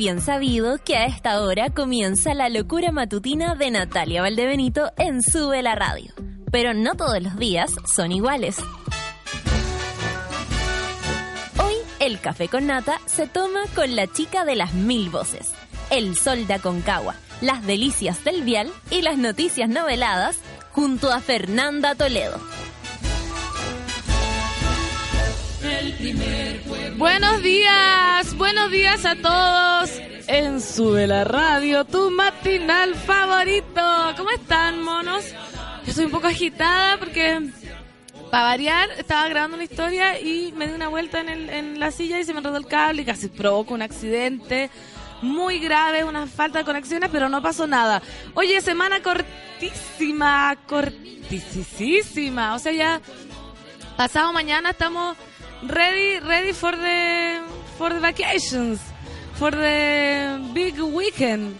bien 0.00 0.22
sabido 0.22 0.78
que 0.82 0.96
a 0.96 1.04
esta 1.04 1.42
hora 1.42 1.68
comienza 1.68 2.32
la 2.32 2.48
locura 2.48 2.90
matutina 2.90 3.54
de 3.54 3.70
Natalia 3.70 4.22
Valdebenito 4.22 4.90
en 4.96 5.22
Sube 5.22 5.62
la 5.62 5.74
Radio. 5.74 6.14
Pero 6.50 6.72
no 6.72 6.94
todos 6.94 7.22
los 7.22 7.36
días 7.36 7.70
son 7.84 8.10
iguales. 8.10 8.56
Hoy 11.62 11.74
el 11.98 12.18
café 12.18 12.48
con 12.48 12.66
nata 12.66 12.98
se 13.04 13.26
toma 13.26 13.60
con 13.74 13.94
la 13.94 14.06
chica 14.06 14.46
de 14.46 14.56
las 14.56 14.72
mil 14.72 15.10
voces, 15.10 15.50
el 15.90 16.16
sol 16.16 16.46
de 16.46 16.54
Aconcagua, 16.54 17.16
las 17.42 17.66
delicias 17.66 18.24
del 18.24 18.42
vial 18.42 18.72
y 18.90 19.02
las 19.02 19.18
noticias 19.18 19.68
noveladas 19.68 20.38
junto 20.72 21.12
a 21.12 21.20
Fernanda 21.20 21.94
Toledo. 21.94 22.40
Buenos 26.96 27.42
días, 27.42 28.34
buenos 28.36 28.70
días 28.70 29.04
a 29.04 29.14
todos 29.16 29.90
en 30.26 30.58
Sube 30.60 31.06
la 31.06 31.24
Radio, 31.24 31.84
tu 31.84 32.10
matinal 32.10 32.94
favorito. 32.94 34.14
¿Cómo 34.16 34.30
están, 34.30 34.82
monos? 34.82 35.24
Yo 35.84 35.90
estoy 35.90 36.06
un 36.06 36.10
poco 36.12 36.28
agitada 36.28 36.96
porque, 36.98 37.50
para 38.30 38.44
variar, 38.44 38.88
estaba 38.96 39.28
grabando 39.28 39.56
una 39.56 39.64
historia 39.64 40.18
y 40.18 40.52
me 40.52 40.66
di 40.66 40.72
una 40.72 40.88
vuelta 40.88 41.20
en, 41.20 41.28
el- 41.28 41.50
en 41.50 41.78
la 41.78 41.90
silla 41.90 42.18
y 42.18 42.24
se 42.24 42.32
me 42.32 42.38
enredó 42.38 42.56
el 42.56 42.66
cable 42.66 43.02
y 43.02 43.04
casi 43.04 43.28
provoco 43.28 43.74
un 43.74 43.82
accidente 43.82 44.70
muy 45.20 45.58
grave, 45.58 46.04
una 46.04 46.26
falta 46.26 46.60
de 46.60 46.64
conexiones, 46.64 47.10
pero 47.12 47.28
no 47.28 47.42
pasó 47.42 47.66
nada. 47.66 48.00
Oye, 48.32 48.62
semana 48.62 49.02
cortísima, 49.02 50.56
cortísima. 50.66 52.54
O 52.54 52.58
sea, 52.58 52.72
ya 52.72 53.00
pasado 53.98 54.32
mañana 54.32 54.70
estamos 54.70 55.18
ready 55.62 56.18
ready 56.20 56.52
for 56.52 56.72
the 56.76 57.40
for 57.78 57.90
the 57.92 58.00
vacations 58.00 58.80
for 59.34 59.50
the 59.50 60.38
big 60.54 60.78
weekend 60.80 61.58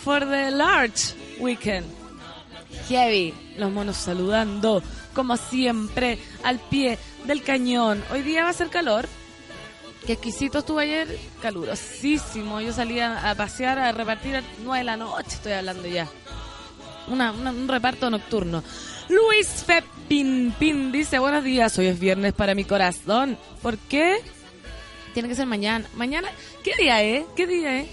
for 0.00 0.20
the 0.20 0.50
large 0.50 1.14
weekend. 1.40 1.86
Heavy 2.88 3.34
los 3.58 3.70
monos 3.70 3.96
saludando 3.96 4.82
como 5.14 5.36
siempre 5.36 6.18
al 6.42 6.58
pie 6.58 6.98
del 7.24 7.42
cañón. 7.42 8.02
Hoy 8.10 8.22
día 8.22 8.44
va 8.44 8.50
a 8.50 8.54
ser 8.54 8.68
calor. 8.68 9.08
Que 10.06 10.14
exquisito 10.14 10.58
estuvo 10.58 10.80
ayer 10.80 11.16
calurosísimo. 11.40 12.60
Yo 12.60 12.72
salía 12.72 13.30
a 13.30 13.34
pasear 13.36 13.78
a 13.78 13.92
repartir 13.92 14.34
a 14.36 14.42
9 14.64 14.78
de 14.78 14.84
la 14.84 14.96
noche 14.96 15.28
estoy 15.28 15.52
hablando 15.52 15.86
ya. 15.86 16.08
Una- 17.06 17.30
una- 17.30 17.50
un 17.52 17.68
reparto 17.68 18.10
nocturno. 18.10 18.64
Luis 19.12 19.64
Fepin 19.66 20.54
Pin 20.58 20.90
dice, 20.92 21.18
buenos 21.18 21.44
días, 21.44 21.76
hoy 21.78 21.86
es 21.86 21.98
viernes 21.98 22.32
para 22.32 22.54
mi 22.54 22.64
corazón. 22.64 23.36
¿Por 23.60 23.76
qué? 23.76 24.18
Tiene 25.12 25.28
que 25.28 25.34
ser 25.34 25.46
mañana. 25.46 25.86
¿Mañana? 25.94 26.28
¿Qué 26.64 26.72
día 26.78 27.02
es? 27.02 27.24
¿Qué 27.36 27.46
día 27.46 27.80
es? 27.80 27.88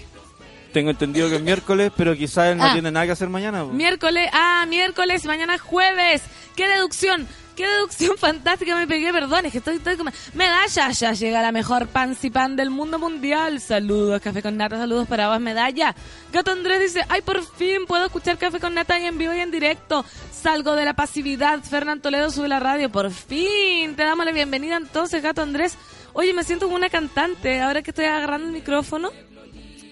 Tengo 0.72 0.90
entendido 0.90 1.28
que 1.28 1.36
es 1.36 1.42
miércoles, 1.42 1.92
pero 1.96 2.16
quizás 2.16 2.52
él 2.52 2.58
no 2.58 2.64
Ah. 2.64 2.72
tiene 2.72 2.90
nada 2.90 3.04
que 3.06 3.12
hacer 3.12 3.28
mañana. 3.28 3.64
Miércoles, 3.64 4.30
ah, 4.32 4.64
miércoles, 4.68 5.24
mañana 5.26 5.56
es 5.56 5.60
jueves. 5.60 6.22
¡Qué 6.56 6.68
deducción! 6.68 7.26
¡Qué 7.60 7.66
deducción 7.66 8.16
fantástica 8.16 8.74
me 8.74 8.86
pegué! 8.86 9.12
Perdón, 9.12 9.44
es 9.44 9.52
que 9.52 9.58
estoy, 9.58 9.76
estoy 9.76 9.98
como... 9.98 10.10
Medalla, 10.32 10.90
ya 10.92 11.12
llega 11.12 11.42
la 11.42 11.52
mejor 11.52 11.88
pan 11.88 12.16
y 12.22 12.30
pan 12.30 12.56
del 12.56 12.70
mundo 12.70 12.98
mundial. 12.98 13.60
Saludos, 13.60 14.22
Café 14.22 14.40
con 14.40 14.56
Nata, 14.56 14.78
saludos 14.78 15.06
para 15.06 15.28
vos, 15.28 15.38
Medalla. 15.40 15.94
Gato 16.32 16.52
Andrés 16.52 16.80
dice, 16.80 17.04
ay, 17.10 17.20
por 17.20 17.44
fin 17.44 17.84
puedo 17.86 18.06
escuchar 18.06 18.38
Café 18.38 18.60
con 18.60 18.72
Nata 18.72 18.98
en 18.98 19.18
vivo 19.18 19.34
y 19.34 19.40
en 19.40 19.50
directo. 19.50 20.06
Salgo 20.32 20.74
de 20.74 20.86
la 20.86 20.94
pasividad. 20.94 21.62
Fernán 21.62 22.00
Toledo 22.00 22.30
sube 22.30 22.48
la 22.48 22.60
radio. 22.60 22.88
Por 22.88 23.10
fin, 23.10 23.94
te 23.94 24.04
damos 24.04 24.24
la 24.24 24.32
bienvenida 24.32 24.78
entonces, 24.78 25.22
Gato 25.22 25.42
Andrés. 25.42 25.76
Oye, 26.14 26.32
me 26.32 26.44
siento 26.44 26.64
como 26.64 26.76
una 26.76 26.88
cantante 26.88 27.60
ahora 27.60 27.82
que 27.82 27.90
estoy 27.90 28.06
agarrando 28.06 28.46
el 28.46 28.54
micrófono. 28.54 29.10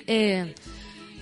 Eh... 0.06 0.54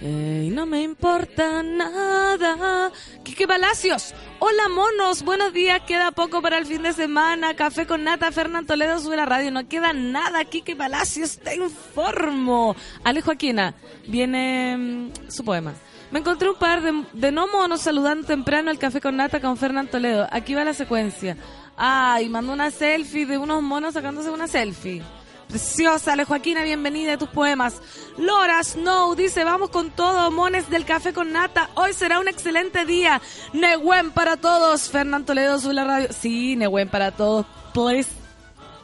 No 0.06 0.66
me 0.66 0.82
importa 0.82 1.62
nada. 1.64 2.92
Quique 3.24 3.48
Palacios. 3.48 4.14
Hola, 4.38 4.68
monos. 4.68 5.24
Buenos 5.24 5.52
días. 5.52 5.80
Queda 5.80 6.12
poco 6.12 6.40
para 6.40 6.58
el 6.58 6.66
fin 6.66 6.82
de 6.82 6.92
semana. 6.92 7.56
Café 7.56 7.86
con 7.86 8.04
nata. 8.04 8.30
Fernán 8.30 8.66
Toledo 8.66 9.00
sube 9.00 9.16
la 9.16 9.26
radio. 9.26 9.50
No 9.50 9.66
queda 9.68 9.92
nada. 9.92 10.44
Quique 10.44 10.76
Palacios, 10.76 11.38
te 11.38 11.56
informo. 11.56 12.76
Ale 13.02 13.20
Joaquina. 13.20 13.74
Viene 14.06 14.76
mm, 14.76 15.12
su 15.28 15.44
poema. 15.44 15.74
Me 16.12 16.20
encontré 16.20 16.50
un 16.50 16.56
par 16.56 16.82
de, 16.82 17.04
de 17.12 17.32
no 17.32 17.48
monos 17.48 17.80
saludando 17.80 18.28
temprano 18.28 18.70
el 18.70 18.78
café 18.78 19.00
con 19.00 19.16
nata 19.16 19.40
con 19.40 19.56
Fernán 19.56 19.88
Toledo. 19.88 20.28
Aquí 20.30 20.54
va 20.54 20.64
la 20.64 20.74
secuencia. 20.74 21.36
Ay, 21.76 22.28
mandó 22.28 22.52
una 22.52 22.70
selfie 22.70 23.26
de 23.26 23.38
unos 23.38 23.60
monos 23.60 23.94
sacándose 23.94 24.30
una 24.30 24.46
selfie. 24.46 25.02
Preciosa, 25.48 26.12
Ale 26.12 26.24
Joaquina, 26.24 26.64
bienvenida 26.64 27.14
a 27.14 27.18
tus 27.18 27.28
poemas. 27.28 27.80
Laura 28.18 28.62
Snow 28.62 29.14
dice, 29.14 29.44
vamos 29.44 29.70
con 29.70 29.90
todo, 29.90 30.30
mones 30.30 30.68
del 30.70 30.84
café 30.84 31.12
con 31.12 31.32
nata. 31.32 31.70
Hoy 31.74 31.92
será 31.92 32.18
un 32.18 32.26
excelente 32.26 32.84
día. 32.84 33.22
Nehuen 33.52 34.10
para 34.10 34.36
todos. 34.36 34.90
Fernán 34.90 35.24
Toledo 35.24 35.58
sube 35.60 35.74
la 35.74 35.84
radio. 35.84 36.08
Sí, 36.12 36.56
Nehuen 36.56 36.88
para 36.88 37.12
todos. 37.12 37.46
Please. 37.72 38.10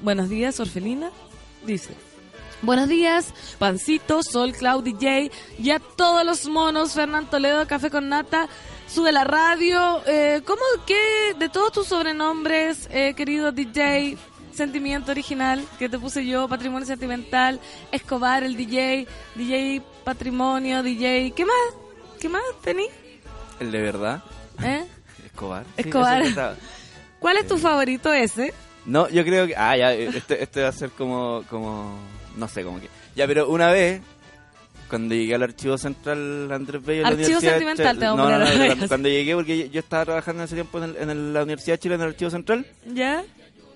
Buenos 0.00 0.28
días, 0.28 0.60
Orfelina. 0.60 1.10
Dice. 1.66 1.96
Buenos 2.62 2.88
días, 2.88 3.34
Pancito, 3.58 4.22
Sol, 4.22 4.52
Cloud, 4.52 4.84
DJ 4.84 5.32
y 5.58 5.70
a 5.70 5.80
todos 5.80 6.24
los 6.24 6.46
monos, 6.46 6.92
Fernán 6.92 7.28
Toledo, 7.28 7.66
Café 7.66 7.90
con 7.90 8.08
Nata, 8.08 8.48
sube 8.86 9.10
la 9.10 9.24
radio. 9.24 10.00
Eh, 10.06 10.42
¿Cómo 10.46 10.62
que 10.86 11.34
de 11.36 11.48
todos 11.48 11.72
tus 11.72 11.88
sobrenombres, 11.88 12.88
eh, 12.92 13.14
querido 13.14 13.50
DJ, 13.50 14.16
Sentimiento 14.52 15.10
Original, 15.12 15.64
que 15.78 15.88
te 15.88 15.98
puse 15.98 16.24
yo, 16.26 16.48
Patrimonio 16.48 16.86
Sentimental, 16.86 17.58
Escobar, 17.90 18.42
el 18.44 18.56
DJ, 18.56 19.06
DJ 19.34 19.82
Patrimonio, 20.04 20.82
DJ, 20.82 21.32
¿qué 21.34 21.44
más? 21.44 21.56
¿Qué 22.20 22.28
más 22.28 22.42
tení? 22.62 22.84
El 23.60 23.70
de 23.72 23.80
verdad. 23.80 24.22
¿Eh? 24.62 24.84
Escobar. 25.26 25.64
Escobar. 25.76 26.56
¿Cuál 27.18 27.36
es 27.38 27.46
tu 27.46 27.56
favorito 27.58 28.12
ese? 28.12 28.52
No, 28.84 29.08
yo 29.08 29.24
creo 29.24 29.46
que. 29.46 29.54
Ah, 29.56 29.76
ya, 29.76 29.92
este, 29.94 30.42
este 30.42 30.62
va 30.62 30.68
a 30.68 30.72
ser 30.72 30.90
como. 30.90 31.44
como 31.48 31.96
No 32.36 32.48
sé, 32.48 32.64
como 32.64 32.80
que. 32.80 32.88
Ya, 33.14 33.26
pero 33.26 33.48
una 33.48 33.70
vez. 33.70 34.00
Cuando 34.88 35.14
llegué 35.14 35.34
al 35.36 35.42
archivo 35.42 35.78
central 35.78 36.52
Andrés 36.52 36.84
Bello, 36.84 37.02
la 37.04 37.08
Archivo 37.08 37.40
sentimental, 37.40 37.98
te 37.98 38.04
vamos 38.04 38.26
a 38.30 38.38
no, 38.38 38.44
no, 38.44 38.74
no, 38.76 38.88
cuando, 38.88 39.08
llegué, 39.08 39.34
porque 39.34 39.56
yo, 39.56 39.64
yo 39.72 39.80
estaba 39.80 40.04
trabajando 40.04 40.42
en 40.42 40.44
ese 40.44 40.54
tiempo 40.54 40.76
en, 40.76 40.84
el- 40.84 40.96
en 40.98 41.08
el- 41.08 41.32
la 41.32 41.42
Universidad 41.44 41.76
de 41.76 41.78
Chile, 41.78 41.94
en 41.94 42.00
el 42.02 42.08
archivo 42.08 42.30
central, 42.30 42.66
¿Ya? 42.92 43.24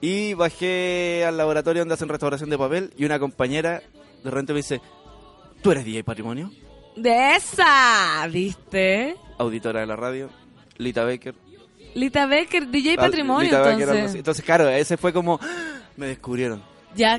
Y 0.00 0.34
bajé 0.34 1.24
al 1.26 1.36
laboratorio 1.36 1.82
donde 1.82 1.94
hacen 1.94 2.08
restauración 2.08 2.50
de 2.50 2.58
papel, 2.58 2.92
y 2.96 3.04
una 3.04 3.18
compañera 3.18 3.82
de 4.22 4.30
repente 4.30 4.52
me 4.52 4.58
dice: 4.58 4.80
¿Tú 5.62 5.70
eres 5.72 5.84
DJ 5.84 6.04
Patrimonio? 6.04 6.50
De 6.96 7.34
esa, 7.36 8.26
¿viste? 8.30 9.16
Auditora 9.38 9.80
de 9.80 9.86
la 9.86 9.96
radio, 9.96 10.30
Lita 10.78 11.04
Baker. 11.04 11.34
Lita 11.94 12.26
Becker, 12.26 12.68
DJ 12.68 12.94
Ah, 12.98 13.02
Patrimonio, 13.02 13.44
Lita 13.44 13.60
Baker, 13.60 13.80
entonces. 13.80 14.04
así. 14.10 14.18
Entonces, 14.18 14.44
claro, 14.44 14.68
ese 14.68 14.96
fue 14.98 15.12
como. 15.14 15.38
¡ah! 15.42 15.80
Me 15.96 16.06
descubrieron. 16.06 16.62
Ya 16.94 17.18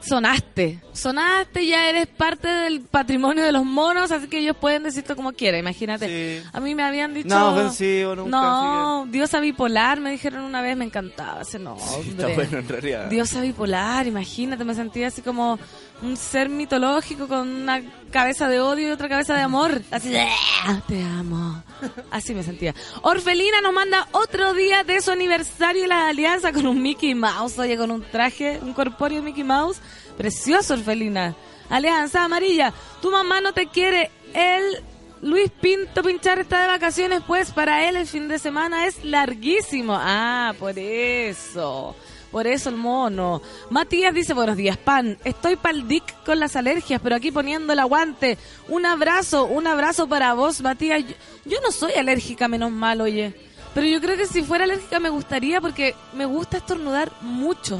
sonaste. 0.00 0.80
Sonaste, 0.92 1.66
ya 1.66 1.88
eres 1.88 2.06
parte 2.06 2.48
del 2.48 2.80
patrimonio 2.82 3.44
de 3.44 3.52
los 3.52 3.64
monos, 3.64 4.10
así 4.10 4.28
que 4.28 4.38
ellos 4.38 4.56
pueden 4.56 4.82
decirte 4.82 5.14
como 5.14 5.32
quieran, 5.32 5.60
imagínate. 5.60 6.40
Sí. 6.40 6.48
A 6.52 6.60
mí 6.60 6.74
me 6.74 6.82
habían 6.82 7.14
dicho... 7.14 7.28
No, 7.28 7.54
ofensivo, 7.54 8.14
nunca, 8.14 8.30
No, 8.30 9.06
diosa 9.10 9.40
bipolar, 9.40 10.00
me 10.00 10.10
dijeron 10.10 10.44
una 10.44 10.62
vez, 10.62 10.76
me 10.76 10.84
encantaba 10.84 11.42
ese 11.42 11.58
nombre. 11.58 11.84
Está 12.08 12.28
bueno 12.28 12.58
en 12.58 12.68
realidad. 12.68 13.06
Diosa 13.08 13.40
bipolar, 13.40 14.06
imagínate, 14.06 14.64
me 14.64 14.74
sentía 14.74 15.08
así 15.08 15.22
como 15.22 15.58
un 16.02 16.16
ser 16.16 16.48
mitológico 16.48 17.26
con 17.28 17.48
una 17.48 17.82
cabeza 18.10 18.48
de 18.48 18.60
odio 18.60 18.88
y 18.88 18.90
otra 18.90 19.08
cabeza 19.08 19.34
de 19.34 19.42
amor. 19.42 19.82
Así 19.90 20.14
"Ah, 20.16 20.80
te 20.86 21.02
amo. 21.02 21.62
Así 22.10 22.34
me 22.34 22.42
sentía. 22.42 22.74
Orfelina 23.02 23.60
nos 23.60 23.72
manda 23.72 24.08
otro 24.12 24.52
día 24.54 24.84
de 24.84 25.00
su 25.00 25.10
aniversario 25.10 25.82
de 25.82 25.88
la 25.88 26.08
alianza 26.08 26.52
con 26.52 26.66
un 26.66 26.80
Mickey 26.82 27.14
Mouse, 27.14 27.58
oye, 27.58 27.76
con 27.76 27.90
un 27.90 28.02
traje, 28.02 28.58
un 28.62 28.72
corpóreo 28.72 29.22
Mickey 29.22 29.44
Mouse. 29.44 29.78
Precioso, 30.16 30.74
Orfelina. 30.74 31.34
Alianza 31.68 32.24
amarilla. 32.24 32.72
Tu 33.02 33.10
mamá 33.10 33.40
no 33.40 33.52
te 33.52 33.66
quiere. 33.66 34.10
El 34.34 34.82
Luis 35.22 35.50
Pinto 35.60 36.02
Pinchar 36.02 36.38
está 36.38 36.60
de 36.62 36.68
vacaciones, 36.68 37.22
pues 37.26 37.50
para 37.50 37.88
él 37.88 37.96
el 37.96 38.06
fin 38.06 38.28
de 38.28 38.38
semana 38.38 38.86
es 38.86 39.02
larguísimo. 39.04 39.94
Ah, 39.98 40.54
por 40.58 40.78
eso. 40.78 41.96
Por 42.30 42.46
eso 42.46 42.68
el 42.68 42.76
mono. 42.76 43.40
Matías 43.70 44.12
dice, 44.12 44.34
buenos 44.34 44.56
días, 44.56 44.76
pan. 44.76 45.18
Estoy 45.24 45.56
pa'l 45.56 45.86
con 46.24 46.40
las 46.40 46.56
alergias, 46.56 47.00
pero 47.02 47.16
aquí 47.16 47.30
poniendo 47.30 47.72
el 47.72 47.78
aguante. 47.78 48.38
Un 48.68 48.86
abrazo, 48.86 49.46
un 49.46 49.66
abrazo 49.66 50.08
para 50.08 50.34
vos, 50.34 50.60
Matías. 50.60 51.04
Yo, 51.06 51.14
yo 51.44 51.58
no 51.62 51.70
soy 51.70 51.92
alérgica, 51.92 52.48
menos 52.48 52.72
mal, 52.72 53.00
oye. 53.00 53.34
Pero 53.74 53.86
yo 53.86 54.00
creo 54.00 54.16
que 54.16 54.26
si 54.26 54.42
fuera 54.42 54.64
alérgica 54.64 55.00
me 55.00 55.10
gustaría 55.10 55.60
porque 55.60 55.94
me 56.14 56.24
gusta 56.24 56.56
estornudar 56.56 57.12
mucho. 57.20 57.78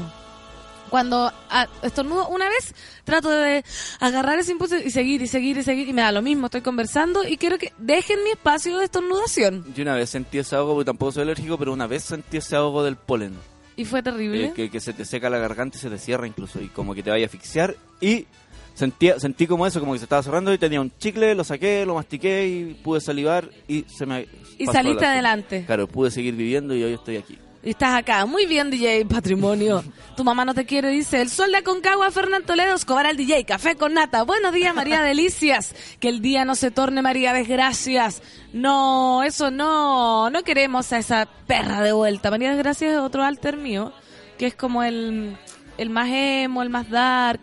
Cuando 0.89 1.31
ah, 1.49 1.67
estornudo 1.81 2.29
una 2.29 2.47
vez, 2.47 2.73
trato 3.03 3.29
de 3.29 3.63
agarrar 3.99 4.39
ese 4.39 4.51
impulso 4.51 4.77
y 4.77 4.89
seguir 4.91 5.21
y 5.21 5.27
seguir 5.27 5.57
y 5.57 5.63
seguir 5.63 5.87
y 5.87 5.93
me 5.93 6.01
da 6.01 6.11
lo 6.11 6.21
mismo. 6.21 6.45
Estoy 6.45 6.61
conversando 6.61 7.27
y 7.27 7.37
quiero 7.37 7.57
que 7.57 7.73
dejen 7.77 8.23
mi 8.23 8.29
espacio 8.29 8.77
de 8.77 8.85
estornudación. 8.85 9.65
Yo 9.73 9.81
una 9.81 9.95
vez 9.95 10.09
sentí 10.09 10.37
ese 10.37 10.55
ahogo, 10.55 10.75
porque 10.75 10.85
tampoco 10.85 11.11
soy 11.13 11.23
alérgico, 11.23 11.57
pero 11.57 11.73
una 11.73 11.87
vez 11.87 12.03
sentí 12.03 12.37
ese 12.37 12.55
ahogo 12.55 12.83
del 12.83 12.95
polen. 12.95 13.35
Y 13.77 13.85
fue 13.85 14.03
terrible. 14.03 14.47
Eh, 14.47 14.51
que, 14.53 14.69
que 14.69 14.79
se 14.81 14.91
te 14.91 15.05
seca 15.05 15.29
la 15.29 15.37
garganta 15.37 15.77
y 15.77 15.79
se 15.79 15.89
te 15.89 15.97
cierra 15.97 16.27
incluso. 16.27 16.59
Y 16.61 16.67
como 16.67 16.93
que 16.93 17.01
te 17.03 17.09
vaya 17.11 17.23
a 17.25 17.27
asfixiar. 17.27 17.75
Y 18.01 18.25
Sentí, 18.73 19.09
sentí 19.17 19.47
como 19.47 19.65
eso, 19.65 19.79
como 19.79 19.93
que 19.93 19.97
se 19.97 20.05
estaba 20.05 20.21
cerrando 20.21 20.53
y 20.53 20.59
tenía 20.59 20.79
un 20.79 20.91
chicle, 20.99 21.33
lo 21.33 21.43
saqué, 21.43 21.83
lo 21.83 21.95
mastiqué 21.95 22.47
y 22.47 22.73
pude 22.75 23.01
salivar 23.01 23.49
y 23.67 23.83
se 23.87 24.05
me... 24.05 24.27
Y 24.59 24.67
saliste 24.67 25.03
la- 25.03 25.13
adelante. 25.13 25.63
Claro, 25.65 25.87
pude 25.87 26.11
seguir 26.11 26.35
viviendo 26.35 26.75
y 26.75 26.83
hoy 26.83 26.93
estoy 26.93 27.17
aquí. 27.17 27.39
Estás 27.63 27.95
acá. 27.95 28.25
Muy 28.25 28.45
bien, 28.45 28.69
DJ 28.69 29.05
Patrimonio. 29.05 29.83
Tu 30.15 30.23
mamá 30.23 30.45
no 30.45 30.53
te 30.53 30.65
quiere, 30.65 30.89
dice. 30.89 31.21
El 31.21 31.29
sol 31.29 31.51
de 31.51 31.57
Aconcagua, 31.57 32.11
Fernán 32.11 32.43
Toledo, 32.43 32.75
Escobar 32.75 33.05
al 33.05 33.17
DJ. 33.17 33.45
Café 33.45 33.75
con 33.75 33.93
nata. 33.93 34.23
Buenos 34.23 34.53
días, 34.53 34.73
María 34.73 35.01
Delicias. 35.01 35.75
Que 35.99 36.07
el 36.09 36.21
día 36.21 36.45
no 36.45 36.55
se 36.55 36.71
torne 36.71 37.01
María 37.01 37.33
Desgracias. 37.33 38.21
No, 38.53 39.23
eso 39.23 39.51
no. 39.51 40.29
No 40.29 40.43
queremos 40.43 40.93
a 40.93 40.99
esa 40.99 41.27
perra 41.47 41.81
de 41.81 41.91
vuelta. 41.91 42.31
María 42.31 42.53
Desgracias 42.53 42.93
es 42.93 42.99
otro 42.99 43.23
alter 43.23 43.57
mío. 43.57 43.91
Que 44.37 44.47
es 44.47 44.55
como 44.55 44.83
el, 44.83 45.35
el 45.77 45.89
más 45.89 46.09
emo, 46.09 46.61
el 46.61 46.69
más 46.69 46.89
dark. 46.89 47.41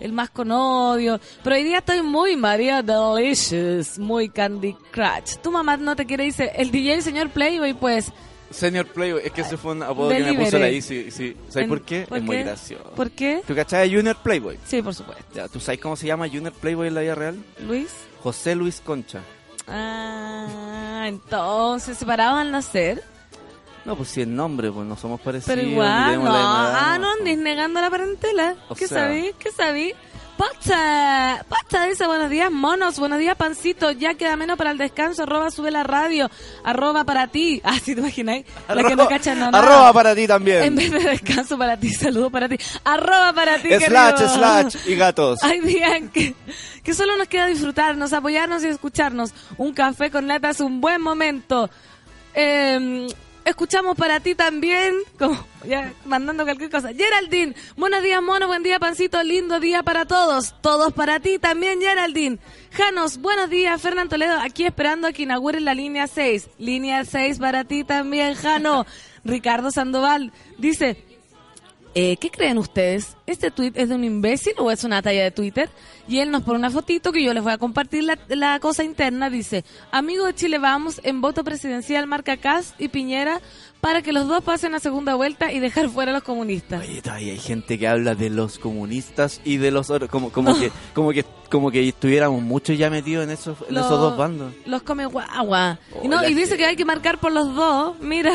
El 0.00 0.12
más 0.12 0.30
con 0.30 0.52
odio. 0.52 1.20
Pero 1.42 1.56
hoy 1.56 1.64
día 1.64 1.78
estoy 1.78 2.02
muy 2.02 2.36
María 2.36 2.82
Delicious. 2.82 3.98
Muy 3.98 4.28
Candy 4.28 4.74
Crush. 4.90 5.36
Tu 5.42 5.50
mamá 5.50 5.76
no 5.76 5.96
te 5.96 6.06
quiere, 6.06 6.24
dice. 6.24 6.52
El 6.56 6.70
DJ, 6.70 7.02
señor 7.02 7.30
Playboy, 7.30 7.74
pues. 7.74 8.12
Señor 8.50 8.86
Playboy, 8.86 9.22
es 9.24 9.32
que 9.32 9.40
ese 9.42 9.56
fue 9.56 9.72
un 9.72 9.82
apodo 9.82 10.10
que 10.10 10.20
me 10.20 10.34
puso 10.34 10.58
la 10.58 10.68
Easy. 10.68 11.10
Sí. 11.10 11.36
¿Sabes 11.48 11.68
por 11.68 11.82
qué? 11.82 12.06
¿por 12.08 12.18
es 12.18 12.24
muy 12.24 12.38
gracioso. 12.38 12.90
¿Por 12.90 13.10
qué? 13.10 13.42
¿Tú 13.46 13.54
cachai 13.54 13.88
de 13.88 13.96
Junior 13.96 14.16
Playboy? 14.22 14.58
Sí, 14.64 14.82
por 14.82 14.94
supuesto. 14.94 15.24
Ya, 15.34 15.48
¿Tú 15.48 15.60
sabes 15.60 15.80
cómo 15.80 15.96
se 15.96 16.06
llama 16.06 16.28
Junior 16.28 16.52
Playboy 16.52 16.88
en 16.88 16.94
la 16.94 17.00
vida 17.02 17.14
real? 17.14 17.44
Luis. 17.66 17.90
José 18.22 18.54
Luis 18.54 18.80
Concha. 18.84 19.20
Ah, 19.68 21.04
entonces, 21.06 21.98
separados 21.98 22.38
al 22.40 22.50
nacer. 22.50 23.02
No, 23.84 23.94
pues 23.96 24.08
si 24.08 24.20
el 24.20 24.34
nombre, 24.34 24.72
pues 24.72 24.84
no 24.86 24.96
somos 24.96 25.20
parecidos. 25.20 25.56
Pero 25.56 25.68
igual, 25.68 26.16
no. 26.16 26.22
edad, 26.26 26.74
Ah, 26.76 26.98
no 27.00 27.08
andes 27.12 27.38
negando 27.38 27.80
la 27.80 27.88
parentela. 27.88 28.56
O 28.68 28.74
¿Qué 28.74 28.88
sabí? 28.88 29.30
¿Qué 29.38 29.52
sabí? 29.52 29.92
Pasta, 30.36 31.46
pasta 31.48 31.86
dice 31.86 32.06
buenos 32.06 32.28
días 32.28 32.50
monos, 32.50 32.98
buenos 32.98 33.18
días 33.18 33.36
pancito, 33.36 33.90
ya 33.92 34.14
queda 34.14 34.36
menos 34.36 34.58
para 34.58 34.70
el 34.70 34.76
descanso, 34.76 35.22
arroba 35.22 35.50
sube 35.50 35.70
la 35.70 35.82
radio, 35.82 36.30
arroba 36.62 37.04
para 37.04 37.28
ti. 37.28 37.62
Ah, 37.66 37.78
sí, 37.82 37.94
te 37.94 38.00
imagináis, 38.00 38.46
la 38.68 38.84
que 38.84 38.94
no 38.94 39.08
cacha 39.08 39.34
no, 39.34 39.50
nada. 39.50 39.58
Arroba 39.58 39.92
para 39.92 40.14
ti 40.14 40.26
también. 40.26 40.62
En 40.62 40.76
vez 40.76 40.90
de 40.92 41.00
descanso 41.00 41.58
para 41.58 41.76
ti, 41.76 41.90
saludo 41.92 42.30
para 42.30 42.48
ti, 42.48 42.56
arroba 42.84 43.32
para 43.32 43.58
ti, 43.58 43.68
slash, 43.68 44.14
querido. 44.14 44.28
slash 44.28 44.76
y 44.86 44.94
gatos. 44.94 45.42
Hay 45.42 45.60
días 45.60 46.02
que, 46.12 46.34
que 46.84 46.94
solo 46.94 47.16
nos 47.16 47.28
queda 47.28 47.46
disfrutarnos, 47.46 48.12
apoyarnos 48.12 48.62
y 48.62 48.68
escucharnos. 48.68 49.32
Un 49.56 49.72
café 49.72 50.10
con 50.10 50.26
nata 50.26 50.50
es 50.50 50.60
un 50.60 50.80
buen 50.80 51.00
momento. 51.00 51.68
Eh, 52.34 53.08
escuchamos 53.46 53.96
para 53.96 54.18
ti 54.20 54.34
también, 54.34 54.92
como 55.18 55.38
ya 55.64 55.94
mandando 56.04 56.44
cualquier 56.44 56.68
cosa. 56.68 56.92
Geraldine, 56.92 57.54
buenos 57.76 58.02
días, 58.02 58.20
mono, 58.20 58.48
buen 58.48 58.62
día, 58.62 58.78
pancito, 58.80 59.22
lindo 59.22 59.60
día 59.60 59.82
para 59.82 60.04
todos. 60.04 60.54
Todos 60.60 60.92
para 60.92 61.20
ti 61.20 61.38
también, 61.38 61.80
Geraldine. 61.80 62.38
Janos, 62.72 63.18
buenos 63.18 63.48
días, 63.48 63.80
Fernán 63.80 64.08
Toledo, 64.08 64.38
aquí 64.40 64.66
esperando 64.66 65.06
a 65.06 65.12
que 65.12 65.22
inauguren 65.22 65.64
la 65.64 65.74
línea 65.74 66.08
6. 66.08 66.50
Línea 66.58 67.04
6 67.04 67.38
para 67.38 67.64
ti 67.64 67.84
también, 67.84 68.34
Jano. 68.34 68.84
Ricardo 69.24 69.70
Sandoval 69.70 70.32
dice, 70.58 71.04
eh, 71.98 72.16
¿qué 72.18 72.30
creen 72.30 72.58
ustedes? 72.58 73.16
¿Este 73.26 73.50
tweet 73.50 73.72
es 73.74 73.88
de 73.88 73.94
un 73.94 74.04
imbécil 74.04 74.52
o 74.58 74.70
es 74.70 74.84
una 74.84 75.00
talla 75.00 75.22
de 75.24 75.30
Twitter? 75.30 75.70
Y 76.06 76.18
él 76.18 76.30
nos 76.30 76.42
pone 76.42 76.58
una 76.58 76.70
fotito 76.70 77.10
que 77.10 77.22
yo 77.24 77.32
les 77.32 77.42
voy 77.42 77.52
a 77.52 77.58
compartir 77.58 78.04
la, 78.04 78.18
la 78.28 78.60
cosa 78.60 78.84
interna. 78.84 79.30
Dice, 79.30 79.64
amigo 79.90 80.26
de 80.26 80.34
Chile 80.34 80.58
Vamos, 80.58 81.00
en 81.04 81.20
voto 81.22 81.42
presidencial 81.42 82.06
marca 82.06 82.36
Cast 82.36 82.78
y 82.80 82.88
Piñera 82.88 83.40
para 83.80 84.02
que 84.02 84.12
los 84.12 84.28
dos 84.28 84.42
pasen 84.44 84.74
a 84.74 84.78
segunda 84.80 85.14
vuelta 85.14 85.52
y 85.52 85.58
dejar 85.58 85.88
fuera 85.88 86.10
a 86.10 86.14
los 86.14 86.22
comunistas. 86.22 86.82
Oye, 86.82 87.00
todavía 87.02 87.32
hay 87.32 87.38
gente 87.38 87.78
que 87.78 87.88
habla 87.88 88.14
de 88.14 88.30
los 88.30 88.58
comunistas 88.58 89.40
y 89.44 89.56
de 89.56 89.70
los 89.70 89.88
otros, 89.90 90.10
como, 90.10 90.30
como 90.30 90.58
que, 90.58 90.70
como 90.94 91.12
que, 91.12 91.24
como 91.50 91.70
que 91.70 91.88
estuviéramos 91.88 92.42
muchos 92.42 92.76
ya 92.76 92.90
metidos 92.90 93.24
en 93.24 93.30
esos, 93.30 93.56
en 93.68 93.74
Los- 93.74 93.86
esos 93.86 94.00
dos 94.00 94.16
bandos. 94.16 94.52
Los 94.66 94.82
come 94.82 95.06
guagua. 95.06 95.78
y, 96.02 96.08
no, 96.08 96.26
y 96.28 96.34
dice 96.34 96.56
que 96.56 96.66
hay 96.66 96.76
que 96.76 96.84
marcar 96.84 97.18
por 97.20 97.32
los 97.32 97.54
dos. 97.54 97.98
Mira, 98.00 98.32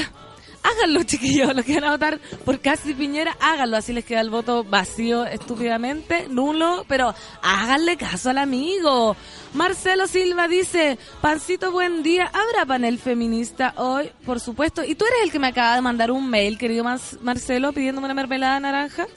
háganlo, 0.64 1.04
chiquillos. 1.06 1.54
Los 1.56 1.66
que 1.66 1.76
van 1.76 1.86
a 1.86 1.92
votar 1.92 2.20
por 2.46 2.60
Casi 2.60 2.94
Piñera, 2.94 3.36
háganlo. 3.40 3.78
Así 3.78 3.94
les 3.94 4.06
queda 4.06 4.22
el 4.22 4.30
voto 4.30 4.64
vacío 4.64 5.26
estúpidamente, 5.26 6.28
nulo. 6.30 6.86
Pero 6.88 7.14
háganle 7.42 7.98
caso 7.98 8.30
al 8.30 8.38
amigo. 8.38 9.16
Marcelo 9.54 10.08
Silva 10.08 10.48
dice: 10.48 10.98
Pancito, 11.22 11.72
buen 11.72 12.04
día. 12.04 12.32
¿Habrá 12.34 12.66
panel 12.66 13.00
feminista 13.00 13.74
hoy? 13.78 14.12
Por 14.26 14.40
supuesto. 14.40 14.84
Y 14.84 14.96
tú 14.96 15.06
eres 15.06 15.24
el 15.24 15.32
que 15.32 15.40
me 15.40 15.48
acaba 15.48 15.76
de 15.76 15.82
mandar 15.82 16.12
un 16.12 16.30
mail, 16.30 16.58
querido 16.58 16.84
Marcelo, 17.22 17.74
pidiéndome 17.74 18.06
una 18.06 18.14
mermelada 18.14 18.60
naranja. 18.60 19.08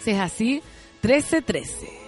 Si 0.00 0.10
es 0.10 0.18
así, 0.18 0.62
1313. 1.02 2.02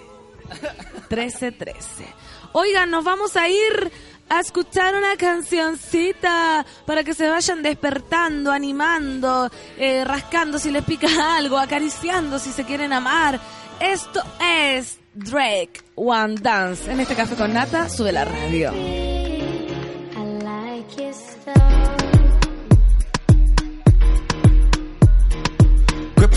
1313. 1.10 2.05
Oigan, 2.52 2.90
nos 2.90 3.05
vamos 3.05 3.37
a 3.37 3.49
ir 3.49 3.90
a 4.29 4.41
escuchar 4.41 4.94
una 4.94 5.17
cancioncita 5.17 6.65
para 6.87 7.05
que 7.05 7.15
se 7.15 7.29
vayan 7.29 7.62
despertando, 7.62 8.50
animando, 8.50 9.50
eh, 9.79 10.05
rascando 10.05 10.59
si 10.59 10.71
les 10.71 10.85
pica 10.85 11.09
algo, 11.37 11.59
acariciando 11.59 12.38
si 12.38 12.50
se 12.50 12.65
quieren 12.65 12.93
amar. 12.93 13.41
Esto 13.81 14.23
es 14.41 14.99
Drake 15.15 15.81
One 15.94 16.37
Dance. 16.41 16.91
En 16.91 17.00
este 17.00 17.15
café 17.15 17.35
con 17.35 17.53
nata, 17.53 17.88
sube 17.88 18.12
la 18.12 18.25
radio. 18.25 19.04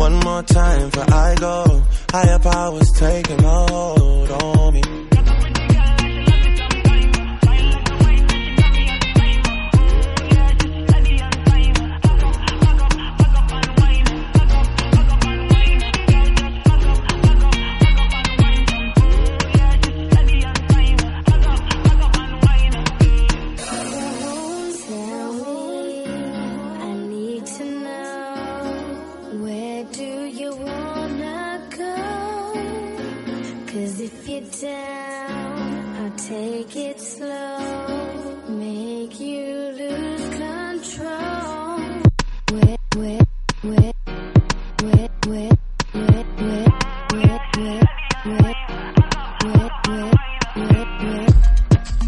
One 0.00 0.16
more 0.20 0.42
time 0.42 0.88
before 0.88 1.12
I 1.12 1.34
go. 1.34 1.82
Higher 2.10 2.38
powers 2.38 2.90
taking 2.92 3.42
hold 3.42 4.30
on 4.30 4.72
me. 4.72 5.19
Take 36.30 36.76
it 36.76 37.00
slow, 37.00 37.58
make 38.50 39.18
you 39.18 39.46
lose 39.80 40.28
control. 40.28 41.80
Wait, 42.52 42.78
wait, 42.94 43.22
wait, 43.64 43.94
wait, 44.84 45.10
wait, 45.10 45.10
wait, 45.26 45.50
wait, 45.50 45.50
wait, 45.92 46.70
wait, 47.10 47.40
wait, 48.26 48.58
whip, 49.42 49.74
whip, 49.88 50.14
whip, 50.54 50.90
whip. 51.02 51.34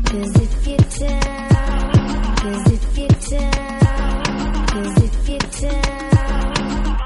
Cause 0.06 0.34
if 0.36 0.66
you're 0.68 0.86
down, 1.00 1.92
cause 2.36 2.66
if 2.70 2.98
you're 2.98 3.18
down, 3.40 4.66
cause 4.68 5.02
if 5.02 5.28
you're 5.30 5.50
down. 5.72 6.96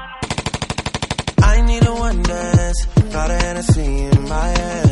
I 1.41 1.61
need 1.65 1.83
a 1.83 1.93
one 1.95 2.21
dance, 2.21 2.85
got 3.11 3.31
a 3.31 3.37
Hennessy 3.37 4.03
in 4.05 4.29
my 4.29 4.49
head. 4.49 4.86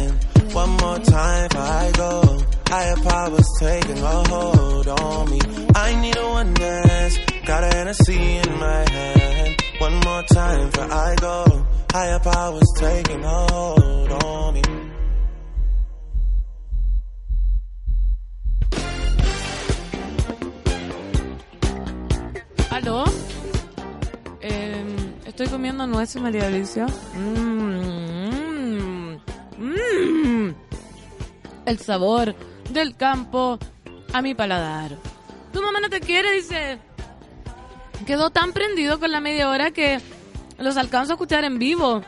Powers 3.25 3.50
taking 3.60 3.98
a 3.98 4.17
hold 4.29 4.88
on 4.88 5.29
me. 5.29 5.39
I 5.75 5.89
need 6.01 6.17
a 6.17 6.27
one 6.39 6.53
dance, 6.53 7.17
got 7.45 7.63
a 7.63 7.69
Hennessy 7.75 8.19
in 8.43 8.51
my 8.60 8.81
hand. 8.89 9.55
One 9.79 9.95
more 10.07 10.24
time 10.24 10.72
for 10.72 10.86
I 11.07 11.15
go. 11.15 11.65
Higher 11.91 12.19
powers 12.19 12.72
taking 12.77 13.24
a 13.24 13.38
hold 13.51 14.12
on 14.24 14.53
me. 14.53 14.62
¿Aló? 22.72 23.05
Eh, 24.41 24.84
estoy 25.25 25.48
comiendo 25.48 25.88
nueces, 25.88 26.22
María 26.22 26.48
Alicia. 26.48 26.88
Mm, 27.15 27.38
mm, 27.38 27.95
El 31.65 31.80
sabor 31.80 32.36
del 32.70 32.96
campo 32.96 33.60
a 34.13 34.22
mi 34.22 34.36
paladar. 34.36 34.98
Tu 35.51 35.62
mamá 35.62 35.80
no 35.80 35.89
te 35.89 36.00
quiere, 36.00 36.32
dice. 36.34 36.80
Quedó 38.06 38.30
tan 38.30 38.54
prendido 38.54 39.00
con 39.00 39.12
la 39.12 39.20
media 39.20 39.50
hora 39.50 39.72
que 39.72 40.00
los 40.58 40.77
alcanzo 40.77 41.13
a 41.13 41.15
escuchar 41.15 41.44
en 41.44 41.58
vivo. 41.60 42.01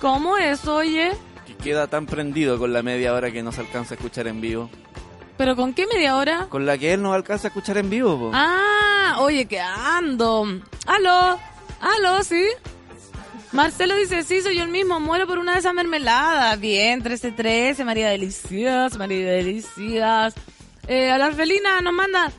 ¿Cómo 0.00 0.36
es, 0.36 0.66
oye? 0.66 1.12
Que 1.46 1.54
queda 1.56 1.86
tan 1.86 2.06
prendido 2.06 2.58
con 2.58 2.72
la 2.72 2.82
media 2.82 3.14
hora 3.14 3.30
que 3.30 3.42
no 3.42 3.52
se 3.52 3.60
alcanza 3.60 3.94
a 3.94 3.96
escuchar 3.96 4.26
en 4.26 4.40
vivo. 4.40 4.70
¿Pero 5.36 5.54
con 5.54 5.74
qué 5.74 5.86
media 5.86 6.16
hora? 6.16 6.46
Con 6.48 6.66
la 6.66 6.78
que 6.78 6.94
él 6.94 7.02
no 7.02 7.12
alcanza 7.12 7.48
a 7.48 7.50
escuchar 7.50 7.78
en 7.78 7.90
vivo, 7.90 8.18
po. 8.18 8.30
Ah, 8.32 9.16
oye, 9.20 9.46
que 9.46 9.60
ando. 9.60 10.46
Aló, 10.86 11.38
aló, 11.80 12.22
¿sí? 12.24 12.44
Marcelo 13.52 13.96
dice, 13.96 14.22
sí, 14.22 14.40
soy 14.42 14.56
yo 14.56 14.64
el 14.64 14.68
mismo, 14.70 15.00
muero 15.00 15.26
por 15.26 15.38
una 15.38 15.52
de 15.54 15.60
esas 15.60 15.72
mermeladas. 15.72 16.58
Bien, 16.60 17.02
13-13, 17.02 17.84
María 17.84 18.08
Delicias, 18.08 18.98
María 18.98 19.30
Delicias. 19.32 20.34
Eh, 20.88 21.10
a 21.10 21.18
la 21.18 21.26
Arfelina 21.26 21.80
nos 21.80 21.92
manda, 21.94 22.30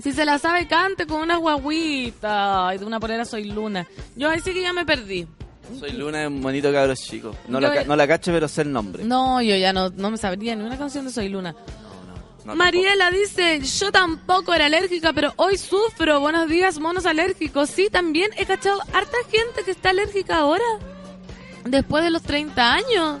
si 0.00 0.12
se 0.12 0.24
la 0.24 0.38
sabe, 0.38 0.66
cante 0.68 1.06
con 1.06 1.20
una 1.20 1.36
guaguita. 1.36 2.70
Y 2.74 2.78
de 2.78 2.84
una 2.84 3.00
polera 3.00 3.24
soy 3.24 3.44
Luna. 3.44 3.86
Yo 4.14 4.30
ahí 4.30 4.40
sí 4.40 4.52
que 4.52 4.62
ya 4.62 4.72
me 4.72 4.84
perdí. 4.86 5.26
Soy 5.80 5.92
Luna, 5.92 6.22
es 6.22 6.28
un 6.28 6.40
bonito 6.42 6.72
cabro 6.72 6.94
chico. 6.94 7.34
No, 7.48 7.60
Yo- 7.60 7.74
la, 7.74 7.84
no 7.84 7.96
la 7.96 8.06
cacho, 8.06 8.30
pero 8.32 8.46
sé 8.46 8.62
el 8.62 8.72
nombre. 8.72 9.04
No, 9.04 9.42
yo 9.42 9.56
ya 9.56 9.72
no, 9.72 9.90
no 9.90 10.10
me 10.12 10.16
sabría 10.16 10.54
ni 10.54 10.62
una 10.62 10.78
canción 10.78 11.04
de 11.06 11.10
Soy 11.10 11.28
Luna. 11.28 11.56
No, 12.46 12.54
Mariela 12.54 13.10
dice, 13.10 13.60
yo 13.60 13.90
tampoco 13.90 14.54
era 14.54 14.66
alérgica, 14.66 15.12
pero 15.12 15.32
hoy 15.36 15.58
sufro. 15.58 16.20
Buenos 16.20 16.48
días, 16.48 16.78
monos 16.78 17.04
alérgicos. 17.04 17.68
Sí, 17.70 17.88
también 17.90 18.30
he 18.36 18.46
cachado 18.46 18.80
harta 18.92 19.16
gente 19.30 19.64
que 19.64 19.72
está 19.72 19.90
alérgica 19.90 20.38
ahora. 20.38 20.64
Después 21.64 22.04
de 22.04 22.10
los 22.10 22.22
30 22.22 22.72
años. 22.72 23.18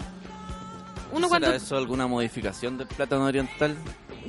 Uno 1.10 1.28
¿Será 1.28 1.40
cuando... 1.40 1.52
eso 1.54 1.76
alguna 1.76 2.06
modificación 2.06 2.78
del 2.78 2.86
plátano 2.86 3.24
oriental? 3.24 3.76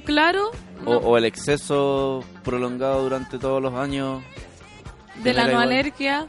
Claro, 0.05 0.51
O, 0.85 0.95
o 0.95 1.17
el 1.17 1.25
exceso 1.25 2.23
prolongado 2.43 3.03
durante 3.03 3.37
todos 3.37 3.61
los 3.61 3.73
años? 3.75 4.23
de 5.23 5.33
la 5.33 5.43
no 5.43 5.49
igual? 5.49 5.63
alergia. 5.63 6.25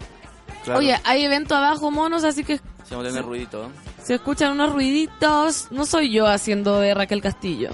Claro. 0.64 0.80
Oye, 0.80 0.98
hay 1.04 1.24
evento 1.24 1.54
abajo, 1.54 1.90
monos, 1.90 2.24
así 2.24 2.44
que 2.44 2.60
Se 2.84 2.94
va 2.96 3.02
a 3.02 3.04
tener 3.04 3.24
ruidito, 3.24 3.64
¿eh? 3.64 3.68
se 4.02 4.14
escuchan 4.16 4.52
unos 4.52 4.72
ruiditos. 4.72 5.68
No 5.70 5.84
soy 5.86 6.10
yo 6.12 6.26
haciendo 6.26 6.80
de 6.80 6.92
Raquel 6.94 7.20
Castillo. 7.22 7.70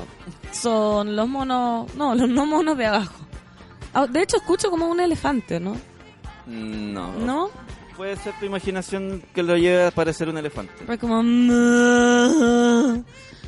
Son 0.54 1.14
los 1.16 1.28
monos... 1.28 1.94
No, 1.96 2.14
los 2.14 2.28
no 2.28 2.46
monos 2.46 2.78
de 2.78 2.86
abajo. 2.86 3.14
Ah, 3.92 4.06
De 4.06 4.22
hecho, 4.22 4.36
escucho 4.38 4.70
como 4.70 4.86
un 4.88 5.00
elefante, 5.00 5.60
¿no? 5.60 5.72
Mm, 6.46 6.92
No. 6.92 7.12
¿No? 7.12 7.50
Puede 7.96 8.16
ser 8.16 8.34
tu 8.40 8.46
imaginación 8.46 9.22
que 9.34 9.42
lo 9.44 9.56
lleve 9.56 9.86
a 9.86 9.90
parecer 9.92 10.28
un 10.28 10.36
elefante. 10.38 10.72
Fue 10.84 10.98
como... 10.98 11.22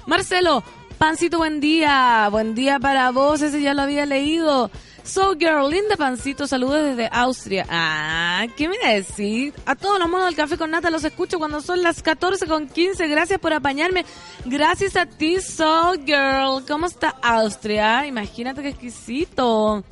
Marcelo, 0.07 0.63
Pancito, 0.99 1.39
buen 1.39 1.61
día. 1.61 2.29
Buen 2.31 2.55
día 2.55 2.79
para 2.79 3.11
vos, 3.11 3.43
ese 3.43 3.61
ya 3.61 3.75
lo 3.75 3.83
había 3.83 4.07
leído. 4.07 4.71
So 5.07 5.37
Girl, 5.39 5.71
linda 5.71 5.97
Pancito, 5.97 6.49
saludos 6.49 6.83
desde 6.83 7.09
Austria. 7.13 7.65
Ah, 7.71 8.45
¿qué 8.57 8.69
me 8.69 8.75
iba 8.75 8.89
a 8.89 8.95
decir? 8.95 9.55
A 9.65 9.77
todos 9.77 10.01
los 10.01 10.09
monos 10.09 10.27
del 10.27 10.35
café 10.35 10.59
con 10.59 10.73
nata 10.73 10.91
los 10.91 11.05
escucho 11.05 11.39
cuando 11.39 11.61
son 11.61 11.81
las 11.83 12.03
14 12.03 12.47
con 12.47 12.67
15. 12.69 13.07
Gracias 13.07 13.39
por 13.39 13.53
apañarme. 13.53 14.05
Gracias 14.45 14.97
a 14.97 15.07
ti, 15.07 15.41
So 15.41 15.93
Girl. 16.05 16.65
¿Cómo 16.67 16.87
está 16.87 17.11
Austria? 17.23 18.05
Imagínate 18.07 18.63
qué 18.63 18.71
exquisito. 18.71 19.85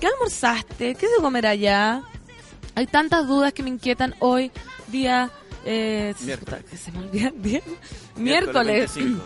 ¿Qué 0.00 0.08
almorzaste? 0.08 0.96
¿Qué 0.96 1.06
se 1.06 1.22
comer 1.22 1.46
allá? 1.46 2.02
Hay 2.74 2.86
tantas 2.86 3.26
dudas 3.28 3.52
que 3.52 3.62
me 3.62 3.70
inquietan 3.70 4.14
hoy, 4.18 4.50
día... 4.88 5.30
Eh, 5.64 6.14
Miércoles. 6.20 6.64
se 6.78 6.92
me 6.92 6.98
olvida 6.98 7.32
día. 7.34 7.62
Miércoles. 8.16 8.94
25. 8.94 9.24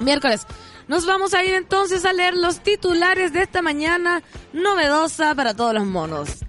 Miércoles. 0.00 0.46
Nos 0.86 1.06
vamos 1.06 1.32
a 1.34 1.42
ir 1.44 1.54
entonces 1.54 2.04
a 2.04 2.12
leer 2.12 2.34
los 2.34 2.60
titulares 2.60 3.32
de 3.32 3.42
esta 3.42 3.62
mañana 3.62 4.22
novedosa 4.52 5.34
para 5.34 5.54
todos 5.54 5.72
los 5.72 5.86
monos. 5.86 6.44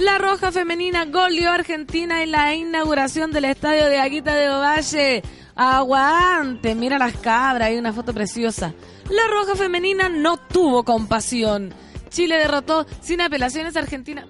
La 0.00 0.18
Roja 0.18 0.50
Femenina 0.50 1.04
goleó 1.04 1.50
Argentina 1.50 2.22
en 2.22 2.32
la 2.32 2.54
inauguración 2.54 3.32
del 3.32 3.44
estadio 3.44 3.86
de 3.86 3.98
Aguita 3.98 4.34
de 4.34 4.50
Ovalle. 4.50 5.22
Aguante, 5.54 6.74
mira 6.74 6.98
las 6.98 7.16
cabras, 7.18 7.68
hay 7.68 7.76
una 7.76 7.92
foto 7.92 8.14
preciosa. 8.14 8.72
La 9.10 9.26
Roja 9.28 9.54
Femenina 9.56 10.08
no 10.08 10.36
tuvo 10.38 10.84
compasión. 10.84 11.74
Chile 12.08 12.38
derrotó 12.38 12.86
sin 13.02 13.20
apelaciones 13.20 13.76
a 13.76 13.80
Argentina. 13.80 14.26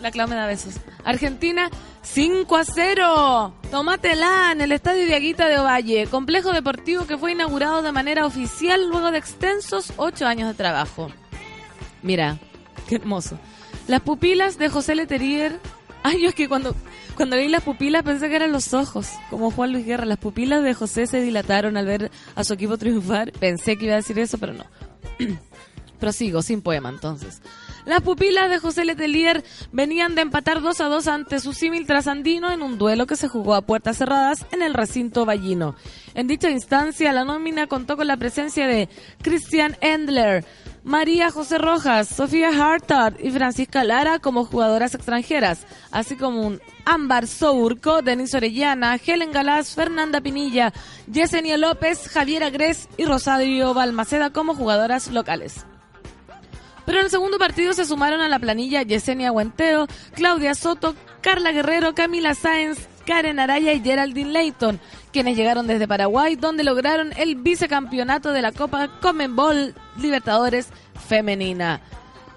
La 0.00 0.10
Clau 0.10 0.28
me 0.28 0.36
da 0.36 0.46
besos. 0.46 0.74
Argentina 1.04 1.70
5 2.02 2.56
a 2.56 2.64
0. 2.64 3.54
Tómatela 3.70 4.52
en 4.52 4.60
el 4.60 4.72
estadio 4.72 5.06
de 5.06 5.14
Aguita 5.14 5.48
de 5.48 5.58
Ovalle, 5.58 6.06
complejo 6.06 6.52
deportivo 6.52 7.06
que 7.06 7.16
fue 7.16 7.32
inaugurado 7.32 7.82
de 7.82 7.92
manera 7.92 8.26
oficial 8.26 8.88
luego 8.88 9.10
de 9.10 9.18
extensos 9.18 9.92
8 9.96 10.26
años 10.26 10.48
de 10.48 10.54
trabajo. 10.54 11.10
Mira, 12.02 12.38
qué 12.88 12.96
hermoso. 12.96 13.38
Las 13.88 14.02
pupilas 14.02 14.58
de 14.58 14.68
José 14.68 14.94
Leterier. 14.94 15.58
Ay, 16.02 16.22
yo 16.22 16.28
es 16.28 16.34
que 16.34 16.48
cuando, 16.48 16.76
cuando 17.16 17.36
leí 17.36 17.48
las 17.48 17.64
pupilas 17.64 18.02
pensé 18.02 18.28
que 18.28 18.36
eran 18.36 18.52
los 18.52 18.74
ojos, 18.74 19.08
como 19.30 19.50
Juan 19.50 19.72
Luis 19.72 19.86
Guerra. 19.86 20.04
Las 20.04 20.18
pupilas 20.18 20.62
de 20.62 20.74
José 20.74 21.06
se 21.06 21.20
dilataron 21.20 21.76
al 21.76 21.86
ver 21.86 22.10
a 22.34 22.44
su 22.44 22.52
equipo 22.52 22.76
triunfar. 22.78 23.32
Pensé 23.32 23.76
que 23.76 23.86
iba 23.86 23.94
a 23.94 23.98
decir 23.98 24.18
eso, 24.18 24.38
pero 24.38 24.52
no. 24.52 24.64
Prosigo, 25.98 26.42
sin 26.42 26.62
poema 26.62 26.90
entonces. 26.90 27.40
Las 27.86 28.00
pupilas 28.00 28.50
de 28.50 28.58
José 28.58 28.84
Letelier 28.84 29.44
venían 29.70 30.16
de 30.16 30.22
empatar 30.22 30.60
2 30.60 30.80
a 30.80 30.86
2 30.86 31.06
ante 31.06 31.38
su 31.38 31.52
símil 31.52 31.86
trasandino 31.86 32.50
en 32.50 32.62
un 32.62 32.78
duelo 32.78 33.06
que 33.06 33.14
se 33.14 33.28
jugó 33.28 33.54
a 33.54 33.62
puertas 33.62 33.98
cerradas 33.98 34.44
en 34.50 34.60
el 34.60 34.74
recinto 34.74 35.24
vallino. 35.24 35.76
En 36.14 36.26
dicha 36.26 36.50
instancia, 36.50 37.12
la 37.12 37.24
nómina 37.24 37.68
contó 37.68 37.96
con 37.96 38.08
la 38.08 38.16
presencia 38.16 38.66
de 38.66 38.88
Christian 39.22 39.76
Endler, 39.80 40.44
María 40.82 41.30
José 41.30 41.58
Rojas, 41.58 42.08
Sofía 42.08 42.50
Hartard 42.50 43.20
y 43.20 43.30
Francisca 43.30 43.84
Lara 43.84 44.18
como 44.18 44.44
jugadoras 44.44 44.96
extranjeras, 44.96 45.64
así 45.92 46.16
como 46.16 46.44
un 46.44 46.60
Ámbar 46.84 47.28
Sourco, 47.28 48.02
Denis 48.02 48.34
Orellana, 48.34 48.96
Helen 48.96 49.30
Galás, 49.30 49.76
Fernanda 49.76 50.20
Pinilla, 50.20 50.72
Yesenia 51.06 51.56
López, 51.56 52.08
Javiera 52.08 52.50
Gres 52.50 52.88
y 52.96 53.04
Rosario 53.04 53.74
Balmaceda 53.74 54.30
como 54.30 54.56
jugadoras 54.56 55.12
locales. 55.12 55.66
Pero 56.86 56.98
en 57.00 57.04
el 57.06 57.10
segundo 57.10 57.36
partido 57.38 57.72
se 57.74 57.84
sumaron 57.84 58.20
a 58.20 58.28
la 58.28 58.38
planilla 58.38 58.82
Yesenia 58.82 59.32
Huenteo, 59.32 59.86
Claudia 60.14 60.54
Soto, 60.54 60.94
Carla 61.20 61.50
Guerrero, 61.52 61.94
Camila 61.94 62.34
Sáenz, 62.34 62.78
Karen 63.04 63.38
Araya 63.40 63.72
y 63.72 63.80
Geraldine 63.82 64.30
Layton, 64.32 64.80
quienes 65.12 65.36
llegaron 65.36 65.66
desde 65.66 65.86
Paraguay, 65.88 66.36
donde 66.36 66.64
lograron 66.64 67.12
el 67.16 67.34
vicecampeonato 67.34 68.32
de 68.32 68.42
la 68.42 68.52
Copa 68.52 68.88
Comenbol 69.00 69.74
Libertadores 70.00 70.68
Femenina. 71.08 71.80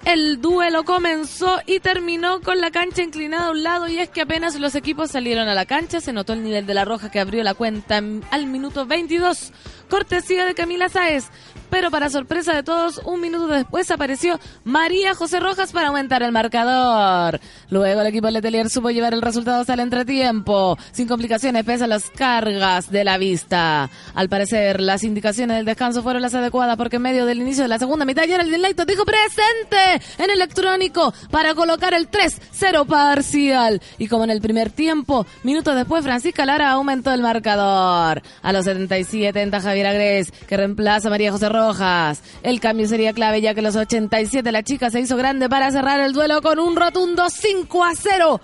El 0.06 0.40
duelo 0.40 0.86
comenzó 0.86 1.60
y 1.66 1.82
terminó 1.82 2.40
con 2.40 2.62
la 2.62 2.72
cancha 2.72 3.04
inclinada 3.04 3.48
a 3.48 3.52
un 3.52 3.64
lado 3.64 3.88
y 3.90 4.00
es 4.00 4.10
que 4.10 4.22
apenas 4.22 4.58
los 4.58 4.74
equipos 4.76 5.12
salieron 5.12 5.50
a 5.50 5.54
la 5.54 5.66
cancha 5.66 6.00
se 6.00 6.14
notó 6.14 6.32
el 6.32 6.42
nivel 6.44 6.66
de 6.66 6.74
la 6.74 6.86
roja 6.86 7.12
que 7.12 7.20
abrió 7.20 7.44
la 7.44 7.54
cuenta 7.54 7.98
en- 7.98 8.24
al 8.32 8.46
minuto 8.46 8.86
22, 8.86 9.52
cortesía 9.90 10.46
de 10.46 10.56
Camila 10.56 10.88
Sáez. 10.90 11.26
Pero 11.70 11.92
para 11.92 12.10
sorpresa 12.10 12.56
de 12.56 12.64
todos, 12.64 13.00
un 13.06 13.22
minuto 13.22 13.48
después 13.48 13.92
apareció 13.92 14.40
María 14.64 15.14
José 15.14 15.40
Rojas 15.40 15.72
para 15.72 15.90
aumentar 15.90 16.24
el 16.24 16.32
marcador. 16.32 17.40
Luego 17.70 18.02
el 18.02 18.08
equipo 18.08 18.30
Letelier 18.30 18.70
supo 18.70 18.90
llevar 18.90 19.14
el 19.14 19.22
resultado 19.22 19.62
hasta 19.62 19.76
el 19.76 19.82
entretiempo, 19.82 20.78
sin 20.92 21.08
complicaciones 21.08 21.64
pese 21.66 21.84
a 21.84 21.88
las 21.88 22.10
cargas 22.10 22.90
de 22.90 23.04
la 23.04 23.20
vista. 23.20 23.90
Al 24.16 24.30
parecer, 24.30 24.82
las 24.82 25.04
indicaciones 25.04 25.58
del 25.58 25.66
descanso 25.66 26.02
fueron 26.02 26.24
las 26.24 26.34
adecuadas 26.34 26.76
porque 26.76 26.96
en 26.96 27.04
medio 27.04 27.26
del 27.26 27.42
inicio 27.42 27.64
de 27.64 27.70
la 27.70 27.78
segunda 27.78 28.06
mitad 28.06 28.24
Geraldine 28.24 28.58
Layton 28.58 28.88
dijo 28.88 29.06
presente 29.06 30.04
en 30.18 30.32
electrónico 30.32 31.14
para 31.30 31.54
colocar 31.54 31.94
el 31.94 32.10
3-0 32.10 32.88
parcial. 32.88 33.80
Y 34.00 34.08
como 34.08 34.24
en 34.24 34.32
el 34.32 34.42
primer 34.42 34.72
tiempo, 34.72 35.28
minutos 35.44 35.76
después 35.76 36.04
Francisca 36.04 36.48
Lara 36.48 36.72
aumentó 36.72 37.14
el 37.14 37.22
marcador. 37.22 38.24
A 38.42 38.54
los 38.54 38.66
77 38.66 39.40
entra 39.40 39.62
Javier 39.62 39.79
Agres, 39.86 40.32
que 40.48 40.58
reemplaza 40.58 41.08
a 41.08 41.12
María 41.12 41.32
José 41.32 41.50
Rojas. 41.50 42.22
El 42.44 42.60
cambio 42.60 42.88
sería 42.88 43.14
clave 43.14 43.42
ya 43.42 43.54
que 43.54 43.62
los 43.62 43.76
87 43.76 44.52
la 44.52 44.64
chica 44.64 44.90
se 44.90 45.00
hizo 45.00 45.18
grande 45.18 45.50
para 45.50 45.72
cerrar 45.72 46.00
el 46.00 46.14
duelo 46.14 46.42
con 46.42 46.60
un 46.60 46.76
rotundo 46.76 47.30
5 47.30 47.84
a 47.84 47.96
0. 47.96 48.42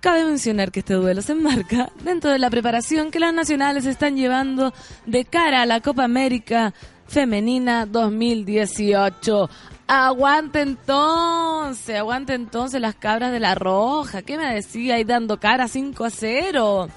Cabe 0.00 0.24
mencionar 0.24 0.70
que 0.70 0.80
este 0.80 0.94
duelo 0.94 1.22
se 1.22 1.32
enmarca 1.32 1.90
dentro 2.04 2.30
de 2.30 2.38
la 2.38 2.50
preparación 2.50 3.10
que 3.10 3.18
las 3.18 3.34
nacionales 3.34 3.84
están 3.84 4.16
llevando 4.16 4.72
de 5.06 5.24
cara 5.24 5.62
a 5.62 5.66
la 5.66 5.80
Copa 5.80 6.04
América 6.04 6.72
Femenina 7.08 7.84
2018. 7.84 9.50
Aguante 9.88 10.60
entonces, 10.60 11.96
aguante 11.96 12.34
entonces 12.34 12.80
las 12.80 12.94
cabras 12.94 13.32
de 13.32 13.40
la 13.40 13.54
roja. 13.54 14.22
¿Qué 14.22 14.36
me 14.36 14.54
decía 14.54 14.96
ahí 14.96 15.04
dando 15.04 15.40
cara 15.40 15.66
5 15.66 16.04
a 16.04 16.10
0? 16.10 16.88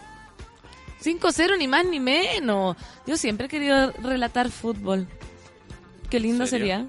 5 1.02 1.28
a 1.28 1.32
0 1.32 1.56
ni 1.58 1.68
más 1.68 1.86
ni 1.86 2.00
menos. 2.00 2.78
Yo 3.06 3.18
siempre 3.18 3.48
he 3.48 3.50
querido 3.50 3.92
relatar 3.94 4.50
fútbol. 4.50 5.08
Qué 6.10 6.20
lindo 6.20 6.46
sería. 6.46 6.88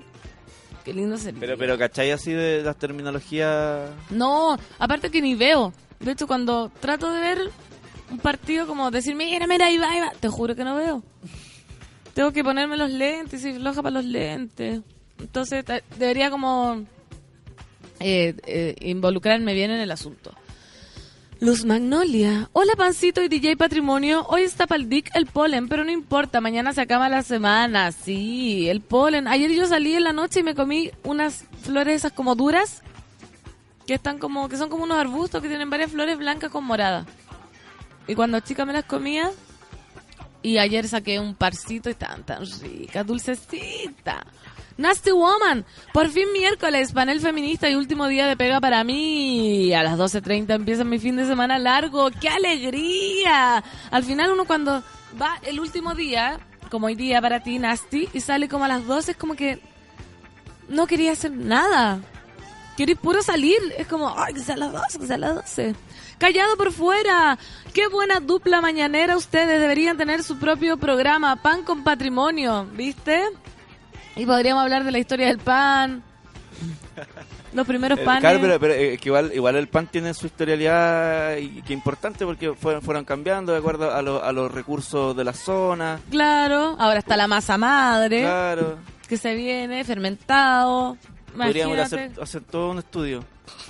Qué 0.85 0.93
lindo 0.93 1.17
sería. 1.17 1.41
Pero, 1.41 1.57
pero, 1.57 1.79
¿cachai 1.79 2.11
así 2.11 2.33
de 2.33 2.63
las 2.63 2.77
terminologías? 2.77 3.91
No, 4.11 4.59
aparte 4.79 5.11
que 5.11 5.23
ni 5.23 5.35
veo. 5.35 5.73
De 6.01 6.13
hecho, 6.13 6.27
cuando 6.27 6.71
trato 6.81 7.13
de 7.13 7.21
ver 7.21 7.51
un 8.11 8.19
partido, 8.19 8.67
como 8.67 8.91
decir, 8.91 9.15
mira, 9.15 9.47
mira, 9.47 9.67
ahí 9.67 9.79
va, 9.79 9.91
ahí 9.91 10.01
va, 10.01 10.13
te 10.19 10.29
juro 10.29 10.55
que 10.55 10.65
no 10.65 10.77
veo. 10.77 11.03
Tengo 12.15 12.33
que 12.33 12.45
ponerme 12.45 12.77
los 12.77 12.91
lentes 12.91 13.45
y 13.45 13.55
floja 13.55 13.83
para 13.83 13.95
los 13.95 14.05
lentes. 14.05 14.83
Entonces, 15.19 15.65
debería 15.97 16.31
como 16.31 16.85
eh, 18.01 18.35
eh, 18.45 18.75
involucrarme 18.81 19.55
bien 19.55 19.71
en 19.71 19.81
el 19.81 19.91
asunto. 19.91 20.35
Luz 21.43 21.65
Magnolia. 21.65 22.49
Hola, 22.53 22.75
Pancito 22.77 23.21
y 23.21 23.27
DJ 23.27 23.57
Patrimonio. 23.57 24.25
Hoy 24.29 24.43
está 24.43 24.69
para 24.69 24.81
el 24.81 24.89
DIC 24.89 25.11
el 25.17 25.27
polen, 25.27 25.69
pero 25.69 25.83
no 25.83 25.91
importa. 25.91 26.41
Mañana 26.41 26.73
se 26.73 26.81
acaba 26.81 27.09
la 27.09 27.25
semana. 27.25 27.91
Sí, 27.91 28.69
el 28.69 28.81
polen. 28.81 29.27
Ayer 29.27 29.51
yo 29.51 29.67
salí 29.67 29.97
en 29.97 30.05
la 30.05 30.13
noche 30.13 30.39
y 30.39 30.43
me 30.45 30.55
comí 30.55 30.93
unas 31.03 31.45
flores 31.63 31.97
esas 31.97 32.13
como 32.13 32.37
duras 32.37 32.85
que 33.89 33.95
están 33.95 34.19
como 34.21 34.49
que 34.49 34.57
son 34.57 34.71
como 34.71 34.85
unos 34.85 34.99
arbustos 34.99 35.43
que 35.43 35.49
tienen 35.49 35.69
varias 35.69 35.91
flores 35.91 36.17
blancas 36.17 36.49
con 36.49 36.63
morada. 36.63 37.07
Y 38.07 38.15
cuando 38.15 38.39
chica 38.39 38.65
me 38.65 38.73
las 38.73 38.85
comía 38.85 39.29
y 40.43 40.59
ayer 40.59 40.87
saqué 40.87 41.19
un 41.19 41.35
parcito 41.35 41.89
y 41.89 41.93
estaban 41.93 42.23
tan 42.23 42.45
ricas, 42.61 43.05
dulcecita. 43.05 44.25
Nasty 44.77 45.11
Woman, 45.11 45.65
por 45.93 46.09
fin 46.09 46.33
miércoles, 46.33 46.93
panel 46.93 47.21
feminista 47.21 47.69
y 47.69 47.75
último 47.75 48.07
día 48.07 48.27
de 48.27 48.37
pega 48.37 48.61
para 48.61 48.85
mí. 48.85 49.73
A 49.75 49.83
las 49.83 49.99
12.30 49.99 50.55
empieza 50.55 50.85
mi 50.85 50.99
fin 50.99 51.17
de 51.17 51.27
semana 51.27 51.59
largo. 51.59 52.11
¡Qué 52.11 52.29
alegría! 52.29 53.63
Al 53.91 54.05
final 54.05 54.33
uno 54.33 54.45
cuando 54.45 54.83
va 55.21 55.39
el 55.43 55.61
último 55.61 55.95
día, 55.95 56.41
como 56.71 56.87
hoy 56.87 56.95
día 56.95 57.21
para 57.21 57.43
ti, 57.43 57.59
Nasty, 57.59 58.09
y 58.13 58.21
sale 58.21 58.49
como 58.49 58.65
a 58.65 58.69
las 58.69 58.87
12, 58.87 59.13
es 59.13 59.17
como 59.17 59.35
que 59.35 59.61
no 60.69 60.87
quería 60.87 61.13
hacer 61.13 61.33
nada. 61.33 62.01
Queréis 62.77 62.99
puro 62.99 63.23
salir. 63.23 63.59
Es 63.77 63.87
como, 63.87 64.15
ay, 64.17 64.35
que 64.35 64.41
sea 64.41 64.57
las 64.57 64.73
12, 64.73 64.99
que 64.99 65.07
sea 65.07 65.19
las 65.19 65.35
12. 65.35 65.75
Callado 66.19 66.57
por 66.57 66.73
fuera. 66.73 67.39
Qué 67.75 67.89
buena 67.89 68.21
dupla 68.21 68.61
mañanera 68.61 69.17
ustedes. 69.17 69.61
Deberían 69.61 69.97
tener 69.99 70.23
su 70.23 70.39
propio 70.39 70.77
programa. 70.79 71.37
Pan 71.43 71.63
con 71.63 71.85
patrimonio, 71.85 72.67
¿viste? 72.73 73.25
Y 74.17 74.27
podríamos 74.27 74.63
hablar 74.63 74.85
de 74.85 74.93
la 74.93 74.99
historia 74.99 75.27
del 75.29 75.39
pan. 75.39 76.03
Los 77.53 77.67
primeros 77.67 77.99
Eh, 77.99 78.05
panes. 78.05 78.21
Claro, 78.21 78.39
pero, 78.41 78.61
pero, 78.61 78.75
eh, 78.75 78.99
que 78.99 79.09
igual, 79.09 79.31
igual 79.35 79.57
el 79.57 79.69
pan 79.69 79.87
tiene 79.87 80.15
su 80.15 80.27
historialidad 80.27 81.37
y 81.37 81.61
que 81.63 81.73
importante 81.73 82.25
porque 82.25 82.55
fueron, 82.55 82.83
fueron 82.83 83.05
cambiando 83.05 83.53
de 83.53 83.59
acuerdo 83.59 83.91
a, 83.95 84.01
lo- 84.03 84.23
a 84.23 84.33
los 84.33 84.51
recursos 84.53 85.15
de 85.17 85.25
la 85.25 85.33
zona. 85.35 86.01
Claro. 86.11 86.77
Ahora 86.79 86.99
está 86.99 87.17
la 87.17 87.27
masa 87.27 87.59
madre. 87.59 88.21
Claro. 88.23 88.79
Que 89.09 89.17
se 89.17 89.35
viene, 89.35 89.85
fermentado. 89.85 90.97
Podríamos 91.37 91.79
hacer 92.21 92.43
todo 92.45 92.71
un 92.71 92.79
estudio. 92.79 93.25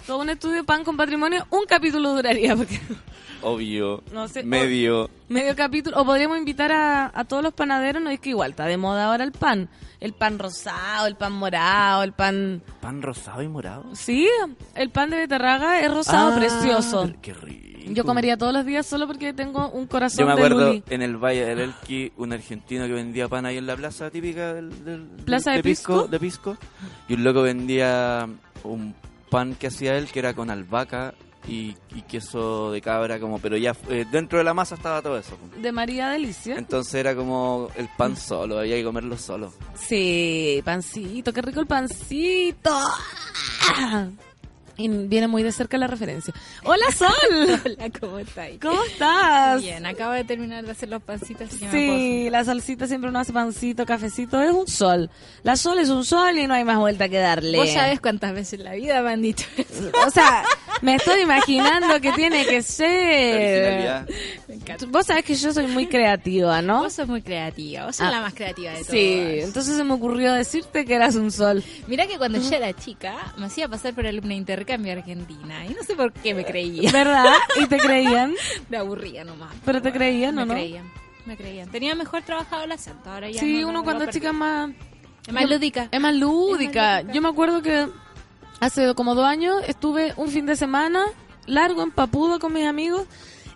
Todo 0.07 0.19
un 0.19 0.31
estudio 0.31 0.65
pan 0.65 0.85
con 0.85 0.97
patrimonio. 0.97 1.47
Un 1.51 1.65
capítulo 1.67 2.15
duraría. 2.15 2.57
Porque 2.57 2.81
Obvio. 3.43 4.03
No 4.13 4.29
sé, 4.29 4.43
Medio. 4.45 5.11
Medio 5.29 5.57
capítulo. 5.57 6.01
O 6.01 6.05
podríamos 6.05 6.39
invitar 6.39 6.71
a, 6.73 7.11
a 7.15 7.25
todos 7.25 7.43
los 7.43 7.53
panaderos, 7.53 8.03
no 8.03 8.11
es 8.11 8.21
que 8.21 8.31
igual 8.31 8.51
está 8.51 8.67
de 8.67 8.77
moda 8.77 9.07
ahora 9.07 9.25
el 9.25 9.33
pan. 9.33 9.69
El 10.01 10.13
pan 10.13 10.39
rosado, 10.39 11.07
el 11.07 11.15
pan 11.17 11.33
morado, 11.33 12.03
el 12.03 12.13
pan... 12.13 12.63
Pan 12.81 13.03
rosado 13.03 13.41
y 13.43 13.49
morado. 13.49 13.85
Sí, 13.95 14.29
el 14.75 14.91
pan 14.91 15.11
de 15.11 15.17
beterraga 15.19 15.81
es 15.81 15.93
rosado 15.93 16.33
Ah, 16.33 16.37
precioso. 16.37 17.11
Qué 17.23 17.33
rico. 17.35 17.69
Yo 17.87 18.05
comería 18.05 18.37
todos 18.37 18.53
los 18.53 18.65
días 18.65 18.87
solo 18.87 19.07
porque 19.09 19.33
tengo 19.33 19.69
un 19.71 19.87
corazón 19.89 20.21
Yo 20.21 20.27
me 20.27 20.33
acuerdo 20.33 20.73
en 20.89 21.03
el 21.03 21.17
Valle 21.17 21.45
del 21.45 21.59
Elqui, 21.61 22.13
un 22.17 22.33
argentino 22.33 22.87
que 22.87 22.93
vendía 22.93 23.29
pan 23.29 23.45
ahí 23.47 23.59
en 23.59 23.67
la 23.67 23.77
plaza 23.77 24.09
típica 24.11 24.55
del, 24.55 24.85
del- 24.85 25.03
¿Plaza 25.25 25.51
de 25.53 25.63
Pisco? 25.65 26.07
de 26.07 26.19
Pisco. 26.21 26.57
Y 27.09 27.15
un 27.15 27.25
loco 27.25 27.43
vendía 27.43 28.29
un 28.63 28.95
pan 29.33 29.55
que 29.55 29.69
hacía 29.69 29.97
él 29.97 30.09
que 30.13 30.19
era 30.19 30.35
con 30.35 30.51
albahaca 30.51 31.15
y, 31.49 31.75
y 31.95 32.03
queso 32.03 32.71
de 32.71 32.83
cabra, 32.83 33.19
como 33.19 33.39
pero 33.39 33.57
ya 33.57 33.75
eh, 33.89 34.05
dentro 34.13 34.37
de 34.37 34.45
la 34.45 34.53
masa 34.53 34.75
estaba 34.75 35.01
todo 35.01 35.17
eso. 35.17 35.39
De 35.57 35.73
María 35.73 36.11
Delicia. 36.11 36.57
Entonces 36.57 36.95
era 36.95 37.17
como 37.17 37.69
el 37.77 37.89
pan 37.97 38.15
solo, 38.15 38.59
había 38.59 38.77
que 38.77 38.85
comerlo 38.85 39.17
solo. 39.17 39.51
Sí, 39.75 40.61
pancito, 40.65 41.33
qué 41.33 41.41
rico 41.41 41.61
el 41.61 41.67
pancito. 41.67 42.79
Y 44.83 44.89
viene 45.07 45.29
muy 45.29 45.43
de 45.43 45.53
cerca 45.53 45.79
la 45.79 45.87
referencia. 45.87 46.35
Hola 46.65 46.87
Sol, 46.97 47.09
Hola, 47.65 47.91
¿cómo 48.01 48.19
estáis? 48.19 48.59
¿cómo 48.61 48.83
estás? 48.85 49.63
Bien, 49.63 49.87
acabo 49.87 50.13
de 50.13 50.25
terminar 50.25 50.65
de 50.65 50.73
hacer 50.73 50.89
los 50.89 51.03
pancitos. 51.03 51.49
así 51.49 51.59
que 51.59 51.67
me 51.67 51.71
puedo 51.71 51.97
Sí, 51.99 52.31
la 52.31 52.45
solcita 52.45 52.87
siempre 52.87 53.11
uno 53.11 53.19
hace 53.21 53.33
pancito, 53.33 53.87
cafecito, 53.87 54.43
es 54.43 54.53
un 54.53 54.67
sol. 54.67 55.11
La 55.43 55.57
sol 55.57 55.79
es 55.79 55.89
un 55.89 56.05
sol 56.05 56.37
y 56.39 56.47
no 56.47 56.55
hay 56.55 56.65
más 56.65 56.79
vuelta 56.79 57.09
que 57.09 57.19
darle. 57.19 57.59
Vos 57.59 57.71
sabés 57.71 58.01
cuántas 58.01 58.33
veces 58.35 58.55
en 58.61 58.65
la 58.65 58.73
vida 58.75 59.01
me 59.03 59.13
han 59.13 59.23
dicho 59.23 59.47
eso. 59.57 59.91
O 60.07 60.11
sea, 60.11 60.43
me 60.81 60.97
estoy 60.97 61.21
imaginando 61.23 62.01
que 62.01 62.13
tiene 62.13 62.45
que 62.47 62.63
ser. 62.63 64.07
Me 64.49 64.55
encanta. 64.55 64.87
Vos 64.89 65.07
sabés 65.07 65.25
que 65.25 65.35
yo 65.35 65.53
soy 65.53 65.67
muy 65.67 65.87
creativa, 65.87 66.61
¿no? 66.63 66.81
Vos 66.83 66.95
sos 66.95 67.09
muy 67.09 67.23
creativa, 67.23 67.87
vos 67.87 67.97
sos 67.97 68.07
Ah. 68.07 68.11
la 68.11 68.21
más 68.21 68.35
creativa 68.35 68.71
de 68.73 68.79
todas. 68.79 68.91
Sí, 68.91 69.19
entonces 69.43 69.77
se 69.77 69.85
me 69.85 69.95
ocurrió 69.95 70.33
decirte 70.33 70.85
que 70.85 70.95
eras 70.95 71.15
un 71.15 71.31
sol. 71.31 71.63
Mira 71.87 72.07
que 72.07 72.19
cuando 72.19 72.39
yo 72.41 72.57
era 72.57 72.73
chica 72.73 73.15
me 73.37 73.47
hacía 73.47 73.69
pasar 73.69 73.95
por 73.95 74.07
alumna 74.07 74.31
de 74.31 74.35
intercambio 74.37 74.72
a 74.75 74.93
Argentina 74.93 75.67
y 75.67 75.75
no 75.75 75.83
sé 75.83 75.95
por 75.95 76.13
qué 76.13 76.35
me 76.35 76.45
creía. 76.45 76.91
¿Verdad? 76.93 77.35
Y 77.61 77.67
te 77.67 77.77
creían. 77.79 78.35
Me 78.69 78.77
aburría 78.77 79.25
nomás. 79.25 79.55
Pero 79.65 79.81
te 79.83 79.93
creían, 79.93 80.39
¿o 80.39 80.45
no? 80.47 80.55
creían, 80.55 80.91
me 81.27 81.37
creían. 81.37 81.69
Tenía 81.71 81.95
mejor 81.95 82.23
trabajado 82.23 82.65
el 82.65 82.73
acento, 82.73 83.11
ahora 83.11 83.31
ya 83.31 83.41
Sí, 83.41 83.61
no- 83.63 83.69
uno 83.69 83.79
no 83.79 83.85
cuando 83.85 84.05
es 84.05 84.11
chica 84.11 84.33
más... 84.33 84.71
Es 85.27 85.33
más 85.33 85.49
lúdica. 85.49 85.89
Es 85.91 86.01
más 86.01 86.15
lúdica. 86.15 86.99
lúdica. 87.01 87.13
Yo 87.13 87.23
me 87.23 87.29
acuerdo 87.29 87.63
que 87.63 87.89
hace 88.61 88.95
como 88.95 89.15
dos 89.15 89.25
años 89.27 89.57
estuve 89.69 90.13
un 90.17 90.29
fin 90.29 90.47
de 90.47 90.57
semana 90.57 91.05
largo 91.47 91.83
en 91.83 91.91
Papudo 91.93 92.39
con 92.41 92.53
mis 92.53 92.67
amigos 92.67 93.07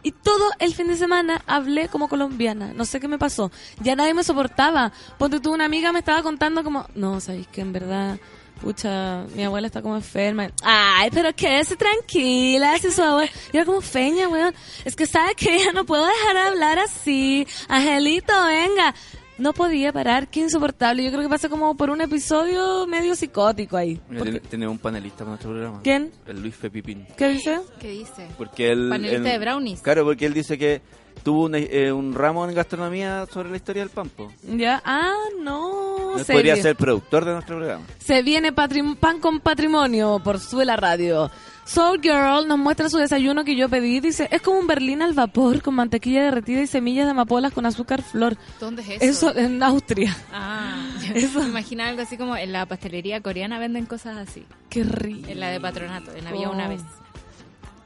y 0.07 0.13
todo 0.13 0.53
el 0.61 0.73
fin 0.73 0.87
de 0.87 0.97
semana 0.97 1.43
hablé 1.49 1.89
como 1.89 2.09
colombiana. 2.09 2.73
No 2.73 2.85
sé 2.85 3.01
qué 3.01 3.09
me 3.09 3.19
pasó. 3.19 3.51
Ya 3.81 3.97
nadie 3.97 4.15
me 4.15 4.23
soportaba. 4.23 4.93
Ponte 5.19 5.41
tú, 5.41 5.53
una 5.53 5.65
amiga 5.65 5.91
me 5.91 5.99
estaba 5.99 6.23
contando 6.23 6.63
como, 6.63 6.87
no, 6.95 7.21
sabéis 7.21 7.49
que 7.49 7.61
en 7.61 7.73
verdad... 7.73 8.17
Pucha, 8.61 9.25
mi 9.35 9.43
abuela 9.43 9.67
está 9.67 9.83
como 9.83 9.97
enferma. 9.97 10.49
Ay, 10.63 11.11
pero 11.13 11.35
quédese 11.35 11.75
tranquila, 11.75 12.79
si 12.79 12.93
su 12.93 13.03
abuela... 13.03 13.29
Yo 13.53 13.59
era 13.59 13.65
como 13.65 13.81
feña, 13.81 14.29
weón. 14.29 14.55
Es 14.85 14.95
que 14.95 15.07
sabe 15.07 15.35
que 15.35 15.59
ya 15.59 15.73
no 15.73 15.85
puedo 15.85 16.07
dejar 16.07 16.35
de 16.35 16.41
hablar 16.41 16.79
así. 16.79 17.45
Angelito, 17.69 18.33
venga. 18.47 18.95
No 19.39 19.53
podía 19.53 19.93
parar, 19.93 20.29
qué 20.29 20.41
insoportable. 20.41 21.05
Yo 21.05 21.11
creo 21.11 21.23
que 21.23 21.29
pasé 21.29 21.49
como 21.51 21.77
por 21.77 21.91
un 21.91 22.01
episodio 22.01 22.87
medio 22.87 23.15
psicótico 23.15 23.77
ahí. 23.77 24.01
Porque- 24.09 24.33
ten- 24.33 24.43
tenemos 24.49 24.73
un 24.73 24.79
panelista 24.79 25.19
para 25.19 25.31
nuestro 25.31 25.51
programa. 25.51 25.81
¿Quién? 25.83 26.11
El 26.27 26.41
Luis 26.41 26.55
Pepipín. 26.57 27.07
¿Qué 27.17 27.29
dice? 27.29 27.61
¿Qué 27.79 27.91
dice? 27.91 28.27
Porque 28.39 28.73
él, 28.73 28.89
Panelista 28.89 29.17
él- 29.19 29.25
de 29.25 29.39
brownies. 29.39 29.81
Claro, 29.83 30.05
porque 30.05 30.25
él 30.25 30.33
dice 30.33 30.57
que 30.57 30.81
tuvo 31.23 31.45
un, 31.45 31.55
eh, 31.55 31.93
un 31.93 32.15
ramo 32.15 32.49
en 32.49 32.55
gastronomía 32.55 33.27
sobre 33.31 33.51
la 33.51 33.57
historia 33.57 33.83
del 33.83 33.91
pampo. 33.91 34.33
Ya, 34.43 34.81
ah, 34.85 35.13
no. 35.43 36.17
Él 36.19 36.25
serio. 36.25 36.39
podría 36.41 36.57
ser 36.57 36.77
productor 36.77 37.25
de 37.27 37.33
nuestro 37.33 37.57
programa. 37.59 37.85
Se 37.99 38.23
viene 38.23 38.53
pan 38.55 39.21
con 39.21 39.41
patrimonio 39.41 40.19
por 40.25 40.41
Suela 40.41 40.77
Radio. 40.77 41.31
Soul 41.67 42.01
Girl 42.01 42.47
nos 42.47 42.59
muestra 42.59 42.89
su 42.89 42.97
desayuno 42.97 43.45
que 43.45 43.57
yo 43.57 43.69
pedí. 43.69 43.99
Dice, 43.99 44.29
es 44.31 44.41
como 44.41 44.61
un 44.61 44.69
berlín 44.69 45.03
al 45.03 45.15
vapor 45.15 45.63
con 45.63 45.75
mantequilla 45.75 46.23
derretida 46.23 46.63
y 46.63 46.67
semillas 46.69 47.07
de 47.07 47.11
amapolas 47.11 47.53
con 47.53 47.67
azúcar 47.67 48.03
flor. 48.03 48.37
¿Dónde 48.61 48.83
es 48.83 49.03
eso? 49.03 49.31
Eso 49.31 49.37
en 49.39 49.61
Austria. 49.63 50.17
Ah, 50.33 50.87
Eso. 51.15 51.41
me 51.41 51.49
imaginaba 51.49 51.91
algo 51.91 52.03
así 52.03 52.17
como 52.17 52.37
en 52.37 52.53
la 52.53 52.67
pastelería 52.67 53.21
coreana 53.21 53.59
venden 53.59 53.85
cosas 53.85 54.17
así. 54.17 54.45
Qué 54.71 54.85
rico. 54.85 55.29
En 55.29 55.41
la 55.41 55.49
de 55.49 55.61
patronato, 55.61 56.15
en 56.15 56.27
había 56.27 56.51
una 56.51 56.69
vez. 56.69 56.83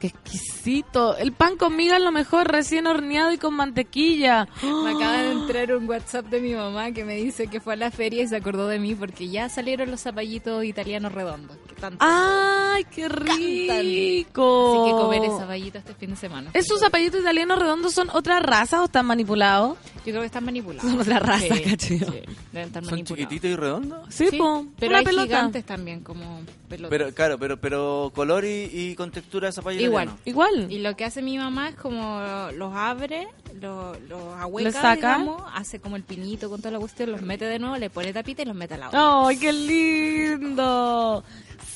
Qué 0.01 0.07
exquisito. 0.07 1.15
El 1.15 1.31
pan 1.31 1.57
con 1.57 1.75
miga 1.75 1.95
es 1.97 2.01
lo 2.03 2.11
mejor, 2.11 2.47
recién 2.51 2.87
horneado 2.87 3.31
y 3.31 3.37
con 3.37 3.53
mantequilla. 3.53 4.47
Me 4.83 4.91
acaba 4.91 5.17
de 5.21 5.31
entrar 5.31 5.73
un 5.75 5.87
WhatsApp 5.87 6.25
de 6.25 6.41
mi 6.41 6.55
mamá 6.55 6.91
que 6.91 7.05
me 7.05 7.15
dice 7.17 7.45
que 7.47 7.61
fue 7.61 7.73
a 7.73 7.75
la 7.77 7.91
feria 7.91 8.23
y 8.23 8.27
se 8.27 8.35
acordó 8.35 8.67
de 8.67 8.79
mí 8.79 8.95
porque 8.95 9.29
ya 9.29 9.47
salieron 9.47 9.91
los 9.91 10.01
zapallitos 10.01 10.65
italianos 10.65 11.11
redondos. 11.11 11.55
Que 11.67 11.75
tanto. 11.75 11.97
¡Ay, 12.03 12.83
qué 12.85 13.07
rico! 13.09 14.81
Así 14.83 14.91
que 14.91 14.97
comer 15.01 15.23
ese 15.23 15.37
zapallito 15.37 15.77
este 15.77 15.93
fin 15.93 16.09
de 16.11 16.15
semana. 16.15 16.49
¿Esos 16.53 16.79
zapallitos 16.79 17.21
italianos 17.21 17.59
redondos 17.59 17.93
son 17.93 18.09
otra 18.11 18.39
raza 18.39 18.81
o 18.81 18.85
están 18.85 19.05
manipulados? 19.05 19.77
Yo 19.97 20.05
creo 20.13 20.21
que 20.21 20.25
están 20.27 20.45
manipulados. 20.45 20.89
Son 20.89 20.99
otra 20.99 21.19
raza, 21.19 21.53
Sí, 21.53 21.61
cacho 21.61 21.93
yo. 21.93 22.07
sí, 22.11 22.19
deben 22.51 22.67
estar 22.67 22.83
Son 22.85 23.03
chiquititos 23.03 23.49
y 23.51 23.55
redondos. 23.55 23.99
Sí, 24.09 24.27
Sí, 24.31 24.37
po, 24.37 24.65
pero 24.79 24.97
hay 24.97 25.05
pelota. 25.05 25.23
gigantes 25.25 25.63
también 25.65 25.99
como 26.01 26.41
pelotas. 26.67 26.89
Pero, 26.89 27.13
claro, 27.13 27.37
pero, 27.37 27.57
pero 27.59 28.11
color 28.15 28.45
y, 28.45 28.69
y 28.71 28.95
con 28.95 29.11
textura 29.11 29.47
de 29.49 29.51
zapallo 29.53 29.90
Igual 29.91 30.09
igual. 30.25 30.51
Igual. 30.55 30.71
Y 30.71 30.79
lo 30.79 30.95
que 30.95 31.05
hace 31.05 31.21
mi 31.21 31.37
mamá 31.37 31.69
es 31.69 31.75
como 31.75 32.19
los 32.55 32.73
abre, 32.75 33.27
los, 33.59 33.99
los 34.09 34.33
ahueca, 34.39 34.69
Les 34.69 34.75
saca. 34.75 34.95
digamos, 34.95 35.43
hace 35.53 35.79
como 35.79 35.95
el 35.95 36.03
pinito 36.03 36.49
con 36.49 36.59
toda 36.59 36.71
la 36.71 36.79
cuestión, 36.79 37.11
los 37.11 37.21
mete 37.21 37.45
de 37.45 37.59
nuevo, 37.59 37.77
le 37.77 37.89
pone 37.89 38.13
tapita 38.13 38.41
y 38.41 38.45
los 38.45 38.55
mete 38.55 38.73
al 38.75 38.83
agua. 38.83 39.27
¡Ay, 39.27 39.37
qué 39.37 39.51
lindo! 39.53 41.23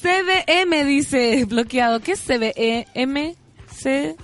CBM 0.01 0.83
dice 0.85 1.45
bloqueado. 1.45 1.99
¿Qué 1.99 2.13
es 2.13 2.21
CBM? 2.21 3.35
C. 3.71 4.15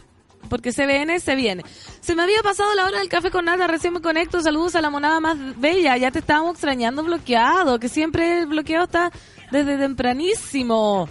Porque 0.50 0.72
CBN 0.74 1.20
se 1.20 1.36
viene. 1.36 1.64
Se 2.02 2.14
me 2.14 2.24
había 2.24 2.42
pasado 2.44 2.74
la 2.76 2.86
hora 2.86 3.00
del 3.00 3.10
café 3.10 3.32
con 3.32 3.46
nata, 3.46 3.68
recién 3.68 3.94
me 3.94 4.02
conecto. 4.02 4.42
Saludos 4.42 4.76
a 4.76 4.82
la 4.82 4.90
monada 4.90 5.20
más 5.20 5.38
bella. 5.60 5.96
Ya 5.98 6.12
te 6.12 6.20
estábamos 6.20 6.54
extrañando 6.54 7.04
bloqueado, 7.04 7.80
que 7.80 7.88
siempre 7.90 8.40
el 8.40 8.48
bloqueado 8.48 8.86
está 8.86 9.12
desde 9.52 9.78
tempranísimo. 9.78 11.08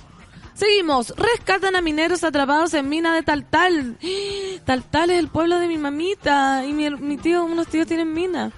Seguimos. 0.60 1.14
Rescatan 1.16 1.74
a 1.74 1.80
mineros 1.80 2.22
atrapados 2.22 2.74
en 2.74 2.86
mina 2.90 3.14
de 3.14 3.22
Taltal. 3.22 3.96
Taltal 4.66 5.08
es 5.08 5.18
el 5.18 5.28
pueblo 5.28 5.58
de 5.58 5.66
mi 5.68 5.78
mamita. 5.78 6.66
Y 6.66 6.74
mi, 6.74 6.90
mi 6.90 7.16
tío, 7.16 7.44
unos 7.44 7.66
tíos 7.66 7.86
tienen 7.86 8.12
mina. 8.12 8.52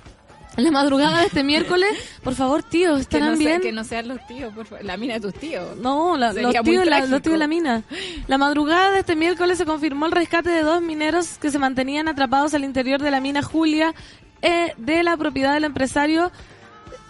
En 0.57 0.65
la 0.65 0.71
madrugada 0.73 1.21
de 1.21 1.27
este 1.27 1.45
miércoles, 1.53 1.91
por 2.25 2.35
favor, 2.35 2.65
que, 2.65 2.85
¿estarán 2.85 3.31
no 3.31 3.37
sea- 3.37 3.47
bien? 3.47 3.61
que 3.63 3.71
no 3.73 3.85
sean 3.85 4.09
los 4.09 4.19
tíos, 4.27 4.53
por 4.53 4.67
favor. 4.67 4.85
La 4.85 4.97
mina 4.97 5.15
de 5.15 5.21
tus 5.21 5.35
tíos. 5.35 5.77
No, 5.77 6.17
la- 6.17 6.33
los, 6.33 6.53
tíos, 6.65 6.85
la, 6.85 6.97
trágico. 6.97 7.11
los 7.13 7.23
tíos 7.23 7.33
de 7.35 7.39
la 7.39 7.47
mina. 7.47 7.85
La 8.27 8.37
madrugada 8.37 8.91
de 8.91 8.99
este 8.99 9.15
miércoles 9.15 9.57
se 9.59 9.65
confirmó 9.65 10.07
el 10.07 10.13
rescate 10.13 10.51
de 10.51 10.63
dos 10.63 10.83
mineros 10.83 11.39
que 11.39 11.53
se 11.53 11.59
mantenían 11.61 12.09
atrapados 12.09 12.53
al 12.55 12.65
interior 12.65 13.01
de 13.01 13.13
la 13.13 13.21
mina 13.21 13.43
Julia 13.43 13.95
eh, 14.43 14.75
de 14.77 15.05
la 15.05 15.17
propiedad 15.17 15.55
del 15.55 15.63
empresario 15.65 16.33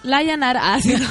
Layanar. 0.02 0.56
Ah, 0.60 0.78
sí, 0.80 0.94
no. 0.94 1.06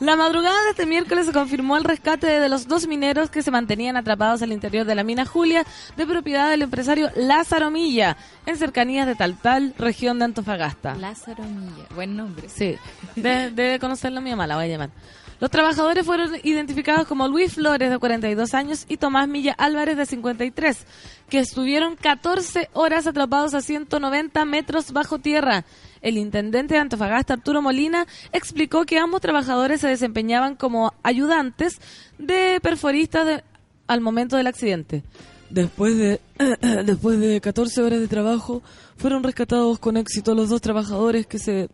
la 0.00 0.16
madrugada 0.16 0.62
de 0.64 0.70
este 0.70 0.86
miércoles 0.86 1.26
se 1.26 1.32
confirmó 1.32 1.76
el 1.76 1.84
rescate 1.84 2.26
de 2.26 2.48
los 2.48 2.66
dos 2.68 2.86
mineros 2.86 3.30
que 3.30 3.42
se 3.42 3.50
mantenían 3.50 3.96
atrapados 3.96 4.42
al 4.42 4.52
interior 4.52 4.86
de 4.86 4.94
la 4.94 5.04
mina 5.04 5.24
Julia 5.24 5.64
de 5.96 6.06
propiedad 6.06 6.48
del 6.50 6.62
empresario 6.62 7.10
Lázaro 7.16 7.70
Milla 7.70 8.16
en 8.46 8.56
cercanías 8.56 9.06
de 9.06 9.14
Taltal, 9.14 9.74
región 9.78 10.18
de 10.18 10.26
Antofagasta. 10.26 10.94
Lázaro 10.94 11.44
Milla. 11.44 11.84
Buen 11.94 12.16
nombre. 12.16 12.48
Sí, 12.48 12.76
de- 13.16 13.50
debe 13.50 13.78
conocerlo 13.78 14.20
mi 14.20 14.30
mamá, 14.30 14.46
la 14.46 14.56
voy 14.56 14.64
a 14.64 14.68
llamar. 14.68 14.90
Los 15.40 15.52
trabajadores 15.52 16.04
fueron 16.04 16.32
identificados 16.42 17.06
como 17.06 17.28
Luis 17.28 17.54
Flores, 17.54 17.90
de 17.90 17.98
42 17.98 18.54
años, 18.54 18.86
y 18.88 18.96
Tomás 18.96 19.28
Milla 19.28 19.52
Álvarez, 19.56 19.96
de 19.96 20.04
53, 20.04 20.84
que 21.30 21.38
estuvieron 21.38 21.94
14 21.94 22.68
horas 22.72 23.06
atrapados 23.06 23.54
a 23.54 23.60
190 23.60 24.44
metros 24.46 24.90
bajo 24.92 25.20
tierra. 25.20 25.64
El 26.02 26.16
intendente 26.18 26.74
de 26.74 26.80
Antofagasta, 26.80 27.34
Arturo 27.34 27.62
Molina, 27.62 28.06
explicó 28.32 28.84
que 28.84 28.98
ambos 28.98 29.20
trabajadores 29.20 29.80
se 29.80 29.88
desempeñaban 29.88 30.54
como 30.56 30.92
ayudantes 31.02 31.80
de 32.18 32.58
perforistas 32.62 33.26
de- 33.26 33.44
al 33.86 34.00
momento 34.00 34.36
del 34.36 34.46
accidente. 34.46 35.02
Después 35.50 35.96
de, 35.96 36.20
después 36.84 37.18
de 37.18 37.40
14 37.40 37.82
horas 37.82 38.00
de 38.00 38.08
trabajo, 38.08 38.62
fueron 38.96 39.22
rescatados 39.22 39.78
con 39.78 39.96
éxito 39.96 40.34
los 40.34 40.48
dos 40.50 40.60
trabajadores 40.60 41.26
que 41.26 41.38
se 41.38 41.68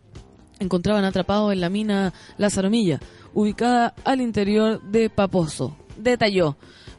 encontraban 0.59 1.03
atrapados 1.03 1.51
en 1.51 1.59
la 1.59 1.69
mina 1.69 2.13
Lázaro 2.37 2.69
Milla, 2.69 2.99
ubicada 3.33 3.93
al 4.05 4.21
interior 4.21 4.81
de 4.81 5.09
Paposo. 5.09 5.75
Detalló. 5.97 6.55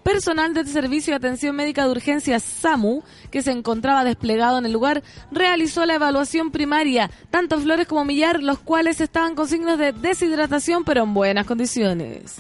Personal 0.07 0.55
del 0.55 0.69
Servicio 0.69 1.11
de 1.11 1.17
Atención 1.17 1.57
Médica 1.57 1.83
de 1.85 1.91
Urgencias 1.91 2.45
SAMU, 2.45 3.03
que 3.33 3.43
se 3.43 3.51
encontraba 3.51 4.05
desplegado 4.05 4.57
en 4.57 4.65
el 4.65 4.73
lugar, 4.73 5.03
realizó 5.33 5.85
la 5.85 5.97
evaluación 5.97 6.53
primaria, 6.53 7.11
tanto 7.31 7.59
Flores 7.59 7.89
como 7.89 8.05
Millar, 8.05 8.41
los 8.41 8.61
cuales 8.61 9.01
estaban 9.01 9.35
con 9.35 9.49
signos 9.49 9.81
de 9.81 9.91
deshidratación, 9.91 10.85
pero 10.85 11.03
en 11.03 11.13
buenas 11.13 11.45
condiciones. 11.45 12.37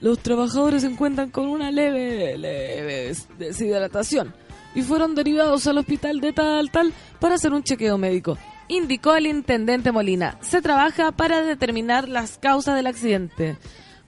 Los 0.00 0.18
trabajadores 0.18 0.82
se 0.82 0.88
encuentran 0.88 1.30
con 1.30 1.46
una 1.46 1.70
leve, 1.70 2.36
leve 2.36 3.14
deshidratación 3.38 4.34
y 4.74 4.82
fueron 4.82 5.14
derivados 5.14 5.68
al 5.68 5.78
hospital 5.78 6.20
de 6.20 6.32
tal 6.32 6.72
tal 6.72 6.92
para 7.20 7.36
hacer 7.36 7.52
un 7.52 7.62
chequeo 7.62 7.98
médico. 7.98 8.36
Indicó 8.66 9.14
el 9.14 9.28
intendente 9.28 9.92
Molina. 9.92 10.38
Se 10.40 10.60
trabaja 10.60 11.12
para 11.12 11.42
determinar 11.42 12.08
las 12.08 12.36
causas 12.38 12.74
del 12.74 12.88
accidente. 12.88 13.58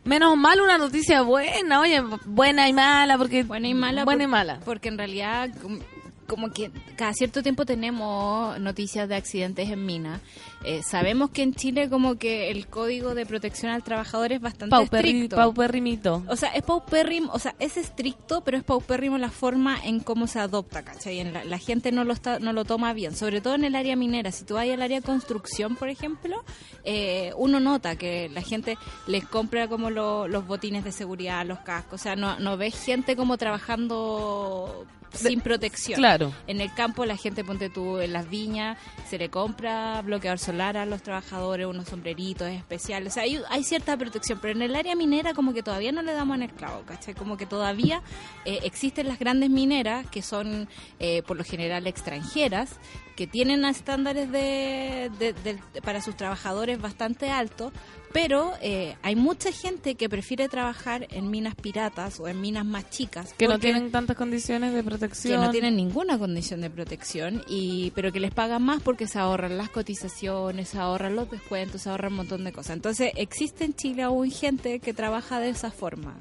Menos 0.04 0.36
mal 0.36 0.60
una 0.60 0.78
noticia 0.78 1.22
buena, 1.22 1.80
oye, 1.80 2.02
buena 2.24 2.68
y 2.68 2.72
mala, 2.72 3.16
porque 3.18 3.44
Buena 3.44 3.68
y 3.68 3.74
mala. 3.74 4.04
buena 4.04 4.18
por- 4.18 4.28
y 4.28 4.30
mala. 4.30 4.60
Porque 4.64 4.88
en 4.88 4.98
realidad, 4.98 5.50
como, 5.62 5.78
como 6.26 6.50
que 6.52 6.70
cada 6.96 7.12
cierto 7.12 7.42
tiempo 7.42 7.64
tenemos 7.64 8.58
noticias 8.58 9.08
de 9.08 9.14
accidentes 9.14 9.68
en 9.70 9.86
mina. 9.86 10.20
Eh, 10.64 10.82
sabemos 10.82 11.30
que 11.30 11.42
en 11.42 11.54
Chile 11.54 11.88
como 11.88 12.16
que 12.16 12.50
el 12.50 12.66
código 12.68 13.14
de 13.14 13.26
protección 13.26 13.72
al 13.72 13.82
trabajador 13.82 14.32
es 14.32 14.40
bastante 14.40 14.70
Pauperri, 14.70 15.10
estricto. 15.10 15.36
O 16.28 16.36
sea, 16.36 16.50
es 16.50 16.62
paupérrimo, 16.62 17.32
o 17.32 17.38
sea, 17.38 17.54
es 17.58 17.76
estricto, 17.76 18.42
pero 18.42 18.56
es 18.58 18.64
paupérrimo 18.64 19.18
la 19.18 19.30
forma 19.30 19.76
en 19.84 20.00
cómo 20.00 20.26
se 20.26 20.38
adopta, 20.38 20.82
¿cachai? 20.82 21.18
En 21.20 21.32
la, 21.32 21.44
la 21.44 21.58
gente 21.58 21.90
no 21.92 22.04
lo 22.04 22.12
está, 22.12 22.38
no 22.38 22.52
lo 22.52 22.64
toma 22.64 22.92
bien, 22.92 23.14
sobre 23.16 23.40
todo 23.40 23.54
en 23.54 23.64
el 23.64 23.74
área 23.74 23.96
minera. 23.96 24.30
Si 24.32 24.44
tú 24.44 24.54
vas 24.54 24.68
al 24.68 24.82
área 24.82 25.00
construcción, 25.00 25.76
por 25.76 25.88
ejemplo, 25.88 26.44
eh, 26.84 27.32
uno 27.36 27.58
nota 27.60 27.96
que 27.96 28.28
la 28.28 28.42
gente 28.42 28.78
les 29.06 29.24
compra 29.26 29.66
como 29.68 29.90
lo- 29.90 30.28
los 30.28 30.46
botines 30.46 30.84
de 30.84 30.92
seguridad, 30.92 31.44
los 31.44 31.58
cascos, 31.60 32.00
o 32.00 32.02
sea, 32.02 32.14
no, 32.16 32.38
no 32.38 32.56
ves 32.56 32.74
gente 32.84 33.16
como 33.16 33.36
trabajando 33.36 34.86
sin 35.12 35.40
protección. 35.42 35.98
Claro. 35.98 36.32
En 36.46 36.60
el 36.62 36.72
campo 36.72 37.04
la 37.04 37.16
gente, 37.16 37.44
ponte 37.44 37.68
tú, 37.68 37.98
en 37.98 38.14
las 38.14 38.30
viñas, 38.30 38.78
se 39.10 39.18
le 39.18 39.28
compra 39.28 40.00
bloqueador 40.02 40.38
solar 40.38 40.51
a 40.60 40.86
los 40.86 41.02
trabajadores, 41.02 41.66
unos 41.66 41.88
sombreritos 41.88 42.48
especiales. 42.48 43.12
O 43.12 43.14
sea, 43.14 43.22
hay, 43.22 43.40
hay 43.48 43.64
cierta 43.64 43.96
protección, 43.96 44.38
pero 44.40 44.52
en 44.52 44.62
el 44.62 44.76
área 44.76 44.94
minera 44.94 45.32
como 45.34 45.54
que 45.54 45.62
todavía 45.62 45.92
no 45.92 46.02
le 46.02 46.12
damos 46.12 46.36
en 46.36 46.42
el 46.42 46.50
clavo, 46.50 46.82
¿cachai? 46.86 47.14
Como 47.14 47.36
que 47.36 47.46
todavía 47.46 48.02
eh, 48.44 48.60
existen 48.64 49.08
las 49.08 49.18
grandes 49.18 49.50
mineras, 49.50 50.06
que 50.10 50.22
son 50.22 50.68
eh, 50.98 51.22
por 51.22 51.36
lo 51.36 51.44
general 51.44 51.86
extranjeras, 51.86 52.78
que 53.16 53.26
tienen 53.26 53.64
estándares 53.64 54.30
de, 54.30 55.10
de- 55.18 55.32
de- 55.32 55.82
para 55.82 56.00
sus 56.02 56.16
trabajadores 56.16 56.80
bastante 56.80 57.30
altos, 57.30 57.72
pero 58.12 58.52
eh, 58.60 58.94
hay 59.02 59.16
mucha 59.16 59.50
gente 59.52 59.94
que 59.94 60.08
prefiere 60.08 60.48
trabajar 60.48 61.06
en 61.10 61.30
minas 61.30 61.54
piratas 61.54 62.20
o 62.20 62.28
en 62.28 62.40
minas 62.42 62.64
más 62.66 62.90
chicas. 62.90 63.32
Que 63.38 63.48
no 63.48 63.58
tienen 63.58 63.90
tantas 63.90 64.16
condiciones 64.16 64.72
de 64.72 64.78
que 64.80 64.84
protección. 64.84 65.40
no 65.40 65.50
tienen 65.50 65.76
ninguna 65.76 66.18
condición 66.18 66.60
de 66.60 66.68
protección 66.68 67.42
y 67.48 67.90
pero 67.94 68.12
que 68.12 68.20
les 68.20 68.30
pagan 68.32 68.62
más 68.62 68.82
porque 68.82 69.06
se 69.06 69.18
ahorran 69.18 69.56
las 69.56 69.70
cotizaciones, 69.70 70.68
se 70.68 70.78
ahorran 70.78 71.16
los 71.16 71.30
descuentos, 71.30 71.82
se 71.82 71.90
ahorran 71.90 72.12
un 72.12 72.16
montón 72.18 72.44
de 72.44 72.52
cosas. 72.52 72.76
Entonces 72.76 73.12
existe 73.16 73.64
en 73.64 73.74
Chile 73.74 74.02
aún 74.02 74.30
gente 74.30 74.78
que 74.80 74.92
trabaja 74.92 75.40
de 75.40 75.48
esa 75.48 75.70
forma, 75.70 76.14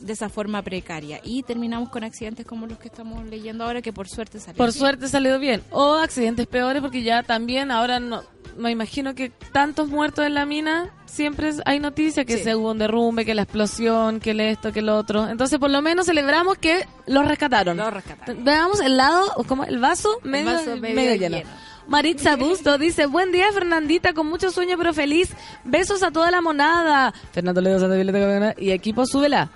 de 0.00 0.12
esa 0.12 0.28
forma 0.28 0.62
precaria 0.62 1.20
y 1.22 1.42
terminamos 1.42 1.88
con 1.90 2.04
accidentes 2.04 2.44
como 2.46 2.66
los 2.66 2.78
que 2.78 2.88
estamos 2.88 3.24
leyendo 3.26 3.64
ahora 3.64 3.82
que 3.82 3.92
por 3.92 4.08
suerte 4.08 4.40
salen. 4.40 4.56
Por 4.56 4.72
suerte 4.72 5.08
salió 5.08 5.38
bien. 5.38 5.62
O 5.70 5.94
accidentes 5.94 6.46
peores 6.46 6.82
porque 6.82 7.02
ya 7.02 7.22
también 7.22 7.70
ahora 7.70 8.00
no 8.00 8.22
me 8.56 8.70
imagino 8.70 9.14
que 9.14 9.30
tantos 9.52 9.88
muertos 9.88 10.26
en 10.26 10.34
la 10.34 10.44
mina 10.44 10.90
siempre 11.06 11.52
hay 11.64 11.78
noticias 11.80 12.26
que 12.26 12.36
Sí. 12.38 12.44
se 12.44 12.54
hubo 12.56 12.72
un 12.72 12.78
derrumbe, 12.78 13.24
que 13.24 13.34
la 13.34 13.42
explosión, 13.42 14.20
que 14.20 14.32
el 14.32 14.40
esto, 14.40 14.72
que 14.72 14.80
el 14.80 14.88
otro. 14.90 15.26
Entonces 15.28 15.58
por 15.58 15.70
lo 15.70 15.80
menos 15.80 16.06
celebramos 16.06 16.58
que 16.58 16.86
los 17.06 17.26
rescataron. 17.26 17.76
Lo 17.78 17.90
rescataron. 17.90 18.44
Veamos 18.44 18.80
el 18.80 18.96
lado, 18.98 19.32
como 19.48 19.64
el 19.64 19.78
vaso 19.78 20.18
medio, 20.22 20.52
vaso 20.52 20.76
medio 20.76 20.94
medio 20.96 21.14
lleno. 21.14 21.36
lleno. 21.38 21.50
Maritza 21.88 22.36
Busto 22.36 22.76
dice, 22.78 23.06
buen 23.06 23.32
día 23.32 23.50
Fernandita, 23.52 24.12
con 24.12 24.26
mucho 24.28 24.50
sueño 24.50 24.76
pero 24.76 24.92
feliz. 24.92 25.34
Besos 25.64 26.02
a 26.02 26.10
toda 26.10 26.30
la 26.30 26.40
monada. 26.42 27.12
Fernando 27.32 27.60
Ledo 27.60 27.80
Santa 27.80 27.94
Violeta 27.96 28.54
y 28.60 28.70
equipo 28.70 29.06
súbela. 29.06 29.50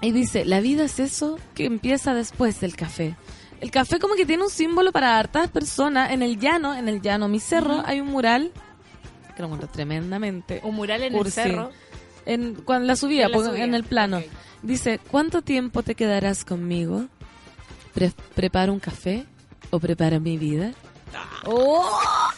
Y 0.00 0.12
dice, 0.12 0.44
la 0.44 0.60
vida 0.60 0.84
es 0.84 1.00
eso 1.00 1.38
que 1.54 1.64
empieza 1.64 2.14
después 2.14 2.60
del 2.60 2.76
café. 2.76 3.16
El 3.60 3.70
café 3.70 3.98
como 3.98 4.14
que 4.14 4.26
tiene 4.26 4.42
un 4.42 4.50
símbolo 4.50 4.92
para 4.92 5.18
hartas 5.18 5.50
personas. 5.50 6.10
En 6.10 6.22
el 6.22 6.38
llano, 6.38 6.74
en 6.74 6.88
el 6.88 7.00
llano, 7.00 7.28
mi 7.28 7.40
cerro, 7.40 7.82
hay 7.86 8.00
un 8.00 8.08
mural 8.08 8.52
que 9.34 9.40
lo 9.42 9.46
encuentro 9.46 9.68
tremendamente. 9.68 10.60
Un 10.64 10.74
mural 10.74 11.02
en 11.02 11.12
cursi. 11.14 11.40
el 11.40 11.46
cerro. 11.50 11.70
En, 12.26 12.54
cuando 12.56 12.86
la 12.86 12.96
subía, 12.96 13.26
En 13.26 13.32
la 13.32 13.38
subida, 13.38 13.64
en 13.64 13.74
el 13.74 13.84
plano. 13.84 14.18
ok. 14.18 14.24
Dice, 14.62 14.98
¿cuánto 15.10 15.42
tiempo 15.42 15.82
te 15.82 15.94
quedarás 15.94 16.44
conmigo? 16.44 17.06
Pre- 17.94 18.12
¿Preparo 18.34 18.72
un 18.72 18.80
café 18.80 19.24
o 19.70 19.78
preparo 19.78 20.20
mi 20.20 20.36
vida? 20.38 20.72
¡Oh! 21.46 21.88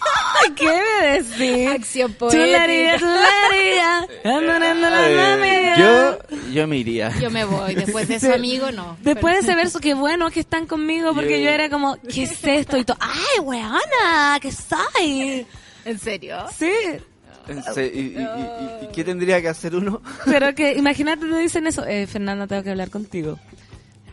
¿Qué 0.56 0.64
me 0.66 1.06
decís? 1.22 1.68
Acción 1.68 2.16
Chulería, 2.18 2.98
poética. 2.98 4.06
yo, 5.78 6.18
yo 6.52 6.66
me 6.66 6.76
iría. 6.78 7.10
Yo 7.20 7.30
me 7.30 7.44
voy, 7.44 7.74
después 7.74 8.08
de 8.08 8.14
ese 8.16 8.32
amigo 8.34 8.70
no. 8.72 8.96
Después 9.02 9.34
de 9.34 9.40
ese 9.40 9.54
verso, 9.56 9.78
qué 9.80 9.94
bueno 9.94 10.30
que 10.30 10.40
están 10.40 10.66
conmigo, 10.66 11.14
porque 11.14 11.38
Yo- 11.40 11.46
yo 11.46 11.50
era 11.50 11.68
como, 11.70 11.96
¿qué 12.02 12.24
es 12.24 12.42
esto? 12.44 12.76
Y 12.76 12.84
todo, 12.84 12.96
¡ay, 13.00 13.40
weona! 13.42 14.38
¿Qué 14.40 14.50
soy? 14.52 15.46
¿En 15.84 15.98
serio? 15.98 16.38
Sí. 16.56 16.70
En 17.48 17.62
se- 17.62 17.86
y, 17.86 17.98
y- 17.98 18.18
y- 18.20 18.84
y 18.84 18.88
qué 18.92 19.04
tendría 19.04 19.40
que 19.40 19.48
hacer 19.48 19.74
uno? 19.76 20.02
Pero 20.24 20.54
que, 20.54 20.72
imagínate, 20.74 21.26
te 21.26 21.38
dicen 21.38 21.66
eso. 21.66 21.84
Eh, 21.86 22.06
Fernanda, 22.06 22.46
tengo 22.46 22.62
que 22.62 22.70
hablar 22.70 22.90
contigo. 22.90 23.38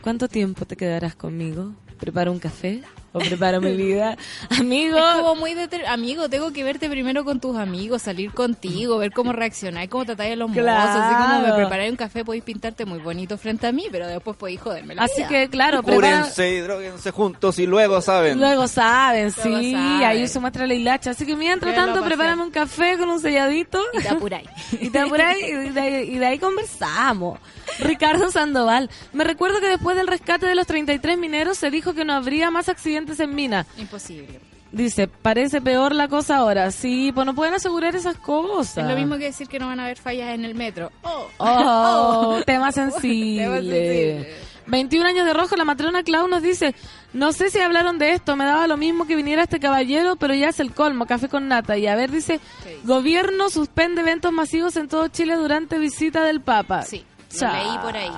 ¿Cuánto 0.02 0.28
tiempo 0.28 0.64
te 0.66 0.76
quedarás 0.76 1.14
conmigo? 1.16 1.72
¿Preparo 1.98 2.30
un 2.30 2.38
café 2.38 2.82
o 3.14 3.18
preparo 3.20 3.62
mi 3.62 3.72
vida. 3.74 4.18
Amigo, 4.50 4.98
Es 4.98 5.04
como 5.16 5.36
muy 5.36 5.54
amigo, 5.88 6.28
tengo 6.28 6.52
que 6.52 6.62
verte 6.64 6.90
primero 6.90 7.24
con 7.24 7.40
tus 7.40 7.56
amigos, 7.56 8.02
salir 8.02 8.32
contigo, 8.32 8.98
ver 8.98 9.12
cómo 9.12 9.32
reaccionáis, 9.32 9.88
cómo 9.88 10.04
tratáis 10.04 10.32
a 10.34 10.36
los 10.36 10.50
mozos, 10.50 10.66
así 10.68 11.14
como 11.14 11.28
me 11.38 11.44
Claro. 11.44 11.56
preparáis 11.56 11.90
un 11.92 11.96
café, 11.96 12.24
podéis 12.24 12.44
pintarte 12.44 12.84
muy 12.84 12.98
bonito 12.98 13.38
frente 13.38 13.66
a 13.68 13.72
mí, 13.72 13.86
pero 13.90 14.06
después 14.06 14.36
podéis 14.36 14.60
joderme 14.60 14.94
la 14.94 15.04
así 15.04 15.14
vida. 15.18 15.28
que 15.28 15.48
claro, 15.48 15.82
Cúrense 15.82 16.50
y 16.50 16.58
droguense 16.60 17.10
juntos 17.12 17.58
y 17.58 17.66
luego 17.66 18.00
saben. 18.02 18.38
Luego 18.38 18.66
saben, 18.68 19.30
sí, 19.30 19.48
Luego 19.48 19.62
saben. 19.78 20.04
ahí 20.04 20.28
se 20.28 20.40
muestra 20.40 20.66
la 20.66 20.74
hilacha. 20.74 21.10
Así 21.12 21.24
que 21.24 21.36
mientras 21.36 21.74
tanto, 21.74 22.02
prepárame 22.04 22.42
un 22.42 22.50
café 22.50 22.98
con 22.98 23.08
un 23.10 23.20
selladito. 23.20 23.80
Y 23.94 24.02
te 24.02 24.08
apuráis. 24.08 24.48
Y 24.80 24.90
te 24.90 24.98
apuráis 24.98 25.38
y 25.44 25.52
de, 25.70 25.80
ahí- 25.80 26.10
y 26.14 26.18
de 26.18 26.26
ahí 26.26 26.38
conversamos. 26.38 27.38
Ricardo 27.78 28.30
Sandoval. 28.30 28.90
Me 29.12 29.24
recuerdo 29.24 29.60
que 29.60 29.68
después 29.68 29.96
del 29.96 30.06
rescate 30.06 30.46
de 30.46 30.54
los 30.54 30.66
33 30.66 31.16
mineros 31.18 31.58
se 31.58 31.70
dijo 31.70 31.94
que 31.94 32.04
no 32.04 32.12
habría 32.14 32.50
más 32.50 32.68
accidentes 32.68 33.03
en 33.20 33.34
mina. 33.34 33.66
Imposible. 33.78 34.40
Dice, 34.72 35.06
parece 35.06 35.60
peor 35.60 35.94
la 35.94 36.08
cosa 36.08 36.38
ahora. 36.38 36.70
Sí, 36.72 37.12
pues 37.14 37.24
no 37.24 37.34
pueden 37.34 37.54
asegurar 37.54 37.94
esas 37.94 38.16
cosas. 38.16 38.78
Es 38.78 38.90
lo 38.90 38.96
mismo 38.96 39.16
que 39.16 39.26
decir 39.26 39.46
que 39.46 39.60
no 39.60 39.68
van 39.68 39.78
a 39.78 39.84
haber 39.84 39.98
fallas 39.98 40.34
en 40.34 40.44
el 40.44 40.56
metro. 40.56 40.90
Oh, 41.02 41.28
Oh, 41.38 42.40
tema 42.46 42.72
sensible. 42.72 43.44
Tema 43.44 43.56
sensible. 43.56 44.34
21 44.66 45.06
años 45.06 45.26
de 45.26 45.34
rojo, 45.34 45.56
la 45.56 45.64
matrona 45.64 46.02
Clau 46.02 46.26
nos 46.26 46.42
dice, 46.42 46.74
no 47.12 47.32
sé 47.32 47.50
si 47.50 47.60
hablaron 47.60 47.98
de 47.98 48.12
esto, 48.12 48.34
me 48.34 48.46
daba 48.46 48.66
lo 48.66 48.76
mismo 48.78 49.06
que 49.06 49.14
viniera 49.14 49.42
este 49.42 49.60
caballero, 49.60 50.16
pero 50.16 50.34
ya 50.34 50.48
es 50.48 50.58
el 50.58 50.72
colmo, 50.72 51.06
café 51.06 51.28
con 51.28 51.48
nata. 51.48 51.76
Y 51.76 51.86
a 51.86 51.94
ver, 51.94 52.10
dice, 52.10 52.40
gobierno 52.84 53.50
suspende 53.50 54.00
eventos 54.00 54.32
masivos 54.32 54.76
en 54.76 54.88
todo 54.88 55.06
Chile 55.08 55.36
durante 55.36 55.78
visita 55.78 56.24
del 56.24 56.40
Papa. 56.40 56.82
Sí, 56.82 57.04
lo 57.40 57.52
leí 57.52 57.78
por 57.82 57.96
ahí. 57.96 58.10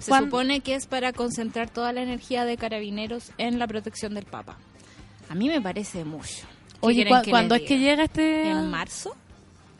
Se 0.00 0.10
¿Cuán- 0.10 0.24
supone 0.24 0.60
que 0.60 0.74
es 0.74 0.86
para 0.86 1.12
concentrar 1.12 1.70
toda 1.70 1.92
la 1.92 2.02
energía 2.02 2.44
de 2.44 2.56
carabineros 2.56 3.30
en 3.38 3.58
la 3.58 3.66
protección 3.66 4.14
del 4.14 4.24
Papa. 4.24 4.56
A 5.28 5.34
mí 5.34 5.48
me 5.48 5.60
parece 5.60 6.04
mucho. 6.04 6.46
¿Qué 6.72 6.76
Oye, 6.80 7.06
¿cu- 7.06 7.30
¿cuándo 7.30 7.54
es 7.54 7.62
que 7.62 7.78
llega 7.78 8.04
este...? 8.04 8.50
¿En 8.50 8.70
marzo? 8.70 9.16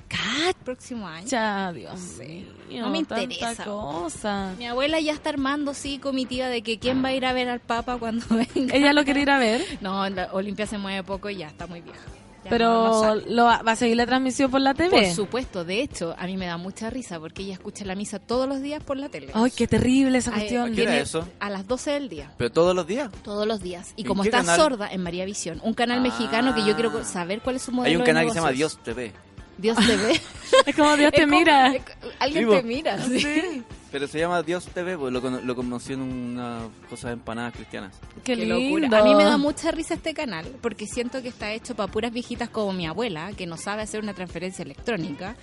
Cacha, 0.08 0.56
Próximo 0.64 1.06
año. 1.08 1.26
Dios 1.72 2.18
mío, 2.18 2.82
No 2.82 2.90
me 2.90 2.98
interesa. 2.98 3.64
cosa. 3.64 4.54
Mi 4.58 4.66
abuela 4.66 5.00
ya 5.00 5.12
está 5.12 5.30
armando, 5.30 5.74
sí, 5.74 5.98
comitiva 5.98 6.46
de 6.46 6.62
que 6.62 6.78
quién 6.78 7.04
va 7.04 7.08
a 7.08 7.12
ir 7.12 7.26
a 7.26 7.32
ver 7.32 7.48
al 7.48 7.60
Papa 7.60 7.96
cuando 7.98 8.24
venga. 8.54 8.74
Ella 8.74 8.92
lo 8.92 9.04
quiere 9.04 9.22
ir 9.22 9.30
a 9.30 9.38
ver, 9.38 9.62
No, 9.80 10.08
la 10.08 10.28
Olimpia 10.32 10.66
se 10.66 10.78
mueve 10.78 11.02
poco 11.02 11.28
y 11.28 11.36
ya 11.38 11.48
está 11.48 11.66
muy 11.66 11.80
vieja. 11.80 12.00
No- 12.46 12.50
pero 12.50 13.14
lo 13.28 13.44
va, 13.44 13.56
a 13.64 13.76
seguir 13.76 13.96
la 13.96 14.06
transmisión 14.06 14.50
por 14.50 14.60
la 14.60 14.74
TV. 14.74 14.90
Por 14.90 15.06
supuesto, 15.06 15.64
de 15.64 15.80
hecho, 15.82 16.14
a 16.18 16.26
mí 16.26 16.36
me 16.36 16.46
da 16.46 16.56
mucha 16.56 16.90
risa 16.90 17.18
porque 17.20 17.42
ella 17.42 17.54
escucha 17.54 17.84
la 17.84 17.94
misa 17.94 18.18
todos 18.18 18.48
los 18.48 18.62
días 18.62 18.82
por 18.82 18.96
la 18.96 19.08
tele. 19.08 19.30
Ay, 19.34 19.50
qué 19.50 19.66
terrible 19.66 20.18
esa 20.18 20.32
cuestión. 20.32 20.72
¿a 20.72 20.74
qué 20.74 21.00
eso? 21.00 21.28
A 21.40 21.50
las 21.50 21.66
12 21.66 21.90
del 21.92 22.08
día. 22.08 22.32
Pero 22.38 22.50
todos 22.50 22.74
los 22.74 22.86
días. 22.86 23.10
Todos 23.22 23.46
los 23.46 23.60
días. 23.60 23.92
Y 23.96 24.02
¿En 24.02 24.08
como 24.08 24.24
está 24.24 24.38
canal? 24.38 24.56
sorda 24.58 24.88
en 24.90 25.02
María 25.02 25.24
Visión, 25.24 25.60
un 25.62 25.74
canal 25.74 25.98
Ah. 25.98 26.02
mexicano 26.02 26.54
que 26.54 26.64
yo 26.64 26.74
quiero 26.74 27.04
saber 27.04 27.40
cuál 27.40 27.56
es 27.56 27.62
su 27.62 27.72
modelo 27.72 27.90
Hay 27.90 27.96
un 27.96 28.02
de 28.02 28.06
canal 28.06 28.24
que 28.24 28.30
se 28.30 28.36
llama. 28.36 28.52
Dios 28.52 28.78
TV. 28.82 29.12
Dios 29.58 29.76
te 29.78 29.96
ve. 29.96 30.20
Es 30.66 30.76
como 30.76 30.96
Dios 30.96 31.10
te 31.12 31.22
Es 31.22 31.26
como- 31.26 31.38
mira. 31.38 31.74
es- 31.74 31.82
Alguien 32.18 32.44
Vivo. 32.44 32.56
te 32.56 32.62
mira, 32.62 32.98
sí. 33.02 33.62
Pero 33.92 34.08
se 34.08 34.18
llama 34.18 34.42
Dios 34.42 34.66
TV, 34.66 34.98
pues 34.98 35.12
lo, 35.12 35.22
cono- 35.22 35.40
lo 35.40 35.54
conocí 35.54 35.92
en 35.92 36.02
una 36.02 36.58
cosa 36.90 37.08
de 37.08 37.14
empanadas 37.14 37.54
cristianas. 37.54 37.94
Qué, 38.24 38.34
Qué 38.34 38.36
lindo. 38.36 38.58
locura. 38.58 39.00
A 39.00 39.04
mí 39.04 39.14
me 39.14 39.24
da 39.24 39.38
mucha 39.38 39.70
risa 39.70 39.94
este 39.94 40.12
canal 40.12 40.44
porque 40.60 40.86
siento 40.86 41.22
que 41.22 41.28
está 41.28 41.52
hecho 41.52 41.74
para 41.76 41.90
puras 41.90 42.12
viejitas 42.12 42.48
como 42.50 42.72
mi 42.72 42.86
abuela, 42.86 43.30
que 43.36 43.46
no 43.46 43.56
sabe 43.56 43.82
hacer 43.82 44.00
una 44.02 44.12
transferencia 44.12 44.64
electrónica, 44.64 45.36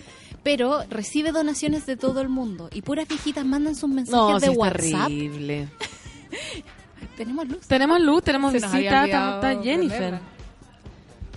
pero 0.44 0.84
recibe 0.90 1.32
donaciones 1.32 1.86
de 1.86 1.96
todo 1.96 2.20
el 2.22 2.28
mundo 2.30 2.70
y 2.74 2.82
puras 2.82 3.08
viejitas 3.08 3.46
mandan 3.46 3.76
sus 3.76 3.90
mensajes 3.90 4.14
No, 4.34 4.40
de 4.40 4.48
sí, 4.48 4.56
WhatsApp. 4.58 5.08
terrible. 5.08 5.70
Tenemos 7.18 7.48
luz. 7.48 7.68
Tenemos 7.68 8.02
luz, 8.02 8.24
tenemos 8.24 8.54
visita, 8.54 9.06
está, 9.06 9.62
Jennifer. 9.64 10.20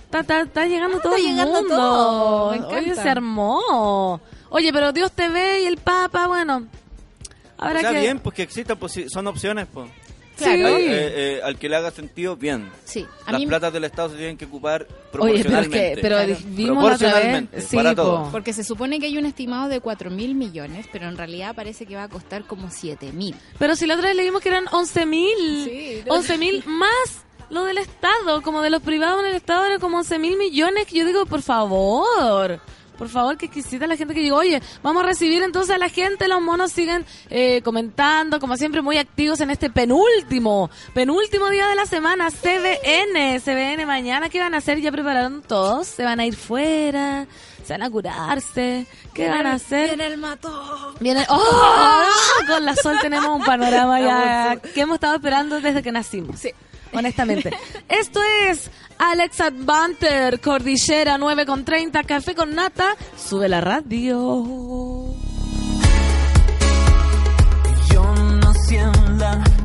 Está, 0.05 0.19
está, 0.21 0.41
está 0.41 0.65
llegando 0.65 0.97
Ah, 0.97 1.01
todo 1.01 1.15
está 1.15 1.27
el 1.29 1.35
llegando 1.35 1.59
mundo. 1.61 1.75
todo, 1.75 2.51
me 2.51 2.77
Oye, 2.77 2.95
se 2.95 3.09
armó. 3.09 4.19
Oye, 4.49 4.71
pero 4.73 4.91
Dios 4.93 5.11
te 5.11 5.27
ve 5.29 5.63
y 5.63 5.65
el 5.65 5.77
Papa, 5.77 6.27
bueno. 6.27 6.65
Habrá 7.57 7.79
Está 7.79 7.91
que... 7.93 8.01
bien, 8.01 8.19
pues 8.19 8.35
que 8.35 8.43
existan, 8.43 8.77
pues 8.77 8.93
son 9.09 9.27
opciones, 9.27 9.67
pues. 9.73 9.89
Claro. 10.37 10.77
Sí. 10.77 10.83
eh, 10.83 11.13
eh, 11.15 11.41
al 11.43 11.57
que 11.57 11.67
le 11.67 11.75
haga 11.77 11.89
sentido, 11.89 12.35
bien. 12.37 12.69
Sí, 12.85 13.07
a 13.25 13.31
Las 13.31 13.41
mí 13.41 13.47
platas 13.47 13.73
del 13.73 13.85
Estado 13.85 14.09
se 14.11 14.17
tienen 14.17 14.37
que 14.37 14.45
ocupar 14.45 14.83
Oye, 14.83 14.87
pero 15.11 15.25
es 15.25 15.41
proporcionalmente. 15.41 15.95
que, 15.95 16.01
pero 16.01 16.15
Claro. 16.17 16.37
Proporcionalmente. 16.75 17.61
Sí, 17.61 17.75
para 17.75 17.89
po. 17.95 17.95
todos. 17.95 18.29
porque 18.31 18.53
se 18.53 18.63
supone 18.63 18.99
que 18.99 19.07
hay 19.07 19.17
un 19.17 19.25
estimado 19.25 19.67
de 19.67 19.81
4 19.81 20.11
mil 20.11 20.35
millones, 20.35 20.85
pero 20.91 21.07
en 21.07 21.17
realidad 21.17 21.55
parece 21.55 21.87
que 21.87 21.95
va 21.95 22.03
a 22.03 22.07
costar 22.09 22.43
como 22.45 22.69
7 22.69 23.11
mil. 23.13 23.35
Pero 23.57 23.75
si 23.75 23.87
la 23.87 23.95
otra 23.95 24.09
vez 24.09 24.15
leímos 24.15 24.41
que 24.41 24.49
eran 24.49 24.65
11 24.71 25.05
mil. 25.07 25.63
Sí. 25.65 26.03
11 26.07 26.37
mil 26.37 26.63
más 26.67 26.91
lo 27.49 27.63
del 27.63 27.79
Estado, 27.79 28.43
como 28.43 28.61
de 28.61 28.69
los 28.69 28.83
privados 28.83 29.21
en 29.21 29.27
el 29.31 29.35
Estado 29.35 29.65
eran 29.65 29.79
como 29.79 29.97
11 29.97 30.19
mil 30.19 30.37
millones. 30.37 30.85
Que 30.85 30.97
yo 30.99 31.05
digo, 31.05 31.25
por 31.25 31.41
favor. 31.41 32.59
Por 32.97 33.09
favor, 33.09 33.37
que 33.37 33.45
exquisita 33.45 33.87
la 33.87 33.95
gente 33.95 34.13
que 34.13 34.21
digo, 34.21 34.37
oye, 34.37 34.61
vamos 34.81 35.03
a 35.03 35.05
recibir 35.05 35.43
entonces 35.43 35.75
a 35.75 35.77
la 35.77 35.89
gente, 35.89 36.27
los 36.27 36.41
monos 36.41 36.71
siguen 36.71 37.05
eh, 37.29 37.61
comentando, 37.63 38.39
como 38.39 38.57
siempre, 38.57 38.81
muy 38.81 38.97
activos 38.97 39.39
en 39.41 39.49
este 39.51 39.69
penúltimo, 39.69 40.69
penúltimo 40.93 41.49
día 41.49 41.67
de 41.67 41.75
la 41.75 41.85
semana, 41.85 42.29
CBN, 42.31 43.39
CBN 43.39 43.85
mañana, 43.85 44.29
¿qué 44.29 44.39
van 44.39 44.53
a 44.53 44.57
hacer? 44.57 44.79
¿Ya 44.81 44.91
prepararon 44.91 45.41
todos? 45.41 45.87
¿Se 45.87 46.03
van 46.03 46.19
a 46.19 46.25
ir 46.25 46.35
fuera? 46.35 47.27
¿Se 47.63 47.73
van 47.73 47.83
a 47.83 47.89
curarse? 47.89 48.87
¿Qué 49.13 49.27
van 49.27 49.45
a 49.45 49.53
hacer? 49.53 49.89
Viene 49.89 50.07
el 50.07 50.17
matón. 50.17 50.95
Viene, 50.99 51.25
¡Oh! 51.29 52.03
Con 52.47 52.63
la 52.63 52.75
sol 52.75 52.97
tenemos 53.01 53.27
un 53.27 53.43
panorama 53.43 53.99
ya 53.99 54.55
que 54.73 54.81
hemos 54.81 54.95
estado 54.95 55.15
esperando 55.15 55.59
desde 55.59 55.83
que 55.83 55.91
nacimos. 55.91 56.39
Sí. 56.39 56.51
Honestamente. 56.93 57.51
Esto 57.89 58.19
es 58.47 58.69
Alex 58.97 59.41
Advanter, 59.41 60.39
Cordillera 60.39 61.17
9 61.17 61.45
con 61.45 61.65
30, 61.65 62.03
Café 62.03 62.35
con 62.35 62.55
Nata. 62.55 62.95
Sube 63.17 63.47
la 63.49 63.61
radio. 63.61 65.13
Yo 67.91 68.15
nací 68.41 68.75
en 68.75 69.56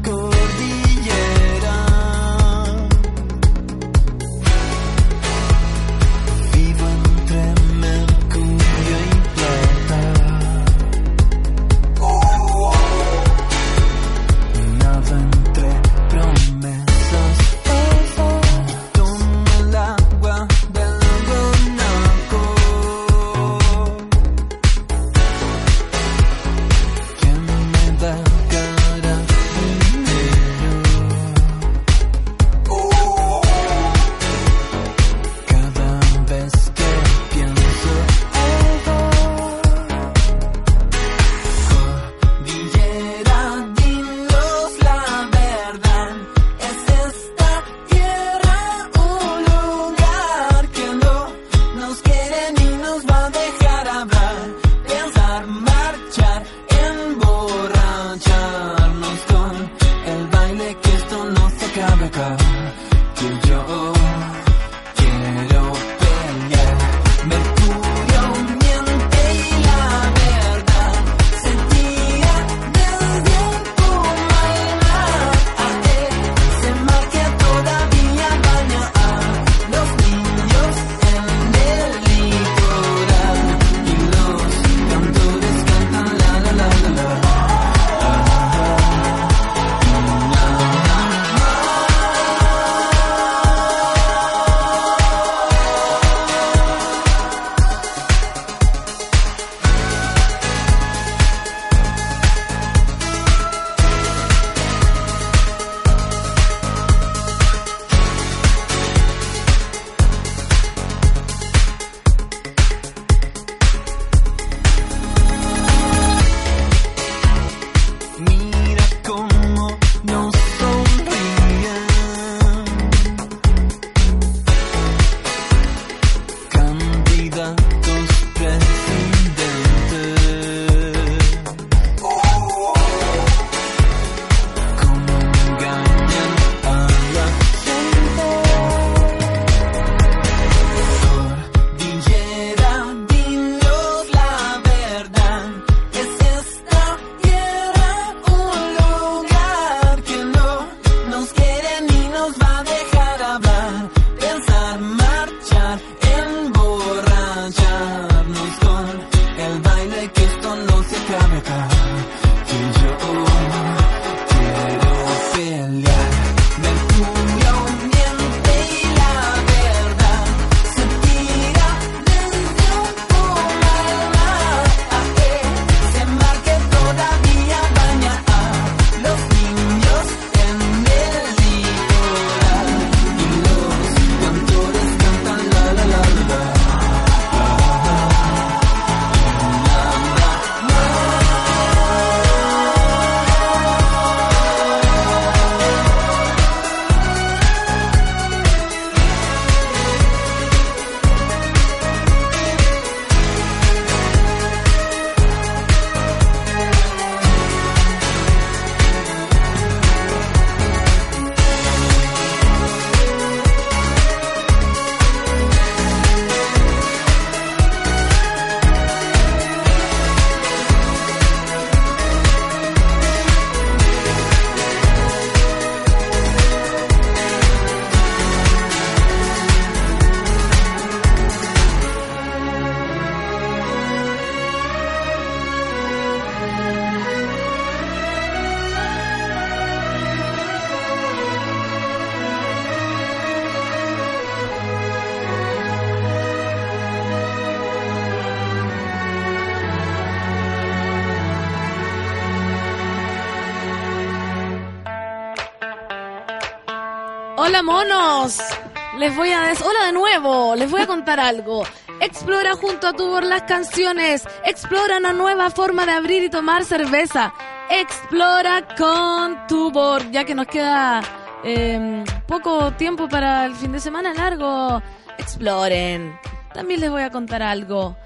les 259.02 259.16
voy 259.16 259.32
a 259.32 259.40
des 259.48 259.60
hola 259.60 259.86
de 259.86 259.92
nuevo, 259.92 260.54
les 260.54 260.70
voy 260.70 260.82
a 260.82 260.86
contar 260.86 261.18
algo. 261.18 261.64
Explora 262.00 262.54
junto 262.54 262.86
a 262.86 262.92
Tubor 262.92 263.24
las 263.24 263.42
canciones, 263.42 264.22
explora 264.44 264.98
una 264.98 265.12
nueva 265.12 265.50
forma 265.50 265.84
de 265.86 265.90
abrir 265.90 266.22
y 266.22 266.30
tomar 266.30 266.64
cerveza. 266.64 267.34
Explora 267.68 268.64
con 268.78 269.44
Tubor, 269.48 270.08
ya 270.12 270.22
que 270.22 270.36
nos 270.36 270.46
queda 270.46 271.02
eh, 271.42 272.04
poco 272.28 272.70
tiempo 272.74 273.08
para 273.08 273.46
el 273.46 273.56
fin 273.56 273.72
de 273.72 273.80
semana 273.80 274.14
largo. 274.14 274.80
Exploren. 275.18 276.16
También 276.54 276.78
les 276.78 276.90
voy 276.90 277.02
a 277.02 277.10
contar 277.10 277.42
algo. 277.42 277.96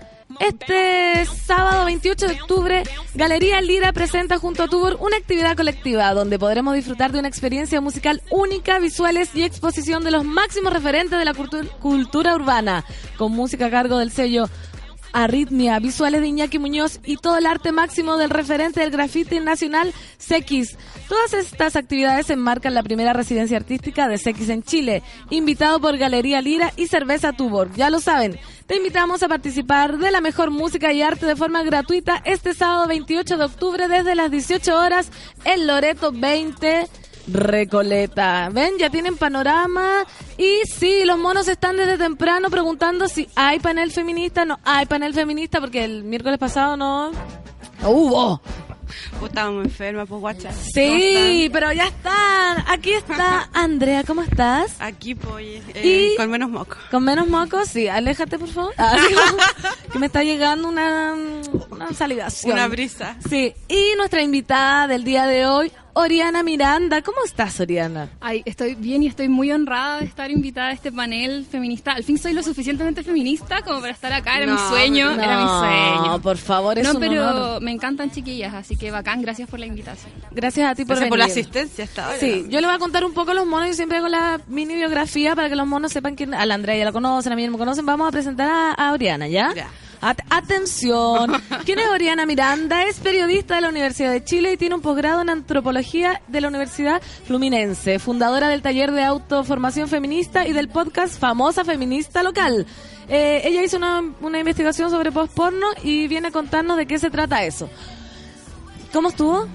Este 0.40 1.26
sábado 1.26 1.84
28 1.84 2.26
de 2.26 2.40
octubre, 2.40 2.82
Galería 3.16 3.62
Lira 3.62 3.94
presenta 3.94 4.38
junto 4.38 4.62
a 4.62 4.68
Tubor 4.68 4.98
una 5.00 5.16
actividad 5.16 5.56
colectiva 5.56 6.12
donde 6.12 6.38
podremos 6.38 6.74
disfrutar 6.74 7.12
de 7.12 7.18
una 7.18 7.28
experiencia 7.28 7.80
musical 7.80 8.20
única, 8.30 8.78
visuales 8.78 9.30
y 9.34 9.42
exposición 9.42 10.04
de 10.04 10.10
los 10.10 10.22
máximos 10.24 10.70
referentes 10.70 11.18
de 11.18 11.24
la 11.24 11.32
cultu- 11.32 11.66
cultura 11.78 12.34
urbana, 12.34 12.84
con 13.16 13.32
música 13.32 13.66
a 13.66 13.70
cargo 13.70 13.96
del 13.98 14.10
sello 14.12 14.50
Arritmia, 15.14 15.78
visuales 15.78 16.20
de 16.20 16.26
Iñaki 16.26 16.58
Muñoz 16.58 17.00
y 17.06 17.16
todo 17.16 17.38
el 17.38 17.46
arte 17.46 17.72
máximo 17.72 18.18
del 18.18 18.28
referente 18.28 18.80
del 18.80 18.90
grafiti 18.90 19.40
nacional, 19.40 19.94
Sequis. 20.18 20.76
Todas 21.08 21.32
estas 21.32 21.74
actividades 21.74 22.28
enmarcan 22.28 22.74
la 22.74 22.82
primera 22.82 23.14
residencia 23.14 23.56
artística 23.56 24.08
de 24.08 24.18
Sequis 24.18 24.50
en 24.50 24.62
Chile, 24.62 25.02
invitado 25.30 25.80
por 25.80 25.96
Galería 25.96 26.42
Lira 26.42 26.70
y 26.76 26.88
Cerveza 26.88 27.32
Tubor. 27.32 27.72
Ya 27.76 27.88
lo 27.88 28.00
saben, 28.00 28.38
te 28.66 28.76
invitamos 28.76 29.22
a 29.22 29.28
participar 29.28 29.98
de 29.98 30.10
la 30.10 30.20
mejor 30.20 30.50
música 30.50 30.92
y 30.92 31.02
arte 31.02 31.26
de 31.26 31.36
forma 31.36 31.62
gratuita 31.62 32.20
este 32.24 32.52
sábado 32.52 32.88
28 32.88 33.36
de 33.36 33.44
octubre 33.44 33.88
desde 33.88 34.14
las 34.14 34.30
18 34.30 34.76
horas 34.76 35.10
en 35.44 35.66
Loreto 35.66 36.12
20. 36.12 36.88
Recoleta. 37.28 38.48
Ven, 38.52 38.72
ya 38.78 38.90
tienen 38.90 39.16
panorama. 39.16 40.04
Y 40.38 40.60
sí, 40.66 41.04
los 41.04 41.18
monos 41.18 41.48
están 41.48 41.76
desde 41.76 41.98
temprano 41.98 42.50
preguntando 42.50 43.08
si 43.08 43.28
hay 43.34 43.58
panel 43.58 43.90
feminista. 43.90 44.44
No 44.44 44.58
hay 44.64 44.86
panel 44.86 45.14
feminista 45.14 45.60
porque 45.60 45.84
el 45.84 46.04
miércoles 46.04 46.38
pasado 46.38 46.76
no 46.76 47.10
no 47.80 47.90
hubo. 47.90 48.40
Pues 49.18 49.30
estábamos 49.30 49.64
enfermas, 49.64 50.08
pues 50.08 50.20
guacha. 50.20 50.52
Sí, 50.52 51.48
pero 51.52 51.72
ya 51.72 51.86
están. 51.86 52.64
Aquí 52.68 52.92
está 52.92 53.48
Andrea, 53.54 54.04
¿cómo 54.04 54.22
estás? 54.22 54.76
Aquí, 54.78 55.14
pues, 55.14 55.62
eh, 55.74 56.14
con 56.16 56.30
menos 56.30 56.50
moco. 56.50 56.76
¿Con 56.90 57.04
menos 57.04 57.28
mocos? 57.28 57.68
Sí, 57.68 57.88
aléjate, 57.88 58.38
por 58.38 58.48
favor. 58.48 58.74
Ah, 58.78 58.96
que 59.92 59.98
me 59.98 60.06
está 60.06 60.22
llegando 60.22 60.68
una, 60.68 61.14
una 61.70 61.92
salivación. 61.92 62.52
Una 62.52 62.68
brisa. 62.68 63.16
Sí, 63.28 63.54
y 63.68 63.94
nuestra 63.96 64.22
invitada 64.22 64.86
del 64.86 65.04
día 65.04 65.26
de 65.26 65.46
hoy, 65.46 65.72
Oriana 65.98 66.42
Miranda. 66.42 67.00
¿Cómo 67.00 67.16
estás, 67.24 67.58
Oriana? 67.58 68.10
Ay, 68.20 68.42
estoy 68.44 68.74
bien 68.74 69.02
y 69.02 69.06
estoy 69.06 69.30
muy 69.30 69.50
honrada 69.50 70.00
de 70.00 70.04
estar 70.04 70.30
invitada 70.30 70.68
a 70.68 70.72
este 70.72 70.92
panel 70.92 71.46
feminista. 71.50 71.92
Al 71.92 72.04
fin 72.04 72.18
soy 72.18 72.34
lo 72.34 72.42
suficientemente 72.42 73.02
feminista 73.02 73.62
como 73.62 73.80
para 73.80 73.92
estar 73.92 74.12
acá. 74.12 74.36
Era 74.36 74.44
mi 74.46 74.52
No, 74.52 74.68
sueño, 74.68 75.10
era 75.12 75.38
mi 75.38 75.44
No, 75.44 75.58
sueño. 75.60 76.20
por 76.20 76.36
favor, 76.36 76.78
es 76.78 76.84
no, 76.84 76.92
un 76.92 77.00
pero 77.00 77.22
honor. 77.30 77.62
me 77.62 77.70
encantan 77.72 78.10
chiquillas, 78.10 78.52
así 78.52 78.76
que 78.76 78.90
bacán. 78.90 79.22
Gracias 79.22 79.48
por 79.48 79.58
la 79.58 79.64
invitación. 79.64 80.12
Gracias 80.32 80.70
a 80.70 80.74
ti 80.74 80.84
por 80.84 80.96
Gracias 80.96 81.08
por 81.08 81.18
la 81.18 81.26
venir. 81.28 81.40
asistencia 81.40 81.84
hasta 81.84 82.04
ahora. 82.08 82.18
Sí, 82.18 82.44
yo 82.50 82.60
le 82.60 82.66
voy 82.66 82.76
a 82.76 82.78
contar 82.78 83.02
un 83.02 83.14
poco 83.14 83.30
a 83.30 83.34
los 83.34 83.46
monos. 83.46 83.68
Yo 83.68 83.74
siempre 83.74 83.96
hago 83.96 84.08
la 84.08 84.38
mini 84.48 84.74
biografía 84.74 85.34
para 85.34 85.48
que 85.48 85.56
los 85.56 85.66
monos 85.66 85.92
sepan 85.92 86.14
quién. 86.14 86.34
A 86.34 86.44
la 86.44 86.54
Andrea 86.56 86.76
ya 86.76 86.84
la 86.84 86.92
conocen, 86.92 87.32
a 87.32 87.36
mí 87.36 87.46
no 87.46 87.52
me 87.52 87.58
conocen. 87.58 87.86
Vamos 87.86 88.06
a 88.06 88.12
presentar 88.12 88.50
a, 88.50 88.72
a 88.72 88.92
Oriana, 88.92 89.28
¿ya? 89.28 89.54
Ya. 89.54 89.70
At- 90.08 90.20
atención. 90.30 91.32
¿Quién 91.64 91.80
es 91.80 91.88
Oriana 91.88 92.26
Miranda? 92.26 92.84
Es 92.84 93.00
periodista 93.00 93.56
de 93.56 93.62
la 93.62 93.70
Universidad 93.70 94.12
de 94.12 94.22
Chile 94.22 94.52
y 94.52 94.56
tiene 94.56 94.76
un 94.76 94.80
posgrado 94.80 95.20
en 95.22 95.30
antropología 95.30 96.20
de 96.28 96.40
la 96.40 96.46
Universidad 96.46 97.02
Fluminense. 97.26 97.98
Fundadora 97.98 98.48
del 98.48 98.62
taller 98.62 98.92
de 98.92 99.02
autoformación 99.02 99.88
feminista 99.88 100.46
y 100.46 100.52
del 100.52 100.68
podcast 100.68 101.18
Famosa 101.18 101.64
Feminista 101.64 102.22
Local. 102.22 102.66
Eh, 103.08 103.42
ella 103.44 103.64
hizo 103.64 103.78
una, 103.78 104.00
una 104.20 104.38
investigación 104.38 104.90
sobre 104.90 105.10
postporno 105.10 105.66
y 105.82 106.06
viene 106.06 106.28
a 106.28 106.30
contarnos 106.30 106.76
de 106.76 106.86
qué 106.86 107.00
se 107.00 107.10
trata 107.10 107.44
eso. 107.44 107.68
¿Cómo 108.92 109.08
estuvo? 109.08 109.48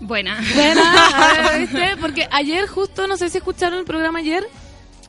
Buena. 0.00 0.38
Buena, 0.54 1.50
¿viste? 1.58 1.96
Porque 2.00 2.26
ayer 2.30 2.66
justo, 2.66 3.06
no 3.06 3.18
sé 3.18 3.28
si 3.28 3.38
escucharon 3.38 3.78
el 3.80 3.84
programa 3.84 4.20
ayer, 4.20 4.46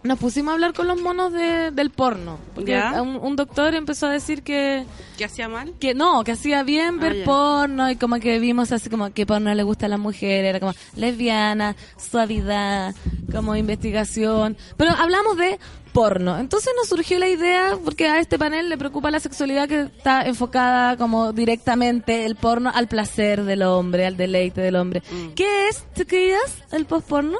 nos 0.03 0.17
pusimos 0.17 0.51
a 0.51 0.53
hablar 0.53 0.73
con 0.73 0.87
los 0.87 1.01
monos 1.01 1.33
de, 1.33 1.71
del 1.71 1.89
porno. 1.89 2.37
Porque 2.55 2.71
Ya. 2.71 3.01
un, 3.01 3.17
un 3.17 3.35
doctor 3.35 3.75
empezó 3.75 4.07
a 4.07 4.11
decir 4.11 4.43
que, 4.43 4.85
¿Qué 5.17 5.25
hacía 5.25 5.49
mal? 5.49 5.73
que 5.79 5.93
no, 5.93 6.23
que 6.23 6.31
hacía 6.31 6.63
bien 6.63 6.99
ver 6.99 7.17
Ah, 7.21 7.25
porno 7.25 7.91
y 7.91 7.95
como 7.97 8.19
que 8.19 8.39
vimos 8.39 8.71
así 8.71 8.89
como 8.89 9.11
que 9.11 9.25
porno 9.25 9.53
le 9.53 9.63
gusta 9.63 9.87
a 9.87 9.89
las 9.89 9.99
mujeres, 9.99 10.49
era 10.49 10.59
como 10.59 10.73
lesbiana, 10.95 11.75
suavidad, 11.97 12.95
como 13.31 13.55
investigación. 13.55 14.57
Pero 14.77 14.91
hablamos 14.97 15.37
de 15.37 15.59
porno. 15.93 16.37
Entonces 16.37 16.71
nos 16.77 16.87
surgió 16.87 17.17
la 17.19 17.27
idea, 17.27 17.77
porque 17.83 18.07
a 18.07 18.19
este 18.19 18.37
panel 18.37 18.69
le 18.69 18.77
preocupa 18.77 19.09
la 19.11 19.19
sexualidad 19.19 19.67
que 19.67 19.81
está 19.81 20.21
enfocada 20.21 20.95
como 20.97 21.33
directamente 21.33 22.25
el 22.25 22.35
porno 22.35 22.71
al 22.73 22.87
placer 22.87 23.43
del 23.43 23.63
hombre, 23.63 24.05
al 24.05 24.15
deleite 24.15 24.61
del 24.61 24.75
hombre. 24.75 25.01
Mm. 25.11 25.33
¿Qué 25.33 25.67
es, 25.67 25.83
chiquillas, 25.95 26.63
el 26.71 26.85
postporno? 26.85 27.37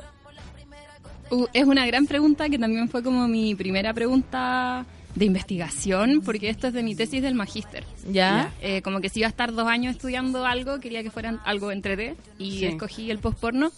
Uh, 1.32 1.46
es 1.54 1.66
una 1.66 1.86
gran 1.86 2.08
pregunta 2.08 2.50
que 2.50 2.58
también 2.58 2.90
fue 2.90 3.04
como 3.04 3.28
mi 3.28 3.56
primera 3.56 3.94
pregunta 3.94 4.86
de 5.16 5.26
investigación, 5.26 6.22
porque 6.24 6.50
esto 6.50 6.68
es 6.68 6.74
de 6.74 6.84
mi 6.84 6.96
tesis 6.96 7.22
del 7.22 7.36
magíster. 7.36 7.84
¿Ya? 8.10 8.54
Eh, 8.62 8.82
como 8.82 9.02
que 9.02 9.10
si 9.10 9.20
iba 9.20 9.28
a 9.28 9.30
estar 9.30 9.54
dos 9.54 9.68
años 9.68 9.96
estudiando 9.96 10.46
algo, 10.46 10.80
quería 10.80 11.04
que 11.04 11.12
fueran 11.12 11.40
algo 11.46 11.72
entre 11.72 11.96
D 11.96 12.16
y 12.38 12.60
Sí. 12.60 12.66
escogí 12.66 13.12
el 13.12 13.20
postporno, 13.20 13.72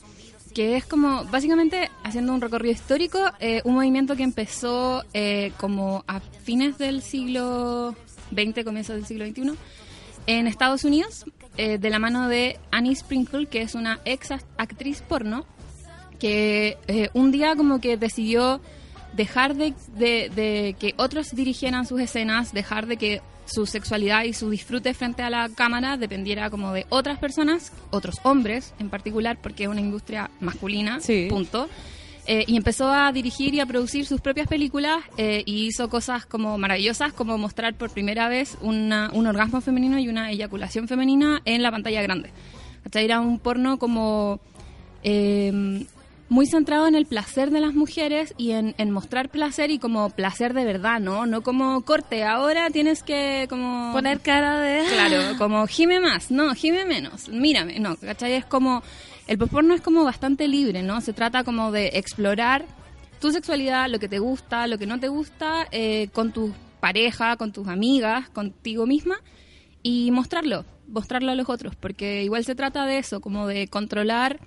que 0.53 0.75
es 0.75 0.85
como, 0.85 1.23
básicamente, 1.25 1.89
haciendo 2.03 2.33
un 2.33 2.41
recorrido 2.41 2.73
histórico, 2.73 3.19
eh, 3.39 3.61
un 3.63 3.75
movimiento 3.75 4.15
que 4.15 4.23
empezó 4.23 5.03
eh, 5.13 5.51
como 5.57 6.03
a 6.07 6.19
fines 6.19 6.77
del 6.77 7.01
siglo 7.01 7.95
XX, 8.31 8.63
comienzos 8.65 8.95
del 8.97 9.05
siglo 9.05 9.25
XXI, 9.25 9.53
en 10.27 10.47
Estados 10.47 10.83
Unidos, 10.83 11.25
eh, 11.57 11.77
de 11.77 11.89
la 11.89 11.99
mano 11.99 12.27
de 12.27 12.59
Annie 12.71 12.95
Sprinkle, 12.95 13.47
que 13.47 13.61
es 13.61 13.73
una 13.75 13.99
ex 14.05 14.31
actriz 14.57 15.01
porno, 15.01 15.45
que 16.21 16.77
eh, 16.87 17.09
un 17.13 17.31
día 17.31 17.55
como 17.55 17.81
que 17.81 17.97
decidió 17.97 18.61
dejar 19.13 19.55
de, 19.55 19.73
de- 19.97 20.29
de 20.33 20.75
que 20.79 20.93
otros 20.97 21.31
dirigieran 21.35 21.85
sus 21.87 21.99
escenas, 21.99 22.53
dejar 22.53 22.85
de 22.85 22.97
que 22.97 23.21
su 23.45 23.65
sexualidad 23.65 24.23
y 24.23 24.33
su 24.33 24.49
disfrute 24.51 24.93
frente 24.93 25.23
a 25.23 25.29
la 25.31 25.49
cámara 25.49 25.97
dependiera 25.97 26.49
como 26.51 26.71
de 26.71 26.85
otras 26.89 27.17
personas, 27.17 27.73
otros 27.89 28.19
hombres 28.23 28.73
en 28.79 28.89
particular, 28.89 29.37
porque 29.41 29.63
es 29.63 29.69
una 29.69 29.81
industria 29.81 30.29
masculina, 30.39 30.99
Sí. 31.01 31.25
punto. 31.29 31.67
Eh, 32.27 32.45
y 32.47 32.55
empezó 32.55 32.87
a 32.91 33.11
dirigir 33.11 33.55
y 33.55 33.59
a 33.59 33.65
producir 33.65 34.05
sus 34.05 34.21
propias 34.21 34.47
películas 34.47 34.97
eh, 35.17 35.41
y 35.45 35.65
hizo 35.65 35.89
cosas 35.89 36.27
como 36.27 36.55
maravillosas, 36.59 37.11
como 37.13 37.35
mostrar 37.39 37.73
por 37.73 37.89
primera 37.89 38.29
vez 38.29 38.57
una- 38.61 39.09
un 39.11 39.25
orgasmo 39.25 39.59
femenino 39.59 39.97
y 39.97 40.07
una 40.07 40.29
eyaculación 40.31 40.87
femenina 40.87 41.41
en 41.45 41.63
la 41.63 41.71
pantalla 41.71 42.03
grande. 42.03 42.29
Era 42.93 43.19
un 43.19 43.39
porno 43.39 43.79
como 43.79 44.39
eh, 45.03 45.83
muy 46.31 46.45
centrado 46.45 46.87
en 46.87 46.95
el 46.95 47.05
placer 47.05 47.51
de 47.51 47.59
las 47.59 47.73
mujeres 47.73 48.33
y 48.37 48.51
en, 48.51 48.73
en 48.77 48.89
mostrar 48.89 49.27
placer 49.27 49.69
y 49.69 49.79
como 49.79 50.09
placer 50.11 50.53
de 50.53 50.63
verdad, 50.63 51.01
¿no? 51.01 51.25
No 51.25 51.41
como 51.41 51.81
corte, 51.81 52.23
ahora 52.23 52.69
tienes 52.69 53.03
que 53.03 53.47
como... 53.49 53.91
Poner 53.91 54.21
cara 54.21 54.57
de... 54.61 54.85
Claro, 54.87 55.37
como 55.37 55.67
gime 55.67 55.99
más, 55.99 56.31
no, 56.31 56.55
gime 56.55 56.85
menos, 56.85 57.27
mírame, 57.27 57.81
no, 57.81 57.97
¿cachai? 57.97 58.31
Es 58.31 58.45
como, 58.45 58.81
el 59.27 59.37
porno 59.39 59.73
es 59.73 59.81
como 59.81 60.05
bastante 60.05 60.47
libre, 60.47 60.83
¿no? 60.83 61.01
Se 61.01 61.11
trata 61.11 61.43
como 61.43 61.69
de 61.73 61.87
explorar 61.95 62.65
tu 63.19 63.33
sexualidad, 63.33 63.89
lo 63.89 63.99
que 63.99 64.07
te 64.07 64.19
gusta, 64.19 64.67
lo 64.67 64.77
que 64.77 64.87
no 64.87 65.01
te 65.01 65.09
gusta, 65.09 65.67
eh, 65.73 66.07
con 66.13 66.31
tu 66.31 66.53
pareja, 66.79 67.35
con 67.35 67.51
tus 67.51 67.67
amigas, 67.67 68.29
contigo 68.29 68.87
misma, 68.87 69.17
y 69.83 70.11
mostrarlo, 70.11 70.63
mostrarlo 70.87 71.33
a 71.33 71.35
los 71.35 71.49
otros, 71.49 71.75
porque 71.75 72.23
igual 72.23 72.45
se 72.45 72.55
trata 72.55 72.85
de 72.85 72.99
eso, 72.99 73.19
como 73.19 73.47
de 73.47 73.67
controlar 73.67 74.39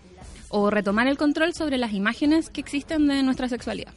o 0.57 0.71
retomar 0.71 1.09
el 1.09 1.19
control 1.19 1.53
sobre 1.53 1.79
las 1.79 1.93
imágenes 1.93 2.49
que 2.49 2.61
existen 2.61 3.09
de 3.09 3.25
nuestra 3.25 3.49
sexualidad. 3.49 3.93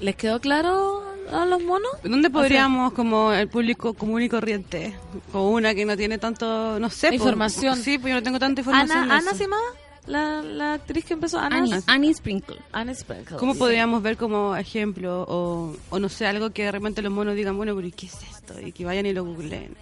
¿Les 0.00 0.16
quedó 0.16 0.40
claro 0.40 1.04
a 1.30 1.44
los 1.46 1.62
monos? 1.62 1.92
¿Dónde 2.02 2.28
podríamos, 2.28 2.92
como 2.92 3.32
el 3.32 3.46
público 3.48 3.94
común 3.94 4.22
y 4.22 4.28
corriente, 4.28 4.96
con 5.30 5.42
una 5.42 5.72
que 5.76 5.84
no 5.84 5.96
tiene 5.96 6.18
tanto, 6.18 6.80
no 6.80 6.90
sé, 6.90 7.14
Información. 7.14 7.76
sí, 7.76 7.98
pues 7.98 8.10
yo 8.12 8.16
no 8.16 8.22
tengo 8.24 8.40
tanta 8.40 8.62
información. 8.62 8.98
Ana, 8.98 9.18
Ana 9.18 9.30
se 9.32 9.44
llamaba 9.44 9.62
la, 10.06 10.42
la 10.42 10.72
actriz 10.74 11.04
que 11.04 11.14
empezó. 11.14 11.38
Ana, 11.38 11.58
Annie, 11.58 11.74
Annie 11.86 12.14
Sprinkle. 12.14 12.56
Annie 12.72 12.94
Sprinkle. 12.96 13.36
¿Cómo 13.36 13.52
Sí. 13.52 13.58
podríamos 13.60 14.02
ver 14.02 14.16
como 14.16 14.56
ejemplo 14.56 15.24
o, 15.28 15.76
o 15.90 15.98
no 16.00 16.08
sé, 16.08 16.26
algo 16.26 16.50
que 16.50 16.64
de 16.64 16.72
repente 16.72 17.00
los 17.00 17.12
monos 17.12 17.36
digan, 17.36 17.56
bueno, 17.56 17.76
pero 17.76 17.86
¿y 17.86 17.92
¿qué 17.92 18.06
es 18.06 18.18
esto? 18.28 18.54
Y 18.60 18.72
que 18.72 18.84
vayan 18.84 19.06
y 19.06 19.12
lo 19.12 19.24
googleen. 19.24 19.76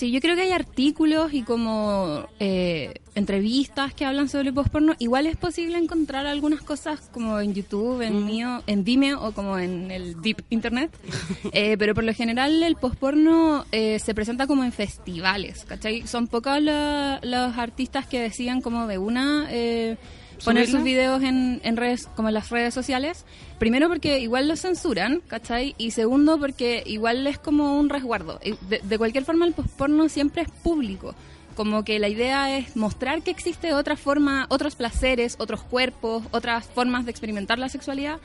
Sí, 0.00 0.10
yo 0.10 0.20
creo 0.22 0.34
que 0.34 0.40
hay 0.42 0.52
artículos 0.52 1.34
y 1.34 1.42
como 1.42 2.24
eh, 2.38 2.94
entrevistas 3.14 3.92
que 3.92 4.06
hablan 4.06 4.30
sobre 4.30 4.50
postporno. 4.50 4.94
Igual 4.98 5.26
es 5.26 5.36
posible 5.36 5.76
encontrar 5.76 6.24
algunas 6.26 6.62
cosas 6.62 7.00
como 7.12 7.38
en 7.38 7.52
YouTube, 7.52 8.00
en 8.00 8.24
mío, 8.24 8.62
en 8.66 8.82
Vimeo 8.82 9.22
o 9.22 9.32
como 9.32 9.58
en 9.58 9.90
el 9.90 10.22
Deep 10.22 10.42
Internet. 10.48 10.90
Eh, 11.52 11.76
pero 11.78 11.94
por 11.94 12.04
lo 12.04 12.14
general 12.14 12.62
el 12.62 12.76
postporno 12.76 13.66
eh, 13.72 13.98
se 13.98 14.14
presenta 14.14 14.46
como 14.46 14.62
en 14.64 14.72
festivales, 14.72 15.64
¿cachai? 15.66 16.06
Son 16.06 16.28
pocos 16.28 16.62
lo- 16.62 17.18
los 17.22 17.58
artistas 17.58 18.06
que 18.06 18.20
decían 18.20 18.62
como 18.62 18.86
de 18.86 18.96
una... 18.96 19.48
eh, 19.50 19.96
poner 20.44 20.66
sus 20.66 20.82
videos 20.82 21.22
en, 21.22 21.60
en 21.64 21.76
redes, 21.76 22.08
como 22.16 22.28
en 22.28 22.34
las 22.34 22.50
redes 22.50 22.74
sociales. 22.74 23.24
Primero 23.58 23.88
porque 23.88 24.20
igual 24.20 24.48
lo 24.48 24.56
censuran, 24.56 25.22
¿cachai? 25.26 25.74
Y 25.78 25.90
segundo 25.90 26.38
porque 26.38 26.82
igual 26.86 27.26
es 27.26 27.38
como 27.38 27.78
un 27.78 27.88
resguardo. 27.88 28.40
De, 28.68 28.80
de 28.82 28.98
cualquier 28.98 29.24
forma 29.24 29.46
el 29.46 29.52
postporno 29.52 30.08
siempre 30.08 30.42
es 30.42 30.50
público. 30.50 31.14
Como 31.56 31.84
que 31.84 31.98
la 31.98 32.08
idea 32.08 32.56
es 32.56 32.76
mostrar 32.76 33.22
que 33.22 33.30
existe 33.30 33.74
otra 33.74 33.96
forma, 33.96 34.46
otros 34.48 34.76
placeres, 34.76 35.36
otros 35.38 35.62
cuerpos, 35.62 36.22
otras 36.30 36.66
formas 36.66 37.04
de 37.04 37.10
experimentar 37.10 37.58
la 37.58 37.68
sexualidad. 37.68 38.18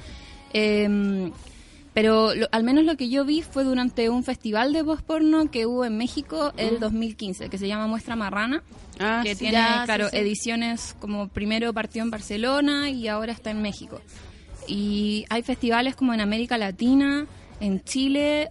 Em, 0.54 1.32
pero 1.96 2.36
lo- 2.36 2.48
al 2.52 2.64
menos 2.64 2.84
lo 2.86 2.96
que 2.98 3.10
yo 3.10 3.26
vi 3.26 3.42
fue 3.42 3.64
durante 3.64 4.10
un 4.12 4.24
festival 4.24 4.72
de 4.74 4.84
postporno 4.84 5.50
que 5.50 5.66
hubo 5.66 5.84
en 5.86 5.98
México 5.98 6.54
el 6.58 6.80
2015, 6.80 7.50
que 7.50 7.58
se 7.58 7.68
llama 7.68 7.88
Muestra 7.88 8.16
Marrana, 8.16 8.62
Ah, 9.00 9.22
que 9.24 9.34
sí. 9.34 9.40
tiene, 9.40 9.54
ya, 9.54 9.80
sí, 9.80 9.86
claro, 9.86 10.10
sí. 10.10 10.18
ediciones 10.18 10.96
como 11.00 11.28
primero 11.30 11.74
partió 11.74 12.04
en 12.04 12.12
Barcelona 12.12 12.90
y 12.92 13.08
ahora 13.08 13.32
está 13.32 13.50
en 13.50 13.62
México. 13.64 14.02
Y 14.68 15.26
hay 15.30 15.42
festivales 15.44 15.96
como 15.96 16.14
en 16.14 16.22
América 16.22 16.58
Latina, 16.58 17.26
en 17.60 17.84
Chile, 17.84 18.50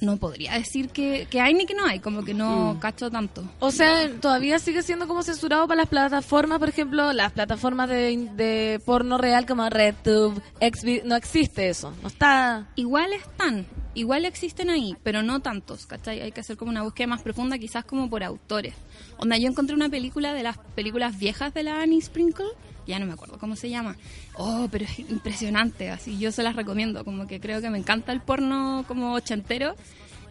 no 0.00 0.16
podría 0.16 0.52
decir 0.54 0.88
que, 0.90 1.26
que 1.30 1.40
hay 1.40 1.54
ni 1.54 1.66
que 1.66 1.74
no 1.74 1.84
hay, 1.86 2.00
como 2.00 2.24
que 2.24 2.34
no 2.34 2.74
Mm. 2.74 2.78
cacho 2.78 3.10
tanto. 3.10 3.44
O 3.60 3.70
sea, 3.70 4.10
todavía 4.20 4.58
sigue 4.58 4.82
siendo 4.82 5.06
como 5.08 5.22
censurado 5.22 5.66
para 5.66 5.82
las 5.82 5.88
plataformas, 5.88 6.58
por 6.58 6.68
ejemplo, 6.68 7.12
las 7.12 7.32
plataformas 7.32 7.88
de, 7.88 8.28
de 8.34 8.80
porno 8.84 9.18
real 9.18 9.46
como 9.46 9.68
RedTube, 9.68 10.40
Xvid, 10.60 11.04
no 11.04 11.16
existe 11.16 11.68
eso, 11.68 11.92
no 12.02 12.08
está... 12.08 12.66
Igual 12.76 13.12
están, 13.12 13.66
igual 13.94 14.24
existen 14.24 14.70
ahí, 14.70 14.96
pero 15.02 15.22
no 15.22 15.40
tantos, 15.40 15.86
¿cachai? 15.86 16.20
Hay 16.20 16.32
que 16.32 16.40
hacer 16.40 16.56
como 16.56 16.70
una 16.70 16.82
búsqueda 16.82 17.06
más 17.06 17.22
profunda, 17.22 17.58
quizás 17.58 17.84
como 17.84 18.08
por 18.10 18.22
autores. 18.22 18.74
Onda, 19.18 19.36
yo 19.38 19.48
encontré 19.48 19.74
una 19.74 19.88
película 19.88 20.34
de 20.34 20.42
las 20.42 20.58
películas 20.74 21.18
viejas 21.18 21.54
de 21.54 21.62
la 21.62 21.80
Annie 21.80 22.00
Sprinkle, 22.02 22.46
ya 22.86 22.98
no 22.98 23.06
me 23.06 23.12
acuerdo 23.12 23.38
cómo 23.38 23.56
se 23.56 23.68
llama. 23.70 23.96
Oh, 24.34 24.68
pero 24.70 24.84
es 24.84 24.98
impresionante, 24.98 25.90
así 25.90 26.18
yo 26.18 26.32
se 26.32 26.42
las 26.42 26.56
recomiendo, 26.56 27.04
como 27.04 27.26
que 27.26 27.40
creo 27.40 27.60
que 27.60 27.70
me 27.70 27.78
encanta 27.78 28.12
el 28.12 28.20
porno 28.20 28.84
como 28.88 29.12
ochentero 29.14 29.74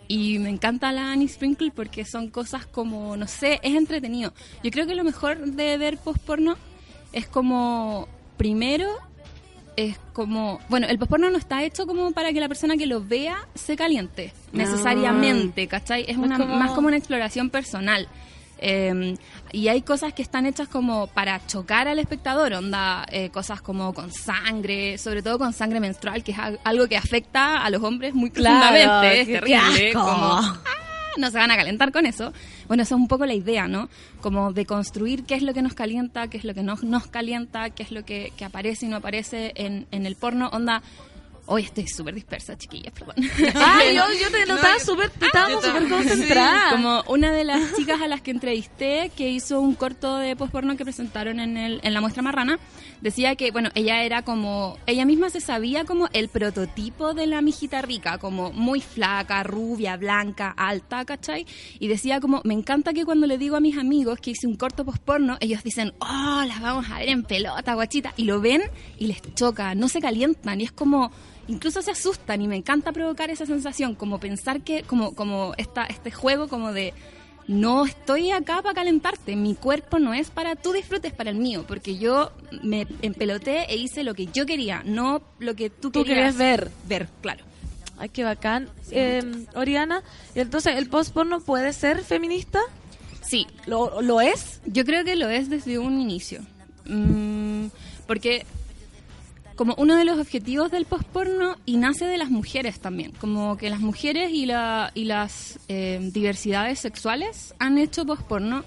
y 0.07 0.37
me 0.39 0.49
encanta 0.49 0.91
la 0.91 1.11
Annie 1.11 1.27
Sprinkle 1.27 1.71
porque 1.75 2.05
son 2.05 2.29
cosas 2.29 2.65
como, 2.65 3.17
no 3.17 3.27
sé, 3.27 3.59
es 3.63 3.75
entretenido. 3.75 4.33
Yo 4.63 4.71
creo 4.71 4.85
que 4.87 4.95
lo 4.95 5.03
mejor 5.03 5.37
de 5.39 5.77
ver 5.77 5.97
post-porno 5.97 6.57
es 7.11 7.27
como, 7.27 8.07
primero, 8.37 8.87
es 9.77 9.97
como, 10.13 10.59
bueno, 10.69 10.87
el 10.87 10.97
posporno 10.99 11.29
no 11.29 11.37
está 11.37 11.63
hecho 11.63 11.85
como 11.87 12.11
para 12.11 12.31
que 12.31 12.39
la 12.39 12.47
persona 12.47 12.77
que 12.77 12.85
lo 12.85 13.03
vea 13.03 13.35
se 13.55 13.75
caliente, 13.75 14.31
necesariamente, 14.53 15.67
¿cachai? 15.67 16.05
Es 16.07 16.17
una, 16.17 16.37
como- 16.37 16.55
más 16.55 16.71
como 16.71 16.87
una 16.87 16.97
exploración 16.97 17.49
personal. 17.49 18.07
Eh, 18.59 19.15
y 19.51 19.67
hay 19.67 19.81
cosas 19.81 20.13
que 20.13 20.21
están 20.21 20.45
hechas 20.45 20.67
como 20.67 21.07
para 21.07 21.45
chocar 21.45 21.87
al 21.87 21.99
espectador, 21.99 22.53
onda, 22.53 23.05
eh, 23.11 23.29
cosas 23.29 23.61
como 23.61 23.93
con 23.93 24.11
sangre, 24.11 24.97
sobre 24.97 25.21
todo 25.21 25.37
con 25.37 25.53
sangre 25.53 25.79
menstrual, 25.79 26.23
que 26.23 26.31
es 26.31 26.39
al- 26.39 26.59
algo 26.63 26.87
que 26.87 26.97
afecta 26.97 27.63
a 27.63 27.69
los 27.69 27.83
hombres 27.83 28.13
muy 28.13 28.29
Claro, 28.31 28.59
profundamente, 28.75 29.21
es 29.21 29.27
terrible. 29.27 29.93
como, 29.93 30.05
"Ah", 30.07 30.59
no 31.17 31.31
se 31.31 31.37
van 31.37 31.51
a 31.51 31.55
calentar 31.55 31.91
con 31.91 32.05
eso. 32.05 32.33
Bueno, 32.67 32.83
esa 32.83 32.95
es 32.95 32.99
un 33.01 33.07
poco 33.07 33.25
la 33.25 33.33
idea, 33.33 33.67
¿no? 33.67 33.87
Como 34.21 34.51
de 34.51 34.65
construir 34.65 35.23
qué 35.23 35.35
es 35.35 35.43
lo 35.43 35.53
que 35.53 35.61
nos 35.61 35.73
calienta, 35.73 36.27
qué 36.29 36.37
es 36.37 36.43
lo 36.43 36.53
que 36.53 36.63
no 36.63 36.75
nos 36.81 37.07
calienta, 37.07 37.69
qué 37.69 37.83
es 37.83 37.91
lo 37.91 38.03
que, 38.03 38.33
que 38.35 38.43
aparece 38.45 38.85
y 38.85 38.89
no 38.89 38.97
aparece 38.97 39.53
en, 39.55 39.87
en 39.91 40.05
el 40.05 40.15
porno. 40.15 40.49
Onda, 40.51 40.81
hoy 41.47 41.63
estoy 41.63 41.87
súper 41.87 42.15
dispersa, 42.15 42.57
chiquillas, 42.57 42.93
perdón. 42.93 43.15
Ay, 43.55 43.95
yo, 43.95 44.03
yo 44.19 44.31
te 44.31 44.45
notaba 44.45 44.79
súper, 44.79 45.11
estábamos 45.21 45.63
yo 45.63 45.71
súper 45.71 45.89
concentradas. 45.89 46.73
Como 46.73 47.03
una 47.07 47.31
de 47.31 47.43
las 47.43 47.73
chicas 47.75 48.01
a 48.01 48.07
las 48.07 48.21
que 48.21 48.31
entrevisté, 48.31 49.11
que 49.15 49.29
hizo 49.29 49.59
un 49.59 49.75
corto 49.75 50.17
de 50.17 50.35
postporno 50.35 50.75
que 50.77 50.83
presentaron 50.83 51.39
en, 51.39 51.57
el, 51.57 51.79
en 51.83 51.93
la 51.93 52.01
muestra 52.01 52.21
marrana, 52.21 52.59
decía 53.01 53.35
que, 53.35 53.51
bueno, 53.51 53.69
ella 53.75 54.03
era 54.03 54.23
como, 54.23 54.77
ella 54.85 55.05
misma 55.05 55.29
se 55.29 55.41
sabía 55.41 55.85
como 55.85 56.07
el 56.13 56.29
prototipo 56.29 57.13
de 57.13 57.27
la 57.27 57.41
mijita 57.41 57.81
rica, 57.81 58.17
como 58.17 58.51
muy 58.51 58.81
flaca, 58.81 59.43
rubia, 59.43 59.97
blanca, 59.97 60.53
alta, 60.55 61.05
¿cachai? 61.05 61.45
Y 61.79 61.87
decía 61.87 62.19
como, 62.19 62.41
me 62.43 62.53
encanta 62.53 62.93
que 62.93 63.05
cuando 63.05 63.27
le 63.27 63.37
digo 63.37 63.55
a 63.55 63.59
mis 63.59 63.77
amigos 63.77 64.19
que 64.19 64.31
hice 64.31 64.47
un 64.47 64.55
corto 64.55 64.85
postporno, 64.85 65.37
ellos 65.39 65.63
dicen, 65.63 65.93
oh, 65.99 66.43
las 66.47 66.61
vamos 66.61 66.89
a 66.89 66.99
ver 66.99 67.09
en 67.09 67.23
pelota, 67.23 67.73
guachita, 67.73 68.13
y 68.17 68.25
lo 68.25 68.41
ven 68.41 68.61
y 68.97 69.07
les 69.07 69.21
choca, 69.35 69.75
no 69.75 69.87
se 69.87 69.99
calientan, 69.99 70.61
y 70.61 70.65
es 70.65 70.71
como 70.71 71.11
incluso 71.47 71.81
se 71.81 71.91
asustan 71.91 72.41
y 72.41 72.47
me 72.47 72.55
encanta 72.55 72.91
provocar 72.91 73.29
esa 73.29 73.45
sensación, 73.45 73.95
como 73.95 74.19
pensar 74.19 74.61
que, 74.61 74.83
como, 74.83 75.15
como 75.15 75.53
esta, 75.57 75.85
este 75.85 76.11
juego 76.11 76.47
como 76.47 76.73
de 76.73 76.93
no 77.47 77.85
estoy 77.85 78.31
acá 78.31 78.61
para 78.61 78.73
calentarte, 78.73 79.35
mi 79.35 79.55
cuerpo 79.55 79.99
no 79.99 80.13
es 80.13 80.29
para 80.29 80.55
tú 80.55 80.73
disfrutes, 80.73 81.13
para 81.13 81.29
el 81.29 81.37
mío, 81.37 81.63
porque 81.67 81.97
yo 81.97 82.31
me 82.63 82.87
empeloté 83.01 83.71
e 83.71 83.75
hice 83.77 84.03
lo 84.03 84.13
que 84.15 84.27
yo 84.27 84.45
quería, 84.45 84.81
no 84.85 85.21
lo 85.39 85.55
que 85.55 85.69
tú, 85.69 85.91
Tú 85.91 86.03
querías 86.03 86.35
querías 86.35 86.37
ver. 86.37 86.71
ver, 86.87 87.09
claro. 87.21 87.43
Ay, 87.97 88.09
qué 88.09 88.23
bacán. 88.23 88.69
Eh, 88.91 89.21
Oriana, 89.53 90.01
y 90.35 90.39
entonces, 90.39 90.75
¿el 90.75 90.89
post-porno 90.89 91.39
puede 91.39 91.71
ser 91.71 92.03
feminista? 92.03 92.59
Sí, 93.21 93.47
¿Lo, 93.65 94.01
¿Lo 94.01 94.21
es? 94.21 94.61
Yo 94.65 94.83
creo 94.85 95.03
que 95.05 95.15
lo 95.15 95.29
es 95.29 95.49
desde 95.49 95.79
un 95.79 95.99
inicio. 95.99 96.41
Mm, 96.85 97.67
porque 98.05 98.45
como 99.55 99.73
uno 99.77 99.95
de 99.95 100.03
los 100.05 100.19
objetivos 100.19 100.69
del 100.71 100.85
postporno 100.85 101.55
y 101.65 101.77
nace 101.77 102.05
de 102.05 102.17
las 102.17 102.29
mujeres 102.29 102.79
también, 102.79 103.11
como 103.19 103.57
que 103.57 103.69
las 103.69 103.79
mujeres 103.79 104.31
y, 104.31 104.45
la, 104.45 104.91
y 104.93 105.05
las 105.05 105.59
eh, 105.69 105.99
diversidades 106.13 106.79
sexuales 106.79 107.53
han 107.59 107.77
hecho 107.77 108.05
postporno. 108.05 108.63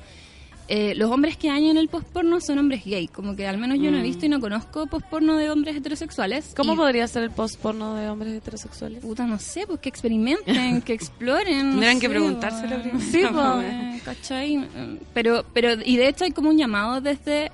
Eh, 0.71 0.95
los 0.95 1.11
hombres 1.11 1.39
que 1.39 1.49
hay 1.49 1.71
en 1.71 1.79
el 1.79 1.89
postporno 1.89 2.43
son 2.43 2.59
hombres 2.59 2.85
gay, 2.85 3.09
como 3.09 3.35
que 3.35 3.47
al 3.47 3.57
menos 3.57 3.79
yo 3.81 3.91
no 3.91 3.97
he 3.99 4.03
visto 4.03 4.27
y 4.27 4.29
no 4.29 4.39
conozco 4.39 4.87
postporno 4.87 5.37
de 5.39 5.49
hombres 5.49 5.77
heterosexuales. 5.77 6.53
¿Cómo 6.55 6.75
Y- 6.75 6.77
podría 6.77 7.09
ser 7.09 7.23
el 7.23 7.31
post-porno 7.31 7.95
de 7.95 8.11
hombres 8.11 8.35
heterosexuales? 8.35 9.01
Puta, 9.01 9.27
no 9.27 9.39
sé, 9.39 9.67
pues 9.67 9.81
que 9.81 9.89
experimenten, 9.89 10.83
que 10.83 10.93
exploren. 10.95 11.69
no 11.69 11.71
Tendrían 11.73 12.01
que 12.01 12.11
preguntárselo 12.11 12.77
weón. 12.77 12.83
primero. 12.83 13.01
Sí, 13.11 13.23
pues, 13.33 13.65
eh, 13.65 14.01
¿cachai? 14.05 14.69
Pero, 15.15 15.43
pero, 15.55 15.71
y 15.83 15.97
de 15.97 16.07
hecho 16.09 16.25
hay 16.25 16.33
como 16.33 16.51
un 16.51 16.59
llamado 16.59 17.01
desde, 17.01 17.51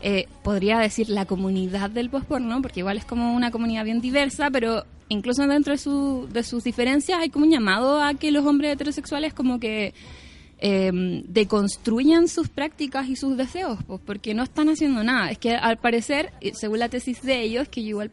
eh, 0.00 0.26
podría 0.42 0.78
decir, 0.78 1.08
la 1.08 1.26
comunidad 1.26 1.90
del 1.90 2.10
postporno, 2.10 2.60
porque 2.62 2.80
igual 2.80 2.96
es 2.96 3.04
como 3.04 3.34
una 3.34 3.50
comunidad 3.50 3.84
bien 3.84 4.00
diversa, 4.00 4.50
pero 4.50 4.84
incluso 5.08 5.46
dentro 5.46 5.72
de, 5.72 5.78
su, 5.78 6.28
de 6.32 6.42
sus 6.42 6.64
diferencias 6.64 7.20
hay 7.20 7.30
como 7.30 7.44
un 7.44 7.52
llamado 7.52 8.02
a 8.02 8.14
que 8.14 8.30
los 8.30 8.44
hombres 8.44 8.72
heterosexuales 8.72 9.32
como 9.34 9.60
que 9.60 9.94
eh, 10.58 10.90
deconstruyan 11.28 12.28
sus 12.28 12.48
prácticas 12.48 13.08
y 13.08 13.16
sus 13.16 13.36
deseos, 13.36 13.78
pues, 13.86 14.00
porque 14.04 14.34
no 14.34 14.42
están 14.42 14.68
haciendo 14.68 15.04
nada. 15.04 15.30
Es 15.30 15.38
que 15.38 15.54
al 15.54 15.76
parecer, 15.76 16.32
eh, 16.40 16.52
según 16.54 16.78
la 16.78 16.88
tesis 16.88 17.22
de 17.22 17.42
ellos, 17.42 17.68
que 17.68 17.82
yo 17.82 17.90
igual 17.90 18.10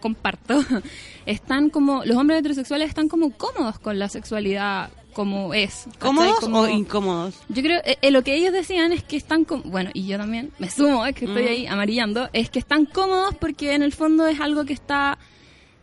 comparto, 0.00 0.62
están 1.26 1.70
como, 1.70 2.04
los 2.04 2.16
hombres 2.16 2.40
heterosexuales 2.40 2.88
están 2.88 3.08
como 3.08 3.30
cómodos 3.30 3.78
con 3.78 3.98
la 3.98 4.08
sexualidad 4.08 4.90
como 5.14 5.54
es. 5.54 5.86
¿Cómodos 5.98 6.40
Como- 6.40 6.60
o 6.60 6.68
incómodos? 6.68 7.34
yo 7.48 7.62
creo, 7.62 7.80
eh, 7.84 7.96
eh, 8.02 8.10
lo 8.10 8.22
que 8.22 8.34
ellos 8.34 8.52
decían 8.52 8.92
es 8.92 9.02
que 9.02 9.16
están, 9.16 9.44
com- 9.44 9.62
bueno, 9.64 9.90
y 9.94 10.06
yo 10.06 10.18
también 10.18 10.52
me 10.58 10.68
sumo, 10.68 11.06
es 11.06 11.14
que 11.14 11.24
estoy 11.24 11.44
Mm. 11.44 11.48
ahí 11.48 11.66
amarillando, 11.66 12.28
es 12.34 12.50
que 12.50 12.58
están 12.58 12.84
cómodos 12.84 13.34
porque 13.40 13.72
en 13.74 13.82
el 13.82 13.92
fondo 13.92 14.26
es 14.26 14.40
algo 14.40 14.64
que 14.66 14.74
está 14.74 15.16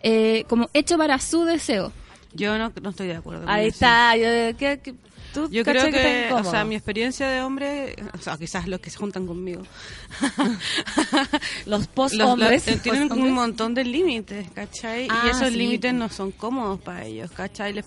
eh, 0.03 0.45
como 0.49 0.67
hecho 0.73 0.97
para 0.97 1.19
su 1.19 1.45
deseo. 1.45 1.91
Yo 2.33 2.57
no, 2.57 2.71
no 2.81 2.89
estoy 2.89 3.07
de 3.07 3.15
acuerdo. 3.17 3.41
con 3.45 3.49
Ahí 3.51 3.67
eso. 3.67 3.75
está. 3.75 4.15
Yo, 4.17 4.57
¿qué- 4.57 4.79
qué- 4.83 4.95
tú 5.33 5.49
Yo 5.51 5.63
creo 5.63 5.89
que, 5.89 6.29
o 6.33 6.43
sea, 6.43 6.63
mi 6.65 6.75
experiencia 6.75 7.27
de 7.29 7.41
hombre, 7.41 7.95
o 8.13 8.17
sea, 8.17 8.37
quizás 8.37 8.67
los 8.67 8.79
que 8.79 8.89
se 8.89 8.97
juntan 8.97 9.25
conmigo, 9.27 9.63
Los 11.65 11.87
post-hombres. 11.87 12.67
los- 12.67 12.81
tienen 12.81 13.07
post-hombres. 13.07 13.29
un 13.29 13.33
montón 13.35 13.73
de 13.73 13.83
límites, 13.83 14.47
¿cachai? 14.53 15.07
Ah, 15.09 15.23
y 15.25 15.29
esos 15.29 15.49
sí, 15.49 15.57
límites 15.57 15.93
no 15.93 16.09
son 16.09 16.31
cómodos 16.31 16.79
para 16.81 17.05
ellos, 17.05 17.31
¿cachai? 17.31 17.73
Les- 17.73 17.85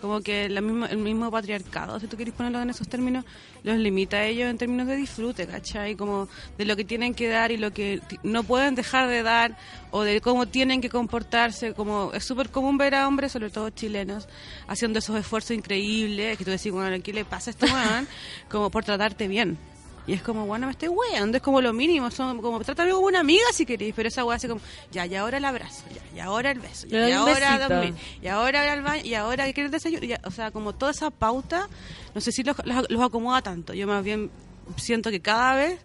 como 0.00 0.20
que 0.20 0.48
la 0.48 0.60
misma, 0.60 0.86
el 0.86 0.98
mismo 0.98 1.30
patriarcado, 1.30 1.98
si 2.00 2.06
tú 2.06 2.16
quieres 2.16 2.34
ponerlo 2.34 2.60
en 2.60 2.70
esos 2.70 2.88
términos, 2.88 3.24
los 3.62 3.76
limita 3.78 4.18
a 4.18 4.24
ellos 4.26 4.48
en 4.48 4.58
términos 4.58 4.86
de 4.86 4.96
disfrute, 4.96 5.46
¿cachai? 5.46 5.96
Como 5.96 6.28
de 6.56 6.64
lo 6.64 6.76
que 6.76 6.84
tienen 6.84 7.14
que 7.14 7.28
dar 7.28 7.50
y 7.52 7.56
lo 7.56 7.72
que 7.72 8.00
no 8.22 8.44
pueden 8.44 8.74
dejar 8.74 9.08
de 9.08 9.22
dar 9.22 9.56
o 9.90 10.02
de 10.02 10.20
cómo 10.20 10.46
tienen 10.46 10.80
que 10.80 10.88
comportarse, 10.90 11.72
como 11.72 12.12
es 12.12 12.24
súper 12.24 12.50
común 12.50 12.76
ver 12.78 12.94
a 12.94 13.08
hombres, 13.08 13.32
sobre 13.32 13.50
todo 13.50 13.70
chilenos, 13.70 14.28
haciendo 14.68 14.98
esos 14.98 15.16
esfuerzos 15.18 15.52
increíbles, 15.52 16.36
que 16.38 16.44
tú 16.44 16.50
decís, 16.50 16.70
bueno, 16.70 16.85
¿qué 17.02 17.12
le 17.12 17.24
pasa 17.24 17.50
a 17.50 17.52
este 17.52 17.66
weón? 17.66 18.08
como 18.50 18.70
por 18.70 18.84
tratarte 18.84 19.28
bien. 19.28 19.58
Y 20.06 20.12
es 20.12 20.22
como, 20.22 20.46
bueno, 20.46 20.66
me 20.66 20.72
estoy 20.72 20.88
weando, 20.88 21.36
es 21.36 21.42
como 21.42 21.60
lo 21.60 21.72
mínimo, 21.72 22.12
son 22.12 22.40
como, 22.40 22.62
trátame 22.62 22.92
como 22.92 23.08
una 23.08 23.20
amiga 23.20 23.44
si 23.52 23.66
queréis, 23.66 23.92
pero 23.94 24.08
esa 24.08 24.24
weá 24.24 24.36
hace 24.36 24.46
como, 24.46 24.60
ya, 24.92 25.04
y 25.04 25.16
ahora 25.16 25.38
el 25.38 25.44
abrazo, 25.44 25.82
ya, 25.92 26.00
y 26.16 26.20
ahora 26.20 26.52
el 26.52 26.60
beso, 26.60 26.86
ya, 26.86 27.08
y 27.08 27.12
ahora 27.12 27.68
dormir, 27.68 27.94
y 28.22 28.28
ahora 28.28 28.72
al 28.72 28.82
baño, 28.82 29.02
y 29.04 29.14
ahora 29.14 29.52
querer 29.52 29.72
desayuno, 29.72 30.04
ya, 30.04 30.20
o 30.22 30.30
sea, 30.30 30.52
como 30.52 30.74
toda 30.74 30.92
esa 30.92 31.10
pauta, 31.10 31.68
no 32.14 32.20
sé 32.20 32.30
si 32.30 32.44
los, 32.44 32.56
los, 32.64 32.88
los 32.88 33.02
acomoda 33.02 33.42
tanto, 33.42 33.74
yo 33.74 33.88
más 33.88 34.04
bien 34.04 34.30
siento 34.76 35.10
que 35.10 35.20
cada 35.20 35.56
vez 35.56 35.80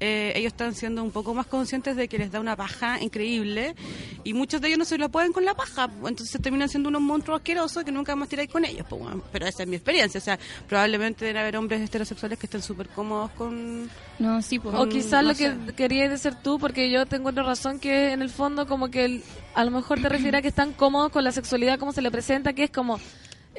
eh, 0.00 0.32
ellos 0.36 0.52
están 0.52 0.74
siendo 0.74 1.02
un 1.02 1.10
poco 1.10 1.32
más 1.34 1.46
conscientes 1.46 1.96
de 1.96 2.06
que 2.08 2.18
les 2.18 2.30
da 2.30 2.38
una 2.40 2.54
paja 2.56 3.00
increíble 3.00 3.74
y 4.24 4.34
muchos 4.34 4.60
de 4.60 4.68
ellos 4.68 4.78
no 4.78 4.84
se 4.84 4.98
lo 4.98 5.08
pueden 5.08 5.32
con 5.32 5.44
la 5.44 5.54
paja, 5.54 5.88
entonces 6.06 6.40
terminan 6.42 6.68
siendo 6.68 6.88
unos 6.88 7.00
monstruos 7.02 7.38
asquerosos 7.40 7.82
que 7.84 7.92
nunca 7.92 8.14
más 8.16 8.28
tiráis 8.28 8.50
con 8.50 8.64
ellos. 8.64 8.86
pues, 8.88 9.00
bueno, 9.02 9.22
pero 9.32 9.46
esa 9.46 9.62
es 9.62 9.68
mi 9.68 9.76
experiencia, 9.76 10.18
o 10.18 10.22
sea, 10.24 10.38
probablemente 10.68 11.24
deben 11.24 11.40
haber 11.42 11.56
hombres 11.56 11.80
heterosexuales 11.80 12.38
que 12.38 12.46
estén 12.46 12.62
súper 12.62 12.88
cómodos 12.88 13.30
con... 13.32 13.88
No, 14.18 14.40
sí, 14.42 14.58
pues. 14.58 14.74
O 14.74 14.88
quizás 14.88 15.22
no 15.22 15.30
lo 15.30 15.34
que 15.36 15.74
querías 15.74 16.10
decir 16.10 16.34
tú, 16.42 16.58
porque 16.58 16.90
yo 16.90 17.06
te 17.06 17.16
encuentro 17.16 17.44
razón 17.44 17.78
que 17.78 18.12
en 18.12 18.22
el 18.22 18.30
fondo 18.30 18.66
como 18.66 18.90
que 18.90 19.04
el- 19.04 19.22
a 19.54 19.64
lo 19.64 19.70
mejor 19.70 20.00
te 20.00 20.08
refieres 20.08 20.38
a 20.38 20.42
que 20.42 20.48
están 20.48 20.72
cómodos 20.72 21.10
con 21.12 21.24
la 21.24 21.32
sexualidad 21.32 21.78
como 21.78 21.92
se 21.92 22.02
le 22.02 22.10
presenta, 22.10 22.52
que 22.52 22.64
es 22.64 22.70
como 22.70 22.98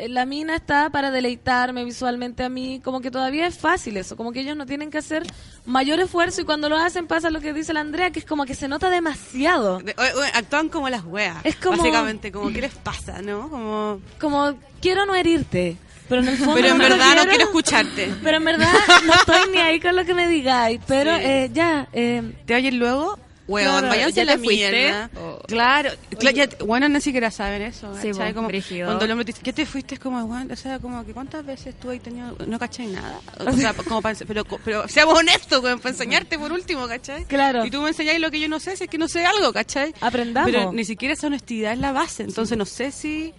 la 0.10 0.26
mina 0.26 0.56
está 0.56 0.90
para 0.90 1.12
deleitarme 1.12 1.84
visualmente 1.86 2.44
a 2.44 2.50
mí, 2.50 2.82
como 2.84 3.02
que 3.02 3.12
todavía 3.12 3.48
es 3.48 3.58
fácil 3.58 3.98
eso, 3.98 4.16
como 4.16 4.32
que 4.32 4.42
ellos 4.42 4.56
no 4.56 4.66
tienen 4.66 4.92
que 4.92 4.98
hacer 5.00 5.24
mayor 5.66 6.00
esfuerzo 6.00 6.42
y 6.42 6.44
cuando 6.46 6.70
lo 6.70 6.78
hacen 6.78 7.08
pasa 7.08 7.30
lo 7.30 7.42
que 7.42 7.54
dice 7.54 7.74
la 7.74 7.80
Andrea, 7.82 8.12
que 8.12 8.20
es 8.20 8.26
como 8.26 8.46
que 8.46 8.56
se 8.56 8.68
nota 8.68 8.90
demasiado. 8.90 9.80
de- 9.80 9.96
o- 9.98 10.20
o- 10.20 10.24
actúan 10.34 10.70
como 10.70 10.90
las 10.90 11.04
weas, 11.04 11.38
Es 11.44 11.56
como- 11.56 11.78
básicamente, 11.78 12.32
como 12.32 12.52
¿qué 12.54 12.62
les 12.62 12.76
pasa, 12.76 13.22
no? 13.22 13.50
Como... 13.50 14.00
Como 14.20 14.56
quiero 14.82 15.06
no 15.06 15.16
herirte, 15.16 15.78
pero 16.10 16.22
en 16.22 16.28
el 16.30 16.38
fondo 16.38 16.54
Pero 16.56 16.68
en 16.70 16.78
no 16.78 16.84
verdad 16.84 16.98
no 16.98 17.14
quiero. 17.14 17.30
quiero 17.30 17.44
escucharte. 17.46 18.14
Pero 18.24 18.38
en 18.38 18.46
verdad 18.46 18.72
no 19.06 19.14
estoy 19.14 19.52
ni 19.52 19.58
ahí 19.60 19.80
con 19.80 19.96
lo 19.96 20.06
que 20.06 20.14
me 20.14 20.28
digáis, 20.28 20.80
pero 20.88 21.16
Sí. 21.18 21.22
eh, 21.24 21.50
ya... 21.54 21.88
eh, 21.94 22.34
¿Te 22.46 22.56
oyen 22.56 22.80
luego? 22.80 23.18
Weón, 23.48 23.68
Claro, 23.80 23.88
váyanse 23.88 24.16
¿ya 24.16 24.22
a 24.24 24.26
la 24.26 24.38
mierda. 24.38 25.10
Claro, 25.48 25.90
cla- 26.12 26.34
ya- 26.34 26.50
bueno, 26.66 26.90
ni 26.90 27.00
siquiera 27.00 27.32
saben 27.32 27.62
eso. 27.62 27.94
Sí, 28.02 28.12
como 28.34 28.50
cuando 28.86 29.06
el 29.06 29.12
hombre 29.12 29.26
te 29.26 29.32
dice, 29.32 29.42
¿qué 29.44 29.54
te 29.54 29.66
fuiste? 29.66 29.96
Es 29.96 30.02
como, 30.02 30.20
o 30.52 30.56
sea, 30.56 30.80
como 30.80 31.06
que 31.06 31.14
cuántas 31.14 31.46
veces 31.46 31.74
tú 31.80 31.90
ahí 31.90 32.00
tenido, 32.00 32.36
no 32.46 32.60
cachai 32.60 32.88
nada. 32.88 33.20
O 33.40 33.52
sea, 33.54 33.74
como 33.88 34.02
para, 34.02 34.18
pero, 34.28 34.44
pero 34.66 34.88
seamos 34.90 35.18
honestos, 35.18 35.64
weón, 35.64 35.80
para 35.80 35.92
enseñarte 35.92 36.38
por 36.38 36.52
último, 36.52 36.88
¿cachai? 36.88 37.24
Claro. 37.26 37.66
Y 37.66 37.72
tú 37.72 37.82
me 37.82 37.90
enseñáis 37.90 38.20
lo 38.20 38.30
que 38.32 38.40
yo 38.40 38.50
no 38.50 38.60
sé, 38.60 38.76
si 38.76 38.84
es 38.84 38.90
que 38.90 38.98
no 38.98 39.08
sé 39.08 39.26
algo, 39.26 39.54
¿cachai? 39.54 39.94
Aprendamos. 40.02 40.52
Pero 40.52 40.74
ni 40.74 40.84
siquiera 40.84 41.14
esa 41.14 41.28
honestidad 41.28 41.72
es 41.72 41.80
la 41.80 41.94
base, 41.94 42.24
entonces 42.24 42.58
no 42.58 42.66
sé 42.66 42.92
si... 42.92 43.34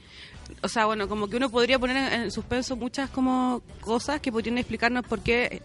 O 0.63 0.69
sea, 0.69 0.87
bueno, 0.87 1.07
como 1.09 1.29
que 1.29 1.37
uno 1.37 1.51
podría 1.51 1.79
poner 1.79 1.97
en, 1.99 2.23
en 2.23 2.31
suspenso 2.31 2.75
muchas 2.75 3.11
como 3.11 3.61
cosas 3.83 4.21
que 4.23 4.33
podrían 4.33 4.57
explicarnos 4.57 5.05
por 5.07 5.21
qué 5.21 5.61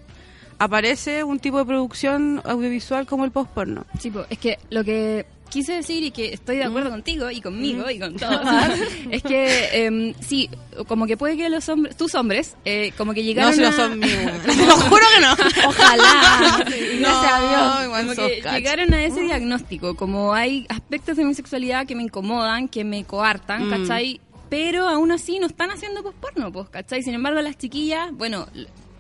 aparece 0.60 1.24
un 1.24 1.40
tipo 1.40 1.58
de 1.60 1.66
producción 1.66 2.42
audiovisual 2.46 3.06
como 3.06 3.26
el 3.26 3.32
post-porno. 3.32 3.86
Sí, 4.00 4.10
po, 4.12 4.26
es 4.30 4.38
que 4.38 4.60
lo 4.70 4.84
que 4.84 5.26
quise 5.50 5.74
decir 5.74 6.04
y 6.04 6.10
que 6.10 6.34
estoy 6.34 6.58
de 6.58 6.66
Mm. 6.66 6.70
acuerdo 6.70 6.90
contigo 6.90 7.30
y 7.30 7.40
conmigo 7.40 7.88
y 7.90 8.00
con 8.00 8.16
todos 8.16 8.42
es 9.12 9.22
que 9.22 9.86
em, 9.86 10.14
sí, 10.20 10.50
como 10.88 11.06
que 11.06 11.16
puede 11.16 11.38
que 11.38 11.48
los 11.50 11.70
hombres, 11.70 11.96
tus 11.96 12.16
hombres, 12.16 12.56
eh, 12.66 12.92
como 12.98 13.14
que 13.14 13.22
No, 13.22 13.26
llegaron 13.28 13.54
si 13.54 13.62
no 13.62 13.68
a- 13.68 13.72
son 13.74 14.00
míos. 14.00 14.32
Te 14.46 14.66
lo 14.66 14.76
juro 14.78 15.06
que 15.16 15.22
no. 15.22 15.68
Ojalá. 15.70 16.66
No, 16.94 17.10
Gracias 17.10 17.34
a 17.34 17.84
Dios. 17.86 18.00
como 18.00 18.16
que 18.16 18.42
llegaron 18.52 18.94
a 18.94 19.04
ese 19.04 19.22
diagnóstico, 19.22 19.96
como 19.96 20.34
hay 20.34 20.66
aspectos 20.70 21.18
de 21.18 21.26
mi 21.26 21.34
sexualidad 21.34 21.86
que 21.86 21.96
me 21.96 22.04
incomodan, 22.04 22.68
que 22.70 22.84
me 22.84 23.04
coartan, 23.04 23.68
Mm. 23.68 23.70
¿cachai? 23.70 24.22
Pero 24.50 24.88
aún 24.88 25.12
así 25.12 25.40
no 25.40 25.48
están 25.48 25.72
haciendo 25.72 26.02
posporno, 26.04 26.52
pues, 26.52 26.70
¿cachai? 26.70 27.02
Sin 27.04 27.14
embargo, 27.14 27.42
las 27.42 27.58
chiquillas, 27.58 28.12
bueno, 28.14 28.48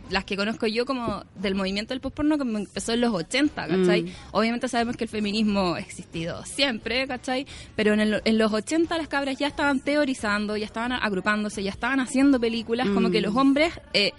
las 0.10 0.26
que 0.26 0.36
conozco 0.36 0.68
yo 0.68 0.86
como 0.86 1.24
del 1.36 1.56
movimiento 1.56 1.93
del 1.93 2.01
posporno 2.01 2.38
que 2.38 2.43
empezó 2.43 2.93
en 2.93 3.01
los 3.01 3.14
80, 3.14 3.68
¿cachai? 3.68 4.04
Mm. 4.04 4.10
Obviamente 4.32 4.68
sabemos 4.68 4.97
que 4.97 5.06
el 5.06 5.10
feminismo 5.10 5.74
ha 5.76 5.80
existido 5.80 6.43
siempre, 6.45 7.08
¿cachai? 7.08 7.47
Pero 7.76 7.93
en, 7.93 7.99
el- 8.01 8.22
en 8.26 8.38
los 8.38 8.51
80 8.54 8.97
las 8.97 9.08
cabras 9.08 9.38
ya 9.38 9.47
estaban 9.47 9.80
teorizando, 9.80 10.58
ya 10.58 10.66
estaban 10.66 10.91
agrupándose, 10.91 11.64
ya 11.64 11.72
estaban 11.72 11.99
haciendo 11.99 12.39
películas, 12.39 12.88
como 12.89 13.10
que 13.10 13.20
Mm. 13.20 13.24
los 13.24 13.36
hombres... 13.36 13.74
Eh, 13.93 14.12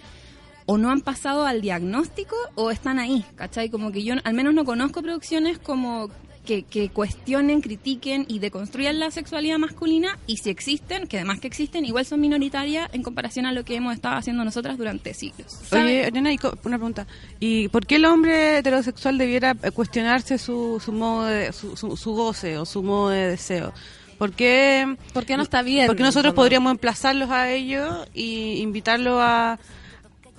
o 0.66 0.78
no 0.78 0.90
han 0.90 1.02
pasado 1.02 1.44
al 1.44 1.60
diagnóstico 1.60 2.34
o 2.54 2.70
están 2.70 2.98
ahí, 2.98 3.22
¿cachai? 3.34 3.68
Como 3.68 3.92
que 3.92 4.02
yo 4.02 4.14
al 4.24 4.32
menos 4.32 4.54
no 4.54 4.64
conozco 4.64 5.02
producciones 5.02 5.58
como 5.58 6.08
que, 6.44 6.62
que 6.62 6.88
cuestionen, 6.90 7.60
critiquen 7.60 8.24
y 8.28 8.38
deconstruyan 8.38 8.98
la 8.98 9.10
sexualidad 9.10 9.58
masculina 9.58 10.18
y 10.26 10.36
si 10.36 10.50
existen, 10.50 11.06
que 11.06 11.16
además 11.16 11.40
que 11.40 11.46
existen, 11.48 11.84
igual 11.84 12.04
son 12.06 12.20
minoritarias 12.20 12.88
en 12.92 13.02
comparación 13.02 13.46
a 13.46 13.52
lo 13.52 13.64
que 13.64 13.76
hemos 13.76 13.94
estado 13.94 14.16
haciendo 14.16 14.44
nosotras 14.44 14.76
durante 14.78 15.14
siglos. 15.14 15.50
¿sabes? 15.68 16.10
Oye, 16.12 16.38
co- 16.38 16.56
una 16.64 16.76
pregunta. 16.78 17.06
¿Y 17.40 17.68
por 17.68 17.86
qué 17.86 17.96
el 17.96 18.04
hombre 18.04 18.58
heterosexual 18.58 19.18
debiera 19.18 19.56
eh, 19.62 19.70
cuestionarse 19.70 20.38
su, 20.38 20.80
su 20.84 20.92
modo 20.92 21.24
de, 21.24 21.52
su, 21.52 21.76
su, 21.76 21.96
su 21.96 22.12
goce 22.14 22.58
o 22.58 22.64
su 22.66 22.82
modo 22.82 23.08
de 23.10 23.28
deseo? 23.28 23.72
¿Por 24.18 24.32
qué, 24.32 24.96
¿Por 25.12 25.26
qué 25.26 25.36
no 25.36 25.42
está 25.42 25.62
bien? 25.62 25.86
Porque 25.88 26.02
nosotros 26.04 26.32
No, 26.32 26.36
no. 26.36 26.42
podríamos 26.42 26.70
emplazarlos 26.70 27.30
a 27.30 27.50
ellos 27.50 28.06
y 28.14 28.58
invitarlos 28.60 29.18
a, 29.20 29.58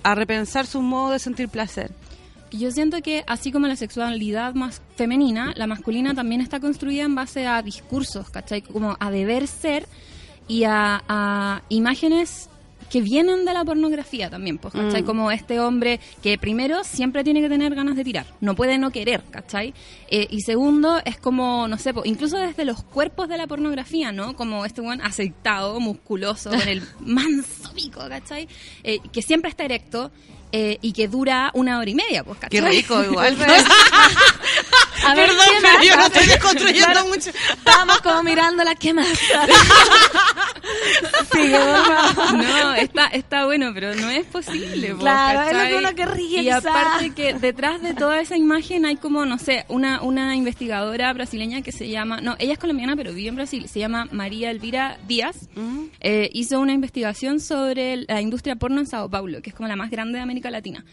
a 0.02 0.14
repensar 0.14 0.66
su 0.66 0.80
modo 0.80 1.12
de 1.12 1.18
sentir 1.18 1.48
placer. 1.48 1.90
Yo 2.58 2.70
siento 2.70 3.02
que 3.02 3.24
así 3.26 3.52
como 3.52 3.66
la 3.66 3.76
sexualidad 3.76 4.54
más 4.54 4.82
femenina, 4.96 5.52
la 5.56 5.66
masculina 5.66 6.14
también 6.14 6.40
está 6.40 6.60
construida 6.60 7.04
en 7.04 7.14
base 7.14 7.46
a 7.46 7.62
discursos, 7.62 8.30
¿cachai? 8.30 8.62
Como 8.62 8.96
a 8.98 9.10
deber 9.10 9.46
ser 9.46 9.86
y 10.48 10.64
a, 10.64 11.02
a 11.08 11.62
imágenes 11.68 12.48
que 12.90 13.00
vienen 13.00 13.44
de 13.44 13.52
la 13.52 13.64
pornografía 13.64 14.30
también, 14.30 14.58
pues, 14.58 14.74
¿cachai? 14.74 15.02
Mm. 15.02 15.06
Como 15.06 15.30
este 15.30 15.60
hombre 15.60 16.00
que 16.22 16.38
primero 16.38 16.84
siempre 16.84 17.24
tiene 17.24 17.40
que 17.40 17.48
tener 17.48 17.74
ganas 17.74 17.96
de 17.96 18.04
tirar, 18.04 18.26
no 18.40 18.54
puede 18.54 18.78
no 18.78 18.90
querer, 18.90 19.22
¿cachai? 19.30 19.74
Eh, 20.08 20.26
y 20.30 20.40
segundo, 20.42 21.00
es 21.04 21.18
como, 21.18 21.68
no 21.68 21.78
sé, 21.78 21.92
po, 21.92 22.02
incluso 22.04 22.38
desde 22.38 22.64
los 22.64 22.82
cuerpos 22.82 23.28
de 23.28 23.38
la 23.38 23.46
pornografía, 23.46 24.12
¿no? 24.12 24.36
Como 24.36 24.64
este 24.64 24.80
buen 24.80 25.00
aceitado, 25.00 25.80
musculoso, 25.80 26.50
con 26.50 26.68
el 26.68 26.82
manso 27.00 27.72
pico, 27.74 28.00
¿cachai? 28.08 28.48
Eh, 28.84 29.00
que 29.12 29.22
siempre 29.22 29.50
está 29.50 29.64
erecto 29.64 30.10
eh, 30.58 30.78
y 30.80 30.92
que 30.92 31.06
dura 31.06 31.50
una 31.52 31.78
hora 31.78 31.90
y 31.90 31.94
media, 31.94 32.24
pues, 32.24 32.38
Qué 32.38 32.60
¿cachai? 32.60 32.76
rico, 32.78 33.04
igual. 33.04 33.36
A 35.04 35.14
ver, 35.14 35.28
Perdón, 35.28 35.44
¿qué 35.46 35.60
más? 35.60 35.72
pero 35.72 35.84
yo 35.84 35.96
no 35.96 36.06
estoy 36.06 36.26
desconstruyendo 36.26 36.90
claro, 36.92 37.06
mucho. 37.08 37.30
Estábamos 37.52 38.00
como 38.00 38.22
¿qué? 38.80 38.92
Sigue, 41.32 41.58
por 41.58 41.84
favor. 41.84 42.34
No, 42.34 42.74
está, 42.74 43.06
está 43.08 43.44
bueno, 43.44 43.70
pero 43.74 43.94
no 43.94 44.10
es 44.10 44.26
posible. 44.26 44.94
po, 44.94 45.00
Claro, 45.00 45.42
es 45.42 45.52
lo 45.52 45.68
que 45.68 45.76
uno 45.76 45.94
querría, 45.94 46.40
Y 46.40 46.44
quizá. 46.46 46.56
aparte 46.58 47.10
que 47.10 47.34
detrás 47.34 47.82
de 47.82 47.94
toda 47.94 48.20
esa 48.20 48.36
imagen 48.36 48.84
hay 48.86 48.96
como, 48.96 49.24
no 49.26 49.38
sé, 49.38 49.64
una, 49.68 50.02
una 50.02 50.34
investigadora 50.34 51.12
brasileña 51.12 51.62
que 51.62 51.72
se 51.72 51.88
llama, 51.88 52.20
no, 52.20 52.34
ella 52.38 52.54
es 52.54 52.58
colombiana 52.58 52.96
pero 52.96 53.12
vive 53.12 53.28
en 53.28 53.36
Brasil, 53.36 53.68
se 53.68 53.78
llama 53.78 54.08
María 54.10 54.50
Elvira 54.50 54.98
Díaz. 55.06 55.36
Eh, 56.00 56.30
hizo 56.32 56.58
una 56.58 56.72
investigación 56.72 57.38
sobre 57.40 57.98
la 58.08 58.20
industria 58.20 58.56
porno 58.56 58.80
en 58.80 58.86
Sao 58.86 59.08
Paulo, 59.08 59.40
que 59.42 59.50
es 59.50 59.56
como 59.56 59.68
la 59.68 59.76
más 59.76 59.90
grande 59.90 60.18
de 60.18 60.22
América 60.22 60.45
Latina. 60.50 60.84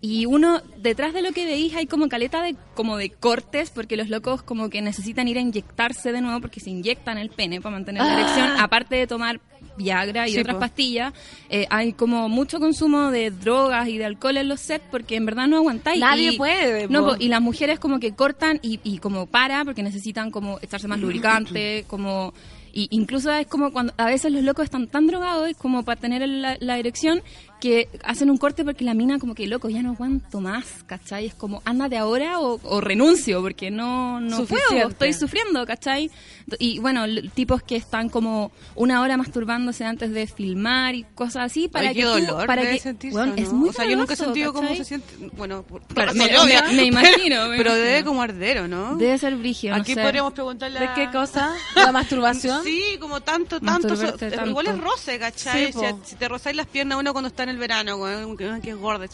Y 0.00 0.26
uno, 0.26 0.60
detrás 0.78 1.14
de 1.14 1.22
lo 1.22 1.30
que 1.32 1.44
veis 1.44 1.74
hay 1.76 1.86
como 1.86 2.08
caleta 2.08 2.42
de, 2.42 2.56
como 2.74 2.96
de 2.96 3.10
cortes, 3.10 3.70
porque 3.70 3.96
los 3.96 4.08
locos 4.08 4.42
como 4.42 4.68
que 4.68 4.82
necesitan 4.82 5.28
ir 5.28 5.38
a 5.38 5.40
inyectarse 5.40 6.10
de 6.10 6.20
nuevo, 6.20 6.40
porque 6.40 6.58
se 6.58 6.70
inyectan 6.70 7.18
el 7.18 7.30
pene 7.30 7.60
para 7.60 7.76
mantener 7.76 8.02
la 8.02 8.10
Ah. 8.16 8.20
erección, 8.20 8.48
aparte 8.60 8.96
de 8.96 9.06
tomar 9.06 9.40
Viagra 9.76 10.26
y 10.28 10.32
Sí, 10.32 10.40
otras 10.40 10.56
po. 10.56 10.60
pastillas, 10.60 11.14
eh, 11.48 11.66
hay 11.70 11.92
como 11.92 12.28
mucho 12.28 12.58
consumo 12.58 13.10
de 13.12 13.30
drogas 13.30 13.88
y 13.88 13.96
de 13.96 14.04
alcohol 14.04 14.36
en 14.36 14.48
los 14.48 14.60
sets 14.60 14.84
porque 14.90 15.14
en 15.16 15.24
verdad 15.24 15.46
no 15.46 15.56
aguantáis. 15.56 16.00
Nadie 16.00 16.32
Y- 16.32 16.36
puede, 16.36 16.88
No, 16.88 17.02
po. 17.06 17.10
po, 17.10 17.16
y 17.20 17.28
las 17.28 17.40
mujeres 17.40 17.78
como 17.78 18.00
que 18.00 18.12
cortan 18.12 18.58
y, 18.60 18.80
y 18.82 18.98
como 18.98 19.26
para 19.26 19.64
porque 19.64 19.82
necesitan 19.84 20.30
como 20.32 20.58
echarse 20.62 20.88
más 20.88 20.98
lubricante, 20.98 21.84
como... 21.88 22.34
Y 22.74 22.88
incluso 22.90 23.30
es 23.34 23.46
como 23.48 23.70
cuando 23.70 23.92
a 23.98 24.06
veces 24.06 24.32
los 24.32 24.42
locos 24.42 24.64
están 24.64 24.86
tan 24.88 25.06
drogados 25.06 25.46
es 25.50 25.56
como 25.58 25.84
para 25.84 26.00
tener 26.00 26.26
la, 26.26 26.56
la 26.58 26.78
erección 26.78 27.22
que 27.62 27.88
hacen 28.02 28.28
un 28.28 28.38
corte 28.38 28.64
porque 28.64 28.84
la 28.84 28.92
mina 28.92 29.20
como 29.20 29.36
que 29.36 29.46
loco 29.46 29.68
ya 29.68 29.82
no 29.84 29.90
aguanto 29.92 30.40
más, 30.40 30.64
¿cachai? 30.84 31.26
Es 31.26 31.34
como 31.36 31.62
ándate 31.64 31.96
ahora 31.96 32.40
o, 32.40 32.58
o 32.64 32.80
renuncio 32.80 33.40
porque 33.40 33.70
no, 33.70 34.18
no 34.20 34.38
Suficiente. 34.38 34.66
puedo, 34.74 34.88
estoy 34.88 35.12
sufriendo, 35.12 35.64
¿cachai? 35.64 36.10
Y 36.58 36.80
bueno, 36.80 37.04
tipos 37.34 37.62
que 37.62 37.76
están 37.76 38.08
como 38.08 38.50
una 38.74 39.00
hora 39.00 39.16
masturbándose 39.16 39.84
antes 39.84 40.10
de 40.10 40.26
filmar 40.26 40.96
y 40.96 41.04
cosas 41.14 41.44
así 41.52 41.68
para 41.68 41.90
Ay, 41.90 41.94
que 41.94 42.00
qué 42.00 42.06
tú- 42.06 42.26
dolor 42.26 42.46
para 42.48 42.62
debe 42.62 42.74
que 42.74 42.80
sentirse, 42.80 43.16
weón, 43.16 43.30
¿no? 43.30 43.36
es 43.36 43.52
muy 43.52 43.68
O 43.68 43.72
sea, 43.72 43.84
yo 43.86 43.96
nunca 43.96 44.14
he 44.14 44.16
sentido 44.16 44.52
cómo 44.52 44.66
¿cachai? 44.68 44.78
se 44.78 44.84
siente... 44.84 45.14
Bueno, 45.36 45.62
por, 45.62 45.82
Claro, 45.82 46.10
por 46.14 46.18
me- 46.18 46.24
imagino, 46.84 47.48
me 47.48 47.56
Pero 47.56 47.70
imagino. 47.70 47.74
debe 47.74 48.02
como 48.04 48.22
ardero, 48.22 48.66
¿no? 48.66 48.96
Debe 48.96 49.16
ser 49.18 49.36
brígido, 49.36 49.76
no 49.76 49.82
Aquí 49.82 49.94
sé. 49.94 50.02
podríamos 50.02 50.32
preguntarle 50.32 50.80
¿De 50.80 50.86
a- 50.88 50.94
qué 50.94 51.08
cosa? 51.12 51.54
¿La 51.76 51.92
masturbación? 51.92 52.64
Sí, 52.64 52.96
como 52.98 53.20
tanto, 53.20 53.60
tanto. 53.60 53.82
so- 53.90 54.02
Masturbarte 54.02 54.30
tanto. 54.32 54.50
Igual 54.50 54.66
es 54.66 54.78
roce, 54.80 55.18
¿cachai? 55.20 55.72
Sí, 55.72 55.78
si, 55.78 56.10
si 56.10 56.16
te 56.16 56.26
rozáis 56.26 56.56
las 56.56 56.66
piernas 56.66 56.98
uno 56.98 57.12
cuando 57.12 57.28
está 57.28 57.44
en 57.44 57.51
el 57.52 57.58
verano, 57.58 57.98
que, 58.36 58.70
es 58.70 58.76
gorda, 58.76 59.06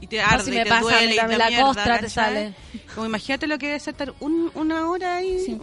y 0.00 0.06
te 0.06 0.20
arde, 0.20 0.44
si 0.44 0.50
me 0.52 0.62
te 0.62 0.68
pasa, 0.68 0.80
duele, 0.82 1.14
y 1.14 1.18
te 1.18 1.36
la 1.36 1.48
mierda, 1.48 1.64
costra 1.66 1.98
te 1.98 2.08
sale. 2.08 2.54
Como 2.94 3.06
imagínate 3.06 3.46
lo 3.46 3.58
que 3.58 3.66
debe 3.66 3.80
ser 3.80 3.94
estar 3.94 4.14
un- 4.20 4.50
una 4.54 4.88
hora 4.88 5.16
ahí. 5.16 5.38
Sí. 5.44 5.58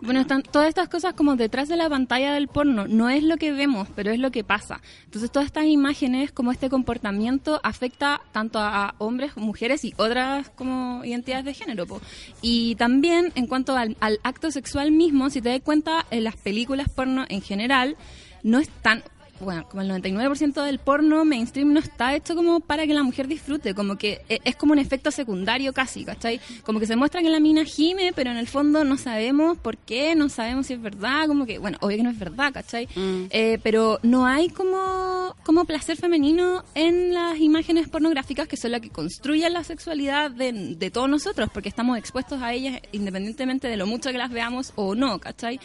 Bueno, 0.00 0.20
están 0.20 0.42
todas 0.42 0.68
estas 0.68 0.88
cosas 0.88 1.14
como 1.14 1.36
detrás 1.36 1.68
de 1.68 1.76
la 1.76 1.88
pantalla 1.90 2.32
del 2.34 2.48
porno. 2.48 2.86
No 2.88 3.10
es 3.10 3.22
lo 3.22 3.36
que 3.36 3.52
vemos, 3.52 3.88
pero 3.94 4.10
es 4.10 4.18
lo 4.18 4.30
que 4.30 4.44
pasa. 4.44 4.80
Entonces, 5.04 5.30
todas 5.30 5.46
estas 5.46 5.66
imágenes, 5.66 6.32
como 6.32 6.52
este 6.52 6.70
comportamiento, 6.70 7.60
afecta 7.62 8.20
tanto 8.32 8.58
a, 8.58 8.86
a 8.86 8.94
hombres, 8.98 9.36
mujeres 9.36 9.84
y 9.84 9.92
otras 9.96 10.50
como 10.50 11.04
identidades 11.04 11.44
de 11.44 11.54
género. 11.54 11.86
po. 11.86 12.00
Y 12.42 12.74
también, 12.76 13.32
en 13.34 13.46
cuanto 13.46 13.76
al, 13.76 13.96
al 14.00 14.20
acto 14.22 14.50
sexual 14.50 14.92
mismo, 14.92 15.30
si 15.30 15.40
te 15.42 15.48
das 15.50 15.60
cuenta, 15.60 16.06
en 16.10 16.24
las 16.24 16.36
películas 16.36 16.88
porno 16.88 17.24
en 17.28 17.42
general, 17.42 17.96
no 18.42 18.58
están... 18.58 19.02
bueno, 19.44 19.66
como 19.68 19.82
el 19.82 19.90
99% 19.90 20.64
del 20.64 20.78
porno 20.78 21.24
mainstream 21.24 21.72
no 21.72 21.80
está 21.80 22.14
hecho 22.14 22.34
como 22.34 22.60
para 22.60 22.86
que 22.86 22.94
la 22.94 23.02
mujer 23.02 23.28
disfrute, 23.28 23.74
como 23.74 23.96
que 23.96 24.22
e- 24.28 24.40
es 24.44 24.56
como 24.56 24.72
un 24.72 24.78
efecto 24.78 25.10
secundario 25.10 25.72
casi, 25.72 26.04
¿cachai? 26.04 26.40
Como 26.64 26.80
que 26.80 26.86
se 26.86 26.96
muestra 26.96 27.22
que 27.22 27.30
la 27.30 27.40
mina 27.40 27.64
gime, 27.64 28.12
pero 28.14 28.30
en 28.30 28.36
el 28.36 28.46
fondo 28.48 28.84
no 28.84 28.96
sabemos 28.98 29.58
por 29.58 29.76
qué, 29.76 30.14
no 30.14 30.28
sabemos 30.28 30.66
si 30.66 30.72
es 30.74 30.82
verdad, 30.82 31.26
como 31.26 31.46
que, 31.46 31.58
bueno, 31.58 31.78
obvio 31.80 31.96
que 31.98 32.02
no 32.02 32.10
es 32.10 32.18
verdad, 32.18 32.52
¿cachai? 32.52 32.88
Eh, 33.30 33.58
pero 33.62 33.98
no 34.02 34.26
hay 34.26 34.48
como, 34.48 35.34
como 35.44 35.64
placer 35.64 35.96
femenino 35.96 36.64
en 36.74 37.12
las 37.14 37.38
imágenes 37.38 37.88
pornográficas 37.88 38.48
que 38.48 38.56
son 38.56 38.72
las 38.72 38.80
que 38.80 38.90
construyen 38.90 39.52
la 39.52 39.64
sexualidad 39.64 40.30
de, 40.30 40.52
de 40.76 40.90
todos 40.90 41.08
nosotros, 41.08 41.48
porque 41.52 41.68
estamos 41.68 41.98
expuestos 41.98 42.42
a 42.42 42.52
ellas 42.52 42.80
independientemente 42.92 43.68
de 43.68 43.76
lo 43.76 43.86
mucho 43.86 44.10
que 44.10 44.18
las 44.18 44.30
veamos 44.30 44.72
o 44.76 44.94
no, 44.94 45.18
¿cachai? 45.18 45.60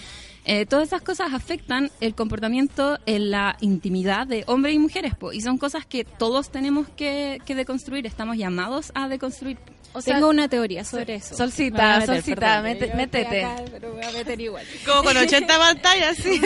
Eh, 0.45 0.65
todas 0.65 0.87
esas 0.87 1.01
cosas 1.01 1.33
afectan 1.33 1.91
el 2.01 2.15
comportamiento 2.15 2.97
en 3.05 3.29
la 3.31 3.57
intimidad 3.61 4.25
de 4.25 4.43
hombres 4.47 4.73
y 4.75 4.79
mujeres, 4.79 5.13
po, 5.15 5.31
y 5.33 5.41
son 5.41 5.57
cosas 5.57 5.85
que 5.85 6.03
todos 6.05 6.49
tenemos 6.49 6.87
que, 6.89 7.39
que 7.45 7.55
deconstruir, 7.55 8.05
estamos 8.07 8.37
llamados 8.37 8.91
a 8.95 9.07
deconstruir. 9.07 9.57
po. 9.57 9.73
O 9.91 10.01
sea, 10.01 10.15
Tengo 10.15 10.29
una 10.29 10.47
teoría 10.47 10.83
sobre 10.83 11.15
eso. 11.15 11.35
Solcita, 11.35 11.99
meter, 11.99 12.15
Solcita, 12.17 12.61
perdón, 12.61 12.97
métete. 12.97 13.43
acá, 13.43 13.63
pero 13.71 13.91
voy 13.93 14.03
a 14.03 14.11
meter 14.11 14.39
igual. 14.39 14.63
Como 14.85 15.03
con 15.03 15.17
80 15.17 15.57
pantallas, 15.57 16.15
sí. 16.17 16.39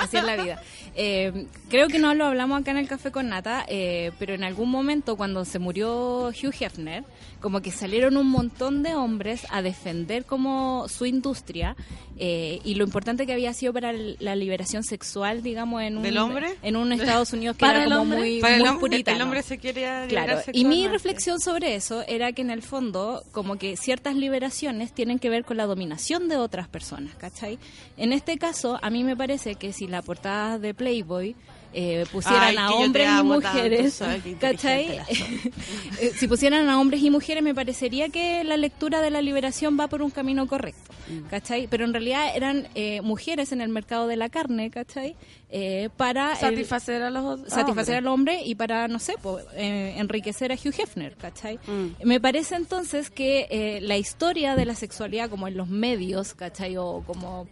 Así 0.00 0.16
es 0.18 0.24
la 0.24 0.36
vida. 0.36 0.62
Eh, 1.00 1.46
creo 1.70 1.86
que 1.86 2.00
no 2.00 2.12
lo 2.14 2.24
hablamos 2.26 2.60
acá 2.60 2.72
en 2.72 2.78
el 2.78 2.88
Café 2.88 3.12
con 3.12 3.28
Nata, 3.28 3.64
eh, 3.68 4.10
pero 4.18 4.34
en 4.34 4.42
algún 4.42 4.68
momento 4.68 5.16
cuando 5.16 5.44
se 5.44 5.60
murió 5.60 6.26
Hugh 6.30 6.54
Hefner, 6.58 7.04
como 7.40 7.60
que 7.62 7.70
salieron 7.70 8.16
un 8.16 8.28
montón 8.28 8.82
de 8.82 8.96
hombres 8.96 9.46
a 9.50 9.62
defender 9.62 10.24
como 10.24 10.88
su 10.88 11.06
industria 11.06 11.76
eh, 12.18 12.58
y 12.64 12.74
lo 12.74 12.82
importante 12.82 13.26
que 13.26 13.32
había 13.32 13.52
sido 13.54 13.72
para 13.72 13.90
el- 13.90 14.16
la 14.18 14.34
liberación 14.34 14.82
sexual, 14.82 15.40
digamos, 15.44 15.82
en 15.82 15.98
un, 15.98 16.02
¿Del 16.02 16.18
hombre? 16.18 16.56
en 16.62 16.74
un 16.74 16.90
Estados 16.92 17.32
Unidos 17.32 17.56
que 17.56 17.60
¿Para 17.60 17.74
era 17.78 17.84
el 17.84 17.90
como 17.90 18.02
hombre? 18.02 18.18
muy, 18.18 18.40
Para 18.40 18.54
el 18.56 18.60
muy 18.62 18.68
hombre, 18.70 18.80
puritano. 18.80 19.16
el 19.18 19.22
hombre 19.22 19.42
se 19.44 19.56
liberar 19.56 20.08
Claro, 20.08 20.40
y 20.52 20.64
mi 20.64 20.88
reflexión 20.88 21.38
sobre 21.38 21.76
eso 21.76 22.02
era 22.08 22.32
que 22.32 22.42
en 22.42 22.50
el 22.50 22.62
fondo, 22.62 23.22
como 23.30 23.54
que 23.56 23.76
ciertas 23.76 24.16
liberaciones 24.16 24.92
tienen 24.92 25.20
que 25.20 25.30
ver 25.30 25.44
con 25.44 25.58
la 25.58 25.66
dominación 25.66 26.28
de 26.28 26.38
otras 26.38 26.66
personas, 26.66 27.14
¿cachai? 27.14 27.56
En 27.96 28.12
este 28.12 28.36
caso, 28.36 28.80
a 28.82 28.90
mí 28.90 29.04
me 29.04 29.16
parece 29.16 29.54
que 29.54 29.72
si 29.72 29.86
la 29.86 30.02
portada 30.02 30.58
de 30.58 30.74
Playboy 30.88 31.36
eh, 31.74 32.06
pusieran 32.10 32.42
Ay, 32.44 32.56
a 32.56 32.70
hombres 32.70 33.04
y 33.04 33.08
tanto, 33.10 33.24
mujeres, 33.34 34.02
qué 34.24 34.34
¿cachai? 34.40 35.00
Eh, 36.00 36.12
si 36.16 36.26
pusieran 36.28 36.68
a 36.70 36.80
hombres 36.80 37.02
y 37.02 37.10
mujeres, 37.10 37.42
me 37.42 37.54
parecería 37.54 38.08
que 38.08 38.42
la 38.44 38.56
lectura 38.56 39.00
de 39.02 39.10
la 39.10 39.20
liberación 39.20 39.76
va 39.78 39.86
por 39.88 40.00
un 40.02 40.10
camino 40.10 40.46
correcto, 40.46 40.80
Mm. 41.08 41.26
¿cachai? 41.30 41.66
Pero 41.68 41.86
en 41.86 41.92
realidad 41.94 42.32
eran 42.36 42.68
eh, 42.74 43.00
mujeres 43.00 43.52
en 43.52 43.62
el 43.62 43.70
mercado 43.70 44.06
de 44.08 44.16
la 44.16 44.28
carne, 44.28 44.70
¿cachai? 44.70 45.16
Eh, 45.50 45.88
para 45.96 46.32
el- 46.32 46.38
Satisfacer 46.38 47.00
a 47.02 47.08
los 47.10 47.40
satisfacer 47.48 47.94
a 47.94 47.98
al 47.98 48.06
hombre 48.08 48.42
y 48.44 48.54
para, 48.56 48.88
no 48.88 48.98
sé, 48.98 49.14
po, 49.22 49.38
eh, 49.54 49.94
enriquecer 49.96 50.52
a 50.52 50.54
Hugh 50.54 50.74
Hefner, 50.78 51.16
¿cachai? 51.16 51.58
Mm. 51.66 52.06
Me 52.06 52.20
parece 52.20 52.56
entonces 52.56 53.08
que 53.10 53.46
eh, 53.50 53.80
la 53.80 53.96
historia 53.96 54.54
de 54.54 54.66
la 54.66 54.74
sexualidad, 54.74 55.30
como 55.30 55.48
en 55.48 55.56
los 55.56 55.68
medios, 55.68 56.34
¿cachai? 56.34 56.76
O 56.76 57.02
como, 57.06 57.46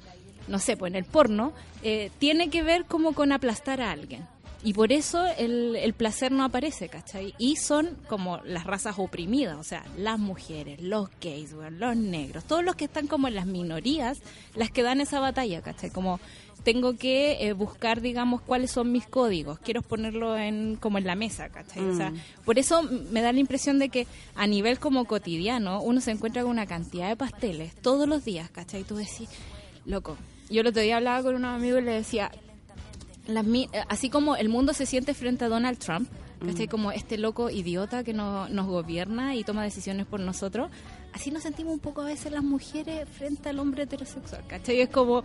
no 0.49 0.59
sé, 0.59 0.77
pues 0.77 0.93
en 0.93 0.97
el 0.97 1.05
porno, 1.05 1.53
eh, 1.83 2.11
tiene 2.19 2.51
que 2.51 2.63
ver 2.63 2.85
como 2.85 3.13
con 3.13 3.33
aplastar 3.33 3.81
a 3.81 3.91
alguien. 3.91 4.27
Y 4.63 4.73
por 4.73 4.91
eso 4.91 5.25
el, 5.39 5.77
el 5.77 5.93
placer 5.93 6.33
no 6.33 6.43
aparece, 6.43 6.89
¿cachai? 6.89 7.35
Y 7.39 7.57
son 7.57 7.97
como 8.09 8.39
las 8.39 8.65
razas 8.65 8.99
oprimidas, 8.99 9.57
o 9.59 9.63
sea, 9.63 9.85
las 9.97 10.19
mujeres, 10.19 10.81
los 10.81 11.09
gays, 11.21 11.53
los 11.53 11.97
negros, 11.97 12.45
todos 12.45 12.65
los 12.65 12.75
que 12.75 12.87
están 12.87 13.07
como 13.07 13.29
en 13.29 13.37
las 13.37 13.47
minorías, 13.47 14.19
las 14.57 14.71
que 14.71 14.83
dan 14.83 15.01
esa 15.01 15.21
batalla, 15.21 15.63
¿cachai? 15.63 15.91
Como 15.91 16.19
tengo 16.67 16.97
que 16.97 17.47
eh, 17.47 17.53
buscar, 17.53 18.01
digamos, 18.01 18.41
cuáles 18.41 18.73
son 18.73 18.91
mis 18.91 19.07
códigos, 19.07 19.61
quiero 19.61 19.83
ponerlo 19.83 20.37
en 20.37 20.75
como 20.75 20.99
en 20.99 21.07
la 21.07 21.15
mesa, 21.15 21.49
¿cachai? 21.49 21.85
O 21.85 21.95
sea, 21.95 22.13
por 22.45 22.59
eso 22.59 22.83
me 22.83 23.23
da 23.23 23.33
la 23.33 23.39
impresión 23.39 23.79
de 23.79 23.89
que 23.89 24.09
a 24.35 24.49
nivel 24.49 24.81
como 24.81 25.05
cotidiano 25.05 25.81
uno 25.81 26.01
se 26.01 26.11
encuentra 26.11 26.43
con 26.43 26.51
una 26.51 26.67
cantidad 26.67 27.09
de 27.09 27.15
pasteles 27.15 27.77
todos 27.77 28.09
los 28.09 28.25
días, 28.25 28.51
¿cachai? 28.51 28.81
Y 28.81 28.85
tú 28.85 28.97
decís, 28.97 29.29
loco, 29.85 30.17
yo 30.51 30.61
el 30.61 30.67
otro 30.67 30.83
día 30.83 30.97
hablaba 30.99 31.23
con 31.23 31.35
unos 31.35 31.55
amigos 31.55 31.81
y 31.83 31.85
le 31.85 31.93
decía, 31.93 32.31
las 33.27 33.45
así 33.89 34.11
como 34.11 34.37
el 34.37 34.49
mundo 34.49 34.73
se 34.73 34.87
siente 34.87 35.13
frente 35.15 35.45
a 35.45 35.49
Donald 35.49 35.79
Trump, 35.79 36.09
¿cachai? 36.45 36.69
Como 36.69 36.93
este 36.93 37.19
loco 37.19 37.51
idiota 37.51 38.05
que 38.05 38.13
no- 38.13 38.49
nos 38.49 38.67
gobierna 38.67 39.35
y 39.35 39.43
toma 39.43 39.65
decisiones 39.65 40.07
por 40.07 40.21
nosotros, 40.21 40.71
así 41.13 41.31
nos 41.31 41.43
sentimos 41.43 41.73
un 41.75 41.81
poco 41.81 42.03
a 42.03 42.05
veces 42.05 42.31
las 42.31 42.45
mujeres 42.45 43.09
frente 43.09 43.49
al 43.49 43.59
hombre 43.59 43.85
heterosexual, 43.85 44.45
¿cachai? 44.47 44.81
Es 44.81 44.89
como, 44.91 45.23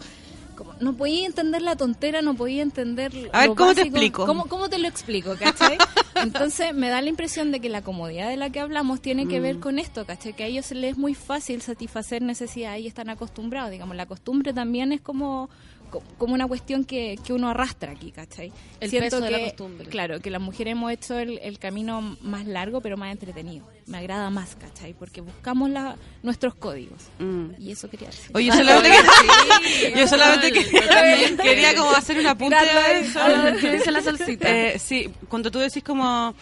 como 0.63 0.77
no 0.79 0.93
podía 0.93 1.25
entender 1.25 1.61
la 1.61 1.75
tontera, 1.75 2.21
no 2.21 2.35
podía 2.35 2.61
entender 2.61 3.29
A 3.33 3.39
ver, 3.47 3.55
¿cómo 3.55 3.73
te 3.73 3.81
explico? 3.81 4.25
¿Cómo, 4.25 4.45
cómo 4.45 4.69
te 4.69 4.77
lo 4.77 4.87
explico, 4.87 5.35
cachai? 5.37 5.77
Entonces 6.15 6.73
me 6.73 6.89
da 6.89 7.01
la 7.01 7.09
impresión 7.09 7.51
de 7.51 7.59
que 7.59 7.69
la 7.69 7.81
comodidad 7.81 8.29
de 8.29 8.37
la 8.37 8.49
que 8.49 8.59
hablamos 8.59 9.01
tiene 9.01 9.27
que 9.27 9.39
Mm. 9.39 9.43
ver 9.43 9.59
con 9.59 9.79
esto, 9.79 10.05
¿cachai? 10.05 10.33
Que 10.33 10.43
a 10.43 10.47
ellos 10.47 10.71
les 10.71 10.91
es 10.91 10.97
muy 10.97 11.13
fácil 11.15 11.61
satisfacer 11.61 12.21
necesidades 12.21 12.81
y 12.83 12.87
están 12.87 13.09
acostumbrados, 13.09 13.71
digamos, 13.71 13.95
la 13.95 14.05
costumbre 14.05 14.53
también 14.53 14.91
es 14.91 15.01
como 15.01 15.49
co- 15.49 15.80
como 16.17 16.33
una 16.33 16.47
cuestión 16.47 16.85
que, 16.85 17.17
que 17.25 17.33
uno 17.33 17.49
arrastra 17.49 17.91
aquí, 17.91 18.11
¿cachai? 18.11 18.51
El 18.79 18.89
Siento 18.89 19.17
peso 19.17 19.21
de 19.25 19.31
la 19.31 19.39
costumbre. 19.39 19.87
Claro, 19.89 20.19
que 20.19 20.29
las 20.29 20.41
mujeres 20.41 20.71
hemos 20.71 20.91
hecho 20.91 21.19
el, 21.19 21.37
el 21.39 21.59
camino 21.59 22.17
más 22.21 22.45
largo 22.45 22.81
pero 22.81 22.97
más 22.97 23.11
entretenido. 23.11 23.67
Me 23.87 23.97
agrada 23.97 24.29
más, 24.29 24.55
¿cachai? 24.55 24.93
Porque 24.93 25.21
buscamos 25.21 25.69
la, 25.69 25.95
nuestros 26.23 26.55
códigos. 26.55 27.01
Mm. 27.19 27.51
Y 27.59 27.71
eso 27.71 27.89
quería 27.89 28.07
decir. 28.09 28.31
Oye, 28.33 28.45
yo 28.47 28.53
solamente, 28.53 28.89
que- 29.81 29.99
yo 29.99 30.07
solamente 30.07 30.51
que- 30.53 31.37
quería 31.41 31.75
como 31.75 31.91
hacer 31.91 32.17
un 32.19 32.27
apunte 32.27 32.55
a 32.55 32.91
eso. 32.97 33.19
¿Qué 33.59 33.73
dice 33.73 33.91
la 33.91 34.01
solcita? 34.01 34.49
Eh, 34.49 34.79
sí, 34.79 35.09
cuando 35.27 35.51
tú 35.51 35.59
decís 35.59 35.83
como 35.83 36.33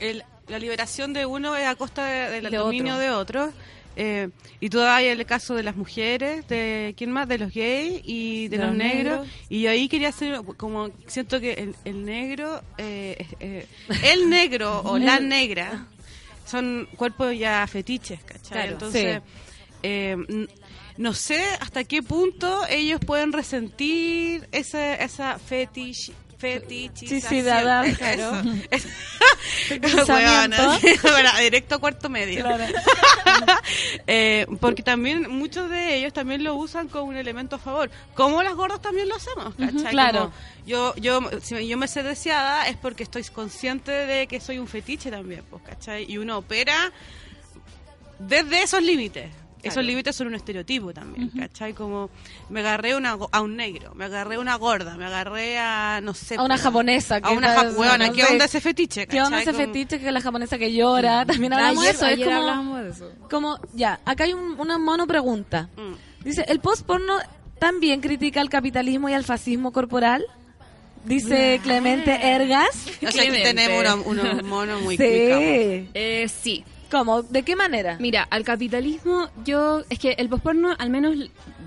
el- 0.00 0.24
la 0.48 0.58
liberación 0.58 1.12
de 1.12 1.26
uno 1.26 1.54
es 1.56 1.66
a 1.66 1.74
costa 1.76 2.04
de- 2.06 2.30
del 2.40 2.50
De 2.50 2.56
dominio 2.56 2.94
otro. 2.94 3.02
de 3.04 3.10
otro. 3.10 3.52
Eh, 4.00 4.28
y 4.60 4.76
hay 4.78 5.06
el 5.06 5.26
caso 5.26 5.56
de 5.56 5.64
las 5.64 5.74
mujeres, 5.74 6.46
de 6.46 6.94
quién 6.96 7.10
más, 7.10 7.26
de 7.26 7.36
los 7.36 7.52
gays 7.52 8.00
y 8.04 8.46
de, 8.46 8.56
De 8.56 8.58
los, 8.58 8.66
los 8.68 8.76
negros. 8.76 9.20
negros. 9.22 9.36
Y 9.48 9.62
yo 9.62 9.70
ahí 9.70 9.88
quería 9.88 10.10
hacer, 10.10 10.40
como 10.56 10.90
siento 11.08 11.40
que 11.40 11.54
el, 11.54 11.74
el 11.84 12.04
negro, 12.04 12.62
eh, 12.78 13.26
eh, 13.40 13.66
el 14.04 14.30
negro 14.30 14.82
o 14.84 14.98
la 14.98 15.18
negra 15.36 15.86
son 16.46 16.88
cuerpos 16.96 17.36
ya 17.36 17.66
fetiches, 17.66 18.22
¿cachai? 18.22 18.52
Claro, 18.52 18.72
Entonces, 18.74 19.16
sí. 19.16 19.22
eh, 19.82 20.16
no 20.96 21.12
sé 21.12 21.44
hasta 21.60 21.82
qué 21.82 22.00
punto 22.00 22.66
ellos 22.68 23.00
pueden 23.04 23.32
resentir 23.32 24.48
esa, 24.52 24.94
esa 24.94 25.40
fetish 25.40 26.12
Fetichización. 26.38 27.94
claro. 27.96 28.42
Bueno, 31.02 31.30
directo 31.40 31.74
a 31.74 31.78
cuarto 31.78 32.08
medio. 32.08 32.46
Eh, 34.06 34.46
porque 34.60 34.82
también 34.82 35.30
muchos 35.30 35.70
de 35.70 35.96
ellos 35.96 36.12
también 36.12 36.42
lo 36.42 36.54
usan 36.54 36.88
como 36.88 37.04
un 37.04 37.16
elemento 37.16 37.56
a 37.56 37.58
favor. 37.58 37.90
Como 38.14 38.42
las 38.42 38.54
gordas 38.54 38.80
también 38.80 39.08
lo 39.08 39.16
hacemos, 39.16 39.54
¿cachai? 39.54 39.90
claro. 39.90 40.20
Como 40.20 40.32
yo, 40.66 40.94
yo, 40.96 41.20
si 41.42 41.66
yo 41.66 41.76
me 41.76 41.88
sé 41.88 42.02
deseada 42.02 42.68
es 42.68 42.76
porque 42.76 43.02
estoy 43.02 43.24
consciente 43.24 43.90
de 43.90 44.26
que 44.26 44.40
soy 44.40 44.58
un 44.58 44.66
fetiche 44.66 45.10
también, 45.10 45.44
pues, 45.50 45.62
¿cachai? 45.62 46.10
Y 46.10 46.18
uno 46.18 46.38
opera 46.38 46.92
desde 48.18 48.62
esos 48.62 48.82
límites. 48.82 49.30
Esos 49.62 49.84
límites 49.84 50.14
son 50.14 50.28
un 50.28 50.34
estereotipo 50.34 50.92
también, 50.94 51.30
¿cachai? 51.30 51.72
Como 51.74 52.10
me 52.48 52.60
agarré 52.60 52.94
una, 52.96 53.16
a 53.32 53.40
un 53.40 53.56
negro, 53.56 53.94
me 53.94 54.04
agarré 54.04 54.38
una 54.38 54.54
gorda, 54.56 54.96
me 54.96 55.04
agarré 55.04 55.58
a, 55.58 56.00
no 56.02 56.14
sé... 56.14 56.36
A 56.36 56.42
una 56.42 56.56
japonesa. 56.58 57.16
A 57.22 57.30
una 57.32 57.52
japonesa. 57.54 57.98
no 57.98 58.12
¿Qué 58.12 58.22
sé. 58.24 58.32
onda 58.32 58.44
ese 58.44 58.60
fetiche? 58.60 59.06
¿Qué 59.06 59.18
onda 59.20 59.38
cachai? 59.38 59.42
ese 59.42 59.52
Como- 59.64 59.74
fetiche 59.74 59.98
que 60.00 60.06
es 60.06 60.12
la 60.12 60.20
japonesa 60.20 60.58
que 60.58 60.72
llora? 60.72 61.26
También 61.26 61.52
hablamos 61.52 61.82
de 61.82 61.88
Ayer, 61.90 61.94
eso. 61.96 62.06
Es 62.06 62.12
ayer 62.12 62.26
como, 62.26 62.38
hablábamos 62.40 62.82
de 62.84 62.90
eso. 62.90 63.12
como, 63.30 63.58
ya, 63.74 64.00
acá 64.04 64.24
hay 64.24 64.32
un- 64.34 64.54
una 64.60 64.78
mono 64.78 65.06
pregunta. 65.06 65.68
Mm. 65.76 66.24
Dice, 66.24 66.44
¿el 66.48 66.60
post-porno 66.60 67.18
también 67.58 68.00
critica 68.00 68.40
al 68.40 68.48
capitalismo 68.50 69.08
y 69.08 69.14
al 69.14 69.24
fascismo 69.24 69.72
corporal? 69.72 70.24
Dice 71.04 71.60
Clemente 71.62 72.12
Ergas. 72.34 72.86
O 73.06 73.10
sea, 73.10 73.24
que 73.24 73.42
tenemos 73.42 73.80
unos, 73.80 74.06
unos 74.06 74.42
monos 74.44 74.82
muy 74.82 74.96
sí. 74.96 75.02
Eh, 75.04 76.28
sí. 76.28 76.64
¿Cómo? 76.90 77.22
¿De 77.22 77.42
qué 77.42 77.54
manera? 77.54 77.96
Mira, 78.00 78.26
al 78.30 78.44
capitalismo, 78.44 79.28
yo. 79.44 79.82
Es 79.90 79.98
que 79.98 80.12
el 80.12 80.28
posporno, 80.28 80.74
al 80.78 80.90
menos 80.90 81.16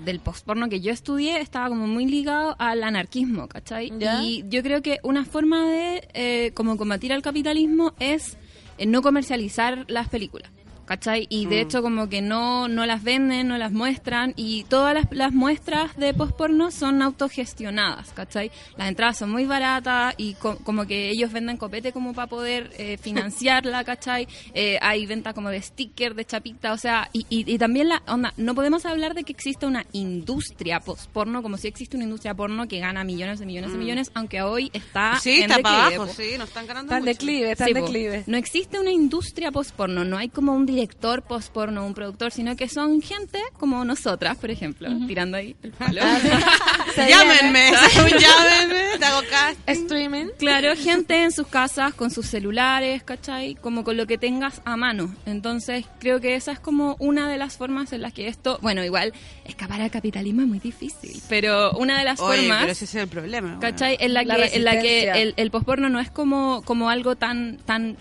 del 0.04 0.20
posporno 0.20 0.68
que 0.68 0.80
yo 0.80 0.92
estudié, 0.92 1.40
estaba 1.40 1.68
como 1.68 1.86
muy 1.86 2.06
ligado 2.06 2.56
al 2.58 2.82
anarquismo, 2.82 3.48
¿cachai? 3.48 3.92
¿Ya? 3.98 4.22
Y 4.22 4.44
yo 4.48 4.62
creo 4.62 4.82
que 4.82 4.98
una 5.02 5.24
forma 5.24 5.68
de 5.68 6.08
eh, 6.14 6.52
como 6.54 6.76
combatir 6.76 7.12
al 7.12 7.22
capitalismo 7.22 7.94
es 8.00 8.36
eh, 8.78 8.86
no 8.86 9.02
comercializar 9.02 9.84
las 9.88 10.08
películas. 10.08 10.50
¿Cachai? 10.84 11.26
Y 11.30 11.46
de 11.46 11.56
Mm. 11.56 11.66
hecho 11.66 11.82
como 11.82 12.08
que 12.08 12.20
no, 12.22 12.68
no 12.68 12.86
las 12.86 13.02
venden, 13.02 13.48
no 13.48 13.58
las 13.58 13.72
muestran 13.72 14.34
y 14.36 14.64
todas 14.64 14.94
las, 14.94 15.06
las 15.10 15.32
muestras 15.32 15.96
de 15.96 16.12
post-porno 16.14 16.70
son 16.70 17.02
autogestionadas, 17.02 18.12
¿cachai? 18.12 18.50
Las 18.76 18.88
entradas 18.88 19.18
son 19.18 19.30
muy 19.30 19.44
baratas 19.44 20.14
y 20.16 20.34
co- 20.34 20.58
como 20.64 20.86
que 20.86 21.10
ellos 21.10 21.32
venden 21.32 21.56
copete 21.56 21.92
como 21.92 22.12
para 22.14 22.26
poder 22.28 22.70
eh, 22.78 22.96
financiarla, 23.02 23.84
¿cachai? 23.84 24.26
Eh, 24.54 24.78
hay 24.80 25.06
venta 25.06 25.32
como 25.34 25.48
de 25.50 25.60
sticker, 25.62 26.14
de 26.14 26.24
chapita, 26.24 26.72
o 26.72 26.78
sea, 26.78 27.08
y, 27.12 27.26
y, 27.28 27.50
y 27.52 27.58
también 27.58 27.88
la 27.88 28.02
onda, 28.06 28.32
no 28.36 28.54
podemos 28.54 28.84
hablar 28.86 29.14
de 29.14 29.24
que 29.24 29.32
exista 29.32 29.66
una 29.66 29.84
industria 29.92 30.80
post-porno 30.80 31.42
como 31.42 31.56
si 31.56 31.68
existe 31.68 31.96
una 31.96 32.04
industria 32.04 32.34
porno 32.34 32.68
que 32.68 32.78
gana 32.80 33.04
millones 33.04 33.38
de 33.38 33.46
millones 33.46 33.72
de 33.72 33.78
millones, 33.78 34.10
aunque 34.14 34.42
hoy 34.42 34.70
está 34.72 35.18
sí, 35.20 35.36
en 35.42 35.50
está 35.50 35.58
para 35.62 35.76
declive, 35.84 35.96
abajo, 35.96 36.12
sí, 36.14 36.34
no 36.38 36.44
están 36.44 36.66
ganando 36.66 36.92
Está 36.92 36.98
en 36.98 37.04
declive, 37.04 37.52
está 37.52 37.64
Sí, 37.66 37.70
en 37.70 37.76
po. 37.78 37.84
declive. 37.84 38.24
No 38.26 38.36
existe 38.36 38.78
una 38.78 38.90
industria 38.92 39.50
post-porno, 39.52 40.04
no 40.04 40.18
hay 40.18 40.28
como 40.28 40.52
un 40.54 40.66
director 40.66 40.81
post-porno, 41.26 41.86
un 41.86 41.94
productor, 41.94 42.30
sino 42.32 42.56
que 42.56 42.68
son 42.68 43.02
gente 43.02 43.38
como 43.58 43.84
nosotras, 43.84 44.36
por 44.36 44.50
ejemplo, 44.50 44.88
tirando 45.06 45.36
ahí 45.36 45.56
el 45.62 45.72
palo. 45.72 46.00
Llámenme, 46.96 47.70
llámenme, 48.20 48.98
te 48.98 49.04
hago. 49.04 49.22
Streaming. 49.66 50.26
Claro, 50.38 50.74
gente 50.76 51.22
en 51.22 51.32
sus 51.32 51.46
casas 51.46 51.94
con 51.94 52.10
sus 52.10 52.26
celulares, 52.26 53.02
¿cachai? 53.02 53.54
Como 53.54 53.84
con 53.84 53.96
lo 53.96 54.06
que 54.06 54.18
tengas 54.18 54.60
a 54.64 54.76
mano. 54.76 55.14
Entonces, 55.26 55.86
creo 55.98 56.20
que 56.20 56.34
esa 56.34 56.52
es 56.52 56.60
como 56.60 56.96
una 56.98 57.28
de 57.28 57.38
las 57.38 57.56
formas 57.56 57.92
en 57.92 58.02
las 58.02 58.12
que 58.12 58.28
esto, 58.28 58.58
bueno, 58.62 58.84
igual 58.84 59.12
escapar 59.44 59.80
al 59.80 59.90
capitalismo 59.90 60.42
es 60.42 60.48
muy 60.48 60.58
difícil, 60.58 61.20
pero 61.28 61.72
una 61.72 61.98
de 61.98 62.04
las 62.04 62.20
Oye, 62.20 62.40
formas 62.40 62.60
pero 62.60 62.72
ese 62.72 62.84
es 62.84 62.94
el 62.94 63.08
problema. 63.08 63.56
bueno. 63.56 63.60
¿Cachai? 63.60 63.96
En 64.00 64.14
la 64.14 64.22
La 64.24 64.36
que, 64.36 64.56
en 64.56 64.64
la 64.64 64.80
que 64.80 65.10
el, 65.10 65.34
el 65.36 65.50
posporno 65.50 65.88
no 65.88 66.00
es 66.00 66.10
como, 66.10 66.62
como 66.64 66.90
algo 66.90 67.16
tan, 67.16 67.58
tan 67.64 67.96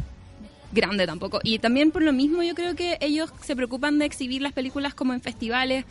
grande 0.72 1.06
tampoco. 1.06 1.40
Y 1.44 1.60
también 1.60 1.92
por 1.92 2.02
lo 2.02 2.14
mismo 2.14 2.44
yo 2.44 2.56
creo 2.56 2.76
que 2.76 2.98
ellos 3.02 3.32
se 3.42 3.56
preocupan 3.56 4.00
de 4.00 4.06
exhibir 4.06 4.42
las 4.42 4.54
películas 4.54 4.94
como 4.94 5.14
en 5.14 5.22
festivales 5.22 5.86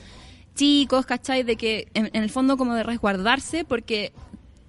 chicos, 0.54 1.06
¿cachai? 1.06 1.42
De 1.42 1.56
que 1.56 1.88
en, 1.94 2.10
en 2.12 2.22
el 2.22 2.30
fondo 2.30 2.56
como 2.56 2.74
de 2.74 2.82
resguardarse 2.82 3.64
porque 3.64 4.12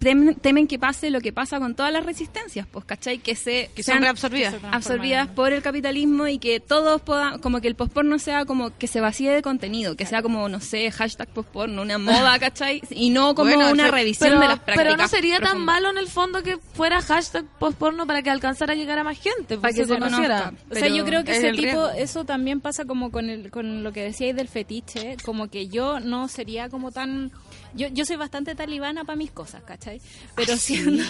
temen, 0.01 0.35
temen 0.35 0.67
que 0.67 0.79
pase 0.79 1.09
lo 1.11 1.21
que 1.21 1.31
pasa 1.31 1.59
con 1.59 1.75
todas 1.75 1.93
las 1.93 2.05
resistencias, 2.05 2.67
pues, 2.67 2.83
¿cachai? 2.85 3.19
Que 3.19 3.35
se 3.35 3.69
Que 3.75 3.83
son 3.83 3.93
sean 3.93 4.01
reabsorbidas. 4.01 4.55
absorbidas 4.71 5.27
por 5.29 5.53
el 5.53 5.61
capitalismo 5.61 6.27
y 6.27 6.39
que 6.39 6.59
todos 6.59 7.01
puedan, 7.01 7.39
como 7.39 7.61
que 7.61 7.67
el 7.67 7.75
posporno 7.75 8.17
sea 8.19 8.45
como 8.45 8.75
que 8.77 8.87
se 8.87 8.99
vacíe 8.99 9.31
de 9.31 9.41
contenido, 9.41 9.95
que 9.95 10.05
sea 10.05 10.21
como, 10.21 10.49
no 10.49 10.59
sé, 10.59 10.89
hashtag 10.91 11.29
posporno, 11.29 11.83
una 11.83 11.97
moda, 11.99 12.37
¿cachai? 12.39 12.81
Y 12.89 13.11
no 13.11 13.35
como 13.35 13.53
Bueno, 13.53 13.71
una 13.71 13.89
revisión 13.91 14.29
Pero, 14.31 14.41
de 14.41 14.47
las 14.47 14.59
prácticas. 14.59 14.83
pero 14.91 14.97
no 14.97 15.07
sería 15.07 15.39
tan 15.39 15.59
malo 15.63 15.89
en 15.91 15.97
el 15.97 16.07
fondo 16.07 16.41
que 16.43 16.57
fuera 16.57 17.01
hashtag 17.01 17.45
postporno 17.59 18.07
para 18.07 18.21
que 18.23 18.29
alcanzara 18.31 18.73
a 18.73 18.75
llegar 18.75 18.97
a 18.99 19.03
más 19.03 19.17
gente, 19.19 19.55
Para 19.57 19.61
para 19.61 19.73
que 19.73 19.81
se 19.85 19.85
se 19.93 19.99
conociera. 19.99 20.43
conozca. 20.45 20.65
O 20.71 20.75
sea, 20.75 20.87
yo 20.87 21.05
creo 21.05 21.23
que 21.23 21.31
es 21.31 21.37
ese 21.37 21.51
tipo, 21.51 21.61
riesgo. 21.61 21.89
eso 21.91 22.25
también 22.25 22.59
pasa 22.59 22.85
como 22.85 23.11
con, 23.11 23.29
el, 23.29 23.51
con 23.51 23.83
lo 23.83 23.93
que 23.93 24.01
decíais 24.03 24.35
del 24.35 24.47
fetiche, 24.47 25.15
como 25.23 25.49
que 25.49 25.67
yo 25.67 25.99
no 25.99 26.27
sería 26.27 26.69
como 26.69 26.91
tan... 26.91 27.31
Yo, 27.73 27.87
yo 27.89 28.05
soy 28.05 28.15
bastante 28.17 28.55
talibana 28.55 29.03
para 29.03 29.15
mis 29.15 29.31
cosas, 29.31 29.63
¿cachai? 29.63 30.01
Pero 30.35 30.55
siento, 30.57 31.03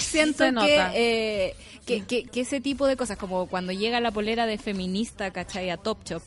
siento 0.00 0.44
que, 0.60 0.86
eh, 0.94 1.54
que, 1.86 2.04
que, 2.04 2.24
que 2.24 2.40
ese 2.42 2.60
tipo 2.60 2.86
de 2.86 2.96
cosas, 2.96 3.16
como 3.16 3.46
cuando 3.46 3.72
llega 3.72 4.00
la 4.00 4.10
polera 4.10 4.46
de 4.46 4.58
feminista, 4.58 5.30
¿cachai? 5.30 5.70
A 5.70 5.76
Top 5.76 5.98
Shop, 6.04 6.22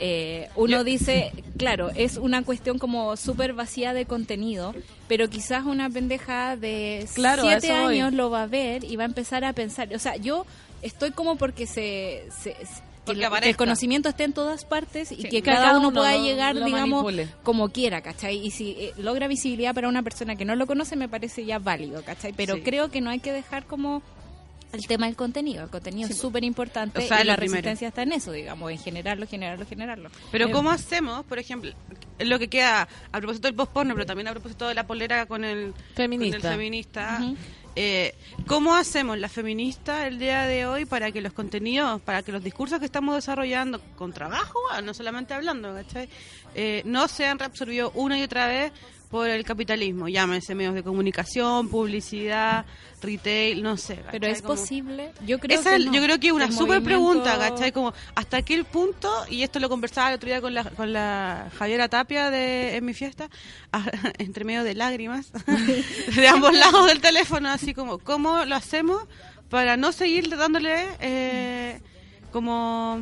eh, 0.00 0.48
uno 0.56 0.84
dice, 0.84 1.32
claro, 1.56 1.90
es 1.94 2.16
una 2.16 2.42
cuestión 2.42 2.78
como 2.78 3.16
súper 3.16 3.52
vacía 3.52 3.92
de 3.94 4.06
contenido, 4.06 4.74
pero 5.08 5.28
quizás 5.30 5.64
una 5.64 5.88
pendeja 5.90 6.56
de 6.56 7.06
Claro, 7.14 7.42
siete 7.42 7.68
voy. 7.68 7.94
años 7.98 8.12
lo 8.12 8.30
va 8.30 8.42
a 8.42 8.46
ver 8.46 8.84
y 8.84 8.96
va 8.96 9.04
a 9.04 9.06
empezar 9.06 9.44
a 9.44 9.52
pensar. 9.52 9.94
O 9.94 9.98
sea, 9.98 10.16
yo 10.16 10.46
estoy 10.82 11.12
como 11.12 11.36
porque 11.36 11.66
se. 11.66 12.24
se- 12.42 12.56
que 13.04 13.12
el- 13.12 13.18
que 13.18 13.24
aparezca. 13.26 13.50
el 13.50 13.56
conocimiento 13.56 14.08
esté 14.08 14.24
en 14.24 14.32
todas 14.32 14.64
partes 14.64 15.12
y 15.12 15.16
Sí, 15.16 15.28
que 15.28 15.42
cada, 15.42 15.58
cada 15.58 15.78
uno, 15.78 15.88
uno 15.88 16.00
pueda 16.00 16.16
lo- 16.16 16.24
llegar, 16.24 16.54
lo 16.56 16.64
digamos, 16.64 17.04
manipule. 17.04 17.28
como 17.42 17.68
quiera, 17.70 18.00
¿cachai? 18.02 18.36
Y 18.44 18.50
si 18.50 18.70
eh, 18.78 18.92
logra 18.98 19.28
visibilidad 19.28 19.74
para 19.74 19.88
una 19.88 20.02
persona 20.02 20.36
que 20.36 20.44
no 20.44 20.56
lo 20.56 20.66
conoce, 20.66 20.96
me 20.96 21.08
parece 21.08 21.44
ya 21.44 21.58
válido, 21.58 22.02
¿cachai? 22.04 22.32
Pero 22.32 22.54
Sí. 22.56 22.62
creo 22.62 22.90
que 22.90 23.00
no 23.00 23.10
hay 23.10 23.20
que 23.20 23.32
dejar 23.32 23.66
como 23.66 24.02
el 24.72 24.86
tema 24.88 25.06
del 25.06 25.14
contenido. 25.14 25.62
El 25.62 25.70
contenido 25.70 26.08
es 26.08 26.18
súper 26.18 26.42
importante 26.42 26.98
O 26.98 27.06
sea, 27.06 27.22
y 27.22 27.24
la 27.24 27.36
primero. 27.36 27.58
resistencia 27.58 27.86
está 27.88 28.02
en 28.02 28.10
eso, 28.10 28.32
digamos, 28.32 28.72
en 28.72 28.78
generarlo, 28.78 29.24
generarlo, 29.28 29.64
generarlo. 29.66 30.10
Pero 30.32 30.48
Eh, 30.48 30.50
¿cómo 30.50 30.70
hacemos, 30.70 31.24
por 31.26 31.38
ejemplo, 31.38 31.70
lo 32.18 32.38
que 32.40 32.48
queda 32.48 32.88
a 33.12 33.18
propósito 33.18 33.46
del 33.46 33.54
post-porno, 33.54 33.94
pero 33.94 34.04
también 34.04 34.26
a 34.26 34.32
propósito 34.32 34.66
de 34.66 34.74
la 34.74 34.84
polera 34.84 35.26
con 35.26 35.44
el 35.44 35.72
Feminista. 35.94 36.38
con 36.40 36.46
el 36.50 36.52
feminista. 36.56 37.20
Eh, 37.76 38.14
¿cómo 38.46 38.74
hacemos 38.74 39.18
la 39.18 39.28
feminista 39.28 40.06
el 40.06 40.18
día 40.18 40.46
de 40.46 40.66
hoy 40.66 40.84
para 40.84 41.10
que 41.10 41.20
los 41.20 41.32
contenidos, 41.32 42.00
para 42.02 42.22
que 42.22 42.32
los 42.32 42.42
discursos 42.42 42.78
que 42.78 42.84
estamos 42.84 43.14
desarrollando 43.14 43.80
con 43.96 44.12
trabajo, 44.12 44.58
ah, 44.72 44.80
no 44.80 44.94
solamente 44.94 45.34
hablando. 45.34 45.74
Eh, 46.54 46.82
no 46.84 47.08
sean 47.08 47.38
reabsorbidos 47.38 47.92
una 47.94 48.18
y 48.18 48.22
otra 48.22 48.46
vez 48.46 48.72
por 49.14 49.28
el 49.30 49.44
capitalismo, 49.44 50.08
llámense 50.08 50.56
medios 50.56 50.74
de 50.74 50.82
comunicación, 50.82 51.68
publicidad, 51.68 52.64
retail, 53.00 53.62
no 53.62 53.76
sé. 53.76 54.00
Pero 54.10 54.26
es 54.26 54.42
Como- 54.42 54.56
posible. 54.56 55.12
Yo 55.24 55.38
creo 55.38 55.60
esa 55.60 55.70
que 55.70 55.76
es- 55.76 55.86
no. 55.86 55.92
yo 55.94 56.02
creo 56.02 56.18
que 56.18 56.32
una 56.32 56.46
El 56.46 56.52
súper 56.52 56.80
movimiento- 56.80 57.22
pregunta, 57.22 57.38
¿cachai? 57.38 57.70
Como, 57.70 57.94
¿hasta 58.16 58.42
qué 58.42 58.64
punto? 58.64 59.08
Y 59.30 59.44
esto 59.44 59.60
lo 59.60 59.68
conversaba 59.68 60.08
el 60.08 60.16
otro 60.16 60.26
día 60.28 60.40
con 60.40 60.52
la, 60.52 60.64
con 60.64 60.92
la 60.92 61.48
Javiera 61.56 61.88
Tapia 61.88 62.28
de 62.30 62.74
En 62.76 62.84
mi 62.84 62.92
fiesta, 62.92 63.28
ah, 63.72 63.84
entre 64.18 64.44
medio 64.44 64.64
de 64.64 64.74
lágrimas, 64.74 65.30
de 66.16 66.26
ambos 66.26 66.52
lados 66.52 66.88
del 66.88 67.00
teléfono, 67.00 67.50
así 67.50 67.72
como, 67.72 67.98
¿cómo 68.00 68.44
lo 68.44 68.56
hacemos 68.56 69.00
para 69.48 69.76
no 69.76 69.92
seguir 69.92 70.28
dándole 70.36 70.74
eh, 70.98 71.80
como... 72.32 73.00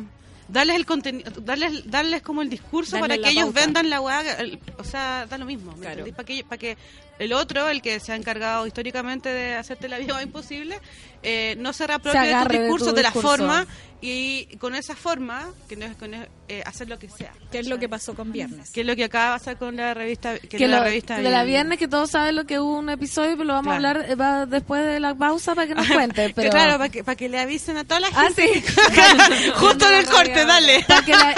Darles 0.53 0.75
el 0.75 0.85
contenido, 0.85 1.31
darles, 1.41 1.89
darles 1.89 2.21
como 2.21 2.41
el 2.43 2.49
discurso 2.49 2.91
Darle 2.97 3.15
para 3.15 3.21
que 3.23 3.29
ellos 3.33 3.45
pauta. 3.45 3.59
vendan 3.61 3.89
la 3.89 3.99
weá, 4.01 4.21
el- 4.39 4.59
o 4.77 4.83
sea, 4.83 5.25
da 5.27 5.37
lo 5.39 5.45
mismo, 5.45 5.71
¿me 5.73 5.79
Claro. 5.79 6.05
entendí? 6.05 6.11
Para 6.11 6.25
que, 6.25 6.43
para 6.43 6.57
que 6.59 6.77
el 7.19 7.33
otro, 7.33 7.67
el 7.69 7.81
que 7.81 7.99
se 7.99 8.11
ha 8.11 8.15
encargado 8.15 8.67
históricamente 8.67 9.29
de 9.29 9.55
hacerte 9.55 9.89
la 9.89 9.97
vida 9.97 10.13
más 10.13 10.23
imposible, 10.23 10.79
eh, 11.23 11.55
no 11.59 11.73
se 11.73 11.87
reapropie 11.87 12.19
de 12.21 12.43
tu 12.45 12.49
discursos, 12.49 12.95
de, 12.95 13.01
la 13.03 13.09
discurso. 13.09 13.27
forma, 13.37 13.65
y 14.05 14.57
con 14.57 14.75
esa 14.75 14.95
forma, 14.97 15.47
que 15.69 15.77
no 15.77 15.85
es 15.85 15.95
con 15.95 16.13
eh, 16.13 16.27
hacer 16.65 16.89
lo 16.89 16.99
que 16.99 17.07
sea. 17.09 17.31
¿Qué 17.51 17.59
es 17.59 17.67
lo 17.67 17.79
que 17.79 17.87
pasó 17.87 18.13
con 18.15 18.33
Viernes? 18.33 18.69
Que 18.71 18.81
es 18.81 18.87
lo 18.87 18.97
que 18.97 19.05
acaba 19.05 19.33
de 19.33 19.39
pasar 19.39 19.57
con 19.57 19.77
la 19.77 19.93
revista, 19.93 20.37
que, 20.39 20.49
que 20.49 20.67
la 20.67 20.79
lo- 20.79 20.83
revista 20.83 21.17
de 21.17 21.29
la 21.29 21.43
viernes 21.45 21.79
que 21.79 21.87
todos 21.87 22.11
saben 22.11 22.35
lo 22.35 22.43
que 22.45 22.59
hubo 22.59 22.77
un 22.79 22.89
episodio 22.89 23.31
pero 23.31 23.45
lo 23.45 23.53
vamos 23.53 23.77
Claro. 23.77 23.87
a 23.87 24.01
hablar 24.01 24.11
eh, 24.11 24.15
va 24.15 24.45
después 24.45 24.85
de 24.85 24.99
la 24.99 25.15
pausa 25.15 25.55
para 25.55 25.67
que 25.67 25.75
nos 25.75 25.87
cuente 25.87 26.27
Que 26.27 26.33
pero 26.33 26.49
claro, 26.49 26.77
para 26.77 26.89
que, 26.89 27.03
para 27.05 27.15
que 27.15 27.29
le 27.29 27.39
avisen 27.39 27.77
a 27.77 27.85
toda 27.85 28.01
la 28.01 28.07
ah 28.13 28.23
gente. 28.35 28.61
sí 28.61 29.51
Justo 29.55 29.87
en 29.87 29.93
el 29.95 30.05
corte, 30.05 30.45
dale. 30.45 30.83
para 30.85 31.01
que 31.05 31.11
la 31.13 31.35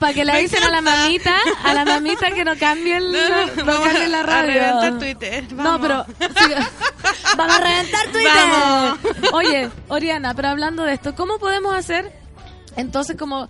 para 0.00 0.12
que 0.14 0.24
le 0.24 0.32
avisen 0.38 0.62
a 0.64 0.70
la 0.70 0.80
mamita 0.80 1.36
a 1.62 1.72
la 1.74 1.84
mamita 1.84 2.32
que 2.32 2.44
no 2.44 2.56
cambie 2.58 2.96
el, 2.96 3.12
No, 3.12 3.28
no, 3.28 3.46
no, 3.46 3.64
vamos 3.64 3.88
cambie 3.88 4.08
la 4.08 4.20
a 4.20 4.22
radio 4.24 4.52
reventar 4.54 4.98
Twitter, 4.98 5.52
no 5.52 5.80
pero 5.80 6.04
sí, 6.18 6.52
vamos 7.36 7.56
a 7.56 7.60
reventar 7.60 8.06
Twitter 8.10 9.11
oye 9.32 9.70
Oriana 9.88 10.34
pero 10.34 10.48
hablando 10.48 10.84
de 10.84 10.94
esto 10.94 11.14
cómo 11.14 11.38
podemos 11.38 11.74
hacer 11.74 12.12
entonces 12.76 13.16
como 13.16 13.48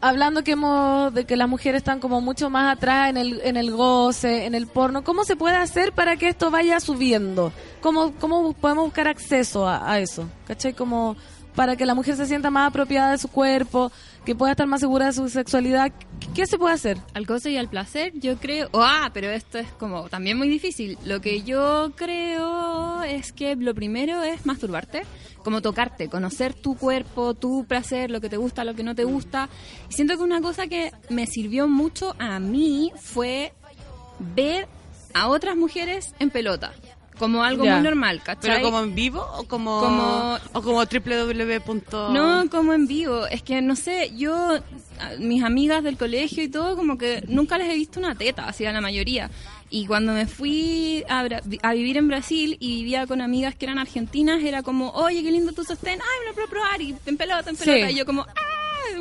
hablando 0.00 0.42
que 0.42 0.52
hemos 0.52 1.12
de 1.12 1.24
que 1.24 1.36
las 1.36 1.48
mujeres 1.48 1.78
están 1.78 2.00
como 2.00 2.20
mucho 2.20 2.50
más 2.50 2.76
atrás 2.76 3.10
en 3.10 3.16
el 3.16 3.40
en 3.44 3.56
el 3.56 3.70
goce, 3.70 4.46
en 4.46 4.54
el 4.54 4.66
porno, 4.66 5.04
¿cómo 5.04 5.24
se 5.24 5.36
puede 5.36 5.56
hacer 5.56 5.92
para 5.92 6.16
que 6.16 6.28
esto 6.28 6.50
vaya 6.50 6.80
subiendo? 6.80 7.52
¿Cómo 7.80 8.12
cómo 8.18 8.52
podemos 8.54 8.84
buscar 8.84 9.08
acceso 9.08 9.68
a, 9.68 9.90
a 9.90 9.98
eso? 9.98 10.28
¿Cachai? 10.46 10.72
Como 10.72 11.16
para 11.54 11.76
que 11.76 11.84
la 11.84 11.94
mujer 11.94 12.16
se 12.16 12.26
sienta 12.26 12.50
más 12.50 12.68
apropiada 12.68 13.12
de 13.12 13.18
su 13.18 13.28
cuerpo, 13.28 13.92
que 14.24 14.34
pueda 14.34 14.52
estar 14.52 14.66
más 14.66 14.80
segura 14.80 15.06
de 15.06 15.12
su 15.12 15.28
sexualidad. 15.28 15.92
¿Qué, 16.34 16.46
se 16.46 16.58
puede 16.58 16.74
hacer? 16.74 16.98
Al 17.14 17.26
goce 17.26 17.50
y 17.50 17.56
al 17.56 17.68
placer, 17.68 18.12
yo 18.14 18.36
creo. 18.36 18.68
Oh, 18.72 18.82
ah, 18.82 19.10
pero 19.12 19.30
esto 19.30 19.58
es 19.58 19.68
como 19.72 20.08
también 20.08 20.36
muy 20.36 20.48
difícil. 20.48 20.98
Lo 21.04 21.20
que 21.20 21.42
yo 21.42 21.92
creo 21.96 23.02
es 23.02 23.32
que 23.32 23.56
lo 23.56 23.74
primero 23.74 24.22
es 24.22 24.44
masturbarte, 24.46 25.02
como 25.42 25.62
tocarte, 25.62 26.08
conocer 26.08 26.54
tu 26.54 26.76
cuerpo, 26.76 27.34
tu 27.34 27.64
placer, 27.64 28.10
lo 28.10 28.20
que 28.20 28.28
te 28.28 28.36
gusta, 28.36 28.64
lo 28.64 28.74
que 28.74 28.82
no 28.82 28.94
te 28.94 29.04
gusta. 29.04 29.48
Y 29.88 29.94
siento 29.94 30.16
que 30.16 30.22
una 30.22 30.40
cosa 30.40 30.66
que 30.66 30.92
me 31.08 31.26
sirvió 31.26 31.66
mucho 31.66 32.14
a 32.18 32.38
mí 32.38 32.92
fue 32.96 33.52
ver 34.34 34.68
a 35.14 35.28
otras 35.28 35.56
mujeres 35.56 36.14
en 36.18 36.30
pelota, 36.30 36.72
como 37.20 37.44
algo 37.44 37.64
Ya. 37.64 37.74
muy 37.76 37.84
normal, 37.84 38.20
¿cachai? 38.24 38.50
¿Pero 38.50 38.62
como 38.64 38.80
en 38.80 38.94
vivo 38.96 39.24
o 39.36 39.44
como, 39.44 39.78
Como- 39.80 40.38
o 40.54 40.62
como 40.62 40.78
www. 40.82 42.12
No, 42.12 42.50
como 42.50 42.72
en 42.72 42.86
vivo. 42.88 43.26
Es 43.26 43.42
que 43.42 43.60
no 43.62 43.76
sé, 43.76 44.10
yo, 44.16 44.58
mis 45.20 45.44
amigas 45.44 45.84
del 45.84 45.96
colegio 45.96 46.42
y 46.42 46.48
todo, 46.48 46.74
como 46.76 46.98
que 46.98 47.22
nunca 47.28 47.58
les 47.58 47.68
he 47.68 47.74
visto 47.74 48.00
una 48.00 48.14
teta, 48.16 48.46
así 48.48 48.64
a 48.64 48.72
la 48.72 48.80
mayoría. 48.80 49.30
Y 49.72 49.86
cuando 49.86 50.12
me 50.14 50.26
fui 50.26 51.04
a, 51.08 51.24
a 51.62 51.72
vivir 51.74 51.96
en 51.98 52.08
Brasil 52.08 52.56
y 52.58 52.76
vivía 52.76 53.06
con 53.06 53.20
amigas 53.20 53.54
que 53.54 53.66
eran 53.66 53.78
argentinas, 53.78 54.42
era 54.42 54.62
como, 54.64 54.90
oye, 54.90 55.22
qué 55.22 55.30
lindo 55.30 55.52
tu 55.52 55.62
sostén, 55.62 56.00
ay, 56.00 56.18
me 56.22 56.26
lo 56.30 56.34
puedo 56.34 56.48
probar, 56.48 56.80
y 56.82 56.96
en 57.06 57.16
pelota, 57.16 57.50
en 57.50 57.56
pelota. 57.56 57.86
Sí. 57.88 57.92
Y 57.94 57.96
yo 57.98 58.04
como, 58.04 58.22
ah, 58.22 58.34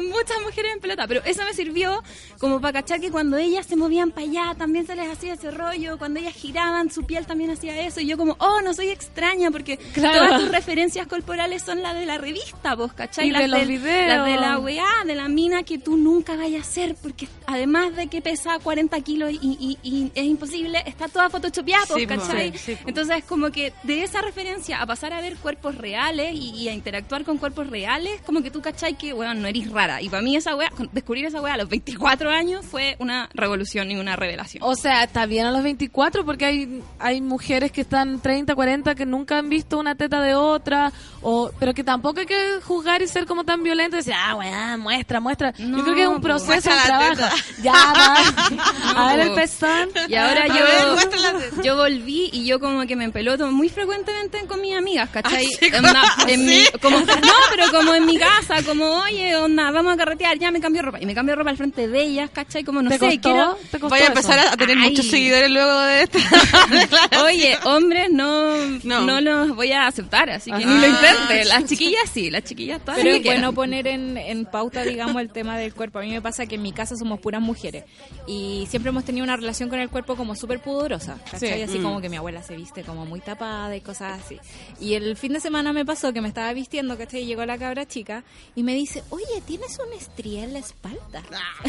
muchas 0.10 0.38
mujeres 0.44 0.74
en 0.74 0.80
pelota, 0.80 1.08
pero 1.08 1.22
eso 1.26 1.44
me 1.44 1.54
sirvió 1.54 2.04
como 2.40 2.60
para 2.62 2.82
cachar 2.82 3.00
que 3.00 3.12
cuando 3.12 3.38
ellas 3.38 3.66
se 3.66 3.76
movían 3.76 4.12
para 4.12 4.28
allá 4.28 4.56
también 4.58 4.86
se 4.86 4.96
les 4.96 5.08
hacía 5.10 5.34
ese 5.34 5.52
rollo, 5.52 5.98
cuando 5.98 6.20
ellas 6.20 6.34
giraban 6.34 6.92
su 6.92 7.04
piel 7.06 7.26
también 7.26 7.52
hacía 7.52 7.80
eso 7.86 8.00
y 8.02 8.08
yo 8.08 8.18
como, 8.18 8.36
oh, 8.40 8.62
no 8.62 8.74
soy 8.74 8.90
extraña 8.90 9.52
porque 9.52 9.78
Claro. 9.94 10.26
todas 10.28 10.42
tus 10.42 10.52
referencias 10.52 11.08
corporales 11.08 11.64
son 11.64 11.82
las 11.82 11.94
de 11.96 12.06
la 12.06 12.18
revista, 12.18 12.76
vos, 12.76 12.94
¿cachai? 12.94 13.28
Y 13.28 13.32
de 13.32 13.40
las 13.40 13.50
los 13.50 13.60
del- 13.60 13.68
videos. 13.68 14.08
Las 14.08 14.26
de 14.26 14.36
la 14.36 14.60
weá, 14.60 14.88
de 15.06 15.16
la 15.16 15.28
mina 15.28 15.64
que 15.64 15.78
tú 15.78 15.98
nunca 15.98 16.36
vayas 16.36 16.66
a 16.66 16.70
hacer 16.70 16.96
porque 17.02 17.28
además 17.48 17.96
de 17.96 18.08
que 18.08 18.22
pesa 18.22 18.60
40 18.60 19.00
kilos 19.02 19.32
y, 19.32 19.38
y- 19.42 19.78
y 19.84 20.12
es 20.16 20.24
imposible, 20.26 20.82
está 20.86 21.08
toda 21.08 21.30
photoshopeada, 21.30 21.86
Sí, 21.96 22.06
¿cachai? 22.06 22.52
sí, 22.54 22.58
sí, 22.58 22.76
po. 22.76 22.90
Entonces, 22.90 23.24
como 23.26 23.52
que 23.52 23.74
de 23.84 24.04
esa 24.04 24.22
referencia 24.22 24.82
a 24.82 24.86
pasar 24.86 25.14
a 25.14 25.22
ver 25.22 25.36
cuerpos 25.38 25.76
reales 25.76 26.34
y, 26.34 26.52
y 26.52 26.70
a 26.70 26.74
interactuar 26.74 27.24
con 27.24 27.38
cuerpos 27.38 27.68
reales, 27.68 28.22
como 28.26 28.42
que 28.42 28.52
tú 28.52 28.62
cachai 28.62 28.98
que, 28.98 29.14
weón, 29.14 29.42
no 29.42 29.48
eres 29.48 29.69
rara. 29.70 30.02
Y 30.02 30.10
para 30.10 30.22
mí 30.22 30.36
esa 30.36 30.56
weá, 30.56 30.70
con- 30.70 30.90
descubrir 30.92 31.26
esa 31.26 31.42
weá 31.42 31.54
a 31.54 31.58
los 31.58 31.70
24 31.70 32.30
años 32.30 32.66
fue 32.66 32.96
una 33.00 33.30
revolución 33.34 33.92
y 33.92 33.96
una 33.96 34.16
revelación. 34.16 34.64
O 34.64 34.76
sea, 34.76 35.04
está 35.04 35.26
bien 35.26 35.46
a 35.46 35.52
los 35.52 35.64
24 35.64 36.26
porque 36.26 36.46
hay, 36.46 36.84
hay 37.00 37.22
mujeres 37.22 37.72
que 37.72 37.82
están 37.82 38.20
30, 38.22 38.56
40 38.56 38.96
que 38.96 39.06
nunca 39.06 39.38
han 39.38 39.50
visto 39.50 39.78
una 39.78 39.96
teta 39.96 40.22
de 40.22 40.36
otra, 40.36 40.92
o 41.22 41.52
pero 41.60 41.74
que 41.74 41.84
tampoco 41.84 42.20
hay 42.22 42.26
que 42.26 42.60
juzgar 42.64 43.02
y 43.02 43.08
ser 43.08 43.26
como 43.26 43.44
tan 43.44 43.64
violento 43.64 43.96
y 43.96 44.00
decir, 44.00 44.14
ah, 44.16 44.36
weá, 44.36 44.78
muestra, 44.78 45.20
muestra. 45.20 45.54
No, 45.58 45.78
Yo 45.78 45.84
creo 45.84 45.96
que 45.96 46.04
es 46.04 46.08
un 46.10 46.22
proceso, 46.22 46.70
un 46.70 46.84
trabajo. 46.84 47.36
Ya, 47.62 47.74
va. 47.74 48.16
a 48.96 49.16
ver 49.16 49.28
el 49.28 49.34
pezón. 49.34 49.90
Y 50.08 50.16
ahora 50.16 50.48
yo, 50.48 50.54
ver, 50.54 51.64
yo 51.64 51.76
volví 51.76 52.30
y 52.34 52.46
yo 52.46 52.60
como 52.60 52.86
que 52.86 52.96
me 52.96 53.04
empeloto 53.06 53.52
muy 53.52 53.70
frecuentemente 53.70 54.40
con 54.48 54.62
mis 54.62 54.76
amigas, 54.76 55.10
¿cachai? 55.10 55.48
Ah, 55.74 56.16
como, 56.82 57.00
no, 57.00 57.06
pero 57.52 57.72
como 57.72 57.94
en 57.94 58.06
mi 58.06 58.18
casa, 58.18 58.64
como, 58.64 58.86
oye, 59.02 59.36
onda, 59.36 59.59
vamos 59.72 59.93
a 59.93 59.97
carretear, 59.97 60.38
ya 60.39 60.51
me 60.51 60.60
cambio 60.60 60.82
ropa. 60.82 60.99
Y 61.01 61.05
me 61.05 61.14
cambio 61.16 61.36
ropa 61.36 61.49
al 61.49 61.57
frente 61.57 61.88
de 61.88 62.01
ellas, 62.01 62.30
¿cachai? 62.32 62.64
Como 62.64 62.82
no 62.82 62.89
¿Te 62.89 62.97
sé, 62.99 63.05
costó? 63.05 63.22
quiero... 63.22 63.55
¿Te 63.72 63.80
costó 63.80 63.89
Voy 63.89 63.99
a 63.99 64.03
eso? 64.03 64.12
empezar 64.12 64.39
a 64.39 64.57
tener 64.57 64.78
Ay. 64.78 64.89
muchos 64.91 65.05
seguidores 65.07 65.49
luego 65.51 65.80
de 65.82 66.03
esto. 66.03 66.18
Oye, 67.26 67.57
hombres 67.66 68.10
no, 68.12 68.55
No. 68.84 69.01
no. 69.05 69.22
los 69.22 69.55
voy 69.55 69.72
a 69.72 69.88
aceptar, 69.88 70.30
así 70.30 70.51
que 70.51 70.57
Ajá. 70.57 70.66
ni 70.66 70.80
lo 70.80 70.88
intenten. 70.88 71.47
Las 71.47 71.66
chiquillas 71.66 72.10
sí, 72.12 72.30
las 72.30 72.43
chiquillas 72.43 72.82
todas 72.82 72.97
Pero 72.99 73.10
es 73.16 73.18
que 73.22 73.30
bueno 73.30 73.39
quieran. 73.53 73.55
poner 73.55 73.88
en, 73.88 74.18
en 74.18 74.45
pauta, 74.45 74.84
digamos, 74.84 75.22
el 75.22 75.30
tema 75.32 75.57
del 75.57 75.74
cuerpo. 75.74 75.99
A 75.99 76.01
mí 76.01 76.12
me 76.12 76.22
pasa 76.22 76.45
que 76.45 76.55
en 76.55 76.62
mi 76.62 76.72
casa 76.72 76.95
somos 76.95 77.20
puras 77.20 77.41
mujeres 77.41 77.84
y 78.28 78.66
siempre 78.70 78.89
hemos 78.89 79.03
tenido 79.05 79.24
una 79.24 79.36
relación 79.36 79.70
con 79.70 79.80
el 79.80 79.89
cuerpo 79.89 80.16
como 80.16 80.36
súper 80.36 80.60
pudorosa, 80.62 81.18
¿cachai? 81.32 81.57
Sí. 81.57 81.62
Así 81.64 81.80
como 81.80 82.01
que 82.01 82.10
mi 82.10 82.18
abuela 82.18 82.41
se 82.43 82.55
viste 82.55 82.84
como 82.84 83.05
muy 83.05 83.20
tapada 83.20 83.76
y 83.76 83.82
cosas 83.82 84.20
así. 84.24 84.38
Y 84.80 84.93
el 84.93 85.16
fin 85.18 85.34
de 85.34 85.39
semana 85.39 85.74
me 85.74 85.86
pasó 85.86 86.14
que 86.14 86.22
me 86.22 86.28
estaba 86.28 86.51
vistiendo, 86.53 86.97
¿cachai? 86.97 87.22
Y 87.24 87.26
llegó 87.26 87.45
la 87.45 87.57
cabra 87.57 87.86
chica 87.88 88.24
y 88.55 88.64
me 88.64 88.74
dice, 88.74 89.03
oye, 89.10 89.26
tienes 89.50 89.80
una 89.80 89.95
estría 89.95 90.43
en 90.43 90.54
la 90.54 90.60
espalda. 90.60 91.24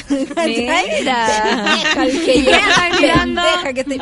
Mira. 0.45 0.83
Deja 0.85 2.05
el 3.69 3.75
que 3.75 3.85
te- 3.85 3.99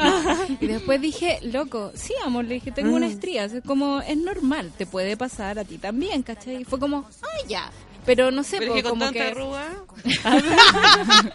Y 0.61 0.66
después 0.66 1.01
dije, 1.01 1.39
loco, 1.43 1.93
sí, 1.95 2.12
amor, 2.24 2.45
le 2.45 2.55
dije, 2.55 2.72
tengo 2.72 2.97
una 2.97 3.07
estría. 3.07 3.45
Es 3.45 3.53
como, 3.64 4.01
es 4.01 4.16
normal, 4.16 4.72
te 4.76 4.85
puede 4.85 5.16
pasar 5.16 5.61
a 5.61 5.64
ti 5.64 5.79
también, 5.79 6.24
¿cachai? 6.24 6.62
Y 6.62 6.64
fue 6.64 6.81
como, 6.81 7.09
ah, 7.22 7.26
ya. 7.49 7.70
Pero 8.05 8.33
no 8.33 8.43
sé, 8.43 8.57
Pero 8.59 8.70
po, 8.72 8.76
que 8.76 8.83
con 8.83 8.91
como 8.93 9.05
tanta 9.05 9.20
que... 9.20 9.29
arruga. 9.31 9.68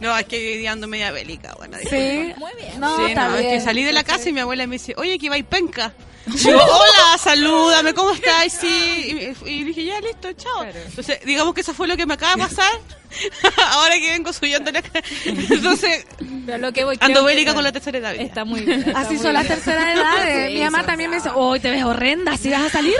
no, 0.00 0.18
es 0.18 0.26
que 0.26 0.36
hoy 0.36 0.58
día 0.58 0.72
ando 0.72 0.86
media 0.86 1.12
bélica, 1.12 1.54
bueno. 1.56 1.78
Sí. 1.78 2.32
Muy 2.36 2.50
bien. 2.58 2.78
No, 2.80 2.96
Sí, 2.98 3.04
está 3.06 3.28
no, 3.28 3.36
bien. 3.36 3.46
es 3.46 3.52
que 3.54 3.60
salí 3.60 3.84
de 3.84 3.92
la 3.92 4.04
casa 4.04 4.28
y 4.28 4.32
mi 4.32 4.40
abuela 4.40 4.66
me 4.66 4.74
dice, 4.74 4.94
oye, 4.98 5.18
que 5.18 5.30
va 5.30 5.38
y 5.38 5.42
penca. 5.44 5.92
Yo, 6.26 6.56
hola, 6.64 7.18
salúdame, 7.18 7.92
¿cómo 7.94 8.10
estás? 8.12 8.52
Sí, 8.52 9.32
y, 9.44 9.64
dije, 9.64 9.84
ya, 9.84 10.00
listo, 10.00 10.32
chao. 10.32 10.64
Entonces, 10.64 11.20
digamos 11.24 11.54
que 11.54 11.60
eso 11.60 11.74
fue 11.74 11.86
lo 11.86 11.96
que 11.96 12.06
me 12.06 12.14
acaba 12.14 12.34
de 12.34 12.42
pasar. 12.42 12.70
Ahora 13.72 13.94
que 13.96 14.10
vengo 14.10 14.32
subiendo 14.32 14.72
la 14.72 14.82
cara. 14.82 15.04
Entonces, 15.24 16.06
Pero 16.46 16.58
lo 16.58 16.72
que 16.72 16.84
voy, 16.84 16.96
ando 17.00 17.20
que- 17.20 17.26
bélica 17.26 17.54
con 17.54 17.62
la 17.62 17.72
tercera 17.72 17.98
edad. 17.98 18.14
Está 18.14 18.44
muy 18.44 18.60
bien. 18.62 18.80
está 18.86 19.00
Así 19.00 19.14
muy 19.14 19.22
son 19.22 19.32
las 19.34 19.46
terceras 19.46 19.94
edades. 19.96 20.48
Sí, 20.48 20.54
Mi 20.54 20.60
mamá 20.64 20.84
también 20.84 21.10
me 21.10 21.16
dice, 21.16 21.30
hoy 21.34 21.60
te 21.60 21.70
ves 21.70 21.84
horrenda, 21.84 22.36
¿si 22.36 22.50
vas 22.50 22.62
a 22.62 22.70
salir? 22.70 22.94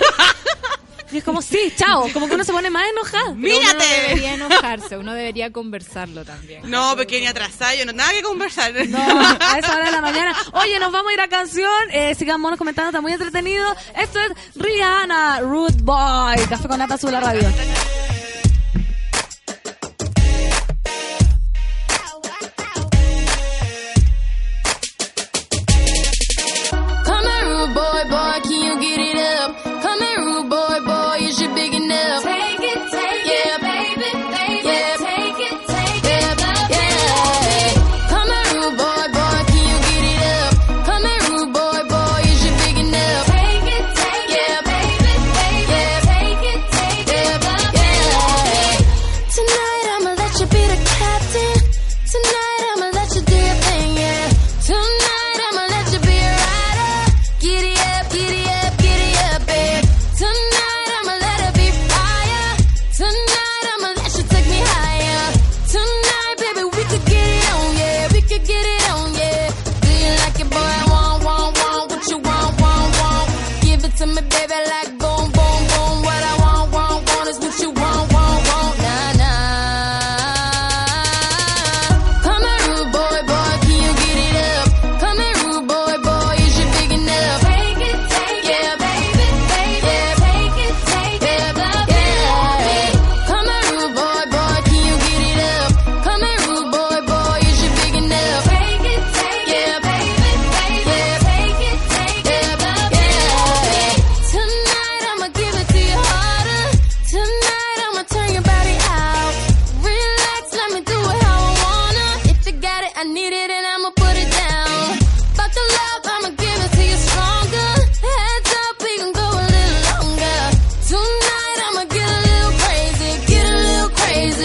Y 1.14 1.18
es 1.18 1.24
como, 1.24 1.40
sí, 1.42 1.72
chao. 1.76 2.08
Como 2.12 2.26
que 2.28 2.34
uno 2.34 2.42
se 2.44 2.52
pone 2.52 2.70
más 2.70 2.84
enojada. 2.90 3.34
Pero 3.40 3.56
Uno 3.56 3.68
no 3.68 3.74
¡Mírate! 3.78 3.84
debería 4.02 4.34
enojarse, 4.34 4.98
uno 4.98 5.14
debería 5.14 5.52
conversarlo 5.52 6.24
también. 6.24 6.68
No, 6.68 6.96
pequeña 6.96 7.30
atrasada, 7.30 7.74
yo 7.76 7.86
no, 7.86 7.92
nada 7.92 8.10
que 8.12 8.22
conversar. 8.22 8.72
No, 8.88 8.98
a 8.98 9.58
esa 9.58 9.76
hora 9.76 9.84
de 9.86 9.92
la 9.92 10.00
mañana. 10.00 10.34
Oye, 10.54 10.78
nos 10.80 10.90
vamos 10.90 11.10
a 11.10 11.14
ir 11.14 11.20
a 11.20 11.28
canción. 11.28 11.70
Eh, 11.92 12.14
sigamos 12.16 12.56
comentando, 12.58 12.88
está 12.90 13.00
muy 13.00 13.12
entretenido. 13.12 13.64
Esto 13.96 14.18
es 14.20 14.32
Rihanna, 14.56 15.40
Rude 15.40 15.76
Boy. 15.82 16.36
Café 16.48 16.66
con 16.68 16.78
Nata 16.78 16.94
Azul, 16.94 17.12
la 17.12 17.20
radio. 17.20 17.48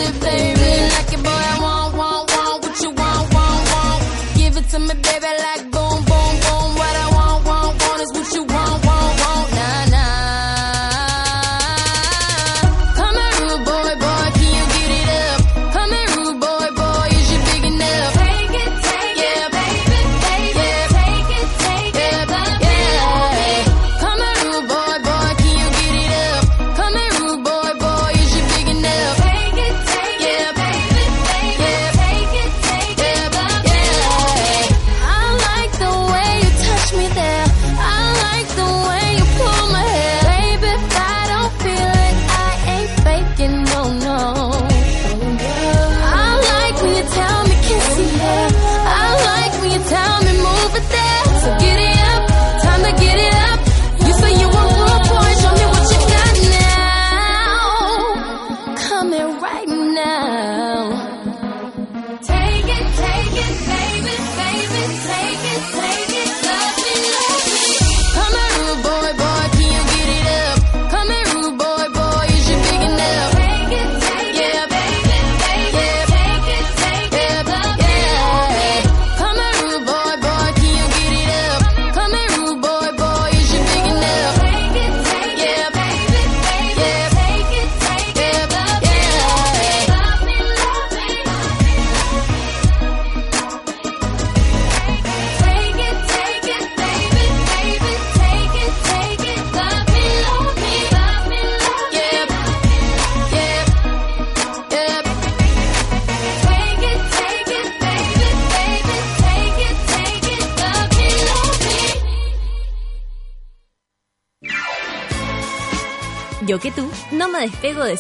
everything. 0.09 0.48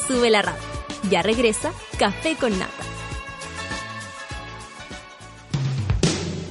Sube 0.09 0.31
la 0.31 0.41
Radio. 0.41 0.63
Ya 1.11 1.21
regresa 1.21 1.71
Café 1.99 2.35
con 2.35 2.57
Nata. 2.57 2.73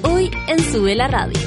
Hoy 0.05 0.31
en 0.47 0.61
Sube 0.61 0.95
la 0.95 1.09
Radio. 1.09 1.41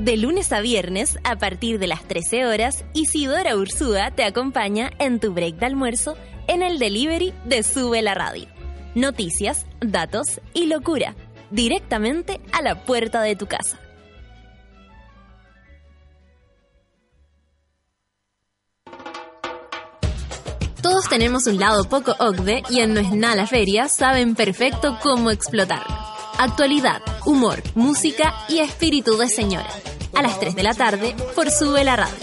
De 0.00 0.16
lunes 0.16 0.52
a 0.52 0.60
viernes, 0.62 1.20
a 1.22 1.36
partir 1.36 1.78
de 1.78 1.86
las 1.86 2.02
13 2.08 2.44
horas, 2.44 2.84
Isidora 2.92 3.54
Ursúa 3.54 4.10
te 4.10 4.24
acompaña 4.24 4.90
en 4.98 5.20
tu 5.20 5.32
break 5.32 5.54
de 5.54 5.66
almuerzo 5.66 6.16
en 6.48 6.60
el 6.60 6.80
delivery 6.80 7.32
de 7.44 7.62
Sube 7.62 8.02
la 8.02 8.14
Radio. 8.14 8.48
Noticias, 8.96 9.64
datos 9.80 10.40
y 10.54 10.66
locura, 10.66 11.14
directamente 11.52 12.40
a 12.50 12.62
la 12.62 12.84
puerta 12.84 13.22
de 13.22 13.36
tu 13.36 13.46
casa. 13.46 13.78
Todos 20.84 21.08
tenemos 21.08 21.46
un 21.46 21.58
lado 21.58 21.88
poco 21.88 22.14
OCDE 22.18 22.62
y 22.68 22.80
en 22.80 22.92
No 22.92 23.00
es 23.00 23.10
nada 23.10 23.36
la 23.36 23.46
feria 23.46 23.88
saben 23.88 24.34
perfecto 24.34 24.98
cómo 25.02 25.30
explotarlo. 25.30 25.96
Actualidad, 26.38 27.00
humor, 27.24 27.62
música 27.74 28.34
y 28.50 28.58
espíritu 28.58 29.16
de 29.16 29.28
señora. 29.28 29.70
A 30.14 30.20
las 30.20 30.38
3 30.38 30.54
de 30.54 30.62
la 30.62 30.74
tarde 30.74 31.16
por 31.34 31.50
Sube 31.50 31.84
la 31.84 31.96
Radio. 31.96 32.14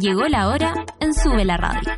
Llegó 0.00 0.26
la 0.26 0.48
hora 0.48 0.86
en 1.00 1.12
Sube 1.12 1.44
la 1.44 1.58
Radio. 1.58 1.92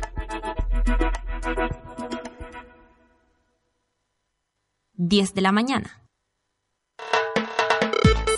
Diez 4.91 5.33
de 5.33 5.41
la 5.41 5.53
mañana. 5.53 6.06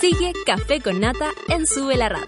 Sigue 0.09 0.33
Café 0.43 0.81
con 0.81 0.99
Nata 0.99 1.29
en 1.49 1.67
Sube 1.67 1.95
la 1.95 2.09
Radio. 2.09 2.25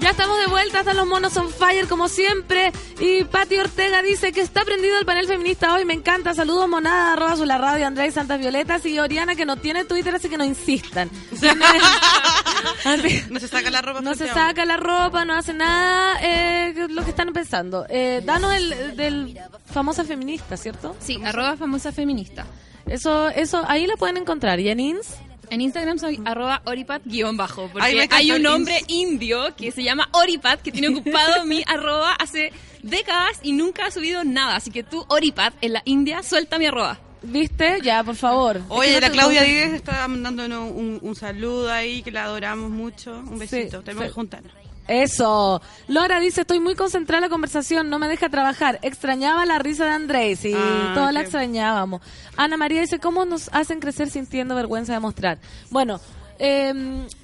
Ya 0.00 0.10
estamos 0.10 0.38
de 0.38 0.46
vuelta, 0.46 0.80
están 0.80 0.96
los 0.96 1.06
monos 1.06 1.36
on 1.36 1.50
fire 1.50 1.86
como 1.86 2.08
siempre. 2.08 2.72
Y 2.98 3.24
Pati 3.24 3.58
Ortega 3.58 4.00
dice 4.00 4.32
que 4.32 4.40
está 4.40 4.64
prendido 4.64 4.98
el 4.98 5.04
panel 5.04 5.26
feminista 5.26 5.74
hoy, 5.74 5.84
me 5.84 5.92
encanta. 5.92 6.32
Saludos 6.32 6.66
monada, 6.66 7.12
arroba 7.12 7.36
su 7.36 7.44
la 7.44 7.58
radio, 7.58 7.86
Andrés 7.86 8.14
Santas 8.14 8.38
Violetas 8.38 8.86
y 8.86 8.98
Oriana 8.98 9.34
que 9.34 9.44
no 9.44 9.56
tiene 9.56 9.84
Twitter, 9.84 10.14
así 10.14 10.30
que 10.30 10.38
no 10.38 10.44
insistan. 10.44 11.10
No 13.28 13.40
se 13.40 13.48
saca 13.48 13.70
la 13.70 13.82
ropa. 13.82 14.00
no 14.00 14.14
se 14.14 14.26
saca 14.26 14.64
la 14.64 14.78
ropa, 14.78 15.26
no 15.26 15.34
hace 15.34 15.52
nada, 15.52 16.18
eh, 16.22 16.86
lo 16.88 17.04
que 17.04 17.10
están 17.10 17.30
pensando. 17.34 17.84
Eh, 17.90 18.22
danos 18.24 18.54
el 18.54 18.96
del 18.96 19.38
famosa 19.66 20.04
feminista, 20.04 20.56
¿cierto? 20.56 20.96
Sí, 21.00 21.20
arroba 21.22 21.56
famosa 21.58 21.92
feminista. 21.92 22.46
Eso, 22.86 23.28
eso, 23.28 23.62
ahí 23.66 23.86
la 23.86 23.96
pueden 23.96 24.16
encontrar. 24.16 24.60
¿Y 24.60 24.70
en 24.70 24.80
Ins? 24.80 25.18
En 25.50 25.60
Instagram 25.60 25.98
soy 25.98 26.20
arroba 26.24 26.62
oripat-bajo, 26.64 27.68
porque 27.72 28.08
hay 28.10 28.32
un 28.32 28.46
hombre 28.46 28.78
ins. 28.88 29.12
indio 29.12 29.54
que 29.56 29.70
se 29.72 29.82
llama 29.82 30.08
Oripat, 30.12 30.60
que 30.62 30.72
tiene 30.72 30.88
ocupado 30.88 31.44
mi 31.46 31.62
arroba 31.66 32.12
hace 32.14 32.52
décadas 32.82 33.38
y 33.42 33.52
nunca 33.52 33.86
ha 33.86 33.90
subido 33.90 34.24
nada. 34.24 34.56
Así 34.56 34.70
que 34.70 34.82
tú, 34.82 35.04
Oripat, 35.08 35.54
en 35.60 35.72
la 35.74 35.82
India, 35.84 36.22
suelta 36.22 36.58
mi 36.58 36.66
arroba. 36.66 36.98
¿Viste? 37.22 37.78
Ya, 37.82 38.04
por 38.04 38.16
favor. 38.16 38.60
Oye, 38.68 38.90
Es 38.90 38.94
que 38.96 39.00
la 39.00 39.08
no 39.08 39.14
Claudia 39.14 39.42
Díez 39.44 39.72
está 39.72 40.06
mandándonos 40.08 40.70
un, 40.70 40.98
un 41.00 41.14
saludo 41.16 41.72
ahí, 41.72 42.02
que 42.02 42.10
la 42.10 42.24
adoramos 42.24 42.70
mucho. 42.70 43.12
Un 43.16 43.38
besito, 43.38 43.78
Sí, 43.78 43.84
tenemos 43.84 44.04
sí. 44.04 44.08
que 44.10 44.14
juntarnos. 44.14 44.52
Eso. 44.88 45.62
Laura 45.88 46.20
dice, 46.20 46.42
estoy 46.42 46.60
muy 46.60 46.74
concentrada 46.74 47.18
en 47.18 47.30
la 47.30 47.30
conversación, 47.30 47.88
no 47.88 47.98
me 47.98 48.08
deja 48.08 48.28
trabajar. 48.28 48.78
Extrañaba 48.82 49.46
la 49.46 49.58
risa 49.58 49.84
de 49.86 49.92
Andrés 49.92 50.44
y 50.44 50.52
Ah, 50.54 50.92
todos 50.94 51.12
la 51.12 51.20
extrañábamos. 51.22 52.02
Ana 52.36 52.56
María 52.56 52.80
dice, 52.80 52.98
¿cómo 52.98 53.24
nos 53.24 53.48
hacen 53.52 53.80
crecer 53.80 54.10
sintiendo 54.10 54.54
vergüenza 54.54 54.92
de 54.92 55.00
mostrar? 55.00 55.38
Bueno, 55.70 56.00
eh, 56.38 56.72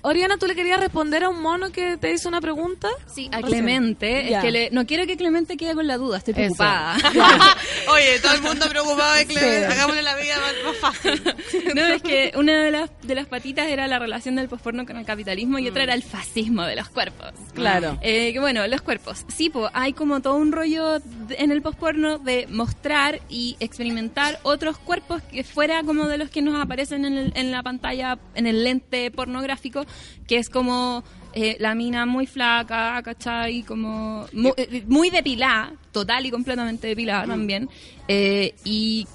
Oriana, 0.03 0.37
¿tú 0.39 0.47
le 0.47 0.55
querías 0.55 0.81
responder 0.81 1.25
a 1.25 1.29
un 1.29 1.41
mono 1.43 1.71
que 1.73 1.97
te 1.97 2.13
hizo 2.13 2.29
una 2.29 2.41
pregunta? 2.41 2.89
Sí, 3.13 3.29
a. 3.33 3.41
Clemente. 3.43 4.27
Ya. 4.31 4.39
Es 4.39 4.45
que 4.45 4.51
le- 4.51 4.71
no 4.71 4.87
quiero 4.87 5.07
que 5.07 5.17
Clemente 5.17 5.57
quede 5.57 5.75
con 5.75 5.87
la 5.87 5.97
duda, 5.97 6.19
estoy 6.19 6.35
preocupada. 6.35 6.97
Oye, 7.93 8.19
todo 8.23 8.35
el 8.35 8.43
mundo 8.43 8.67
preocupado 8.69 9.15
de 9.17 9.27
Clemente. 9.27 9.67
Sí. 9.67 9.73
Hagámosle 9.73 10.03
la 10.03 10.17
vida 10.17 10.35
más, 10.41 10.55
más 10.65 10.77
fácil. 10.95 11.23
No, 11.75 11.87
es 11.87 12.03
que 12.03 12.33
una 12.37 12.63
de 12.63 12.71
las, 12.71 12.91
de 13.03 13.15
las 13.15 13.27
patitas 13.27 13.69
era 13.69 13.87
la 13.87 13.99
relación 13.99 14.35
del 14.37 14.49
posporno 14.49 14.87
con 14.87 14.97
el 14.97 15.05
capitalismo 15.05 15.59
y 15.59 15.69
otra 15.69 15.83
era 15.85 15.95
el 15.95 16.03
fascismo 16.03 16.65
de 16.65 16.77
los 16.77 16.89
cuerpos. 16.89 17.29
Claro. 17.55 17.99
Eh, 18.03 18.33
que 18.33 18.41
bueno, 18.41 18.67
los 18.67 18.83
cuerpos. 18.83 19.25
Sí, 19.29 19.51
pues 19.51 19.71
hay 19.75 19.93
como 19.93 20.21
todo 20.21 20.35
un 20.37 20.53
rollo 20.53 20.97
en 21.31 21.51
el 21.51 21.63
posporno 21.63 22.19
de 22.19 22.47
mostrar 22.49 23.21
y 23.29 23.57
experimentar 23.61 24.39
otros 24.43 24.79
cuerpos 24.79 25.23
que 25.23 25.45
fuera 25.45 25.83
como 25.83 26.07
de 26.09 26.19
los 26.19 26.31
que 26.31 26.43
nos 26.43 26.61
aparecen 26.61 27.05
en, 27.05 27.17
el- 27.19 27.33
en 27.37 27.51
la 27.53 27.63
pantalla, 27.63 28.19
en 28.35 28.47
el 28.47 28.65
lente 28.65 29.00
pornográfico, 29.11 29.87
que 30.27 30.37
es 30.37 30.51
como 30.51 31.05
eh, 31.33 31.57
la 31.61 31.75
mina 31.75 32.07
muy 32.07 32.27
flaca, 32.27 33.01
¿cachai? 33.03 33.63
Como 33.63 34.27
eh, 34.57 34.85
muy, 34.89 35.11
depilada, 35.11 35.73
total 35.93 36.27
y 36.27 36.31
completamente 36.31 36.89
depilada 36.89 37.27
también. 37.27 37.69
Eh, 38.09 38.55
y 38.65 39.07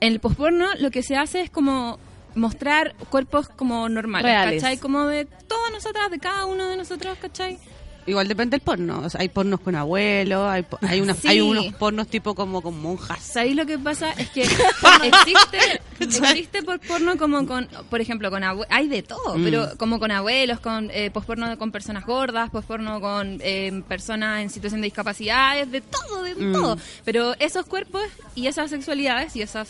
en 0.00 0.14
el 0.14 0.20
posporno 0.20 0.68
lo 0.78 0.90
que 0.90 1.02
se 1.02 1.16
hace 1.16 1.42
es 1.42 1.50
como 1.50 1.98
mostrar 2.34 2.94
cuerpos 3.10 3.48
como 3.48 3.88
normales, 3.88 4.24
Reales. 4.24 4.62
¿cachai? 4.62 4.78
Como 4.78 5.06
de 5.06 5.26
todas 5.26 5.72
nosotras, 5.72 6.10
de 6.10 6.18
cada 6.18 6.46
uno 6.46 6.68
de 6.68 6.76
nosotros, 6.76 7.18
¿cachai? 7.20 7.58
Igual 8.06 8.26
depende 8.28 8.52
del 8.56 8.60
porno. 8.62 9.00
O 9.04 9.10
sea, 9.10 9.20
hay 9.20 9.28
pornos 9.28 9.60
con 9.60 9.74
abuelos, 9.76 10.48
hay, 10.50 10.64
hay, 10.82 11.00
unas, 11.00 11.18
Sí. 11.18 11.28
hay 11.28 11.40
unos 11.40 11.66
pornos 11.74 12.08
tipo 12.08 12.34
como 12.34 12.62
con 12.62 12.80
monjas. 12.80 13.20
¿Sabéis 13.20 13.56
lo 13.56 13.66
que 13.66 13.78
pasa? 13.78 14.10
Es 14.12 14.28
que 14.30 14.42
existe, 15.04 15.80
existe 16.00 16.62
por 16.62 16.80
porno 16.80 17.16
como 17.16 17.46
con, 17.46 17.68
por 17.88 18.00
ejemplo, 18.00 18.30
con 18.30 18.42
abue- 18.42 18.66
hay 18.70 18.88
de 18.88 19.02
todo, 19.02 19.36
Mm. 19.38 19.44
pero 19.44 19.68
como 19.76 19.98
con 19.98 20.10
abuelos, 20.10 20.60
con 20.60 20.90
eh, 20.92 21.10
posporno 21.10 21.56
con 21.58 21.70
personas 21.72 22.04
gordas, 22.06 22.50
posporno 22.50 23.00
con 23.00 23.38
eh, 23.42 23.82
personas 23.88 24.42
en 24.42 24.50
situación 24.50 24.80
de 24.80 24.86
discapacidades, 24.86 25.70
de 25.70 25.80
todo, 25.80 26.22
de 26.22 26.34
Mm. 26.34 26.52
todo. 26.52 26.78
Pero 27.04 27.34
esos 27.38 27.66
cuerpos 27.66 28.02
y 28.34 28.46
esas 28.46 28.70
sexualidades 28.70 29.36
y 29.36 29.42
esas 29.42 29.68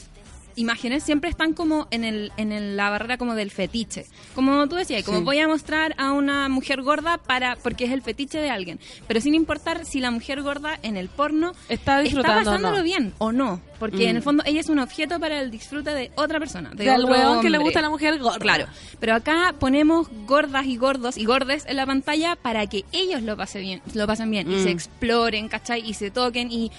imágenes 0.57 1.03
siempre 1.03 1.31
están 1.31 1.53
como 1.53 1.87
en 1.91 2.05
el 2.05 2.33
en 2.37 2.53
el- 2.53 2.77
la 2.77 2.91
barrera 2.91 3.19
como 3.19 3.35
del 3.35 3.51
fetiche. 3.51 4.07
Como 4.35 4.69
tú 4.69 4.77
decías, 4.77 5.05
como 5.05 5.19
Sí. 5.19 5.25
voy 5.25 5.39
a 5.41 5.49
mostrar 5.49 5.95
a 5.99 6.13
una 6.13 6.49
mujer 6.49 6.83
gorda 6.83 7.19
para 7.19 7.57
porque 7.57 7.85
es 7.85 7.93
el 7.93 8.03
fetiche 8.03 8.39
de 8.39 8.51
alguien, 8.51 8.79
pero 9.07 9.21
sin 9.21 9.35
importar 9.35 9.85
si 9.85 10.01
la 10.01 10.11
mujer 10.11 10.43
gorda 10.43 10.79
en 10.83 10.97
el 10.97 11.09
porno 11.09 11.53
Está 11.69 12.01
disfrutando 12.01 12.39
o 12.39 12.45
no. 12.45 12.51
pasándolo 12.51 12.83
bien 12.83 13.13
o 13.19 13.33
no, 13.33 13.61
porque 13.79 14.07
Mm. 14.07 14.11
en 14.11 14.17
el 14.17 14.23
fondo 14.23 14.43
ella 14.47 14.61
es 14.61 14.69
un 14.69 14.79
objeto 14.79 15.19
para 15.21 15.41
el 15.41 15.51
disfrute 15.51 15.91
de 15.95 16.11
otra 16.17 16.39
persona, 16.39 16.71
de 16.75 16.85
Del 16.85 17.05
weón 17.05 17.41
que 17.41 17.51
le 17.51 17.59
gusta 17.59 17.79
a 17.81 17.83
la 17.83 17.91
mujer 17.91 18.19
gorda. 18.19 18.39
Claro, 18.39 18.67
pero 18.99 19.15
acá 19.15 19.55
ponemos 19.59 20.09
gordas 20.27 20.67
y 20.67 20.77
gordos 20.77 21.17
y 21.19 21.25
gordes 21.25 21.65
en 21.67 21.77
la 21.77 21.87
pantalla 21.87 22.37
para 22.37 22.67
que 22.67 22.85
ellos 22.93 23.23
lo 23.23 23.37
pasen 23.37 23.63
bien, 23.63 23.83
lo 23.95 24.07
pasen 24.07 24.31
bien 24.31 24.51
y 24.51 24.57
Mm. 24.57 24.63
se 24.63 24.71
exploren, 24.71 25.49
¿cachai? 25.49 25.81
Y 25.89 25.95
se 25.95 26.11
toquen 26.11 26.51
y 26.53 26.71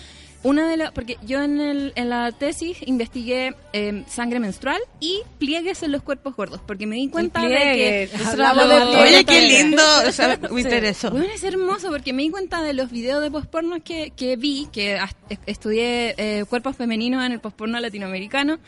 una 0.43 0.67
de 0.69 0.77
las, 0.77 0.91
porque 0.91 1.17
yo 1.25 1.41
en, 1.41 1.61
el, 1.61 1.93
en 1.95 2.09
la 2.09 2.31
tesis 2.31 2.77
investigué 2.85 3.53
eh, 3.73 4.03
sangre 4.07 4.39
menstrual 4.39 4.79
y 4.99 5.21
pliegues 5.37 5.83
en 5.83 5.91
los 5.91 6.01
cuerpos 6.01 6.35
gordos, 6.35 6.61
porque 6.65 6.87
me 6.87 6.95
di 6.95 7.09
cuenta 7.09 7.41
de 7.41 7.49
que 7.49 8.09
pliegues. 8.11 8.27
Hablamos 8.27 8.67
de 8.69 8.75
pliegues 8.81 9.01
Oye, 9.13 9.25
qué 9.25 9.41
lindo. 9.41 9.83
O 10.07 10.11
sea, 10.11 10.37
me 10.41 10.47
Sí. 10.49 10.59
interesó. 10.61 11.11
bueno, 11.11 11.27
es 11.33 11.43
hermoso 11.43 11.89
porque 11.89 12.11
me 12.13 12.23
di 12.23 12.29
cuenta 12.29 12.61
de 12.63 12.73
los 12.73 12.89
videos 12.91 13.21
de 13.21 13.29
posporno 13.29 13.83
que, 13.83 14.11
que 14.15 14.35
vi, 14.35 14.67
que 14.71 14.97
estudié 15.45 16.15
eh, 16.17 16.45
cuerpos 16.49 16.75
femeninos 16.75 17.23
en 17.25 17.31
el 17.33 17.39
posporno 17.39 17.79
latinoamericano, 17.79 18.59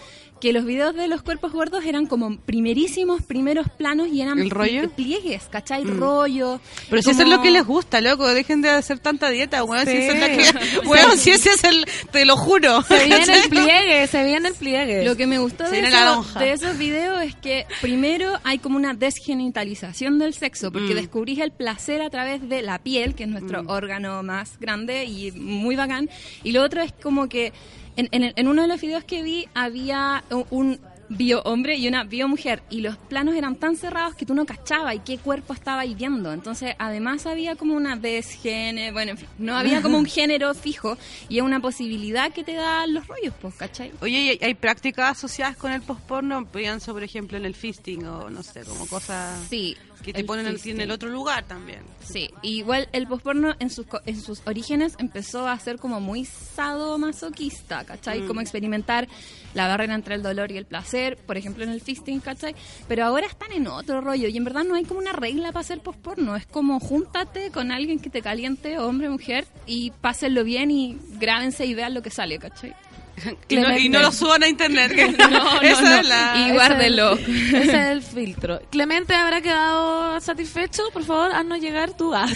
que 0.44 0.52
los 0.52 0.66
videos 0.66 0.94
de 0.94 1.08
los 1.08 1.22
cuerpos 1.22 1.54
gordos 1.54 1.86
eran 1.86 2.06
como 2.06 2.38
primerísimos, 2.38 3.22
primeros 3.24 3.66
planos 3.70 4.10
y 4.10 4.22
eran 4.22 4.40
¿El 4.40 4.50
rollo? 4.50 4.82
pli- 4.90 4.90
pliegues, 5.22 5.44
¿cachai? 5.50 5.86
Rollo. 5.86 6.60
Pero 6.90 7.02
si 7.02 7.12
eso 7.12 7.22
es 7.22 7.30
lo 7.30 7.42
que 7.42 7.50
les 7.50 7.66
gusta, 7.66 8.02
loco, 8.02 8.28
dejen 8.34 8.62
de 8.62 8.70
hacer 8.70 9.00
tanta 9.00 9.30
dieta, 9.30 9.64
weón. 9.64 9.86
Si, 9.86 9.92
Sí. 9.94 9.98
eso 10.00 10.14
es 10.26 10.52
que- 10.54 10.80
weón, 10.88 11.18
si 11.18 11.32
ese 11.32 11.52
es 11.52 11.64
el, 11.64 11.86
te 12.12 12.26
lo 12.26 12.36
juro. 12.36 12.82
Se 12.90 13.06
viene 13.06 13.24
el 13.42 13.50
pliegue, 13.50 14.08
se 14.08 14.24
viene 14.26 14.50
el 14.50 14.54
pliegue. 14.56 15.06
Lo 15.06 15.16
que 15.16 15.28
me 15.28 15.40
gustó 15.40 15.64
de, 15.70 15.80
eso- 15.80 16.40
esos 16.42 16.78
videos 16.78 17.22
es 17.24 17.36
que 17.36 17.66
primero 17.80 18.34
hay 18.44 18.60
como 18.60 18.76
una 18.76 18.94
desgenitalización 18.94 20.20
del 20.20 20.34
sexo, 20.34 20.74
porque 20.74 20.94
Mm. 20.94 20.98
descubrís 20.98 21.40
el 21.40 21.52
placer 21.54 22.02
a 22.02 22.10
través 22.10 22.50
de 22.50 22.62
la 22.62 22.80
piel, 22.80 23.16
que 23.16 23.24
es 23.24 23.30
nuestro 23.30 23.64
órgano 23.68 24.24
más 24.24 24.60
grande 24.60 25.06
y 25.06 25.32
muy 25.32 25.78
bacán. 25.78 26.10
Y 26.44 26.52
lo 26.52 26.64
otro 26.64 26.82
es 26.82 26.92
como 27.02 27.30
que 27.30 27.54
en, 27.96 28.08
en- 28.12 28.34
en 28.36 28.48
uno 28.48 28.62
de 28.64 28.68
los 28.68 28.80
videos 28.82 29.04
que 29.04 29.24
vi 29.24 29.48
había 29.54 30.24
un 30.50 30.80
bio 31.10 31.42
hombre 31.44 31.76
y 31.76 31.88
una 31.88 32.06
bio 32.06 32.28
mujer. 32.28 32.64
Y 32.72 32.82
los 32.82 32.98
planos 32.98 33.36
eran 33.36 33.56
tan 33.58 33.76
cerrados 33.76 34.16
que 34.16 34.26
tú 34.26 34.34
no 34.34 34.46
cachabas 34.46 34.96
y 34.96 35.00
qué 35.00 35.18
cuerpo 35.20 35.54
estaba 35.54 35.84
viendo. 35.86 36.34
Entonces, 36.34 36.74
además 36.80 37.28
había 37.28 37.56
como 37.56 37.76
una 37.76 37.96
desgénero, 37.96 38.94
bueno, 38.94 39.12
en 39.12 39.18
fin, 39.20 39.28
no 39.38 39.56
había 39.56 39.82
como 39.84 39.98
un 40.00 40.06
género 40.08 40.54
fijo 40.56 40.98
y 41.30 41.38
es 41.38 41.44
una 41.44 41.60
posibilidad 41.60 42.32
que 42.32 42.44
te 42.44 42.54
dan 42.54 42.94
los 42.96 43.06
rollos, 43.06 43.34
pues, 43.40 43.54
¿cachai? 43.56 43.92
Oye, 44.02 44.38
¿y 44.42 44.44
hay, 44.44 44.54
prácticas 44.56 45.12
asociadas 45.18 45.56
con 45.58 45.72
el 45.72 45.82
postporno? 45.84 46.46
Pienso, 46.48 46.94
por 46.94 47.04
ejemplo, 47.04 47.38
en 47.38 47.46
el 47.46 47.54
fisting 47.54 48.06
o 48.06 48.30
no 48.32 48.42
sé, 48.42 48.64
como 48.64 48.88
cosas 48.88 49.40
Sí. 49.50 49.78
Que 50.04 50.14
te 50.14 50.20
el 50.20 50.26
ponen 50.26 50.46
en, 50.46 50.54
fisting. 50.54 50.76
en 50.76 50.82
el 50.82 50.92
otro 50.92 51.10
lugar 51.10 51.46
también. 51.46 51.80
Sí, 52.04 52.30
igual 52.42 52.90
el 52.92 53.08
postporno 53.08 53.56
en 53.60 53.70
sus, 53.70 53.88
en 54.06 54.22
sus 54.22 54.42
orígenes 54.46 54.96
empezó 55.00 55.48
a 55.48 55.58
ser 55.58 55.78
como 55.78 56.00
muy 56.00 56.26
sadomasoquista, 56.26 57.86
¿cachai? 57.86 58.22
Mm. 58.22 58.28
Como 58.28 58.42
experimentar 58.42 59.08
la 59.54 59.68
barrera 59.68 59.96
entre 59.96 60.16
el 60.16 60.24
dolor 60.24 60.52
y 60.52 60.58
el 60.58 60.66
placer, 60.66 61.18
por 61.18 61.38
ejemplo 61.38 61.64
en 61.64 61.70
el 61.70 61.82
fisting, 61.82 62.20
¿cachai? 62.20 62.56
Pero 62.88 63.06
ahora 63.06 63.28
están 63.28 63.52
en 63.52 63.68
otro 63.68 64.02
rollo 64.02 64.28
y 64.28 64.38
en 64.38 64.44
verdad 64.44 64.64
no 64.64 64.76
hay 64.76 64.84
como 64.84 65.00
una 65.00 65.14
regla 65.14 65.52
para 65.52 65.62
hacer 65.62 65.80
postporno, 65.80 66.36
es 66.36 66.46
como 66.46 66.80
júntate 66.80 67.52
con 67.52 67.72
alguien 67.72 68.00
que 68.00 68.10
te 68.10 68.22
caliente, 68.22 68.78
hombre, 68.80 69.10
mujer, 69.10 69.46
y 69.66 69.92
pásenlo 70.02 70.44
bien 70.44 70.72
y 70.72 70.98
grábense 71.20 71.66
y 71.66 71.74
vean 71.74 71.94
lo 71.94 72.02
que 72.02 72.10
sale, 72.10 72.38
¿cachai? 72.40 72.74
Y 73.48 73.56
no, 73.58 73.78
y 73.78 73.90
no 73.90 74.00
lo 74.02 74.12
suban 74.12 74.44
a 74.44 74.48
internet. 74.48 74.92
que- 74.94 75.08
no, 75.30 75.62
esa 75.62 75.82
no. 75.82 75.96
es 75.96 76.08
la... 76.08 76.34
Y 76.48 76.52
guárdelo. 76.54 77.14
Ese 77.14 77.62
es 77.62 77.74
el 77.74 78.02
filtro. 78.02 78.62
Clemente 78.72 79.14
habrá 79.16 79.42
quedado 79.42 80.20
satisfecho, 80.20 80.84
por 80.92 81.04
favor, 81.04 81.32
haznos 81.32 81.60
llegar 81.60 81.96
tu 81.96 82.10
gas. 82.10 82.32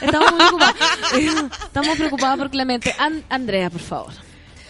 Estamos 0.00 0.30
muy 0.32 0.38
preocupados. 0.38 0.76
Estamos 1.64 1.96
preocupados 1.98 2.38
por 2.38 2.50
Clemente. 2.50 2.94
An- 2.98 3.22
Andrea, 3.28 3.70
por 3.70 3.80
favor. 3.80 4.12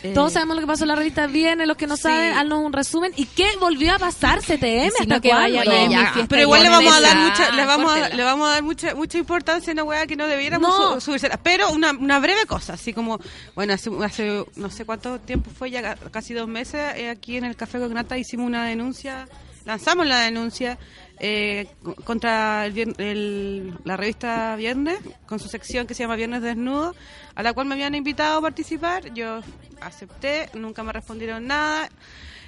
Eh, 0.04 0.12
Todos 0.12 0.34
sabemos 0.34 0.56
lo 0.56 0.60
que 0.60 0.66
pasó 0.66 0.84
en 0.84 0.88
la 0.88 0.96
revista 0.96 1.26
Viene, 1.26 1.64
los 1.66 1.78
que 1.78 1.86
no 1.86 1.96
sí. 1.96 2.02
saben, 2.02 2.34
haznos 2.36 2.58
un 2.62 2.74
resumen. 2.74 3.12
¿Y 3.16 3.24
qué 3.24 3.48
volvió 3.58 3.94
a 3.94 3.98
pasar 3.98 4.40
CTM? 4.40 4.90
Si 4.98 5.06
no 5.06 5.14
¿Hasta 5.16 5.20
que 5.20 5.28
cuándo? 5.30 5.56
vaya 5.56 6.10
a 6.22 6.26
Pero 6.28 6.42
igual 6.42 6.62
le 6.62 6.68
vamos 6.68 6.94
a 6.94 7.00
dar 7.00 7.16
mucha, 7.16 7.50
le 7.52 7.64
vamos 7.64 7.90
a, 7.92 8.08
le 8.10 8.22
vamos 8.22 8.48
a 8.48 8.52
dar 8.52 8.62
mucha, 8.62 8.94
mucha 8.94 9.16
importancia 9.16 9.70
a 9.70 9.72
una 9.72 9.84
weá 9.84 10.06
que 10.06 10.14
no 10.16 10.26
debiéramos 10.26 10.68
No. 10.78 10.94
su- 10.94 11.00
subírsela. 11.06 11.38
Pero 11.38 11.70
una, 11.70 11.92
una 11.92 12.18
breve 12.18 12.44
cosa, 12.46 12.74
así 12.74 12.92
como, 12.92 13.18
bueno, 13.54 13.72
hace, 13.72 13.90
hace 14.04 14.44
no 14.56 14.68
sé 14.70 14.84
cuánto 14.84 15.18
tiempo 15.20 15.50
fue, 15.56 15.70
ya 15.70 15.80
ca- 15.80 15.96
casi 16.10 16.34
dos 16.34 16.48
meses, 16.48 16.82
eh, 16.96 17.08
aquí 17.08 17.38
en 17.38 17.44
el 17.44 17.56
Café 17.56 17.78
Cognata 17.78 18.18
hicimos 18.18 18.46
una 18.46 18.66
denuncia, 18.66 19.26
lanzamos 19.64 20.06
la 20.06 20.20
denuncia 20.20 20.78
eh, 21.20 21.66
co- 21.82 21.94
contra 21.96 22.66
el, 22.66 23.74
la 23.84 23.96
revista 23.96 24.56
Viernes, 24.56 24.98
con 25.26 25.38
su 25.38 25.48
sección 25.48 25.86
que 25.86 25.94
se 25.94 26.02
llama 26.02 26.16
Viernes 26.16 26.42
Desnudo, 26.42 26.94
a 27.34 27.42
la 27.42 27.52
cual 27.52 27.66
me 27.66 27.74
habían 27.74 27.94
invitado 27.94 28.38
a 28.38 28.42
participar. 28.42 29.12
Yo 29.14 29.40
acepté, 29.80 30.48
nunca 30.54 30.82
me 30.82 30.92
respondieron 30.92 31.46
nada. 31.46 31.88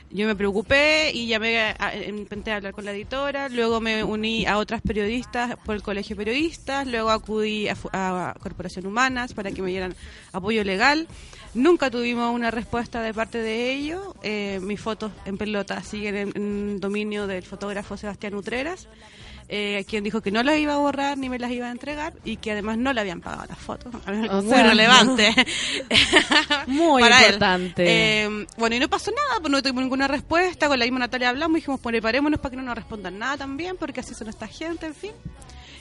Yo 0.09 0.29
me 0.29 0.37
preocupé 0.37 1.11
y 1.13 1.27
llamé, 1.27 1.59
a, 1.59 1.93
intenté 2.07 2.53
hablar 2.53 2.73
con 2.73 2.85
la 2.85 2.93
editora, 2.93 3.49
luego 3.49 3.81
me 3.81 4.05
uní 4.05 4.47
a 4.47 4.59
otras 4.59 4.81
periodistas 4.81 5.57
por 5.65 5.75
el 5.75 5.83
Colegio 5.83 6.15
de 6.15 6.25
Periodistas, 6.25 6.87
luego 6.87 7.11
acudí 7.11 7.67
a, 7.69 7.75
a 7.93 8.35
Corporación 8.39 8.87
Humanas 8.87 9.35
para 9.35 9.51
que 9.51 9.63
me 9.63 9.71
dieran 9.71 9.97
apoyo 10.33 10.63
legal. 10.63 11.09
Nunca 11.57 11.91
tuvimos 11.91 12.35
una 12.35 12.51
respuesta 12.51 13.01
de 13.01 13.15
parte 13.15 13.39
de 13.39 13.73
ellos. 13.73 14.15
Eh, 14.23 14.61
mis 14.63 14.79
fotos 14.79 15.11
en 15.25 15.39
pelota 15.39 15.83
siguen 15.83 16.17
en, 16.17 16.33
en 16.37 16.81
dominio 16.81 17.27
del 17.27 17.45
fotógrafo 17.45 17.97
Sebastián 17.97 18.35
Utreras, 18.35 18.89
eh, 19.49 19.85
quien 19.89 20.03
dijo 20.03 20.21
que 20.21 20.31
no 20.31 20.43
las 20.43 20.59
iba 20.59 20.75
a 20.75 20.79
borrar 20.79 21.17
ni 21.17 21.29
me 21.29 21.39
las 21.39 21.51
iba 21.53 21.69
a 21.69 21.71
entregar 21.71 22.13
y 22.25 22.37
que 22.37 22.51
además 22.51 22.79
no 22.79 22.93
le 22.93 23.01
habían 23.01 23.21
pagado 23.21 23.47
las 23.49 23.59
fotos. 23.59 23.95
O 23.95 24.43
Muy 24.43 24.51
sea, 24.51 24.65
relevante. 24.65 25.35
Muy 26.67 27.03
para 27.03 27.21
importante. 27.21 27.85
Eh, 27.87 28.47
bueno, 28.59 28.77
y 28.77 28.81
no 28.81 28.89
pasó 28.89 29.11
nada, 29.13 29.41
pues 29.41 29.51
no 29.51 29.63
tuvimos 29.63 29.85
ninguna 29.85 30.09
respuesta. 30.09 30.69
Con 30.69 30.79
la 30.79 30.85
misma 30.85 30.99
Natalia 30.99 31.31
hablamos 31.31 31.57
y 31.57 31.61
dijimos, 31.61 31.81
preparémonos 31.81 32.39
para 32.39 32.51
que 32.51 32.57
no 32.57 32.63
nos 32.65 32.75
respondan 32.75 33.19
nada 33.19 33.39
también, 33.39 33.77
porque 33.79 34.01
así 34.01 34.15
son 34.15 34.29
esta 34.29 34.47
gente, 34.47 34.87
en 34.87 34.95
fin. 34.95 35.13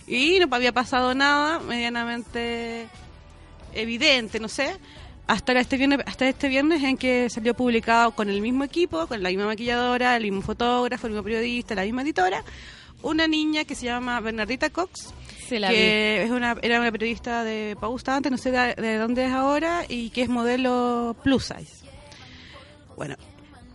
Y 0.08 0.40
no 0.40 0.48
había 0.56 0.72
pasado 0.72 1.16
nada 1.16 1.60
medianamente 1.60 2.88
evidente, 3.74 4.40
no 4.40 4.48
sé. 4.48 4.78
Hasta 5.28 5.60
este 5.60 5.78
viernes, 5.78 6.00
hasta 6.06 6.30
este 6.30 6.50
viernes 6.50 6.84
en 6.84 6.98
que 6.98 7.30
salió 7.32 7.56
publicado 7.56 8.12
con 8.12 8.30
el 8.30 8.42
mismo 8.42 8.64
equipo, 8.64 9.08
con 9.08 9.24
la 9.24 9.30
misma 9.30 9.48
maquilladora, 9.48 10.16
el 10.16 10.24
mismo 10.24 10.42
fotógrafo, 10.42 11.08
el 11.08 11.14
mismo 11.14 11.24
periodista, 11.24 11.74
la 11.74 11.84
misma 11.84 12.04
editora, 12.04 12.44
una 13.02 13.28
niña 13.28 13.64
que 13.64 13.74
se 13.74 13.86
llama 13.86 14.20
Bernardita 14.20 14.70
Cox, 14.70 15.14
la 15.50 15.70
que 15.70 16.24
es 16.24 16.32
una, 16.32 16.56
era 16.62 16.80
una 16.80 16.92
periodista 16.92 17.44
de 17.44 17.76
Pausta 17.80 18.16
antes, 18.16 18.32
no 18.32 18.38
sé 18.38 18.52
de, 18.52 18.76
de 18.76 18.98
dónde 18.98 19.26
es 19.26 19.32
ahora, 19.32 19.84
y 19.90 20.12
que 20.12 20.22
es 20.22 20.30
modelo 20.30 21.16
plus 21.24 21.46
size. 21.46 21.86
Bueno, 22.96 23.16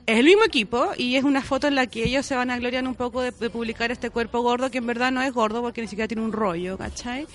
es 0.07 0.19
el 0.19 0.25
mismo 0.25 0.45
equipo 0.45 0.91
y 0.97 1.17
es 1.17 1.25
una 1.25 1.43
foto 1.43 1.67
en 1.67 1.75
la 1.75 1.87
que 1.87 2.05
ellos 2.05 2.27
se 2.27 2.35
van 2.35 2.51
a 2.51 2.59
gloriar 2.59 2.87
un 2.87 2.95
poco 2.95 3.23
de, 3.23 3.33
de 3.33 3.51
publicar 3.51 3.91
este 3.91 4.11
cuerpo 4.11 4.41
gordo 4.41 4.71
que 4.71 4.79
en 4.79 4.87
verdad 4.87 5.13
no 5.13 5.21
es 5.23 5.33
gordo 5.33 5.63
porque 5.63 5.81
ni 5.81 5.89
siquiera 5.89 6.09
tiene 6.09 6.23
un 6.23 6.33
rollo, 6.33 6.79
¿cachai? 6.79 7.27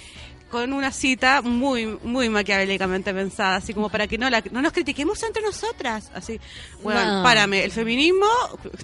Con 0.49 0.71
una 0.73 0.91
cita 0.91 1.41
muy 1.41 1.85
muy 2.03 2.29
maquiavélicamente 2.29 3.13
pensada, 3.13 3.55
así 3.57 3.73
como 3.73 3.89
para 3.89 4.07
que 4.07 4.17
no 4.17 4.29
la, 4.29 4.41
no 4.51 4.61
nos 4.61 4.71
critiquemos 4.71 5.21
entre 5.23 5.41
nosotras. 5.41 6.11
Así, 6.13 6.39
bueno, 6.83 7.03
No. 7.17 7.23
párame, 7.23 7.63
el 7.65 7.71
feminismo 7.71 8.27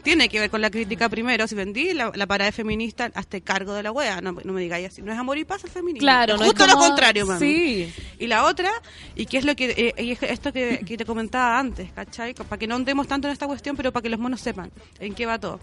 tiene 0.04 0.28
que 0.28 0.40
ver 0.40 0.50
con 0.50 0.60
la 0.60 0.70
crítica 0.72 1.08
primero. 1.08 1.48
Si 1.48 1.56
vendí 1.56 1.94
la, 1.94 2.12
la 2.16 2.26
parada 2.28 2.52
feminista, 2.52 3.12
hazte 3.14 3.42
cargo 3.42 3.74
de 3.74 3.84
la 3.84 3.92
wea, 3.92 4.20
no, 4.22 4.32
no 4.44 4.54
me 4.54 4.60
digáis 4.62 4.88
así. 4.88 5.02
No 5.02 5.14
es 5.14 5.18
amor 5.20 5.38
y 5.38 5.46
paz 5.46 5.64
el 5.64 5.70
feminismo. 5.70 6.02
Claro, 6.02 6.34
Es 6.34 6.40
no 6.40 6.46
es 6.46 6.52
justo 6.52 6.66
lo 6.68 6.74
como- 6.74 6.88
contrario, 6.88 7.26
mami. 7.28 7.40
Sí. 7.40 7.94
Y 8.20 8.28
la 8.28 8.44
otra, 8.46 8.72
y 9.16 9.26
que 9.28 9.38
es 9.38 9.46
lo 9.46 9.56
que 9.56 9.94
eh, 9.98 10.04
y 10.04 10.12
es 10.12 10.24
esto 10.24 10.52
que, 10.52 10.80
que 10.86 10.98
te 10.98 11.06
comentaba 11.06 11.58
antes, 11.60 11.92
¿cachai? 11.94 12.34
Para 12.34 12.58
que 12.58 12.68
no 12.68 12.76
andemos 12.76 13.08
tanto 13.08 13.28
en 13.28 13.34
esta 13.34 13.46
cuestión, 13.48 13.78
pero 13.78 13.92
para 13.94 14.02
que 14.02 14.10
los 14.10 14.20
monos 14.20 14.42
sepan 14.42 14.72
en 15.00 15.14
qué 15.14 15.26
va 15.28 15.40
todo. 15.40 15.60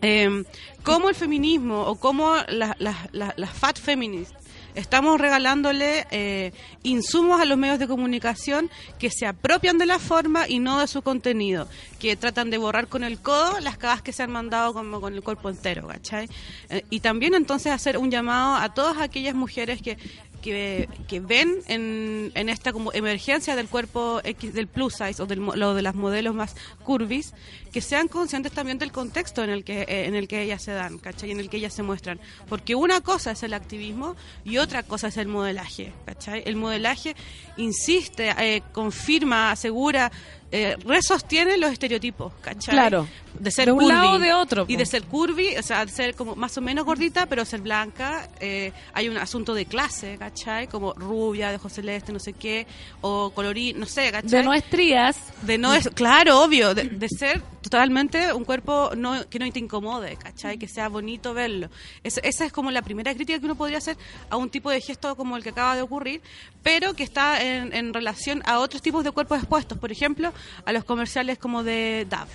Eh, 0.00 0.44
cómo 0.84 1.08
el 1.08 1.14
feminismo 1.14 1.82
o 1.82 1.96
cómo 1.96 2.34
las 2.48 2.80
las- 2.80 3.12
las- 3.12 3.34
las 3.36 3.50
fat 3.52 3.78
feminists 3.78 4.34
estamos 4.74 5.20
regalándole 5.20 6.06
eh, 6.10 6.52
insumos 6.82 7.40
a 7.40 7.44
los 7.44 7.58
medios 7.58 7.78
de 7.78 7.88
comunicación 7.88 8.70
que 8.98 9.10
se 9.10 9.26
apropian 9.26 9.78
de 9.78 9.86
la 9.86 9.98
forma 9.98 10.48
y 10.48 10.58
no 10.58 10.80
de 10.80 10.86
su 10.86 11.02
contenido, 11.02 11.68
que 11.98 12.16
tratan 12.16 12.50
de 12.50 12.58
borrar 12.58 12.88
con 12.88 13.04
el 13.04 13.20
codo 13.20 13.60
las 13.60 13.78
cagas 13.78 14.02
que 14.02 14.12
se 14.12 14.22
han 14.22 14.30
mandado 14.30 14.72
como 14.72 15.00
con 15.00 15.14
el 15.14 15.22
cuerpo 15.22 15.48
entero, 15.48 15.86
¿cachai? 15.86 16.28
Eh, 16.68 16.84
y 16.90 17.00
también 17.00 17.34
entonces 17.34 17.72
hacer 17.72 17.98
un 17.98 18.10
llamado 18.10 18.56
a 18.56 18.72
todas 18.74 18.98
aquellas 18.98 19.34
mujeres 19.34 19.82
que 19.82 19.98
que, 20.38 20.88
que 21.06 21.20
ven 21.20 21.56
en, 21.66 22.32
en 22.34 22.48
esta 22.48 22.72
como 22.72 22.92
emergencia 22.92 23.56
del 23.56 23.68
cuerpo 23.68 24.20
X, 24.24 24.52
del 24.54 24.66
plus 24.66 24.94
size 24.94 25.22
o 25.22 25.26
del, 25.26 25.40
lo 25.40 25.74
de 25.74 25.82
las 25.82 25.94
modelos 25.94 26.34
más 26.34 26.56
curvis, 26.84 27.34
que 27.72 27.80
sean 27.80 28.08
conscientes 28.08 28.52
también 28.52 28.78
del 28.78 28.92
contexto 28.92 29.44
en 29.44 29.50
el 29.50 29.64
que 29.64 29.82
eh, 29.82 30.06
en 30.06 30.14
el 30.14 30.28
que 30.28 30.42
ellas 30.42 30.62
se 30.62 30.72
dan, 30.72 30.98
¿cachai? 30.98 31.30
En 31.30 31.40
el 31.40 31.50
que 31.50 31.58
ellas 31.58 31.74
se 31.74 31.82
muestran. 31.82 32.20
Porque 32.48 32.74
una 32.74 33.00
cosa 33.00 33.32
es 33.32 33.42
el 33.42 33.54
activismo 33.54 34.16
y 34.44 34.58
otra 34.58 34.82
cosa 34.82 35.08
es 35.08 35.16
el 35.16 35.28
modelaje, 35.28 35.92
¿cachai? 36.06 36.42
El 36.46 36.56
modelaje 36.56 37.14
insiste, 37.56 38.30
eh, 38.38 38.62
confirma, 38.72 39.50
asegura, 39.50 40.10
eh, 40.50 40.76
resostiene 40.84 41.56
los 41.58 41.70
estereotipos, 41.72 42.32
¿cachai? 42.40 42.72
Claro. 42.74 43.06
De 43.38 43.50
ser 43.50 43.66
De 43.66 43.72
un 43.72 43.78
curvy. 43.80 43.92
lado 43.94 44.12
o 44.12 44.18
de 44.18 44.32
otro, 44.32 44.64
Y 44.66 44.76
de 44.76 44.86
ser 44.86 45.04
curvy, 45.04 45.56
o 45.56 45.62
sea, 45.62 45.84
de 45.86 45.92
ser 45.92 46.14
como 46.14 46.34
más 46.34 46.56
o 46.58 46.60
menos 46.60 46.84
gordita, 46.84 47.26
pero 47.26 47.44
ser 47.44 47.60
blanca. 47.60 48.28
eh, 48.40 48.72
hay 48.94 49.08
un 49.08 49.16
asunto 49.18 49.54
de 49.54 49.66
clase, 49.66 50.16
¿cachai? 50.18 50.66
Como 50.66 50.92
rubia, 50.94 51.50
de 51.50 51.56
ojos 51.56 51.72
celeste, 51.72 52.12
no 52.12 52.18
sé 52.18 52.32
qué, 52.32 52.66
o 53.00 53.30
colorín, 53.30 53.78
no 53.78 53.86
sé, 53.86 54.10
¿cachai? 54.10 54.30
De 54.30 54.42
no 54.42 54.54
estrías. 54.54 55.16
De 55.42 55.58
no 55.58 55.72
es, 55.74 55.88
claro, 55.90 56.42
obvio, 56.42 56.74
de, 56.74 56.84
de 56.84 57.08
ser 57.08 57.40
totalmente 57.62 58.32
un 58.32 58.44
cuerpo 58.44 58.90
no, 58.96 59.28
que 59.28 59.38
no 59.38 59.50
te 59.52 59.58
incomode, 59.58 60.16
¿cachai? 60.16 60.58
Que 60.58 60.66
sea 60.66 60.88
bonito 60.88 61.34
verlo. 61.34 61.68
Es- 62.02 62.20
esa 62.24 62.44
es 62.46 62.52
como 62.52 62.70
la 62.70 62.82
primera 62.82 63.14
crítica 63.14 63.38
que 63.38 63.44
uno 63.44 63.54
podría 63.56 63.78
hacer 63.78 63.96
a 64.30 64.36
un 64.36 64.48
tipo 64.50 64.70
de 64.70 64.80
gesto 64.80 65.14
como 65.16 65.36
el 65.36 65.42
que 65.42 65.50
acaba 65.50 65.76
de 65.76 65.82
ocurrir, 65.82 66.22
pero 66.62 66.94
que 66.94 67.02
está 67.04 67.42
en, 67.42 67.72
en 67.74 67.92
relación 67.94 68.42
a 68.46 68.58
otros 68.60 68.82
tipos 68.82 69.04
de 69.04 69.10
cuerpos 69.12 69.38
expuestos. 69.38 69.78
Por 69.78 69.92
ejemplo, 69.92 70.32
a 70.64 70.72
los 70.72 70.84
comerciales 70.84 71.38
como 71.38 71.62
de 71.62 72.06
DAF. 72.08 72.28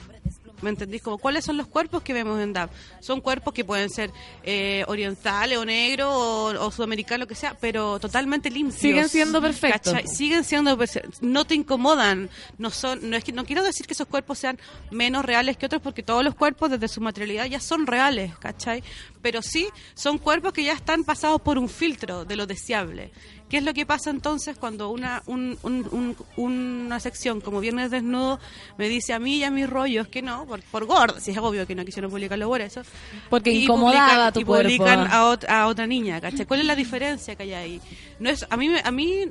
¿Me 0.61 0.69
entendís? 0.69 1.01
Como, 1.01 1.17
¿Cuáles 1.17 1.43
son 1.43 1.57
los 1.57 1.67
cuerpos 1.67 2.03
que 2.03 2.13
vemos 2.13 2.39
en 2.39 2.53
DAP? 2.53 2.71
Son 3.01 3.19
cuerpos 3.19 3.53
que 3.53 3.65
pueden 3.65 3.89
ser 3.89 4.11
eh, 4.43 4.85
orientales 4.87 5.57
o 5.57 5.65
negros 5.65 6.07
o, 6.09 6.45
o 6.57 6.71
sudamericanos, 6.71 7.19
lo 7.19 7.27
que 7.27 7.35
sea, 7.35 7.57
pero 7.59 7.99
totalmente 7.99 8.49
limpios. 8.49 8.79
Siguen 8.79 9.09
siendo 9.09 9.41
perfectos. 9.41 9.91
¿Cachai? 9.91 10.07
Siguen 10.07 10.45
siendo, 10.45 10.77
perfe- 10.77 11.03
no 11.19 11.43
te 11.43 11.55
incomodan. 11.55 12.29
No 12.57 12.69
son, 12.69 13.09
no 13.09 13.17
es 13.17 13.25
que 13.25 13.33
no 13.33 13.43
quiero 13.43 13.61
decir 13.61 13.85
que 13.87 13.91
esos 13.93 14.07
cuerpos 14.07 14.39
sean 14.39 14.57
menos 14.89 15.25
reales 15.25 15.57
que 15.57 15.65
otros, 15.65 15.81
porque 15.81 16.01
todos 16.01 16.23
los 16.23 16.33
cuerpos 16.33 16.69
desde 16.71 16.87
su 16.87 17.01
materialidad 17.01 17.45
ya 17.47 17.59
son 17.59 17.85
reales, 17.85 18.33
¿cachai? 18.37 18.83
Pero 19.21 19.41
sí 19.41 19.67
son 19.95 20.17
cuerpos 20.17 20.53
que 20.53 20.63
ya 20.63 20.71
están 20.71 21.03
pasados 21.03 21.41
por 21.41 21.57
un 21.57 21.67
filtro 21.67 22.23
de 22.23 22.37
lo 22.37 22.47
deseable. 22.47 23.11
¿Qué 23.53 23.59
es 23.59 23.63
lo 23.65 23.73
que 23.75 23.85
pasa 23.85 24.09
entonces 24.09 24.57
cuando 24.57 24.89
una, 24.89 25.21
un- 25.27 25.59
un- 25.61 25.87
un- 25.91 26.15
una 26.37 26.99
sección 26.99 27.39
como 27.39 27.59
Viernes 27.59 27.91
Desnudo 27.91 28.39
me 28.79 28.89
dice 28.89 29.13
a 29.13 29.19
mí 29.19 29.35
y 29.37 29.43
a 29.43 29.51
mis 29.51 29.69
rollos 29.69 30.07
que 30.07 30.23
no, 30.23 30.47
por, 30.47 30.63
por 30.63 30.85
gordo, 30.87 31.19
si 31.19 31.29
es 31.29 31.37
obvio 31.37 31.67
que 31.67 31.75
no 31.75 31.85
quisieron 31.85 32.09
publicarlo 32.09 32.47
por 32.47 32.61
eso. 32.61 32.81
Porque 33.29 33.51
Y 33.51 33.65
incomodaba 33.65 34.31
publican- 34.31 34.33
tu 34.33 34.39
y 34.39 34.43
cuerpo. 34.43 34.63
publican 34.69 34.99
a, 35.01 35.23
ot- 35.31 35.47
a 35.47 35.67
otra 35.67 35.85
niña, 35.85 36.19
¿cachai? 36.19 36.47
¿Cuál 36.47 36.61
es 36.61 36.65
la 36.65 36.75
diferencia 36.75 37.35
que 37.35 37.43
hay 37.43 37.53
ahí? 37.53 37.81
No 38.17 38.31
es, 38.31 38.43
a 38.49 38.57
mí, 38.57 38.71
a 38.83 38.89
mí 38.89 39.25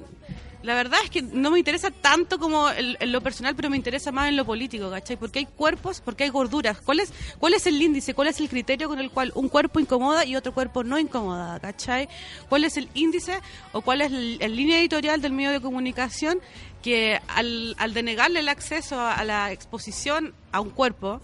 La 0.63 0.75
verdad 0.75 1.01
es 1.03 1.11
que 1.11 1.23
no 1.23 1.51
me 1.51 1.59
interesa 1.59 1.91
tanto 1.91 2.39
como 2.39 2.69
el- 2.69 2.97
en 3.01 3.11
lo 3.13 3.21
personal, 3.21 3.57
pero 3.57 3.69
me 3.69 3.77
interesa 3.77 4.13
más 4.13 4.29
en 4.29 4.37
lo 4.37 4.45
político, 4.45 4.91
¿cachai? 4.91 5.17
Porque 5.17 5.41
hay 5.41 5.47
cuerpos, 5.47 6.01
porque 6.01 6.25
hay 6.25 6.31
gorduras. 6.31 6.81
¿Cuál 6.81 7.01
es, 7.01 7.13
¿Cuál 7.39 7.55
es 7.55 7.67
el 7.67 7.81
índice? 7.83 8.15
¿Cuál 8.15 8.29
es 8.29 8.39
el 8.41 8.49
criterio 8.49 8.89
con 8.89 9.01
el 9.01 9.11
cual 9.11 9.33
un 9.35 9.49
cuerpo 9.49 9.81
incomoda 9.81 10.25
y 10.25 10.37
otro 10.37 10.55
cuerpo 10.55 10.85
no 10.85 10.99
incomoda, 10.99 11.59
¿cachai? 11.61 12.09
¿Cuál 12.49 12.65
es 12.65 12.77
el 12.77 12.89
índice 12.95 13.41
o 13.73 13.81
cuál 13.83 14.03
es 14.03 14.13
la 14.13 14.49
línea 14.49 14.79
editorial 14.79 15.21
del 15.21 15.33
medio 15.33 15.51
de 15.51 15.61
comunicación 15.61 16.41
que 16.83 17.21
al, 17.29 17.75
al 17.79 17.93
denegarle 17.95 18.41
el 18.41 18.49
acceso 18.49 19.01
a 19.01 19.23
la 19.25 19.53
exposición 19.53 20.35
a 20.53 20.61
un 20.61 20.71
cuerpo, 20.71 21.21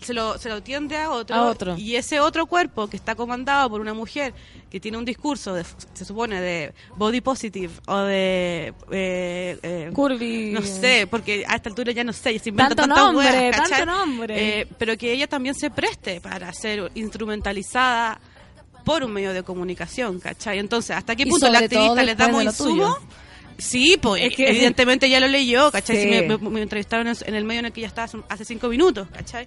se 0.00 0.14
lo, 0.14 0.38
se 0.38 0.48
lo 0.48 0.62
tiende 0.62 0.96
a 0.96 1.10
otro, 1.10 1.36
A 1.36 1.42
otro. 1.50 1.76
y 1.76 1.96
ese 1.96 2.20
otro 2.20 2.46
cuerpo 2.46 2.88
que 2.88 2.96
está 2.96 3.14
comandado 3.14 3.68
por 3.70 3.80
una 3.80 3.94
mujer 3.94 4.34
que 4.70 4.80
tiene 4.80 4.98
un 4.98 5.04
discurso, 5.04 5.54
de, 5.54 5.64
se 5.94 6.04
supone, 6.04 6.40
de 6.40 6.72
body 6.96 7.20
positive 7.20 7.72
o 7.86 7.98
de... 7.98 8.74
eh, 8.90 9.58
eh, 9.62 9.90
Curvy. 9.92 10.50
no 10.52 10.62
sé, 10.62 11.06
porque 11.10 11.44
a 11.46 11.56
esta 11.56 11.68
altura 11.68 11.92
ya 11.92 12.04
no 12.04 12.12
sé, 12.12 12.38
se 12.38 12.48
inventan 12.50 12.76
Tanto 12.76 12.94
nombre, 12.96 13.50
tanto 13.52 13.86
nombre. 13.86 14.60
Eh, 14.60 14.66
pero 14.78 14.96
que 14.96 15.12
ella 15.12 15.26
también 15.26 15.54
se 15.54 15.70
preste 15.70 16.20
para 16.20 16.52
ser 16.52 16.90
instrumentalizada 16.94 18.20
por 18.84 19.02
un 19.02 19.12
medio 19.12 19.32
de 19.32 19.42
comunicación, 19.42 20.20
¿cachai? 20.20 20.58
Entonces, 20.58 20.96
¿hasta 20.96 21.16
qué 21.16 21.26
punto 21.26 21.48
la 21.50 21.58
activista 21.60 22.02
les 22.02 22.16
damos 22.16 22.44
insumo? 22.44 22.96
Sí, 23.58 23.96
pues 24.00 24.22
Es 24.22 24.36
que- 24.36 24.48
evidentemente 24.50 25.08
ya 25.08 25.18
lo 25.18 25.26
leyó, 25.28 25.70
¿cachai? 25.72 25.96
Sí. 25.96 26.02
Si 26.02 26.08
me, 26.08 26.22
me- 26.38 26.50
me 26.50 26.62
entrevistaron 26.62 27.08
en, 27.08 27.34
el 27.34 27.44
medio 27.44 27.60
en 27.60 27.66
el 27.66 27.72
que 27.72 27.80
ya 27.80 27.86
estaba 27.86 28.06
hace 28.28 28.44
cinco 28.44 28.68
minutos, 28.68 29.08
¿cachai? 29.12 29.46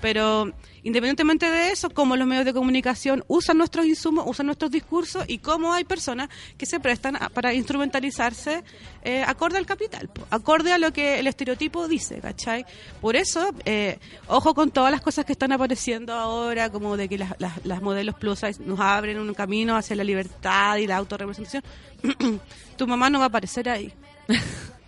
Pero 0.00 0.52
independientemente 0.82 1.50
de 1.50 1.70
eso, 1.72 1.90
cómo 1.90 2.16
los 2.16 2.26
medios 2.26 2.46
de 2.46 2.54
comunicación 2.54 3.22
usan 3.28 3.58
nuestros 3.58 3.84
insumos, 3.84 4.24
usan 4.26 4.46
nuestros 4.46 4.70
discursos 4.70 5.24
y 5.28 5.38
cómo 5.38 5.72
hay 5.74 5.84
personas 5.84 6.28
que 6.56 6.64
se 6.64 6.80
prestan 6.80 7.16
a- 7.16 7.28
para 7.28 7.52
instrumentalizarse 7.52 8.64
eh, 9.04 9.22
acorde 9.26 9.58
al 9.58 9.66
capital, 9.66 10.08
po, 10.08 10.26
acorde 10.30 10.72
a 10.72 10.78
lo 10.78 10.92
que 10.92 11.18
el 11.18 11.26
estereotipo 11.26 11.86
dice, 11.88 12.20
¿cachai? 12.20 12.64
Por 13.00 13.16
eso, 13.16 13.50
eh, 13.64 13.98
ojo 14.26 14.54
con 14.54 14.70
todas 14.70 14.90
las 14.90 15.00
cosas 15.02 15.24
que 15.24 15.32
están 15.32 15.52
apareciendo 15.52 16.14
ahora, 16.14 16.70
como 16.70 16.96
de 16.96 17.08
que 17.08 17.18
las, 17.18 17.34
las, 17.38 17.82
modelos 17.82 18.14
plus 18.14 18.40
nos 18.60 18.80
abren 18.80 19.18
un 19.18 19.34
camino 19.34 19.76
hacia 19.76 19.96
la 19.96 20.04
libertad 20.04 20.76
y 20.76 20.86
la 20.86 20.96
autorrepresentación. 20.96 21.62
tu 22.76 22.86
mamá 22.86 23.10
no 23.10 23.18
va 23.18 23.26
a 23.26 23.28
aparecer 23.28 23.68
ahí. 23.68 23.92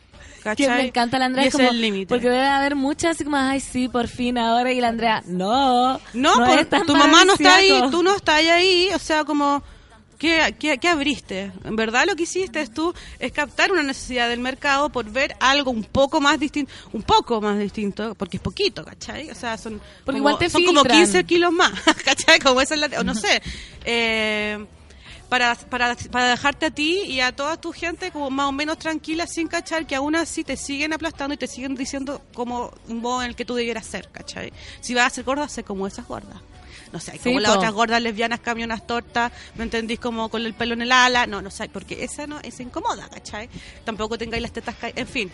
Que 0.56 0.68
me 0.68 0.86
encanta 0.86 1.18
la 1.18 1.26
Andrea 1.26 1.44
Y 1.44 1.48
ese 1.48 1.56
como, 1.58 1.68
es 1.68 1.74
el 1.74 1.80
límite. 1.80 2.06
porque 2.08 2.28
debe 2.28 2.46
haber 2.46 2.74
muchas 2.76 3.12
así 3.16 3.24
como 3.24 3.36
ay 3.36 3.60
sí 3.60 3.88
por 3.88 4.08
fin 4.08 4.38
ahora 4.38 4.72
y 4.72 4.80
la 4.80 4.88
Andrea 4.88 5.22
no 5.26 5.98
No, 6.14 6.38
no 6.38 6.44
por- 6.46 6.86
tu 6.86 6.96
mamá 6.96 7.24
no 7.24 7.34
está 7.34 7.56
ahí, 7.56 7.82
tú 7.90 8.02
no 8.02 8.14
estás 8.16 8.40
ahí, 8.40 8.88
o 8.94 8.98
sea, 8.98 9.24
como, 9.24 9.62
¿qué, 10.18 10.54
qué, 10.58 10.78
qué 10.78 10.88
abriste? 10.88 11.52
En 11.64 11.76
verdad 11.76 12.04
lo 12.06 12.14
que 12.16 12.24
hiciste 12.24 12.60
es 12.60 12.72
tú, 12.72 12.92
es 13.18 13.32
captar 13.32 13.72
una 13.72 13.82
necesidad 13.82 14.28
del 14.28 14.40
mercado 14.40 14.88
por 14.90 15.04
ver 15.10 15.34
algo 15.40 15.70
un 15.70 15.84
poco 15.84 16.20
más 16.20 16.38
distinto, 16.40 16.72
un 16.92 17.02
poco 17.02 17.40
más 17.40 17.58
distinto, 17.58 18.14
porque 18.14 18.36
es 18.38 18.42
poquito, 18.42 18.84
¿cachai? 18.84 19.30
O 19.30 19.34
sea, 19.34 19.56
son, 19.58 19.80
Porque 20.04 20.18
como, 20.20 20.30
igual 20.30 20.38
te 20.38 20.48
son 20.50 20.64
como 20.64 20.80
filtran. 20.80 20.98
15 21.04 21.24
kilos 21.24 21.52
más, 21.52 21.72
¿cachai? 22.04 22.38
Como 22.40 22.60
esa 22.60 22.74
es 22.74 22.80
la, 22.80 23.00
o 23.00 23.04
no 23.04 23.14
sé, 23.14 23.42
eh, 23.84 24.64
para, 25.32 25.54
para, 25.54 25.96
para 26.10 26.28
dejarte 26.28 26.66
a 26.66 26.70
ti 26.70 27.04
y 27.06 27.20
a 27.20 27.32
toda 27.32 27.56
tu 27.56 27.72
gente 27.72 28.10
como 28.10 28.28
más 28.28 28.48
o 28.48 28.52
menos 28.52 28.76
tranquila 28.76 29.26
sin 29.26 29.48
cachar 29.48 29.86
que 29.86 29.94
aún 29.94 30.14
así 30.14 30.44
te 30.44 30.58
siguen 30.58 30.92
aplastando 30.92 31.32
y 31.32 31.38
te 31.38 31.46
siguen 31.46 31.74
diciendo 31.74 32.20
como 32.34 32.70
un 32.86 32.98
modo 32.98 33.22
en 33.22 33.30
el 33.30 33.34
que 33.34 33.46
tú 33.46 33.54
debieras 33.54 33.86
ser, 33.86 34.10
¿cachai? 34.10 34.52
Si 34.82 34.92
vas 34.92 35.06
a 35.06 35.10
ser 35.10 35.24
gorda, 35.24 35.48
sé 35.48 35.64
como 35.64 35.86
esas 35.86 36.06
gordas. 36.06 36.36
No 36.92 37.00
sé, 37.00 37.12
Sí, 37.12 37.20
como 37.20 37.40
las 37.40 37.52
po. 37.52 37.56
otras 37.56 37.72
gordas 37.72 38.02
lesbianas 38.02 38.40
camionas 38.40 38.86
tortas, 38.86 39.32
¿me 39.54 39.64
entendís? 39.64 39.98
Como 39.98 40.28
con 40.28 40.44
el 40.44 40.52
pelo 40.52 40.74
en 40.74 40.82
el 40.82 40.92
ala, 40.92 41.26
no, 41.26 41.40
no 41.40 41.50
sé, 41.50 41.70
porque 41.70 42.04
esa 42.04 42.26
no, 42.26 42.38
esa 42.40 42.62
incomoda, 42.62 43.08
¿cachai? 43.08 43.48
Tampoco 43.86 44.18
tengáis 44.18 44.42
las 44.42 44.52
tetas, 44.52 44.74
en 44.82 45.08
fin. 45.08 45.30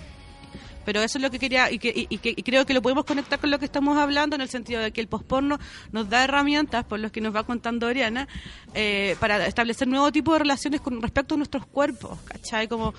Pero 0.88 1.02
eso 1.02 1.18
es 1.18 1.22
lo 1.22 1.30
que 1.30 1.38
quería 1.38 1.70
y, 1.70 1.78
que, 1.78 1.90
y, 1.94 2.06
y 2.08 2.42
creo 2.42 2.64
que 2.64 2.72
lo 2.72 2.80
podemos 2.80 3.04
conectar 3.04 3.38
con 3.38 3.50
lo 3.50 3.58
que 3.58 3.66
estamos 3.66 3.98
hablando 3.98 4.36
en 4.36 4.40
el 4.40 4.48
sentido 4.48 4.80
de 4.80 4.90
que 4.90 5.02
el 5.02 5.06
posporno 5.06 5.58
nos 5.92 6.08
da 6.08 6.24
herramientas, 6.24 6.82
por 6.86 6.98
los 6.98 7.12
que 7.12 7.20
nos 7.20 7.36
va 7.36 7.44
contando 7.44 7.88
Oriana, 7.88 8.26
eh, 8.72 9.14
para 9.20 9.46
establecer 9.46 9.86
nuevo 9.86 10.10
tipo 10.12 10.32
de 10.32 10.38
relaciones 10.38 10.80
con 10.80 11.02
respecto 11.02 11.34
a 11.34 11.36
nuestros 11.36 11.66
cuerpos, 11.66 12.18
¿cachai? 12.24 12.68
Como 12.68 12.94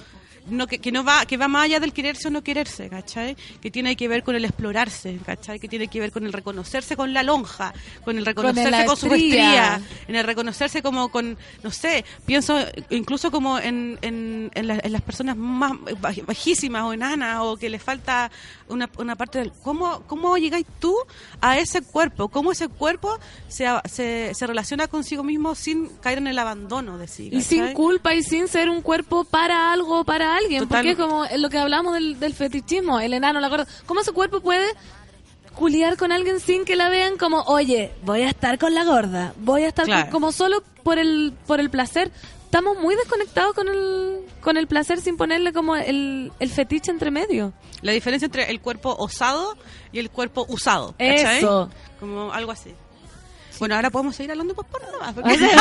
no 0.51 0.67
que, 0.67 0.79
que 0.79 0.91
no 0.91 1.03
va 1.03 1.25
que 1.25 1.37
va 1.37 1.47
más 1.47 1.65
allá 1.65 1.79
del 1.79 1.93
quererse 1.93 2.27
o 2.27 2.31
no 2.31 2.43
quererse, 2.43 2.89
¿cachai? 2.89 3.35
Que 3.61 3.71
tiene 3.71 3.95
que 3.95 4.07
ver 4.07 4.23
con 4.23 4.35
el 4.35 4.45
explorarse, 4.45 5.17
¿cachai? 5.25 5.59
Que 5.59 5.67
tiene 5.67 5.87
que 5.87 5.99
ver 5.99 6.11
con 6.11 6.25
el 6.25 6.33
reconocerse 6.33 6.95
con 6.95 7.13
la 7.13 7.23
lonja, 7.23 7.73
con 8.03 8.17
el 8.17 8.25
reconocerse 8.25 8.85
con, 8.85 8.97
su 8.97 9.07
estría. 9.13 9.81
en 10.07 10.15
el 10.15 10.23
reconocerse 10.25 10.81
como 10.81 11.09
con, 11.09 11.37
no 11.63 11.71
sé, 11.71 12.03
pienso 12.25 12.57
incluso 12.89 13.31
como 13.31 13.59
en, 13.59 13.97
en, 14.01 14.51
en, 14.53 14.67
la- 14.67 14.79
en 14.83 14.91
las 14.91 15.01
personas 15.01 15.35
más 15.37 15.71
baj- 15.73 16.25
bajísimas 16.25 16.83
o 16.83 16.93
enanas 16.93 17.39
o 17.41 17.57
que 17.57 17.69
le 17.69 17.79
falta 17.79 18.31
una, 18.69 18.89
una 18.97 19.15
parte 19.15 19.39
del... 19.39 19.51
¿Cómo, 19.63 20.03
¿Cómo 20.07 20.37
llegáis 20.37 20.65
tú 20.79 20.95
a 21.41 21.57
ese 21.57 21.81
cuerpo? 21.81 22.29
¿Cómo 22.29 22.51
ese 22.51 22.67
cuerpo 22.67 23.17
se, 23.47 23.65
se, 23.89 24.33
se 24.33 24.47
relaciona 24.47 24.87
consigo 24.87 25.23
mismo 25.23 25.55
sin 25.55 25.87
caer 26.01 26.19
en 26.19 26.27
el 26.27 26.39
abandono 26.39 26.97
de 26.97 27.07
sí? 27.07 27.29
y 27.31 27.41
sin 27.41 27.73
culpa 27.73 28.13
y 28.13 28.23
sin 28.23 28.47
ser 28.47 28.69
un 28.69 28.81
cuerpo 28.81 29.23
para 29.25 29.71
algo 29.73 29.99
o 30.01 30.03
para 30.05 30.35
alguien 30.37 30.63
Total. 30.63 30.77
porque 30.79 30.91
es 30.91 30.97
como 30.97 31.25
lo 31.37 31.49
que 31.49 31.57
hablamos 31.57 31.93
del, 31.93 32.19
del 32.19 32.33
fetichismo 32.33 32.99
el 32.99 33.13
enano 33.13 33.39
la 33.39 33.49
gorda 33.49 33.67
cómo 33.85 34.01
ese 34.01 34.11
cuerpo 34.11 34.39
puede 34.41 34.67
culiar 35.55 35.97
con 35.97 36.11
alguien 36.11 36.39
sin 36.39 36.63
que 36.63 36.75
la 36.75 36.89
vean 36.89 37.17
como 37.17 37.41
oye 37.41 37.91
voy 38.03 38.21
a 38.21 38.29
estar 38.29 38.57
con 38.59 38.73
la 38.73 38.85
gorda 38.85 39.33
voy 39.39 39.63
a 39.63 39.67
estar 39.69 39.85
con- 39.87 40.11
como 40.11 40.31
solo 40.31 40.63
por 40.83 40.97
el 40.99 41.33
por 41.47 41.59
el 41.59 41.69
placer 41.69 42.11
estamos 42.49 42.77
muy 42.79 42.95
desconectados 42.95 43.53
con 43.53 43.67
el 43.67 44.21
con 44.41 44.57
el 44.57 44.65
placer 44.67 44.99
sin 45.01 45.17
ponerle 45.17 45.53
como 45.53 45.75
el, 45.75 46.31
el 46.39 46.49
fetiche 46.49 46.89
entre 46.89 47.11
medio 47.11 47.53
La 47.83 47.91
diferencia 47.91 48.25
entre 48.25 48.49
el 48.49 48.59
cuerpo 48.59 48.95
osado 48.97 49.55
y 49.91 49.99
el 49.99 50.09
cuerpo 50.09 50.45
usado. 50.49 50.93
¿cachai? 50.97 51.37
Eso. 51.37 51.69
Como 51.99 52.31
algo 52.33 52.51
así. 52.51 52.71
Bueno, 53.59 53.75
ahora 53.75 53.89
podemos 53.89 54.15
seguir 54.15 54.31
hablando 54.31 54.55
por 54.55 54.65
porno 54.65 54.87
porque- 55.13 55.37
sea, 55.37 55.57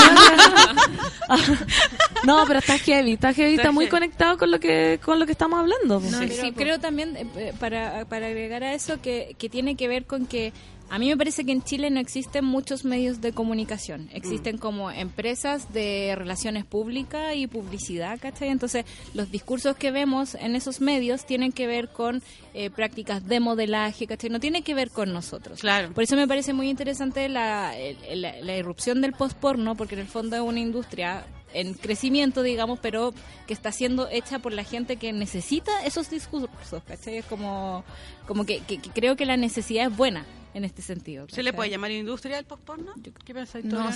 no 2.25 2.45
pero 2.47 2.59
está 2.61 2.79
heavy 2.79 3.13
está 3.15 3.33
heavy 3.35 3.51
está, 3.53 3.63
Está 3.63 3.73
muy 3.73 3.85
heavy. 3.87 3.91
conectado 3.91 4.39
con 4.39 4.51
lo 4.51 4.61
que 4.61 5.01
con 5.05 5.19
lo 5.19 5.27
que 5.27 5.33
estamos 5.33 5.59
hablando 5.59 6.01
No, 6.01 6.19
Sí. 6.21 6.29
sí, 6.29 6.53
creo 6.53 6.79
también, 6.79 7.17
eh, 7.17 7.27
eh, 7.37 7.53
para, 7.59 8.05
para 8.07 8.27
agregar 8.29 8.63
a 8.65 8.73
eso, 8.75 9.01
que, 9.03 9.35
que 9.39 9.49
tiene 9.49 9.77
que 9.77 9.89
ver 9.89 10.07
con 10.07 10.27
que 10.27 10.53
a 10.91 10.99
mí 10.99 11.09
me 11.09 11.17
parece 11.17 11.45
que 11.45 11.53
en 11.53 11.63
Chile 11.63 11.91
no 11.91 12.01
existen 12.01 12.45
muchos 12.45 12.85
medios 12.85 13.21
de 13.21 13.33
comunicación. 13.33 14.09
Existen 14.13 14.57
como 14.59 14.91
empresas 14.91 15.73
de 15.73 16.15
relaciones 16.17 16.65
públicas 16.65 17.35
y 17.37 17.47
publicidad, 17.47 18.19
¿cachai? 18.21 18.49
Entonces, 18.49 18.85
los 19.15 19.31
discursos 19.31 19.77
que 19.77 19.91
vemos 19.91 20.35
en 20.35 20.57
esos 20.57 20.81
medios 20.81 21.27
tienen 21.27 21.53
que 21.53 21.67
ver 21.67 21.89
con 21.89 22.23
eh, 22.55 22.71
prácticas 22.71 23.27
de 23.27 23.41
modelaje, 23.41 24.07
¿cachai? 24.07 24.31
No 24.31 24.41
tiene 24.41 24.63
que 24.63 24.75
ver 24.75 24.91
con 24.91 25.13
nosotros. 25.13 25.61
Claro. 25.61 25.93
Por 25.93 26.05
eso 26.05 26.17
me 26.17 26.27
parece 26.27 26.53
muy 26.53 26.69
interesante 26.71 27.29
la, 27.29 27.75
la, 28.15 28.41
la 28.41 28.57
irrupción 28.57 29.01
del 29.03 29.13
postporno, 29.13 29.75
porque 29.77 29.95
en 29.95 30.01
el 30.01 30.07
fondo 30.09 30.37
es 30.37 30.43
una 30.43 30.61
industria 30.61 31.27
en 31.55 31.73
crecimiento, 31.75 32.43
digamos, 32.43 32.79
pero 32.81 33.15
que 33.47 33.55
está 33.55 33.73
siendo 33.73 34.09
hecha 34.11 34.39
por 34.39 34.53
la 34.53 34.65
gente 34.65 34.97
que 34.97 35.13
necesita 35.15 35.85
esos 35.85 36.11
discursos, 36.11 36.83
¿cachai? 36.87 37.19
Es 37.19 37.25
como, 37.27 37.85
como 38.27 38.45
que, 38.45 38.61
que- 38.61 38.79
que 38.79 38.91
creo 38.91 39.17
que 39.17 39.25
la 39.27 39.37
necesidad 39.39 39.87
es 39.91 39.97
buena 39.97 40.27
en 40.55 40.65
este 40.65 40.83
sentido. 40.83 41.27
¿Se 41.29 41.43
le 41.43 41.53
puede 41.53 41.71
llamar 41.71 41.91
industria 41.91 42.39
al 42.39 42.45
postporno? 42.45 42.95
¿Qué 43.25 43.35
pensáis 43.35 43.69
tú, 43.69 43.77
No? 43.77 43.91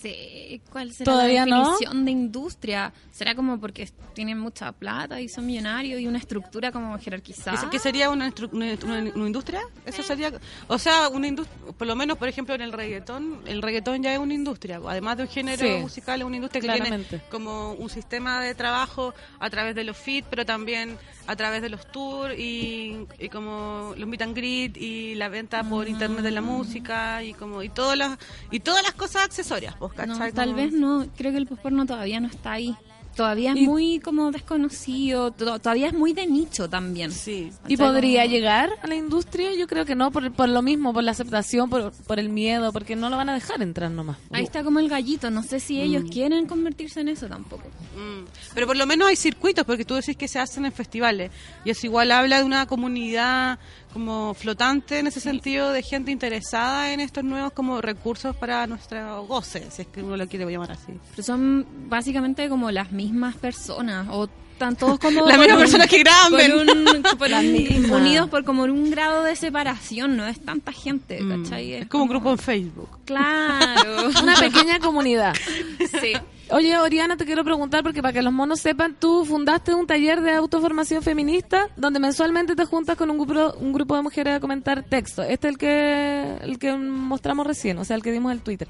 Sé 0.00 0.60
cuál 0.70 0.92
será 0.92 1.12
Todavía 1.12 1.44
la 1.46 1.56
no. 1.56 1.70
definición 1.72 2.04
de 2.04 2.10
industria. 2.10 2.92
¿Será 3.10 3.34
como 3.34 3.58
porque 3.60 3.88
tienen 4.14 4.38
mucha 4.38 4.72
plata 4.72 5.20
y 5.20 5.28
son 5.28 5.46
millonarios 5.46 6.00
y 6.00 6.06
una 6.06 6.18
estructura 6.18 6.70
como 6.72 6.96
jerarquizada? 6.98 7.56
¿Eso 7.56 7.70
¿Qué 7.70 7.78
sería 7.78 8.10
una, 8.10 8.30
instru- 8.30 8.50
una, 8.52 8.66
una- 8.84 9.12
una 9.14 9.26
industria? 9.26 9.60
Eso 9.84 10.02
sería, 10.02 10.32
o 10.68 10.78
sea, 10.78 11.08
una 11.08 11.26
industria, 11.26 11.56
por 11.76 11.86
lo 11.86 11.96
menos, 11.96 12.16
por 12.18 12.28
ejemplo, 12.28 12.54
en 12.54 12.60
el 12.62 12.72
reggaetón, 12.72 13.40
el 13.46 13.60
reggaetón 13.62 14.02
ya 14.02 14.12
es 14.12 14.18
una 14.18 14.34
industria, 14.34 14.80
además 14.86 15.16
de 15.16 15.22
un 15.24 15.28
género 15.28 15.66
Sí, 15.66 15.80
musical, 15.80 16.20
es 16.20 16.26
una 16.26 16.36
industria 16.36 16.60
que 16.62 16.80
tiene 16.80 17.04
como 17.30 17.72
un 17.72 17.90
sistema 17.90 18.40
de 18.42 18.54
trabajo 18.54 19.14
a 19.40 19.50
través 19.50 19.74
de 19.74 19.84
los 19.84 19.96
feed, 19.96 20.24
pero 20.30 20.46
también 20.46 20.96
a 21.26 21.36
través 21.36 21.60
de 21.60 21.68
los 21.68 21.90
tours 21.92 22.34
y, 22.38 23.06
y 23.18 23.28
como 23.28 23.92
los 23.98 24.08
meet 24.08 24.22
and 24.22 24.34
greet 24.34 24.76
y 24.78 25.14
la 25.14 25.28
venta 25.28 25.62
por 25.62 25.86
internet 25.88 26.22
de 26.22 26.30
la 26.30 26.40
música 26.40 27.22
y 27.22 27.34
como 27.34 27.62
y 27.62 27.68
todas 27.68 27.98
las 27.98 28.18
y 28.50 28.60
todas 28.60 28.82
las 28.82 28.92
cosas 28.94 29.24
accesorias, 29.24 29.74
pues, 29.94 30.34
tal 30.34 30.54
vez 30.54 30.72
no. 30.72 31.06
Creo 31.16 31.32
que 31.32 31.38
el 31.38 31.46
posporno 31.46 31.86
todavía 31.86 32.20
no 32.20 32.28
está 32.28 32.52
ahí. 32.52 32.74
Todavía 33.16 33.50
es 33.50 33.56
Y- 33.56 33.66
muy 33.66 33.98
como 33.98 34.30
desconocido. 34.30 35.32
to- 35.32 35.58
Todavía 35.58 35.88
es 35.88 35.92
muy 35.92 36.12
de 36.12 36.28
nicho 36.28 36.70
también. 36.70 37.10
Sí. 37.10 37.50
¿Y 37.66 37.76
podría 37.76 38.22
Como- 38.22 38.32
llegar 38.32 38.70
a 38.80 38.86
la 38.86 38.94
industria? 38.94 39.52
Yo 39.56 39.66
creo 39.66 39.84
que 39.84 39.96
no, 39.96 40.12
por, 40.12 40.30
por 40.32 40.48
lo 40.48 40.62
mismo, 40.62 40.92
por 40.92 41.02
la 41.02 41.10
aceptación, 41.10 41.68
por, 41.68 41.90
por 42.06 42.20
el 42.20 42.28
miedo, 42.28 42.72
porque 42.72 42.94
no 42.94 43.10
lo 43.10 43.16
van 43.16 43.28
a 43.28 43.34
dejar 43.34 43.60
entrar 43.60 43.90
nomás. 43.90 44.18
Ahí 44.30 44.44
está 44.44 44.62
como 44.62 44.78
el 44.78 44.88
gallito. 44.88 45.30
No 45.32 45.42
sé 45.42 45.58
si 45.58 45.80
ellos 45.80 46.04
quieren 46.08 46.46
convertirse 46.46 47.00
en 47.00 47.08
eso 47.08 47.26
tampoco. 47.26 47.64
Mm. 47.96 48.26
Pero 48.54 48.68
por 48.68 48.76
lo 48.76 48.86
menos 48.86 49.08
hay 49.08 49.16
circuitos, 49.16 49.64
porque 49.64 49.84
tú 49.84 49.94
decís 49.94 50.16
que 50.16 50.28
se 50.28 50.38
hacen 50.38 50.64
en 50.66 50.70
festivales. 50.72 51.32
Y 51.64 51.70
eso 51.70 51.86
igual 51.88 52.12
habla 52.12 52.38
de 52.38 52.44
una 52.44 52.66
comunidad 52.66 53.58
como 53.98 54.32
flotante 54.32 55.00
en 55.00 55.08
ese 55.08 55.18
sentido 55.18 55.72
de 55.72 55.82
gente 55.82 56.12
interesada 56.12 56.92
en 56.92 57.00
estos 57.00 57.24
nuevos 57.24 57.50
como 57.52 57.80
recursos 57.80 58.36
para 58.36 58.64
nuestro 58.68 59.24
goce, 59.24 59.66
si 59.72 59.82
es 59.82 59.88
que 59.88 60.04
uno 60.04 60.16
lo 60.16 60.28
quiere 60.28 60.48
llamar 60.48 60.70
así. 60.70 60.92
Pero 61.10 61.22
son 61.24 61.66
básicamente 61.88 62.48
como 62.48 62.70
las 62.70 62.92
mismas 62.92 63.34
personas 63.34 64.06
o 64.10 64.28
están 64.52 64.76
todos 64.76 64.98
como 65.00 65.26
Las 65.26 65.36
mismas 65.36 65.58
personas 65.58 65.88
que 65.88 65.98
graban. 65.98 66.30
por 66.30 66.40
un- 66.40 67.02
por 67.18 67.28
Las 67.34 67.42
un- 67.44 67.52
mismas. 67.52 67.90
unidos 68.00 68.30
por 68.30 68.44
como 68.44 68.62
un 68.62 68.88
grado 68.88 69.24
de 69.24 69.34
separación, 69.34 70.16
no 70.16 70.28
es 70.28 70.38
tanta 70.44 70.70
gente, 70.70 71.20
Mm, 71.20 71.42
¿cachai? 71.42 71.72
Es 71.74 71.88
como 71.88 72.04
un 72.04 72.10
grupo 72.10 72.30
en 72.30 72.38
Facebook. 72.38 73.00
Claro. 73.04 74.10
Una 74.22 74.36
pequeña 74.36 74.78
comunidad. 74.78 75.34
sí. 76.00 76.12
Oye, 76.50 76.78
Oriana, 76.78 77.16
te 77.18 77.26
quiero 77.26 77.44
preguntar, 77.44 77.82
porque 77.82 78.00
para 78.00 78.12
que 78.14 78.22
los 78.22 78.32
monos 78.32 78.60
sepan, 78.60 78.94
tú 78.98 79.26
fundaste 79.26 79.74
un 79.74 79.86
taller 79.86 80.22
de 80.22 80.32
autoformación 80.32 81.02
feminista 81.02 81.68
donde 81.76 82.00
mensualmente 82.00 82.56
te 82.56 82.64
juntas 82.64 82.96
con 82.96 83.10
un 83.10 83.18
grupo, 83.18 83.54
un 83.58 83.72
grupo 83.74 83.94
de 83.96 84.02
mujeres 84.02 84.34
a 84.36 84.40
comentar 84.40 84.82
texto. 84.82 85.22
Este 85.22 85.48
es 85.48 85.52
el 85.52 85.58
que, 85.58 86.36
el 86.40 86.58
que 86.58 86.72
mostramos 86.74 87.46
recién, 87.46 87.76
o 87.78 87.84
sea, 87.84 87.96
el 87.96 88.02
que 88.02 88.12
dimos 88.12 88.32
en 88.32 88.38
el 88.38 88.42
Twitter. 88.44 88.66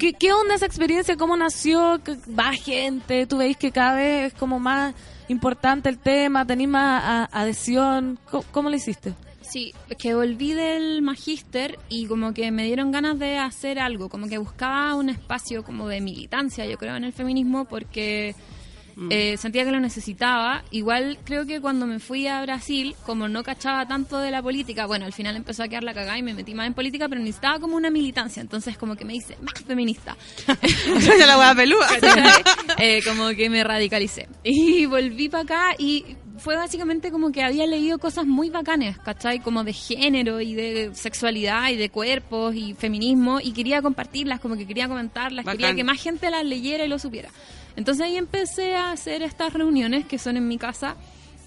¿Qué, 0.00 0.14
qué 0.14 0.32
onda 0.32 0.56
esa 0.56 0.66
experiencia? 0.66 1.16
¿Cómo 1.16 1.36
nació? 1.36 2.00
¿Qué- 2.04 2.16
¿Va 2.36 2.52
gente? 2.52 3.26
¿Tú 3.26 3.38
veis 3.38 3.56
que 3.56 3.70
cada 3.70 3.94
vez 3.94 4.32
es 4.32 4.38
como 4.38 4.58
más 4.58 4.92
importante 5.28 5.88
el 5.88 5.98
tema? 5.98 6.44
¿Tenís 6.46 6.68
más 6.68 7.28
adhesión? 7.30 8.18
¿Cómo, 8.28 8.44
cómo 8.50 8.70
lo 8.70 8.76
hiciste? 8.76 9.14
Sí, 9.50 9.72
que 9.98 10.14
volví 10.14 10.52
del 10.52 11.02
magíster 11.02 11.78
y 11.88 12.06
como 12.06 12.32
que 12.32 12.50
me 12.50 12.64
dieron 12.64 12.90
ganas 12.90 13.18
de 13.18 13.38
hacer 13.38 13.78
algo, 13.78 14.08
como 14.08 14.26
que 14.26 14.38
buscaba 14.38 14.94
un 14.94 15.10
espacio 15.10 15.62
como 15.62 15.88
de 15.88 16.00
militancia, 16.00 16.66
yo 16.66 16.76
creo, 16.76 16.96
en 16.96 17.04
el 17.04 17.12
feminismo 17.12 17.64
porque 17.66 18.34
eh, 19.10 19.36
sentía 19.36 19.64
que 19.64 19.72
lo 19.72 19.80
necesitaba. 19.80 20.62
Igual 20.70 21.18
creo 21.24 21.46
que 21.46 21.60
cuando 21.60 21.86
me 21.86 21.98
fui 21.98 22.26
a 22.26 22.40
Brasil, 22.42 22.94
como 23.04 23.28
no 23.28 23.42
cachaba 23.42 23.86
tanto 23.86 24.18
de 24.18 24.30
la 24.30 24.42
política, 24.42 24.86
bueno, 24.86 25.04
al 25.04 25.12
final 25.12 25.36
empezó 25.36 25.62
a 25.62 25.68
quedar 25.68 25.84
la 25.84 25.94
cagada 25.94 26.18
y 26.18 26.22
me 26.22 26.34
metí 26.34 26.54
más 26.54 26.66
en 26.66 26.74
política, 26.74 27.08
pero 27.08 27.20
necesitaba 27.20 27.58
como 27.58 27.76
una 27.76 27.90
militancia, 27.90 28.40
entonces 28.40 28.78
como 28.78 28.96
que 28.96 29.04
me 29.04 29.14
hice 29.14 29.36
más 29.42 29.62
feminista. 29.64 30.16
La 31.26 31.38
hueá 31.38 31.54
pelúa. 31.54 31.88
Eh, 32.78 33.00
como 33.04 33.28
que 33.30 33.48
me 33.48 33.62
radicalicé. 33.62 34.28
Y 34.42 34.86
volví 34.86 35.28
para 35.28 35.42
acá 35.44 35.74
y 35.78 36.16
fue 36.44 36.56
básicamente 36.56 37.10
como 37.10 37.32
que 37.32 37.42
había 37.42 37.66
leído 37.66 37.98
cosas 37.98 38.26
muy 38.26 38.50
bacanes, 38.50 38.98
¿cachai? 38.98 39.40
Como 39.40 39.64
de 39.64 39.72
género 39.72 40.42
y 40.42 40.54
de 40.54 40.90
sexualidad 40.94 41.70
y 41.70 41.76
de 41.76 41.88
cuerpos 41.88 42.54
y 42.54 42.74
feminismo 42.74 43.40
y 43.40 43.52
quería 43.52 43.80
compartirlas, 43.80 44.40
como 44.40 44.54
que 44.56 44.66
quería 44.66 44.86
comentarlas, 44.86 45.44
Bacán. 45.46 45.58
quería 45.58 45.74
que 45.74 45.84
más 45.84 46.00
gente 46.02 46.30
las 46.30 46.44
leyera 46.44 46.84
y 46.84 46.88
lo 46.88 46.98
supiera. 46.98 47.30
Entonces 47.76 48.04
ahí 48.04 48.16
empecé 48.16 48.76
a 48.76 48.92
hacer 48.92 49.22
estas 49.22 49.54
reuniones 49.54 50.04
que 50.06 50.18
son 50.18 50.36
en 50.36 50.46
mi 50.46 50.58
casa 50.58 50.96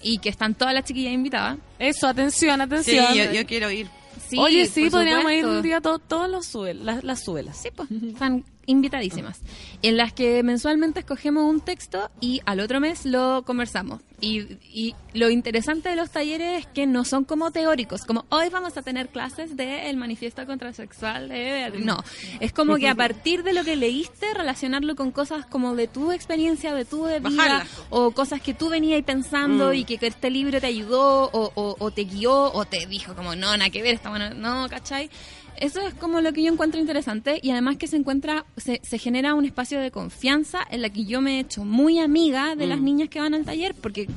y 0.02 0.18
que 0.18 0.28
están 0.30 0.54
todas 0.54 0.74
las 0.74 0.84
chiquillas 0.84 1.12
invitadas. 1.12 1.58
Eso, 1.78 2.08
atención, 2.08 2.56
Sí, 2.56 2.62
atención. 2.62 3.14
yo, 3.14 3.32
yo 3.32 3.46
quiero 3.46 3.70
ir. 3.70 3.86
Sí, 4.28 4.36
Oye, 4.38 4.66
sí, 4.66 4.90
podríamos 4.90 5.30
ir 5.30 5.46
un 5.46 5.62
día 5.62 5.80
to- 5.80 6.00
todos 6.00 6.28
los 6.28 6.44
suel, 6.44 6.84
las, 6.84 7.04
las 7.04 7.22
suelas. 7.24 7.56
Sí, 7.62 7.68
pues, 7.74 7.88
están 7.90 8.44
invitadísimas. 8.68 9.40
En 9.82 9.96
las 9.96 10.12
que 10.12 10.42
mensualmente 10.44 11.00
escogemos 11.00 11.44
un 11.44 11.60
texto 11.60 12.10
y 12.20 12.40
al 12.46 12.60
otro 12.60 12.78
mes 12.80 13.04
lo 13.04 13.42
conversamos. 13.44 14.00
Y, 14.20 14.40
y 14.72 14.96
lo 15.14 15.30
interesante 15.30 15.88
de 15.90 15.94
los 15.96 16.10
talleres 16.10 16.60
es 16.60 16.66
que 16.66 16.88
no 16.88 17.04
son 17.04 17.24
como 17.24 17.52
teóricos, 17.52 18.04
como 18.04 18.24
hoy 18.30 18.48
vamos 18.48 18.76
a 18.76 18.82
tener 18.82 19.08
clases 19.10 19.56
del 19.56 19.96
manifiesto 19.96 20.44
contrasexual 20.44 21.28
de 21.28 21.38
Beatriz. 21.38 21.84
No, 21.84 22.02
es 22.40 22.52
como 22.52 22.76
que 22.76 22.88
a 22.88 22.96
partir 22.96 23.44
de 23.44 23.52
lo 23.52 23.62
que 23.62 23.76
leíste, 23.76 24.34
relacionarlo 24.34 24.96
con 24.96 25.12
cosas 25.12 25.46
como 25.46 25.76
de 25.76 25.86
tu 25.86 26.10
experiencia, 26.10 26.74
de 26.74 26.84
tu 26.84 27.06
vida, 27.06 27.20
Bajarla. 27.20 27.66
o 27.90 28.10
cosas 28.10 28.40
que 28.42 28.54
tú 28.54 28.68
venías 28.68 29.00
pensando 29.04 29.70
Mm. 29.70 29.74
y 29.74 29.84
que, 29.84 29.98
que 29.98 30.08
este 30.08 30.30
libro 30.30 30.60
te 30.60 30.66
ayudó 30.66 31.30
o, 31.32 31.52
o- 31.54 31.76
o 31.78 31.90
te 31.92 32.02
guió 32.04 32.52
o 32.52 32.64
te 32.64 32.86
dijo 32.86 33.14
como 33.14 33.36
no, 33.36 33.56
nada 33.56 33.70
que 33.70 33.82
ver, 33.82 33.94
está 33.94 34.10
bueno, 34.10 34.34
no, 34.34 34.68
¿cachai? 34.68 35.10
Eso 35.60 35.80
es 35.80 35.94
como 35.94 36.20
lo 36.20 36.32
que 36.32 36.42
yo 36.42 36.52
encuentro 36.52 36.80
interesante 36.80 37.40
y 37.42 37.50
además 37.50 37.76
que 37.76 37.86
se 37.86 37.96
encuentra, 37.96 38.46
se, 38.56 38.80
se 38.82 38.98
genera 38.98 39.34
un 39.34 39.44
espacio 39.44 39.80
de 39.80 39.90
confianza 39.90 40.60
en 40.70 40.82
la 40.82 40.90
que 40.90 41.04
yo 41.04 41.20
me 41.20 41.36
he 41.36 41.40
hecho 41.40 41.64
muy 41.64 41.98
amiga 41.98 42.54
de 42.54 42.66
las 42.66 42.80
niñas 42.80 43.08
que 43.08 43.20
van 43.20 43.34
al 43.34 43.44
taller 43.44 43.74
porque 43.74 44.08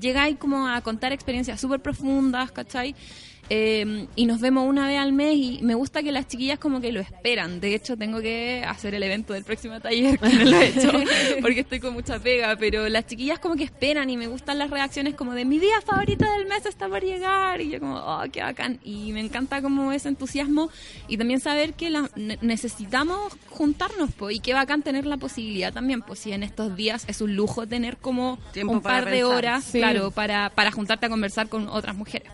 llegáis 0.00 0.38
como 0.38 0.66
a 0.68 0.80
contar 0.80 1.12
experiencias 1.12 1.60
súper 1.60 1.80
profundas, 1.80 2.50
¿cachai? 2.52 2.94
Eh, 3.50 4.06
y 4.14 4.26
nos 4.26 4.40
vemos 4.40 4.68
una 4.68 4.86
vez 4.86 4.98
al 4.98 5.12
mes 5.12 5.34
y 5.36 5.60
me 5.62 5.74
gusta 5.74 6.02
que 6.02 6.12
las 6.12 6.28
chiquillas 6.28 6.58
como 6.58 6.80
que 6.82 6.92
lo 6.92 7.00
esperan. 7.00 7.60
De 7.60 7.74
hecho, 7.74 7.96
tengo 7.96 8.20
que 8.20 8.62
hacer 8.66 8.94
el 8.94 9.02
evento 9.02 9.32
del 9.32 9.44
próximo 9.44 9.80
taller, 9.80 10.18
que 10.18 10.28
no 10.28 10.44
lo 10.44 10.56
he 10.60 10.66
hecho 10.68 10.92
porque 11.40 11.60
estoy 11.60 11.80
con 11.80 11.94
mucha 11.94 12.18
pega, 12.18 12.56
pero 12.56 12.88
las 12.88 13.06
chiquillas 13.06 13.38
como 13.38 13.56
que 13.56 13.64
esperan 13.64 14.10
y 14.10 14.16
me 14.18 14.26
gustan 14.26 14.58
las 14.58 14.68
reacciones 14.70 15.14
como 15.14 15.32
de 15.32 15.44
mi 15.46 15.58
día 15.58 15.80
favorito 15.80 16.26
del 16.30 16.46
mes 16.46 16.66
está 16.66 16.88
por 16.88 17.02
llegar 17.02 17.60
y 17.62 17.70
yo 17.70 17.80
como, 17.80 17.96
oh, 17.96 18.22
qué 18.30 18.42
bacán. 18.42 18.80
Y 18.84 19.12
me 19.12 19.20
encanta 19.20 19.62
como 19.62 19.92
ese 19.92 20.08
entusiasmo 20.10 20.68
y 21.08 21.16
también 21.16 21.40
saber 21.40 21.72
que 21.72 21.88
la- 21.90 22.10
ne- 22.16 22.38
necesitamos 22.42 23.32
juntarnos 23.48 24.12
po, 24.12 24.30
y 24.30 24.40
qué 24.40 24.52
bacán 24.52 24.82
tener 24.82 25.06
la 25.06 25.16
posibilidad 25.16 25.72
también, 25.72 26.02
pues 26.02 26.18
si 26.18 26.32
en 26.32 26.42
estos 26.42 26.76
días 26.76 27.04
es 27.08 27.22
un 27.22 27.34
lujo 27.34 27.66
tener 27.66 27.96
como 27.96 28.38
Tiempo 28.52 28.74
un 28.74 28.80
par 28.82 29.06
de 29.06 29.12
pensar. 29.12 29.34
horas, 29.36 29.64
Sí. 29.64 29.78
claro, 29.78 30.10
para, 30.10 30.50
para 30.50 30.70
juntarte 30.70 31.06
a 31.06 31.08
conversar 31.08 31.48
con 31.48 31.66
otras 31.68 31.96
mujeres. 31.96 32.30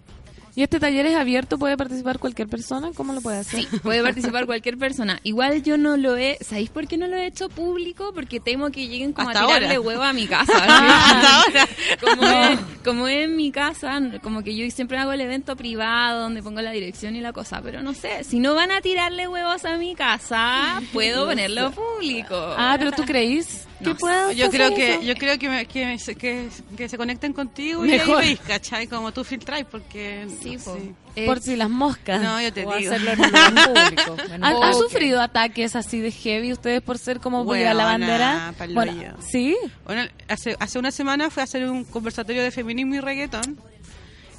¿Y 0.56 0.62
este 0.62 0.78
taller 0.78 1.05
es 1.06 1.16
abierto? 1.16 1.59
¿Puede 1.59 1.76
participar 1.76 2.18
cualquier 2.20 2.47
persona? 2.48 2.90
¿Cómo 2.94 3.12
lo 3.12 3.20
puede 3.20 3.39
hacer? 3.39 3.60
Sí, 3.62 3.68
puede 3.82 4.02
participar 4.02 4.47
cualquier 4.47 4.78
persona. 4.78 5.18
Igual 5.24 5.62
yo 5.64 5.76
no 5.76 5.97
lo 5.97 6.16
he, 6.16 6.39
¿sabéis 6.43 6.70
por 6.70 6.86
qué 6.86 6.97
no 6.97 7.09
lo 7.09 7.16
he 7.16 7.26
hecho 7.26 7.48
público? 7.48 8.12
Porque 8.14 8.39
temo 8.39 8.70
que 8.70 8.86
lleguen 8.86 9.12
como 9.12 9.31
Hasta 9.31 9.43
a 9.43 9.47
tirarle 9.47 9.66
ahora. 9.74 9.81
huevo 9.81 10.02
a 10.05 10.12
mi 10.12 10.26
casa. 10.28 10.52
Hasta 10.56 11.43
ahora. 11.43 11.68
Como, 12.01 12.22
es, 12.22 12.60
como 12.85 13.09
es 13.09 13.24
en 13.24 13.36
mi 13.36 13.51
casa, 13.51 14.01
como 14.22 14.43
que 14.44 14.55
yo 14.55 14.70
siempre 14.70 14.97
hago 14.98 15.12
el 15.12 15.20
evento 15.22 15.56
privado 15.56 16.20
donde 16.22 16.43
pongo 16.43 16.60
la 16.62 16.70
dirección 16.70 17.16
y 17.16 17.20
la 17.20 17.32
cosa, 17.32 17.60
pero 17.60 17.82
no 17.82 17.93
sé, 17.93 18.22
si 18.22 18.39
no 18.39 18.55
van 18.55 18.70
a 18.70 18.81
tirarle 18.81 19.26
huevos 19.26 19.64
a 19.64 19.76
mi 19.76 19.94
casa, 19.97 20.81
puedo 20.93 21.26
ponerlo 21.26 21.72
público. 21.72 22.36
Ah, 22.36 22.76
pero 22.78 22.93
tú 22.93 23.05
creís 23.05 23.66
que 23.82 23.90
No 23.93 24.32
Yo 24.32 24.51
creo 24.51 24.74
que 24.74 24.94
eso? 24.94 25.02
yo 25.02 25.14
creo 25.16 25.39
que, 25.39 25.48
me- 25.48 25.66
que, 25.66 25.98
se- 25.98 26.14
que, 26.14 26.48
que 26.76 26.89
se 26.89 26.97
conecten 26.97 27.32
contigo 27.32 27.85
y 27.85 27.93
ahí 27.93 28.14
veis, 28.14 28.40
¿cachai? 28.40 28.86
Como 28.86 29.12
tú 29.12 29.24
filtráis, 29.24 29.66
porque... 29.70 30.26
Sí, 30.51 30.59
po. 30.65 30.77
sí. 30.81 30.95
Eh, 31.16 31.27
Por 31.27 31.41
si 31.41 31.57
las 31.57 31.71
moscas. 31.71 32.21
No, 32.21 32.41
yo 32.41 32.53
te 32.53 32.66
O 32.66 32.75
digo. 32.77 32.91
hacerlo 32.93 33.11
en 33.12 33.21
un 33.21 33.27
lugar 33.27 33.55
público. 33.55 34.16
en 34.35 34.45
¿Han, 34.45 34.75
sufrido 34.75 35.21
ataques 35.21 35.77
así 35.77 36.01
de 36.01 36.11
heavy 36.11 36.53
ustedes 36.53 36.83
por 36.83 36.99
ser 36.99 37.21
como 37.21 37.45
Buena, 37.45 37.73
la 37.75 37.85
bandera? 37.85 38.55
pa'l 38.59 38.75
Bueno, 38.75 39.15
sí. 39.21 39.57
Bueno, 39.85 40.03
hace, 40.29 40.57
hace 40.59 40.79
una 40.79 40.91
semana 40.91 41.31
fui 41.31 41.41
a 41.41 41.45
hacer 41.45 41.69
un 41.69 41.85
conversatorio 41.85 42.43
de 42.43 42.51
feminismo 42.51 42.95
y 42.97 43.01
reggaetón 43.01 43.59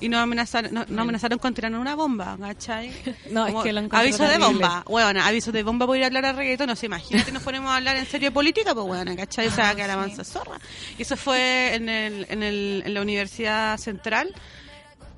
y 0.02 0.10
nos 0.10 0.20
amenazaron, 0.20 0.74
no- 0.74 0.86
nos 0.90 1.00
amenazaron 1.00 1.40
con 1.40 1.54
tirar 1.54 1.74
una 1.74 1.96
bomba, 1.96 2.38
¿cachai? 2.38 2.92
No, 3.32 3.48
es 3.48 3.56
que 3.64 3.72
lo 3.72 3.80
Aviso 3.92 4.24
de 4.24 4.30
terrible. 4.32 4.46
bomba, 4.46 4.84
bueno, 4.86 5.22
aviso 5.24 5.54
de 5.54 5.64
bomba 5.64 5.86
por 5.88 5.96
ir 5.96 6.04
a 6.04 6.08
hablar 6.08 6.26
a 6.26 6.34
reggaetón, 6.34 6.68
no 6.68 6.76
sé, 6.76 6.88
imagínate, 6.88 7.32
nos 7.32 7.42
ponemos 7.42 7.72
a 7.72 7.78
hablar 7.78 7.96
en 7.96 8.06
serio 8.06 8.28
de 8.28 8.34
política, 8.34 8.74
pues 8.76 8.86
bueno, 8.86 9.16
¿cachai? 9.16 9.48
O 9.48 9.52
sea, 9.52 9.74
que 9.74 9.88
la 9.88 9.96
mansa 9.96 10.26
zorra. 10.26 10.60
Y 10.98 11.04
eso 11.04 11.16
fue 11.16 11.74
en, 11.76 11.88
el, 11.88 12.26
en, 12.30 12.44
el, 12.44 12.84
en 12.86 12.94
la 12.94 13.02
Universidad 13.02 13.78
Central. 13.78 14.34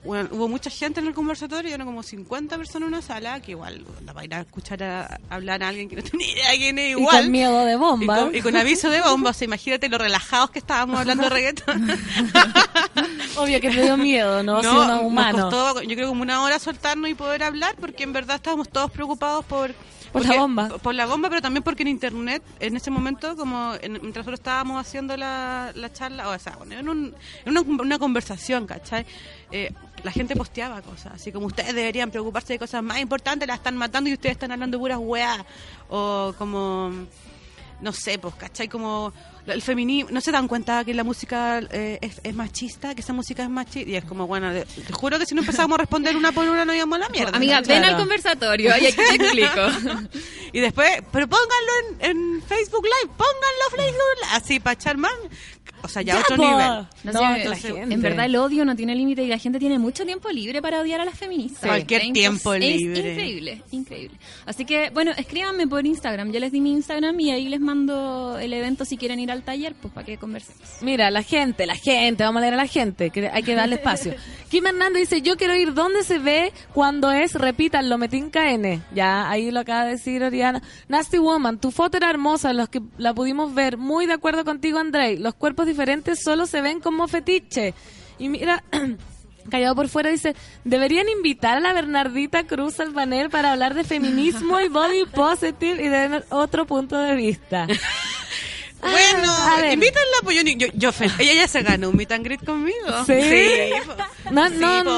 Bueno, 0.04 0.30
hubo 0.32 0.48
mucha 0.48 0.70
gente 0.70 1.02
en 1.02 1.08
el 1.08 1.14
conversatorio, 1.14 1.74
eran 1.74 1.86
como 1.86 2.02
50 2.02 2.56
personas 2.58 2.88
en 2.88 2.94
una 2.94 3.02
sala, 3.02 3.42
que 3.42 3.52
igual 3.52 3.84
la 4.06 4.14
va 4.14 4.22
a 4.22 4.26
ir 4.26 4.34
a 4.36 4.40
escuchar 4.42 4.82
a, 4.84 5.20
hablar 5.30 5.62
a 5.64 5.68
alguien 5.68 5.90
que 5.90 5.98
no 5.98 6.02
tiene 6.04 6.32
idea 6.32 6.52
de 6.52 6.58
quién 6.58 6.80
es 6.80 6.86
Y 6.88 6.90
igual. 6.92 7.24
con 7.24 7.32
miedo 7.32 7.66
de 7.66 7.74
Y 7.74 7.76
bomba. 7.76 8.20
con, 8.20 8.36
y 8.36 8.42
con 8.42 8.56
aviso 8.56 8.90
de 8.90 9.02
bomba, 9.02 9.32
o 9.32 9.34
sea, 9.34 9.46
imagínate 9.46 9.90
lo 9.90 9.98
relajados 9.98 10.52
que 10.52 10.60
estábamos 10.60 11.00
hablando 11.00 11.24
de 11.24 11.30
reggaetón. 11.30 11.90
Obvio 13.38 13.60
que 13.62 13.70
te 13.70 13.82
dio 13.84 13.98
miedo, 13.98 14.44
¿no? 14.44 14.62
Si 14.62 14.68
uno 14.68 14.82
es 14.84 14.88
nos 14.90 15.02
humano. 15.02 15.50
costó, 15.50 15.82
yo 15.82 15.96
creo, 15.96 16.08
como 16.08 16.22
una 16.22 16.42
hora 16.44 16.60
soltarnos 16.60 17.10
y 17.10 17.14
poder 17.14 17.44
hablar, 17.44 17.76
porque 17.80 18.04
en 18.04 18.14
verdad 18.14 18.38
estábamos 18.38 18.70
todos 18.70 18.90
preocupados 18.92 19.46
por... 19.46 19.74
Por 20.14 20.26
la 20.26 20.38
bomba. 20.40 20.70
Por 20.70 20.96
la 20.96 21.06
bomba, 21.06 21.28
pero 21.30 21.42
también 21.42 21.64
porque 21.64 21.84
en 21.84 21.90
internet, 21.90 22.42
en 22.62 22.78
ese 22.78 22.90
momento, 22.90 23.36
como 23.36 23.74
en- 23.82 23.92
mientras 23.94 24.26
nosotros 24.26 24.40
estábamos 24.40 24.80
haciendo 24.80 25.18
la, 25.18 25.72
la 25.76 25.92
charla, 25.92 26.30
o 26.30 26.40
sea, 26.40 26.56
bueno, 26.56 26.76
en, 26.80 26.88
un- 26.88 27.14
en 27.46 27.52
una, 27.58 27.62
una 27.62 28.00
conversación, 28.00 28.66
¿cachai? 28.66 29.06
Eh, 29.52 29.74
la 30.04 30.12
gente 30.12 30.36
posteaba 30.36 30.82
cosas, 30.82 31.14
así 31.16 31.32
como 31.32 31.48
ustedes 31.48 31.74
deberían 31.74 32.12
preocuparse 32.12 32.54
de 32.54 32.60
cosas 32.60 32.84
más 32.84 33.00
importantes, 33.00 33.48
la 33.48 33.56
están 33.56 33.76
matando 33.76 34.10
y 34.10 34.14
ustedes 34.14 34.34
están 34.34 34.52
hablando 34.52 34.78
de 34.78 34.82
puras 34.82 35.00
weas, 35.02 35.44
o 35.90 36.34
como 36.38 36.92
no 37.80 37.94
sé, 37.94 38.18
pues, 38.18 38.34
¿cachai? 38.36 38.68
Como 38.68 39.14
el 39.46 39.62
feminismo, 39.62 40.10
no 40.12 40.20
se 40.20 40.32
dan 40.32 40.48
cuenta 40.48 40.84
que 40.84 40.94
la 40.94 41.04
música 41.04 41.60
eh, 41.72 42.00
es, 42.02 42.20
es 42.24 42.36
machista, 42.36 42.96
que 42.96 43.02
esa 43.02 43.14
música 43.14 43.44
es 43.44 43.50
machista, 43.50 43.90
y 43.90 43.96
es 43.96 44.04
como, 44.04 44.26
bueno, 44.26 44.52
te 44.52 44.94
juro 44.94 45.20
que 45.20 45.26
si 45.26 45.36
no 45.36 45.42
empezábamos 45.42 45.76
a 45.76 45.82
responder 45.82 46.16
una 46.16 46.32
por 46.32 46.48
una 46.48 46.66
no 46.66 46.74
íbamos 46.74 46.98
a 46.98 47.02
la 47.02 47.10
mierda. 47.10 47.38
Amiga, 47.38 47.62
ven 47.62 47.84
al 47.84 47.98
conversatorio 47.98 48.72
y 48.82 48.88
aquí 48.88 48.96
te 48.96 49.16
explico. 49.16 49.62
Y 50.54 50.62
después, 50.62 50.90
pero 51.12 51.28
pónganlo 51.28 52.00
en, 52.00 52.10
en 52.10 52.42
Facebook 52.42 52.84
Live, 52.84 53.14
pónganlo 53.18 53.64
en 53.70 53.76
Facebook 53.76 54.16
Live, 54.22 54.32
así 54.32 54.60
para 54.62 54.74
echar 54.74 54.98
más. 54.98 55.12
O 55.88 55.90
sea, 55.90 56.02
ya, 56.02 56.16
Ya, 56.16 56.20
otro 56.20 56.36
po. 56.36 56.44
nivel. 56.44 56.88
No 57.04 57.12
No, 57.14 57.56
gente. 57.56 57.94
En 57.94 58.02
verdad 58.02 58.26
el 58.26 58.36
odio 58.36 58.66
no 58.66 58.76
tiene 58.76 58.94
límite 58.96 59.24
y 59.24 59.28
la 59.28 59.38
gente 59.38 59.58
tiene 59.60 59.80
mucho 59.80 60.06
tiempo 60.06 60.30
libre 60.30 60.62
para 60.62 60.82
odiar 60.82 61.00
a 61.02 61.06
las 61.06 61.18
feministas. 61.18 61.62
Cualquier 61.66 62.02
Es 62.04 62.14
tiempo 62.14 62.54
libre. 62.56 63.00
Es 63.00 63.08
increíble, 63.18 63.64
increíble. 63.72 64.18
Así 64.46 64.66
que, 64.66 64.90
bueno, 64.92 65.12
escríbanme 65.18 65.68
por 65.68 65.86
Instagram. 65.86 66.32
Yo 66.32 66.40
les 66.40 66.52
di 66.52 66.62
mi 66.62 66.72
Instagram 66.74 67.20
y 67.20 67.32
ahí 67.32 67.50
les 67.50 67.60
mando 67.60 68.38
el 68.40 68.54
evento 68.54 68.86
si 68.86 68.98
quieren 68.98 69.20
ir 69.20 69.32
al 69.32 69.44
taller, 69.44 69.74
pues 69.82 69.94
para 69.94 70.06
que 70.06 70.18
conversemos. 70.18 70.62
Mira, 70.82 71.10
la 71.12 71.24
gente, 71.24 71.66
la 71.66 71.76
gente, 71.76 72.24
vamos 72.24 72.40
a 72.40 72.42
leer 72.42 72.54
a 72.54 72.58
la 72.58 72.68
gente, 72.68 73.10
que 73.10 73.30
hay 73.30 73.44
que 73.44 73.56
darle 73.56 73.76
espacio. 73.76 74.14
Kim 74.50 74.66
Hernández 74.66 75.10
dice, 75.10 75.22
yo 75.22 75.36
quiero 75.38 75.56
ir 75.56 75.74
donde 75.74 76.04
se 76.04 76.20
ve 76.20 76.54
cuando 76.74 77.12
es, 77.12 77.34
repítanlo, 77.34 77.98
metín 77.98 78.30
KN. 78.30 78.82
Ya, 78.94 79.30
ahí 79.30 79.52
lo 79.52 79.60
acaba 79.62 79.86
de 79.86 79.92
decir 79.92 80.24
Oriana. 80.24 80.62
Nasty 80.88 81.18
Woman, 81.18 81.60
tu 81.60 81.72
foto 81.72 81.98
era 81.98 82.10
hermosa, 82.10 82.54
los 82.54 82.70
que 82.70 82.82
la 82.98 83.14
pudimos 83.14 83.54
ver. 83.54 83.78
Muy 83.78 84.06
de 84.06 84.14
acuerdo 84.14 84.46
contigo, 84.46 84.80
Andrei. 84.80 85.18
Los 85.18 85.36
cuerpos 85.36 85.66
diferentes 85.66 85.77
solo 86.16 86.46
se 86.46 86.62
ven 86.62 86.80
como 86.80 87.08
fetiche. 87.08 87.74
Y 88.20 88.30
mira... 88.30 88.64
Callado 89.50 89.76
por 89.76 89.88
fuera 89.88 90.10
dice, 90.10 90.36
deberían 90.66 91.08
invitar 91.08 91.56
a 91.56 91.62
la 91.62 91.72
Bernardita 91.72 92.46
Cruz 92.46 92.82
al 92.82 92.92
panel 92.92 93.30
para 93.30 93.54
hablar 93.54 93.76
de 93.76 93.86
feminismo 93.86 94.60
y 94.60 94.68
body 94.68 95.06
positive 95.06 95.82
y 95.82 95.88
de 95.88 96.22
otro 96.32 96.68
punto 96.68 96.98
de 96.98 97.16
vista. 97.16 97.66
Bueno, 98.82 99.32
a 99.34 99.56
ver. 99.58 99.74
invítanla, 99.74 100.18
pues 100.24 100.36
yo, 100.38 100.44
ni- 100.44 100.56
yo, 100.56 100.68
yo 100.74 100.92
fe- 100.92 101.10
ella 101.20 101.34
ya 101.34 101.48
se 101.48 101.62
ganó 101.64 101.90
un 101.90 101.96
meet 101.98 102.12
and 102.12 102.24
greet 102.24 102.46
conmigo. 102.46 102.78
¿Sí? 103.06 103.14
po. 103.86 104.32
No, 104.32 104.48
Sí, 104.50 104.56
no, 104.60 104.84
po, 104.84 104.92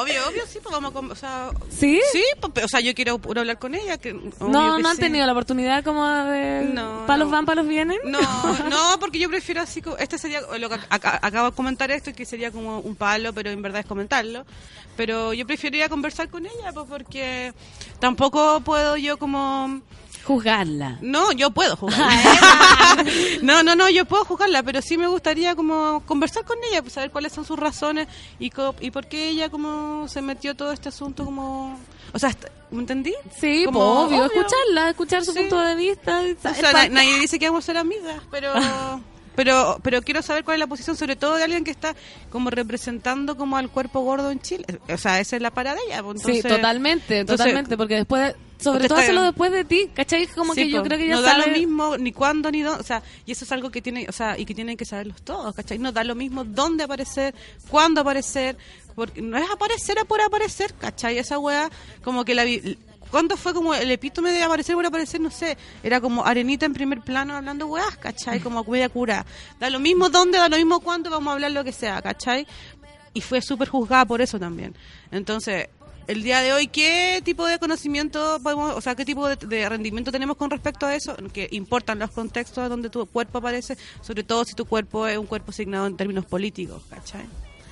obvio, 0.00 0.26
obvio, 0.28 0.42
sí, 0.46 0.58
pues 0.62 0.72
vamos 0.72 0.90
a, 0.90 0.94
com- 0.94 1.10
o 1.10 1.14
sea, 1.14 1.50
¿Sí? 1.68 2.00
sí, 2.12 2.22
po, 2.40 2.48
pe- 2.48 2.64
o 2.64 2.68
sea, 2.68 2.80
yo 2.80 2.94
quiero 2.94 3.20
hablar 3.36 3.58
con 3.58 3.74
ella, 3.74 3.98
que 3.98 4.14
No, 4.14 4.76
que 4.76 4.82
no 4.82 4.88
han 4.88 4.96
sí. 4.96 5.02
tenido 5.02 5.26
la 5.26 5.32
oportunidad 5.32 5.84
como 5.84 6.06
de... 6.06 6.62
No, 6.72 7.04
palos 7.06 7.26
no. 7.28 7.32
van, 7.32 7.44
palos 7.44 7.66
vienen. 7.68 7.98
No, 8.04 8.18
no, 8.70 8.98
porque 9.00 9.18
yo 9.18 9.28
prefiero 9.28 9.60
así, 9.60 9.82
este 9.98 10.16
sería, 10.16 10.40
lo 10.40 10.68
que 10.68 10.76
ac- 10.76 10.88
ac- 10.88 11.18
acabo 11.20 11.50
de 11.50 11.56
comentar 11.56 11.90
esto, 11.90 12.12
que 12.14 12.24
sería 12.24 12.50
como 12.50 12.78
un 12.80 12.96
palo, 12.96 13.32
pero 13.34 13.50
en 13.50 13.60
verdad 13.60 13.80
es 13.80 13.86
comentarlo. 13.86 14.46
Pero 14.96 15.32
yo 15.34 15.46
preferiría 15.46 15.88
conversar 15.88 16.28
con 16.28 16.46
ella, 16.46 16.72
pues 16.72 16.86
porque 16.88 17.52
tampoco 18.00 18.60
puedo 18.62 18.96
yo 18.96 19.18
como... 19.18 19.80
Juzgarla. 20.28 20.98
No, 21.00 21.32
yo 21.32 21.50
puedo 21.50 21.74
jugarla. 21.74 22.06
no, 23.42 23.62
no, 23.62 23.74
no, 23.74 23.88
yo 23.88 24.04
puedo 24.04 24.24
jugarla, 24.26 24.62
pero 24.62 24.82
sí 24.82 24.98
me 24.98 25.06
gustaría 25.06 25.56
como 25.56 26.02
conversar 26.04 26.44
con 26.44 26.58
ella, 26.70 26.82
pues 26.82 26.92
saber 26.92 27.10
cuáles 27.10 27.32
son 27.32 27.46
sus 27.46 27.58
razones 27.58 28.08
y, 28.38 28.50
co- 28.50 28.74
y 28.80 28.90
por 28.90 29.06
qué 29.06 29.30
ella 29.30 29.48
como 29.48 30.06
se 30.06 30.20
metió 30.20 30.54
todo 30.54 30.70
este 30.72 30.90
asunto 30.90 31.24
como... 31.24 31.78
O 32.12 32.18
sea, 32.18 32.30
¿me 32.70 32.80
entendí? 32.80 33.14
Sí, 33.40 33.64
Como, 33.64 33.78
pues, 33.80 34.06
obvio, 34.20 34.26
obvio. 34.26 34.40
escucharla, 34.42 34.90
escuchar 34.90 35.24
su 35.24 35.32
Sí. 35.32 35.38
punto 35.40 35.60
de 35.60 35.74
vista. 35.74 36.22
O 36.44 36.54
sea, 36.54 36.72
na- 36.72 36.88
nadie 36.90 37.18
dice 37.20 37.38
que 37.38 37.48
vamos 37.48 37.64
a 37.64 37.66
ser 37.66 37.78
amigas, 37.78 38.20
pero... 38.30 38.52
Pero, 39.38 39.78
pero 39.84 40.02
quiero 40.02 40.20
saber 40.20 40.42
cuál 40.42 40.56
es 40.56 40.58
la 40.58 40.66
posición, 40.66 40.96
sobre 40.96 41.14
todo 41.14 41.36
de 41.36 41.44
alguien 41.44 41.62
que 41.62 41.70
está 41.70 41.94
como 42.32 42.50
representando 42.50 43.36
como 43.36 43.56
al 43.56 43.70
cuerpo 43.70 44.00
gordo 44.00 44.32
en 44.32 44.40
Chile. 44.40 44.64
O 44.92 44.96
sea, 44.98 45.20
esa 45.20 45.36
es 45.36 45.42
la 45.42 45.52
parada 45.52 45.78
ella. 45.86 46.02
pues, 46.02 46.22
sí, 46.22 46.32
entonces- 46.38 46.56
totalmente, 46.56 47.18
entonces- 47.20 47.44
totalmente, 47.44 47.76
porque 47.76 47.94
después, 47.94 48.20
de- 48.34 48.36
sobre 48.58 48.88
todo 48.88 48.98
hacerlo 48.98 49.22
después 49.22 49.52
de 49.52 49.64
ti, 49.64 49.88
¿cachai? 49.94 50.26
Como 50.28 50.54
Sí, 50.54 50.64
que 50.64 50.70
yo 50.70 50.78
po. 50.82 50.84
creo 50.88 50.98
que 50.98 51.06
ya 51.08 51.14
no 51.16 51.22
sabe... 51.22 51.40
da 51.42 51.46
lo 51.46 51.52
mismo 51.58 51.96
ni 51.96 52.12
cuándo 52.12 52.50
ni 52.50 52.62
dónde, 52.62 52.80
o 52.80 52.84
sea, 52.84 53.02
y 53.24 53.32
eso 53.32 53.44
es 53.44 53.52
algo 53.52 53.70
que 53.70 53.80
tiene, 53.82 54.06
o 54.08 54.12
sea, 54.12 54.38
y 54.38 54.44
que 54.44 54.54
tienen 54.54 54.76
que 54.76 54.84
saberlos 54.84 55.22
todos, 55.22 55.54
¿cachai? 55.54 55.78
No 55.78 55.92
da 55.92 56.02
lo 56.04 56.14
mismo 56.14 56.44
dónde 56.44 56.84
aparecer, 56.84 57.34
cuándo 57.70 58.00
aparecer, 58.00 58.56
porque 58.94 59.22
no 59.22 59.36
es 59.38 59.48
aparecer 59.50 59.98
a 59.98 60.04
por 60.04 60.20
aparecer, 60.20 60.74
¿cachai? 60.74 61.18
Esa 61.18 61.38
weá, 61.38 61.70
como 62.02 62.24
que 62.24 62.34
la 62.34 62.44
vi- 62.44 62.78
¿Cuándo 63.10 63.38
fue 63.38 63.54
como 63.54 63.72
el 63.72 63.90
epítome 63.90 64.32
de 64.32 64.42
aparecer 64.42 64.74
por 64.74 64.84
aparecer? 64.84 65.18
No 65.18 65.30
sé. 65.30 65.56
Era 65.82 65.98
como 65.98 66.26
arenita 66.26 66.66
en 66.66 66.74
primer 66.74 67.00
plano 67.00 67.34
hablando 67.34 67.66
weás, 67.66 67.96
¿cachai? 67.96 68.38
Como 68.38 68.62
media 68.64 68.90
cura. 68.90 69.24
Da 69.58 69.70
lo 69.70 69.80
mismo 69.80 70.10
dónde, 70.10 70.36
da 70.36 70.46
lo 70.50 70.58
mismo 70.58 70.80
cuándo, 70.80 71.08
vamos 71.08 71.30
a 71.30 71.32
hablar 71.32 71.52
lo 71.52 71.64
que 71.64 71.72
sea, 71.72 72.02
¿cachai? 72.02 72.46
Y 73.14 73.22
fue 73.22 73.40
súper 73.40 73.68
juzgada 73.68 74.04
por 74.04 74.20
eso 74.20 74.38
también. 74.38 74.74
Entonces, 75.10 75.68
el 76.08 76.22
día 76.22 76.40
de 76.40 76.52
hoy, 76.52 76.66
¿qué 76.66 77.20
tipo 77.24 77.46
de 77.46 77.58
conocimiento 77.58 78.40
podemos, 78.42 78.74
o 78.74 78.80
sea, 78.80 78.94
qué 78.94 79.04
tipo 79.04 79.28
de, 79.28 79.36
de 79.36 79.68
rendimiento 79.68 80.10
tenemos 80.10 80.36
con 80.36 80.50
respecto 80.50 80.86
a 80.86 80.94
eso? 80.94 81.14
Que 81.32 81.48
importan 81.52 81.98
los 81.98 82.10
contextos 82.10 82.68
donde 82.68 82.90
tu 82.90 83.06
cuerpo 83.06 83.38
aparece, 83.38 83.76
sobre 84.00 84.24
todo 84.24 84.44
si 84.44 84.54
tu 84.54 84.64
cuerpo 84.64 85.06
es 85.06 85.18
un 85.18 85.26
cuerpo 85.26 85.50
asignado 85.50 85.86
en 85.86 85.96
términos 85.96 86.24
políticos, 86.24 86.82
¿cachai? 86.88 87.26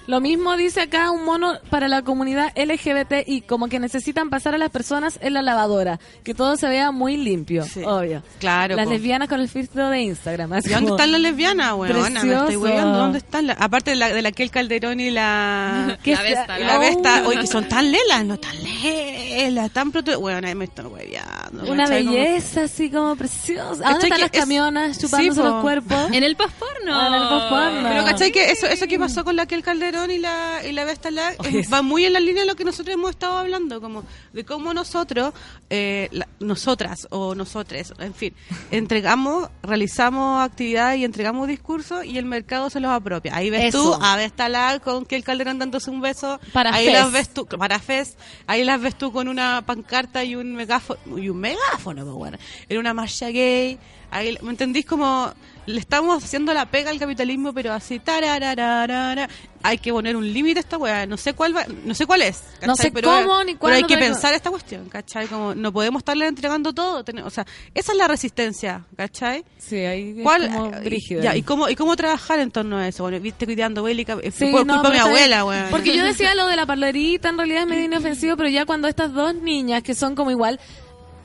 Lo 0.07 0.20
mismo 0.20 0.57
dice 0.57 0.83
acá 0.83 1.11
un 1.11 1.24
mono 1.24 1.55
para 1.69 1.89
la 1.89 2.03
comunidad 2.03 2.53
LGBT 2.57 3.24
y 3.27 3.41
como 3.41 3.69
que 3.69 3.81
necesitan 3.81 4.31
pasar 4.31 4.55
a 4.55 4.59
las 4.59 4.70
personas 4.70 5.19
en 5.20 5.35
la 5.35 5.43
lavadora, 5.43 5.99
que 6.23 6.33
todo 6.35 6.57
se 6.57 6.69
vea 6.69 6.93
muy 6.93 7.16
limpio, 7.16 7.65
Sí. 7.65 7.83
obvio. 7.85 8.23
Claro, 8.39 8.77
Las 8.77 8.87
po. 8.87 8.93
lesbianas 8.93 9.28
con 9.28 9.41
el 9.41 9.49
filtro 9.49 9.89
de 9.91 10.03
Instagram. 10.03 10.53
así 10.53 10.69
¿Y 10.70 10.73
dónde 10.74 10.87
como- 10.91 10.97
están 10.97 11.12
las 11.12 11.20
lesbianas, 11.20 11.73
weona? 11.74 11.99
Me 11.99 12.07
estoy 12.07 12.28
Precioso. 12.31 12.61
hueveando. 12.61 12.99
¿Dónde 12.99 13.19
están? 13.19 13.47
las- 13.49 13.61
aparte 13.61 13.91
de 13.91 13.97
la, 13.97 14.09
de 14.12 14.23
la 14.23 14.33
Kel 14.33 14.51
Calderón 14.51 15.01
y 15.01 15.11
la... 15.11 15.99
¿Qué 16.05 16.12
La 16.15 16.23
está- 16.28 16.41
Vesta, 16.55 16.59
la 16.59 16.77
Oh, 16.77 16.81
Vesta, 16.81 17.23
oye, 17.27 17.41
que 17.41 17.47
son 17.49 17.69
tan 17.69 17.91
lelas, 17.91 18.24
no 18.24 18.37
tan 18.39 18.55
lelas, 18.62 19.70
tan 19.73 19.91
prote... 19.91 20.15
Bueno, 20.16 20.47
me 20.55 20.65
estoy 20.66 20.87
hueveando. 20.87 21.70
Una 21.73 21.89
belleza 21.89 22.62
así 22.65 22.91
como 22.91 23.16
preciosa. 23.16 23.83
¿A 23.89 23.93
¿Cachai 23.93 23.93
dónde 23.93 24.07
están 24.07 24.20
las 24.20 24.31
es- 24.33 24.41
camionas 24.41 24.99
chupándose 25.01 25.41
Sí, 25.41 25.47
los 25.49 25.62
cuerpos? 25.62 26.11
En 26.12 26.23
el 26.23 26.37
posporno. 26.37 26.93
Ah, 26.95 27.09
en 27.09 27.15
el 27.15 27.28
posporno. 27.28 27.89
Pero 27.89 28.05
¿cachai 28.05 28.31
que 28.33 28.51
eso, 28.53 28.66
eso 28.66 28.87
que 28.87 28.99
pasó 29.01 29.24
con 29.24 29.35
la 29.35 29.47
Kel 29.47 29.62
Calderón 29.65 29.95
y 30.10 30.18
la, 30.18 30.60
y 30.66 30.73
la 30.73 30.85
Vesta 30.85 31.10
Lag 31.10 31.36
es- 31.47 31.73
va 31.73 31.82
muy 31.82 32.05
en 32.05 32.12
la 32.12 32.20
línea 32.20 32.43
de 32.43 32.47
lo 32.47 32.55
que 32.56 32.64
nosotros 32.64 32.94
hemos 32.94 33.10
estado 33.10 33.39
hablando, 33.39 33.81
como 33.81 34.05
de 34.32 34.44
cómo 34.44 34.74
nosotros, 34.74 35.32
eh, 35.70 36.09
la- 36.12 36.28
nosotras 36.40 37.09
o 37.10 37.35
nosotres, 37.35 37.93
en 37.98 38.14
fin, 38.14 38.35
entregamos, 38.70 39.48
realizamos 39.62 40.43
actividades 40.44 40.98
y 41.01 41.05
entregamos 41.05 41.48
discursos 41.48 42.05
y 42.05 42.18
el 42.18 42.24
mercado 42.27 42.70
se 42.70 42.81
los 42.81 42.90
apropia. 42.90 43.35
Ahí 43.35 43.51
ves 43.51 43.74
Eso. 43.74 43.97
tú 43.97 44.05
a 44.05 44.16
Vesta 44.16 44.48
Lag 44.48 44.81
con 44.82 45.05
Kel 45.06 45.24
Calderón 45.24 45.59
dándose 45.59 45.90
un 45.90 46.01
beso, 46.01 46.39
Para 46.52 46.74
ahí 46.74 46.86
Fez. 46.86 46.94
las 46.94 47.12
ves 47.12 47.28
tú, 47.35 47.47
para 47.47 47.78
Fez, 47.78 48.16
ahí 48.47 48.64
las 48.64 48.81
ves 48.81 48.97
tú 48.97 49.12
con 49.12 49.28
una 49.28 49.62
pancarta 49.64 50.23
y 50.24 50.36
un 50.36 50.55
megáfono, 50.55 51.01
y 51.18 51.28
un 51.31 51.39
megáfono, 51.39 52.05
pues 52.05 52.14
bueno, 52.16 52.39
en 52.68 52.78
una 52.78 52.93
marcha 52.94 53.28
gay, 53.31 53.78
ahí, 54.11 54.37
¿me 54.43 54.51
entendís? 54.51 54.87
Como 54.87 55.33
le 55.66 55.81
estamos 55.81 56.23
haciendo 56.23 56.55
la 56.55 56.66
pega 56.66 56.91
al 56.91 56.99
capitalismo, 56.99 57.53
pero 57.53 57.73
así, 57.73 57.99
tararararara. 57.99 59.28
hay 59.65 59.78
que 59.78 59.93
poner 59.93 60.15
un 60.15 60.33
límite 60.33 60.61
a 60.61 60.62
esta 60.62 60.78
weá, 60.78 61.07
no 61.07 61.16
sé 61.16 61.33
cuál 61.33 61.57
va- 61.57 61.66
no 61.85 61.93
sé 61.93 62.07
cuál 62.07 62.23
es, 62.23 62.37
¿cachai? 62.61 62.69
No 62.69 62.77
sé 62.77 62.93
pero, 62.93 63.09
cómo 63.09 63.43
ni 63.43 63.57
pero 63.57 63.74
hay 63.74 63.81
cuándo, 63.81 63.89
que 63.89 63.95
pero- 63.95 64.07
pensar 64.12 64.33
esta 64.33 64.49
cuestión, 64.51 64.89
¿cachai? 64.89 65.27
Como 65.27 65.57
no 65.57 65.73
podemos 65.73 66.01
estarle 66.01 66.28
entregando 66.28 66.73
todo, 66.73 67.03
ten- 67.03 67.19
o 67.19 67.31
sea, 67.31 67.45
esa 67.74 67.91
es 67.93 67.99
la 67.99 68.07
resistencia, 68.07 68.85
¿cachai? 68.97 69.45
Sí, 69.59 69.74
ahí 69.78 70.15
es 70.19 70.23
¿Cuál? 70.23 70.53
como 70.53 70.66
eh, 70.73 70.81
brígido. 70.85 71.20
ya, 71.20 71.35
¿y 71.35 71.43
cómo, 71.43 71.69
¿Y 71.69 71.74
cómo 71.74 71.97
trabajar 71.97 72.39
en 72.39 72.53
torno 72.53 72.77
a 72.77 72.87
eso? 72.87 73.03
Bueno, 73.03 73.19
viste 73.19 73.45
cuidando 73.45 73.83
bélica, 73.83 74.16
eh, 74.23 74.31
Sí, 74.31 74.47
por 74.53 74.65
no, 74.65 74.74
culpa 74.74 74.91
de 74.91 74.95
mi 74.95 75.01
abuela, 75.01 75.45
weón. 75.45 75.66
Porque 75.73 75.97
yo 75.97 76.05
decía 76.05 76.37
lo 76.37 76.47
de 76.47 76.55
la 76.55 76.65
parlerita, 76.66 77.31
en 77.31 77.39
realidad 77.39 77.62
es 77.62 77.69
medio 77.69 77.85
inofensivo, 77.87 78.37
pero 78.37 78.49
ya 78.49 78.66
cuando 78.66 78.87
estas 78.87 79.12
dos 79.12 79.35
niñas, 79.35 79.83
que 79.83 79.97
son 79.97 80.15
como 80.15 80.31
igual 80.31 80.61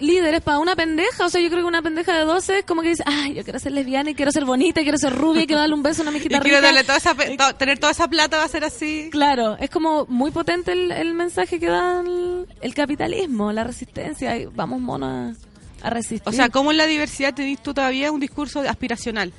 líderes 0.02 0.42
para 0.42 0.60
una 0.60 0.76
pendeja, 0.76 1.26
o 1.26 1.30
sea, 1.30 1.40
yo 1.42 1.50
creo 1.50 1.62
que 1.62 1.68
una 1.68 1.82
pendeja 1.82 2.18
de 2.18 2.26
12 2.26 2.60
es 2.60 2.66
como 2.66 2.82
que 2.82 2.90
dice, 2.90 3.04
ay, 3.06 3.34
yo 3.36 3.44
quiero 3.44 3.60
ser 3.60 3.72
lesbiana 3.72 4.10
y 4.12 4.16
quiero 4.16 4.32
ser 4.32 4.46
bonita 4.46 4.82
y 4.82 4.84
quiero 4.84 4.98
ser 4.98 5.14
rubia 5.16 5.44
y 5.44 5.48
quiero 5.48 5.60
darle 5.62 5.76
un 5.76 5.84
beso 5.84 6.02
a 6.02 6.04
una 6.04 6.12
Y 6.12 6.16
mijita 6.16 6.40
quiero 6.42 6.58
rica. 6.58 6.68
darle 6.68 6.84
toda 6.84 6.98
esa, 6.98 7.14
to- 7.16 7.56
tener 7.56 7.80
toda 7.80 7.92
esa 7.92 8.08
plata 8.08 8.38
va 8.38 8.44
a 8.44 8.48
ser 8.48 8.64
así. 8.64 9.10
Claro, 9.12 9.58
es 9.60 9.70
como 9.70 10.06
muy 10.08 10.32
potente 10.32 10.72
el, 10.74 10.92
el 10.92 11.14
mensaje 11.14 11.60
que 11.60 11.68
da 11.68 12.02
el, 12.02 12.48
el 12.62 12.74
capitalismo, 12.74 13.52
la 13.52 13.64
resistencia, 13.64 14.38
y 14.38 14.46
vamos 14.46 14.80
monos 14.82 15.38
a, 15.82 15.88
a 15.88 15.90
resistir. 15.90 16.22
O 16.28 16.32
sea, 16.32 16.50
¿cómo 16.50 16.72
en 16.72 16.78
la 16.78 16.86
diversidad 16.86 17.34
tenés 17.34 17.62
tú 17.62 17.74
todavía 17.74 18.12
un 18.12 18.20
discurso 18.20 18.62
aspiracional? 18.62 19.32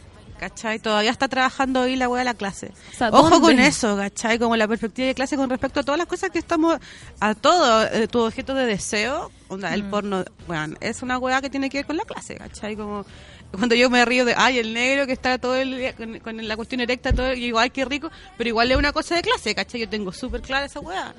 ¿Cachai? 0.43 0.81
Todavía 0.81 1.13
está 1.13 1.29
trabajando 1.29 1.83
ahí 1.83 1.95
la 1.95 2.09
wea 2.09 2.19
de 2.19 2.25
la 2.25 2.35
clase. 2.35 2.73
O 2.95 2.97
sea, 2.99 3.11
Ojo 3.11 3.41
con 3.41 3.61
eso, 3.61 3.97
¿cachai? 3.97 4.41
Como 4.41 4.57
la 4.57 4.67
perspectiva 4.67 5.07
de 5.07 5.15
clase 5.15 5.37
con 5.37 5.49
respecto 5.49 5.79
a 5.79 5.83
todas 5.85 5.99
las 5.99 6.09
cosas 6.09 6.31
que 6.31 6.41
estamos, 6.41 6.79
a 7.21 7.37
todo, 7.37 7.85
eh, 7.87 8.09
tu 8.09 8.19
objeto 8.23 8.53
de 8.53 8.67
deseo, 8.67 9.31
onda, 9.47 9.71
Mm. 9.71 9.75
el 9.75 9.85
porno, 9.85 10.25
bueno, 10.49 10.75
es 10.81 11.01
una 11.03 11.17
wea 11.19 11.41
que 11.41 11.49
tiene 11.49 11.71
que 11.71 11.79
ver 11.79 11.87
con 11.87 11.97
la 11.97 12.05
clase, 12.05 12.35
¿cachai? 12.35 12.75
Como 12.75 13.07
cuando 13.53 13.77
yo 13.77 13.89
me 13.89 14.05
río 14.05 14.25
de, 14.25 14.35
ay, 14.37 14.59
el 14.59 14.75
negro 14.75 15.07
que 15.07 15.13
está 15.13 15.39
todo 15.39 15.55
el 15.55 15.77
día 15.77 15.95
con, 15.95 16.19
con 16.19 16.49
la 16.49 16.57
cuestión 16.57 16.81
erecta, 16.81 17.13
todo, 17.13 17.33
y 17.35 17.39
digo, 17.41 17.61
ay, 17.61 17.71
qué 17.71 17.85
rico, 17.85 18.11
pero 18.37 18.49
igual 18.49 18.69
es 18.73 18.77
una 18.77 18.93
cosa 18.93 19.15
de 19.15 19.23
clase, 19.23 19.55
¿cachai? 19.55 19.81
Yo 19.83 19.89
tengo 19.89 20.11
súper 20.11 20.41
clara 20.43 20.67
esa 20.67 20.81
wea. 20.81 21.15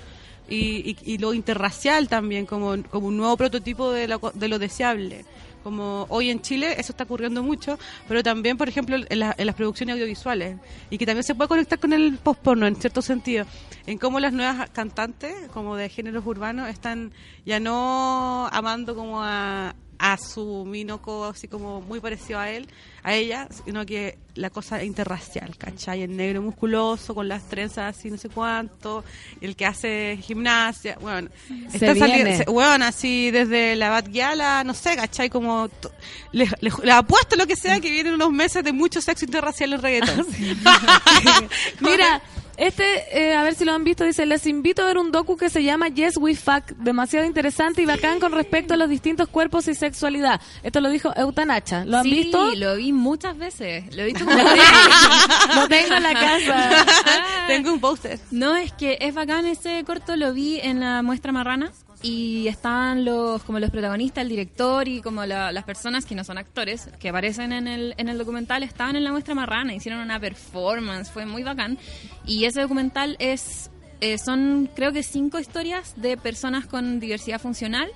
Y, 0.49 0.97
y, 1.05 1.13
y 1.13 1.17
lo 1.19 1.33
interracial 1.33 2.09
también, 2.09 2.45
como, 2.45 2.75
como 2.89 3.07
un 3.07 3.15
nuevo 3.15 3.37
prototipo 3.37 3.89
de 3.93 4.09
lo, 4.09 4.19
de 4.33 4.47
lo 4.49 4.59
deseable. 4.59 5.23
Como 5.63 6.05
hoy 6.09 6.29
en 6.29 6.41
Chile 6.41 6.75
eso 6.77 6.91
está 6.91 7.05
ocurriendo 7.05 7.41
mucho, 7.41 7.79
pero 8.07 8.21
también, 8.21 8.57
por 8.57 8.67
ejemplo, 8.69 8.97
en, 8.97 9.19
la- 9.19 9.33
en 9.37 9.45
las 9.45 9.55
producciones 9.55 9.93
audiovisuales. 9.93 10.57
Y 10.89 10.97
que 10.97 11.05
también 11.05 11.23
se 11.23 11.33
puede 11.35 11.47
conectar 11.47 11.79
con 11.79 11.93
el 11.93 12.17
post-porno 12.17 12.67
en 12.67 12.75
cierto 12.75 13.01
sentido. 13.01 13.45
En 13.85 13.97
cómo 13.97 14.19
las 14.19 14.33
nuevas 14.33 14.69
cantantes, 14.71 15.33
como 15.53 15.75
de 15.75 15.89
géneros 15.89 16.25
urbanos, 16.25 16.69
están 16.69 17.11
ya 17.45 17.59
no 17.59 18.47
amando 18.51 18.95
como 18.95 19.23
a, 19.23 19.75
a 20.05 20.17
su 20.17 20.65
minoco 20.65 21.23
así 21.23 21.47
como 21.47 21.79
muy 21.79 22.01
parecido 22.01 22.37
a 22.37 22.49
él, 22.49 22.67
a 23.03 23.13
ella, 23.13 23.47
sino 23.63 23.85
que 23.85 24.17
la 24.35 24.49
cosa 24.49 24.83
interracial, 24.83 25.55
¿cachai? 25.57 26.01
El 26.01 26.17
negro 26.17 26.41
musculoso 26.41 27.15
con 27.15 27.29
las 27.29 27.43
trenzas 27.47 27.95
así 27.97 28.09
no 28.11 28.17
sé 28.17 28.27
cuánto, 28.27 29.05
el 29.39 29.55
que 29.55 29.65
hace 29.65 30.19
gimnasia, 30.21 30.97
bueno, 30.99 31.29
Se 31.69 31.77
está 31.77 31.95
saliendo, 31.95 32.51
bueno, 32.51 32.83
así 32.83 33.31
desde 33.31 33.77
la 33.77 33.91
Batguiala, 33.91 34.65
no 34.65 34.73
sé, 34.73 34.97
¿cachai? 34.97 35.29
Como, 35.29 35.69
to- 35.69 35.93
les, 36.33 36.51
les- 36.59 36.77
les 36.79 36.93
apuesto 36.95 37.37
lo 37.37 37.47
que 37.47 37.55
sea 37.55 37.79
que 37.79 37.89
vienen 37.89 38.15
unos 38.15 38.31
meses 38.31 38.61
de 38.61 38.73
mucho 38.73 38.99
sexo 39.01 39.23
interracial 39.23 39.71
en 39.71 39.81
reggaetón. 39.81 40.27
Mira, 41.79 42.21
este, 42.57 42.83
eh, 43.11 43.35
a 43.35 43.43
ver 43.43 43.55
si 43.55 43.65
lo 43.65 43.73
han 43.73 43.83
visto, 43.83 44.03
dice, 44.03 44.25
les 44.25 44.45
invito 44.45 44.81
a 44.81 44.85
ver 44.85 44.97
un 44.97 45.11
docu 45.11 45.37
que 45.37 45.49
se 45.49 45.63
llama 45.63 45.87
Yes 45.89 46.17
We 46.17 46.35
Fuck, 46.35 46.71
demasiado 46.77 47.25
interesante 47.25 47.81
y 47.81 47.85
bacán 47.85 48.19
con 48.19 48.31
respecto 48.31 48.73
a 48.73 48.77
los 48.77 48.89
distintos 48.89 49.27
cuerpos 49.27 49.67
y 49.67 49.75
sexualidad. 49.75 50.39
Esto 50.61 50.81
lo 50.81 50.89
dijo 50.89 51.13
Eutanacha. 51.15 51.85
¿Lo 51.85 51.97
han 51.97 52.03
sí, 52.03 52.09
visto? 52.11 52.53
lo 52.55 52.75
vi 52.75 52.93
muchas 52.93 53.37
veces. 53.37 53.95
Lo 53.95 54.03
he 54.03 54.05
visto 54.05 54.25
como 54.25 54.37
Lo 55.55 55.67
tengo 55.67 55.95
en 55.95 56.03
la 56.03 56.13
casa. 56.13 56.85
Tengo 57.47 57.73
un 57.73 57.79
póster. 57.79 58.19
No, 58.31 58.55
es 58.55 58.71
que 58.71 58.97
es 59.01 59.13
bacán 59.13 59.45
ese 59.45 59.83
corto, 59.83 60.15
lo 60.15 60.33
vi 60.33 60.59
en 60.59 60.79
la 60.79 61.01
muestra 61.01 61.31
marrana 61.31 61.71
y 62.03 62.47
estaban 62.47 63.03
los 63.05 63.41
como 63.43 63.59
los 63.59 63.71
protagonistas, 63.71 64.21
el 64.21 64.29
director 64.29 64.87
y 64.87 65.01
como 65.01 65.25
la- 65.25 65.51
las 65.51 65.63
personas 65.63 66.05
que 66.05 66.13
no 66.13 66.23
son 66.23 66.37
actores, 66.37 66.89
que 66.99 67.09
aparecen 67.09 67.51
en 67.53 67.67
el, 67.67 67.95
en 67.97 68.09
el 68.09 68.17
documental, 68.17 68.61
estaban 68.61 68.95
en 68.95 69.03
la 69.03 69.11
muestra 69.11 69.33
marrana, 69.33 69.73
hicieron 69.73 70.01
una 70.01 70.19
performance, 70.19 71.09
fue 71.09 71.25
muy 71.25 71.41
bacán. 71.43 71.77
Y 72.25 72.45
ese 72.45 72.61
documental 72.61 73.15
es... 73.19 73.71
eh, 74.01 74.17
son 74.17 74.69
creo 74.75 74.91
que 74.91 75.01
cinco 75.01 75.39
historias 75.39 75.93
de 75.95 76.17
personas 76.17 76.65
con 76.65 76.99
diversidad 76.99 77.39
funcional 77.39 77.89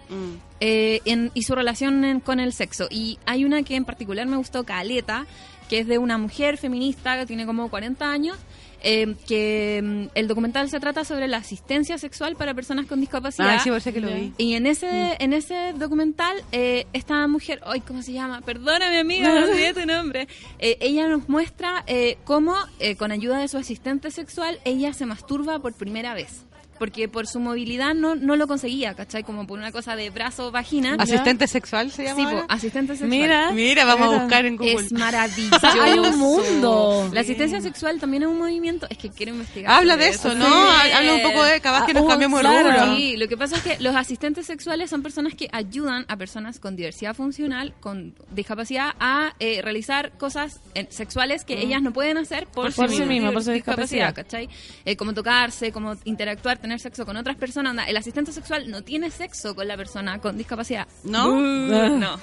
eh, 0.61 1.01
en- 1.05 1.31
y 1.33 1.43
su 1.43 1.53
relación 1.53 2.03
en- 2.05 2.19
con 2.21 2.39
el 2.39 2.53
sexo. 2.53 2.87
Y 2.89 3.19
hay 3.25 3.43
una 3.43 3.61
que 3.63 3.75
en 3.75 3.83
particular 3.83 4.25
me 4.25 4.37
gustó, 4.37 4.63
Caleta, 4.63 5.27
que 5.69 5.79
es 5.79 5.87
de 5.87 5.97
una 5.97 6.17
mujer 6.17 6.57
feminista 6.57 7.17
que 7.17 7.25
tiene 7.25 7.45
como 7.45 7.69
40 7.69 8.09
años, 8.09 8.37
eh, 8.83 9.15
que 9.27 9.81
mm, 9.83 10.05
el 10.13 10.27
documental 10.27 10.69
se 10.69 10.79
trata 10.79 11.03
sobre 11.03 11.27
la 11.27 11.37
asistencia 11.37 11.97
sexual 11.97 12.35
para 12.35 12.53
personas 12.53 12.85
con 12.85 12.99
discapacidad. 12.99 13.49
Ay, 13.49 13.59
sí, 13.59 13.69
parece 13.69 13.91
que 13.91 13.99
lo 13.99 14.09
vi. 14.09 14.33
Y 14.37 14.53
en 14.53 14.65
ese, 14.67 15.17
en 15.19 15.33
ese 15.33 15.73
documental, 15.73 16.37
eh, 16.51 16.85
esta 16.93 17.27
mujer, 17.27 17.59
ay, 17.65 17.81
¿cómo 17.81 18.01
se 18.01 18.13
llama? 18.13 18.41
Perdóname, 18.41 18.99
amiga, 18.99 19.29
no 19.29 19.45
olvidé 19.45 19.73
tu 19.73 19.85
nombre. 19.85 20.27
Eh, 20.59 20.77
ella 20.79 21.07
nos 21.07 21.27
muestra 21.27 21.83
cómo, 22.23 22.55
con 22.97 23.11
ayuda 23.11 23.39
de 23.39 23.47
su 23.47 23.57
asistente 23.57 24.11
sexual, 24.11 24.59
ella 24.63 24.93
se 24.93 25.05
masturba 25.05 25.59
por 25.59 25.73
primera 25.73 26.13
vez. 26.13 26.46
Porque 26.79 27.07
por 27.07 27.27
su 27.27 27.39
movilidad 27.39 27.93
no, 27.93 28.15
no 28.15 28.35
lo 28.35 28.47
conseguía, 28.47 28.93
¿cachai? 28.93 29.23
Como 29.23 29.47
por 29.47 29.57
una 29.59 29.71
cosa 29.71 29.95
de 29.95 30.09
brazo, 30.09 30.51
vagina. 30.51 30.95
¿Asistente 30.99 31.47
sexual 31.47 31.91
se 31.91 32.03
llama? 32.03 32.29
Sí, 32.29 32.35
po, 32.35 32.45
asistente 32.49 32.93
sexual. 32.93 33.09
Mira. 33.09 33.51
Mira, 33.51 33.85
vamos 33.85 34.13
a 34.13 34.19
buscar 34.19 34.45
en 34.45 34.57
Google. 34.57 34.73
Es 34.85 34.91
maravilloso. 34.91 35.67
Hay 35.81 35.99
un 35.99 36.17
mundo. 36.17 37.09
La 37.13 37.21
asistencia 37.21 37.61
sexual 37.61 37.99
también 37.99 38.23
es 38.23 38.29
un 38.29 38.37
movimiento. 38.37 38.87
Es 38.89 38.97
que 38.97 39.09
quiero 39.09 39.33
investigar. 39.33 39.71
Habla 39.71 39.97
de 39.97 40.09
eso, 40.09 40.33
¿no? 40.35 40.45
Sí. 40.45 40.91
Habla 40.93 41.13
un 41.15 41.21
poco 41.23 41.43
de 41.43 41.59
capaz 41.61 41.85
que 41.85 41.91
Ah, 41.91 41.93
nos 41.95 42.03
oh, 42.03 42.07
cambiamos 42.07 42.39
claro. 42.41 42.69
el 42.69 42.75
rubro. 42.79 42.95
Sí, 42.95 43.17
lo 43.17 43.27
que 43.27 43.37
pasa 43.37 43.55
es 43.57 43.63
que 43.63 43.83
los 43.83 43.95
asistentes 43.95 44.45
sexuales 44.45 44.89
son 44.89 45.01
personas 45.01 45.33
que 45.35 45.49
ayudan 45.51 46.05
a 46.07 46.17
personas 46.17 46.59
con 46.59 46.75
diversidad 46.75 47.13
funcional, 47.15 47.73
con 47.79 48.13
discapacidad, 48.31 48.91
a 48.99 49.33
eh, 49.39 49.61
realizar 49.63 50.11
cosas 50.17 50.59
eh, 50.75 50.87
sexuales 50.89 51.43
que 51.43 51.59
ellas 51.61 51.81
no 51.81 51.93
pueden 51.93 52.17
hacer 52.17 52.47
por, 52.47 52.73
Por 52.73 52.89
sí 52.89 53.03
misma, 53.03 53.31
por 53.31 53.43
su 53.43 53.51
discapacidad. 53.51 54.13
¿cachai? 54.13 54.49
Eh, 54.85 54.95
como 54.95 55.13
tocarse, 55.13 55.71
como 55.71 55.95
interactuar, 56.05 56.59
tener 56.67 56.79
sexo 56.81 57.05
con 57.05 57.15
otras 57.15 57.37
personas. 57.37 57.71
Onda, 57.71 57.85
El 57.85 57.95
asistente 57.95 58.33
sexual 58.33 58.69
no 58.69 58.81
tiene 58.81 59.09
sexo 59.09 59.55
con 59.55 59.67
la 59.67 59.77
persona 59.77 60.19
con 60.19 60.37
discapacidad. 60.37 60.85
¿No? 61.03 61.39
No. 61.39 62.19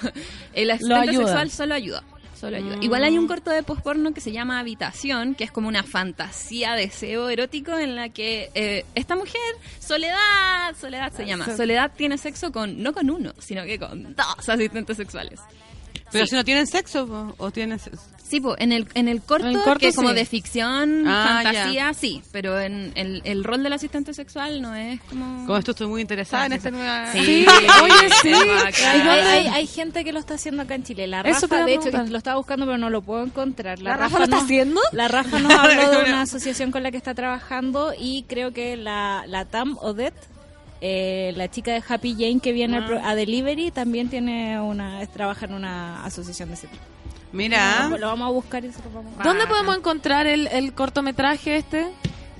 El 0.53 0.69
asistente 0.69 1.13
sexual 1.13 1.49
solo 1.49 1.73
ayuda. 1.73 2.03
Solo 2.39 2.57
ayuda. 2.57 2.77
Igual 2.81 3.03
hay 3.05 3.17
un 3.17 3.27
corto 3.27 3.49
de 3.49 3.63
postporno 3.63 4.13
que 4.13 4.21
se 4.21 4.31
llama 4.31 4.59
Habitación, 4.59 5.33
que 5.33 5.45
es 5.45 5.51
como 5.51 5.67
una 5.67 5.81
fantasía, 5.83 6.73
deseo 6.73 7.29
erótico 7.29 7.75
en 7.79 7.95
la 7.95 8.09
que 8.09 8.51
eh, 8.53 8.85
esta 8.93 9.15
mujer, 9.15 9.41
Soledad, 9.79 10.75
Soledad 10.79 11.11
se 11.13 11.25
llama, 11.25 11.45
Soledad 11.55 11.91
tiene 11.95 12.17
sexo 12.17 12.51
con, 12.51 12.83
no 12.83 12.93
con 12.93 13.09
uno, 13.09 13.33
sino 13.39 13.63
que 13.63 13.79
con 13.79 14.15
dos 14.15 14.49
asistentes 14.49 14.97
sexuales. 14.97 15.39
Pero 16.11 16.25
Sí. 16.25 16.29
si 16.31 16.35
no 16.35 16.43
tienen 16.45 16.67
sexo, 16.67 17.07
po, 17.07 17.33
o 17.37 17.51
tienen 17.51 17.79
sexo. 17.79 18.01
Sí, 18.27 18.39
po, 18.39 18.55
en 18.57 18.71
el, 18.71 18.87
en 18.95 19.07
el 19.07 19.21
corto, 19.21 19.45
En 19.47 19.55
el 19.55 19.61
corto 19.61 19.79
que 19.81 19.89
es 19.89 19.95
como 19.95 20.09
sí. 20.09 20.15
de 20.15 20.25
ficción, 20.25 21.07
Ah, 21.07 21.41
fantasía, 21.43 21.93
sí, 21.93 22.23
pero 22.31 22.59
en 22.59 22.91
el, 22.95 23.21
el 23.23 23.43
rol 23.43 23.61
del 23.61 23.71
asistente 23.73 24.15
sexual 24.15 24.63
no 24.63 24.73
es 24.73 24.99
como... 25.01 25.45
Como 25.45 25.57
esto 25.57 25.71
estoy 25.71 25.85
muy 25.87 26.01
interesada 26.01 26.47
en 26.47 26.53
esta 26.53 26.71
nueva... 26.71 27.11
Sí, 27.11 27.45
oye, 27.83 28.09
sí. 28.23 28.29
es 28.31 28.63
bacán. 28.63 29.07
Hay, 29.07 29.19
hay- 29.19 29.47
hay 29.47 29.67
gente 29.67 30.03
que 30.03 30.11
lo 30.11 30.19
está 30.19 30.33
haciendo 30.35 30.63
acá 30.63 30.73
en 30.73 30.83
Chile. 30.83 31.05
La 31.05 31.21
Rafa, 31.21 31.65
de 31.65 31.73
hecho, 31.75 31.91
que 31.91 31.97
lo 32.09 32.17
estaba 32.17 32.37
buscando, 32.37 32.65
pero 32.65 32.79
no 32.79 32.89
lo 32.89 33.03
puedo 33.03 33.23
encontrar. 33.23 33.79
¿La 33.79 33.95
Rafa 33.95 34.17
lo 34.17 34.23
está 34.23 34.37
nos- 34.37 34.45
haciendo? 34.45 34.81
La 34.91 35.07
Rafa 35.07 35.37
nos 35.39 35.53
habló 35.53 35.91
de 35.91 35.97
una 36.09 36.21
asociación 36.23 36.71
con 36.71 36.81
la 36.81 36.89
que 36.89 36.97
está 36.97 37.13
trabajando 37.13 37.93
y 37.97 38.23
creo 38.27 38.53
que 38.53 38.75
la, 38.75 39.23
la 39.27 39.45
TAM 39.45 39.77
Odette, 39.81 40.15
eh, 40.81 41.33
la 41.35 41.49
chica 41.49 41.71
de 41.73 41.83
Happy 41.87 42.13
Jane 42.13 42.39
que 42.39 42.51
viene 42.51 42.81
pro- 42.81 42.99
a 43.03 43.15
Delivery, 43.15 43.71
también 43.71 44.09
tiene 44.09 44.59
una 44.59 45.05
trabaja 45.07 45.45
en 45.45 45.53
una 45.53 46.03
asociación 46.05 46.49
de 46.49 46.55
ese 46.55 46.67
tipo. 46.67 46.83
Mira. 47.31 47.87
Lo, 47.89 47.97
lo 47.97 48.07
vamos 48.07 48.27
a 48.27 48.31
buscar 48.31 48.63
y 48.65 48.71
se 48.71 48.81
lo 48.83 48.89
vamos 48.91 49.13
a 49.19 49.23
¿Dónde 49.23 49.45
podemos 49.47 49.75
encontrar 49.77 50.25
el, 50.27 50.47
el 50.47 50.73
cortometraje 50.73 51.57
este? 51.57 51.87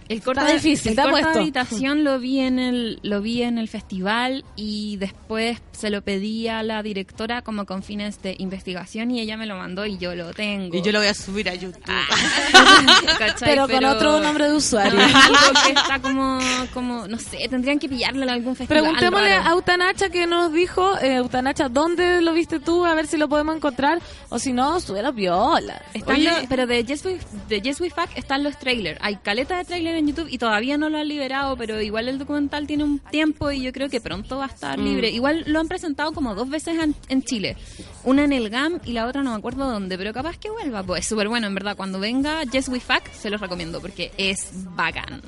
El 0.08 0.22
corto, 0.22 0.42
Está 0.42 0.54
difícil, 0.54 0.92
el 0.94 0.98
está 1.00 1.10
puesto. 1.10 1.40
habitación 1.40 2.04
lo 2.04 2.20
vi 2.20 2.40
en 2.40 2.60
el 2.60 3.00
lo 3.02 3.22
vi 3.22 3.42
en 3.42 3.58
el 3.58 3.68
festival 3.68 4.46
y 4.56 4.98
después 4.98 5.60
se 5.72 5.90
lo 5.90 6.02
pedí 6.04 6.48
a 6.48 6.62
la 6.64 6.84
directora 6.84 7.42
como 7.42 7.66
con 7.66 7.82
fines 7.84 8.22
de 8.22 8.36
investigación 8.38 9.10
y 9.12 9.20
ella 9.20 9.36
me 9.36 9.46
lo 9.48 9.56
mandó 9.58 9.86
y 9.86 9.98
yo 9.98 10.14
lo 10.16 10.32
tengo. 10.34 10.76
Y 10.78 10.82
yo 10.82 10.92
lo 10.92 11.00
voy 11.00 11.08
a 11.08 11.14
subir 11.14 11.50
a 11.50 11.56
YouTube. 11.56 11.84
¿Cachai? 13.18 13.50
Pero 13.50 13.68
con 13.68 13.84
otro 13.86 14.20
nombre 14.20 14.48
de 14.48 14.54
usuario. 14.54 15.00
Algo 15.00 15.62
que 15.66 15.72
está 15.72 16.00
como 16.02 16.40
como 16.74 17.08
no 17.08 17.18
sé, 17.18 17.48
tendrían 17.50 17.80
que 17.80 17.90
pillarlo 17.90 18.24
en 18.24 18.30
algún 18.30 18.56
festival. 18.56 18.84
Preguntémosle 18.84 19.38
raro. 19.38 19.50
a 19.50 19.52
Eutanacha 19.54 20.10
que 20.10 20.28
nos 20.28 20.54
dijo, 20.54 20.98
eh, 21.00 21.16
Eutanacha, 21.16 21.70
¿dónde 21.70 22.22
lo 22.22 22.34
viste 22.34 22.60
tú? 22.60 22.86
A 22.86 22.94
ver 22.94 23.08
si 23.08 23.18
lo 23.18 23.28
podemos 23.28 23.56
encontrar. 23.56 24.00
O 24.30 24.40
si 24.40 24.54
no, 24.54 24.80
suena 24.80 25.12
viola. 25.12 25.82
Están 25.94 26.16
Oye. 26.16 26.26
los- 26.26 26.46
pero 26.48 26.68
de 26.68 26.84
Yes, 26.84 27.06
We, 27.06 27.20
de 27.50 27.62
Yes 27.62 27.80
We 27.82 27.90
Fuck 27.90 28.10
están 28.16 28.44
los 28.44 28.58
trailers. 28.60 29.00
Hay 29.02 29.16
caleta 29.18 29.58
de 29.58 29.66
en 29.96 30.08
YouTube 30.08 30.28
y 30.30 30.38
todavía 30.38 30.78
no 30.78 30.90
lo 30.90 30.98
han 30.98 31.08
liberado, 31.08 31.58
pero 31.58 31.82
igual 31.82 32.08
el 32.08 32.20
documental 32.20 32.68
tiene 32.68 32.84
un 32.84 33.00
tiempo 33.00 33.52
y 33.52 33.62
yo 33.62 33.72
creo 33.72 33.90
que 33.90 34.02
pronto 34.02 34.38
va 34.38 34.46
a 34.46 34.48
estar 34.48 34.78
libre. 34.80 35.10
Igual 35.10 35.44
lo 35.48 35.60
han 35.60 35.68
presentado 35.68 36.12
como 36.12 36.36
dos 36.36 36.50
veces 36.50 36.78
en, 36.80 36.96
en 37.10 37.24
Chile. 37.24 37.58
Una 38.04 38.24
en 38.24 38.34
el 38.34 38.50
GAM 38.50 38.80
y 38.86 38.94
la 38.94 39.08
otra 39.08 39.24
no 39.24 39.32
me 39.32 39.38
acuerdo 39.38 39.70
dónde, 39.70 39.98
pero 39.98 40.14
capaz 40.14 40.38
que 40.38 40.50
vuelva. 40.50 40.84
Pues 40.84 41.02
es 41.02 41.08
súper 41.08 41.28
bueno, 41.28 41.48
en 41.48 41.56
verdad. 41.56 41.76
Cuando 41.76 42.00
venga 42.00 42.44
Yes 42.44 42.70
We 42.70 42.80
Fuck, 42.80 43.12
se 43.12 43.30
los 43.30 43.42
recomiendo 43.42 43.82
porque 43.82 44.12
es 44.18 44.50
bacán. 44.76 45.22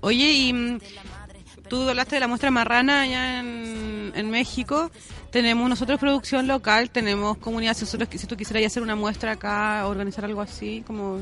Oye, 0.00 0.32
y 0.32 0.52
mm, 0.52 0.80
tú 1.68 1.88
hablaste 1.88 2.16
de 2.16 2.20
la 2.20 2.28
muestra 2.28 2.50
marrana 2.50 3.02
allá 3.02 3.40
en, 3.40 4.12
en 4.14 4.30
México. 4.30 4.90
Tenemos 5.30 5.68
nosotros 5.68 6.00
producción 6.00 6.46
local, 6.46 6.90
tenemos 6.90 7.36
comunidad. 7.38 7.74
Si, 7.74 7.84
nosotros, 7.84 8.08
si 8.12 8.26
tú 8.26 8.36
quisieras 8.36 8.64
hacer 8.64 8.82
una 8.82 8.96
muestra 8.96 9.32
acá, 9.32 9.86
organizar 9.86 10.24
algo 10.24 10.40
así, 10.40 10.82
como... 10.86 11.20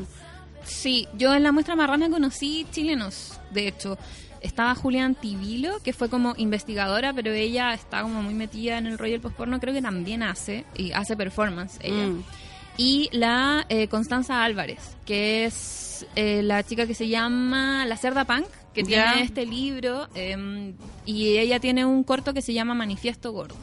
Sí, 0.67 1.09
yo 1.17 1.35
en 1.35 1.43
la 1.43 1.53
muestra 1.53 1.77
marrana 1.77 2.11
conocí 2.11 2.67
chilenos, 2.71 3.41
de 3.53 3.69
hecho. 3.69 3.99
Estaba 4.41 4.75
Julián 4.75 5.15
Tibilo, 5.15 5.81
que 5.83 5.93
fue 5.93 6.09
como 6.09 6.35
investigadora, 6.37 7.13
pero 7.13 7.33
ella 7.33 7.73
está 7.73 8.03
como 8.03 8.23
muy 8.23 8.35
metida 8.35 8.79
en 8.79 8.87
el 8.87 8.99
rollo 8.99 9.13
del 9.13 9.21
postporno, 9.21 9.59
creo 9.59 9.75
que 9.75 9.83
también 9.83 10.23
hace, 10.23 10.65
y 10.77 10.93
hace 10.93 11.17
performance 11.17 11.79
ella. 11.81 12.07
Mm. 12.07 12.23
Y 12.77 13.09
la 13.13 13.65
eh, 13.69 13.89
Constanza 13.89 14.45
Álvarez, 14.45 14.97
que 15.07 15.47
es 15.47 16.07
eh, 16.15 16.43
la 16.43 16.63
chica 16.63 16.87
que 16.87 16.95
se 16.95 17.09
llama 17.09 17.87
La 17.87 17.97
Cerda 17.97 18.25
Punk, 18.25 18.47
que 18.75 18.85
tiene 18.85 19.23
este 19.23 19.47
libro, 19.47 20.09
eh, 20.15 20.75
y 21.07 21.39
ella 21.39 21.59
tiene 21.59 21.87
un 21.87 22.05
corto 22.05 22.35
que 22.35 22.43
se 22.43 22.53
llama 22.53 22.75
Manifiesto 22.75 23.33
Gordo. 23.33 23.57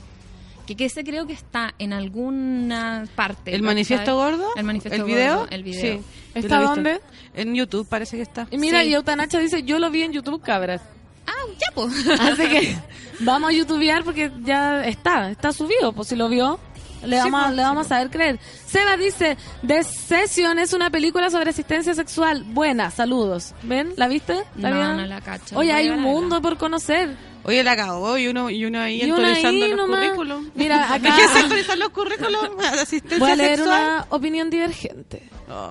Que, 0.66 0.76
que 0.76 0.86
ese 0.86 1.04
creo 1.04 1.28
que 1.28 1.34
está 1.34 1.76
en 1.78 1.94
alguna 1.94 3.06
parte. 3.16 3.54
¿El 3.54 3.64
manifiesto 3.64 4.16
gordo? 4.16 4.48
El 4.56 4.64
manifiesto 4.64 5.02
¿El 5.02 5.04
video? 5.04 5.48
el 5.50 5.64
video. 5.64 5.98
Sí. 5.98 6.04
¿Está 6.36 6.60
dónde? 6.62 7.02
En 7.34 7.54
YouTube 7.56 7.88
parece 7.88 8.18
que 8.18 8.24
está. 8.24 8.48
Y 8.52 8.58
mira, 8.58 8.82
Sí. 8.82 8.90
y 8.90 8.94
Eutanacha 8.94 9.40
dice, 9.40 9.64
yo 9.64 9.80
lo 9.80 9.90
vi 9.92 10.04
en 10.04 10.14
YouTube, 10.14 10.42
cabras. 10.42 10.82
Ah, 11.28 11.32
ya, 11.60 11.68
pues. 11.74 11.94
Así 12.20 12.48
que 12.48 12.78
vamos 13.22 13.50
a 13.50 13.54
youtubear 13.54 14.04
porque 14.04 14.32
ya 14.44 14.84
está, 14.86 15.30
está 15.32 15.52
subido. 15.54 15.94
Pues 15.94 16.10
si 16.10 16.16
lo 16.16 16.30
vio, 16.30 16.60
le 17.04 17.18
Sí, 17.18 17.24
vamos, 17.24 17.42
a- 17.42 17.46
pues, 17.46 17.56
le 17.56 17.62
vamos 17.64 17.86
a 17.86 17.90
saber 17.90 18.10
creer. 18.10 18.40
Seba 18.66 18.98
dice, 18.98 19.38
The 19.66 19.84
Session 19.84 20.60
es 20.60 20.74
una 20.74 20.90
película 20.90 21.30
sobre 21.30 21.50
asistencia 21.52 21.94
sexual. 21.94 22.44
Buena, 22.48 22.92
saludos. 22.92 23.54
¿Ven? 23.64 23.94
¿La 23.98 24.08
viste? 24.08 24.34
¿Está 24.56 24.70
No, 24.70 24.76
bien? 24.76 24.98
no 24.98 25.06
la 25.06 25.22
cacho. 25.22 25.58
Oye, 25.58 25.72
hay 25.72 25.90
ver 25.90 25.98
un 25.98 26.04
mundo 26.04 26.42
por 26.42 26.58
conocer. 26.58 27.16
Oye, 27.46 27.62
la 27.62 27.74
acabó 27.74 28.18
y 28.18 28.28
uno, 28.28 28.50
y 28.50 28.64
uno 28.64 28.80
ahí 28.80 29.02
Y 29.02 29.06
una 29.12 29.16
actualizando 29.16 29.66
ahí 29.66 29.72
los 29.72 29.78
nomás. 29.80 30.00
currículum. 30.06 30.50
Mira, 30.56 30.94
acá- 30.94 31.00
¿De 31.16 31.22
qué 31.22 31.28
se 31.28 31.40
actualizan 31.40 31.80
los 31.80 31.90
currículum? 31.90 32.58
De 32.58 32.68
asistencia 32.68 33.20
Voy 33.20 33.32
a 33.32 33.36
leer 33.36 33.58
sexual. 33.58 33.82
una 33.82 34.06
opinión 34.10 34.50
divergente. 34.50 35.24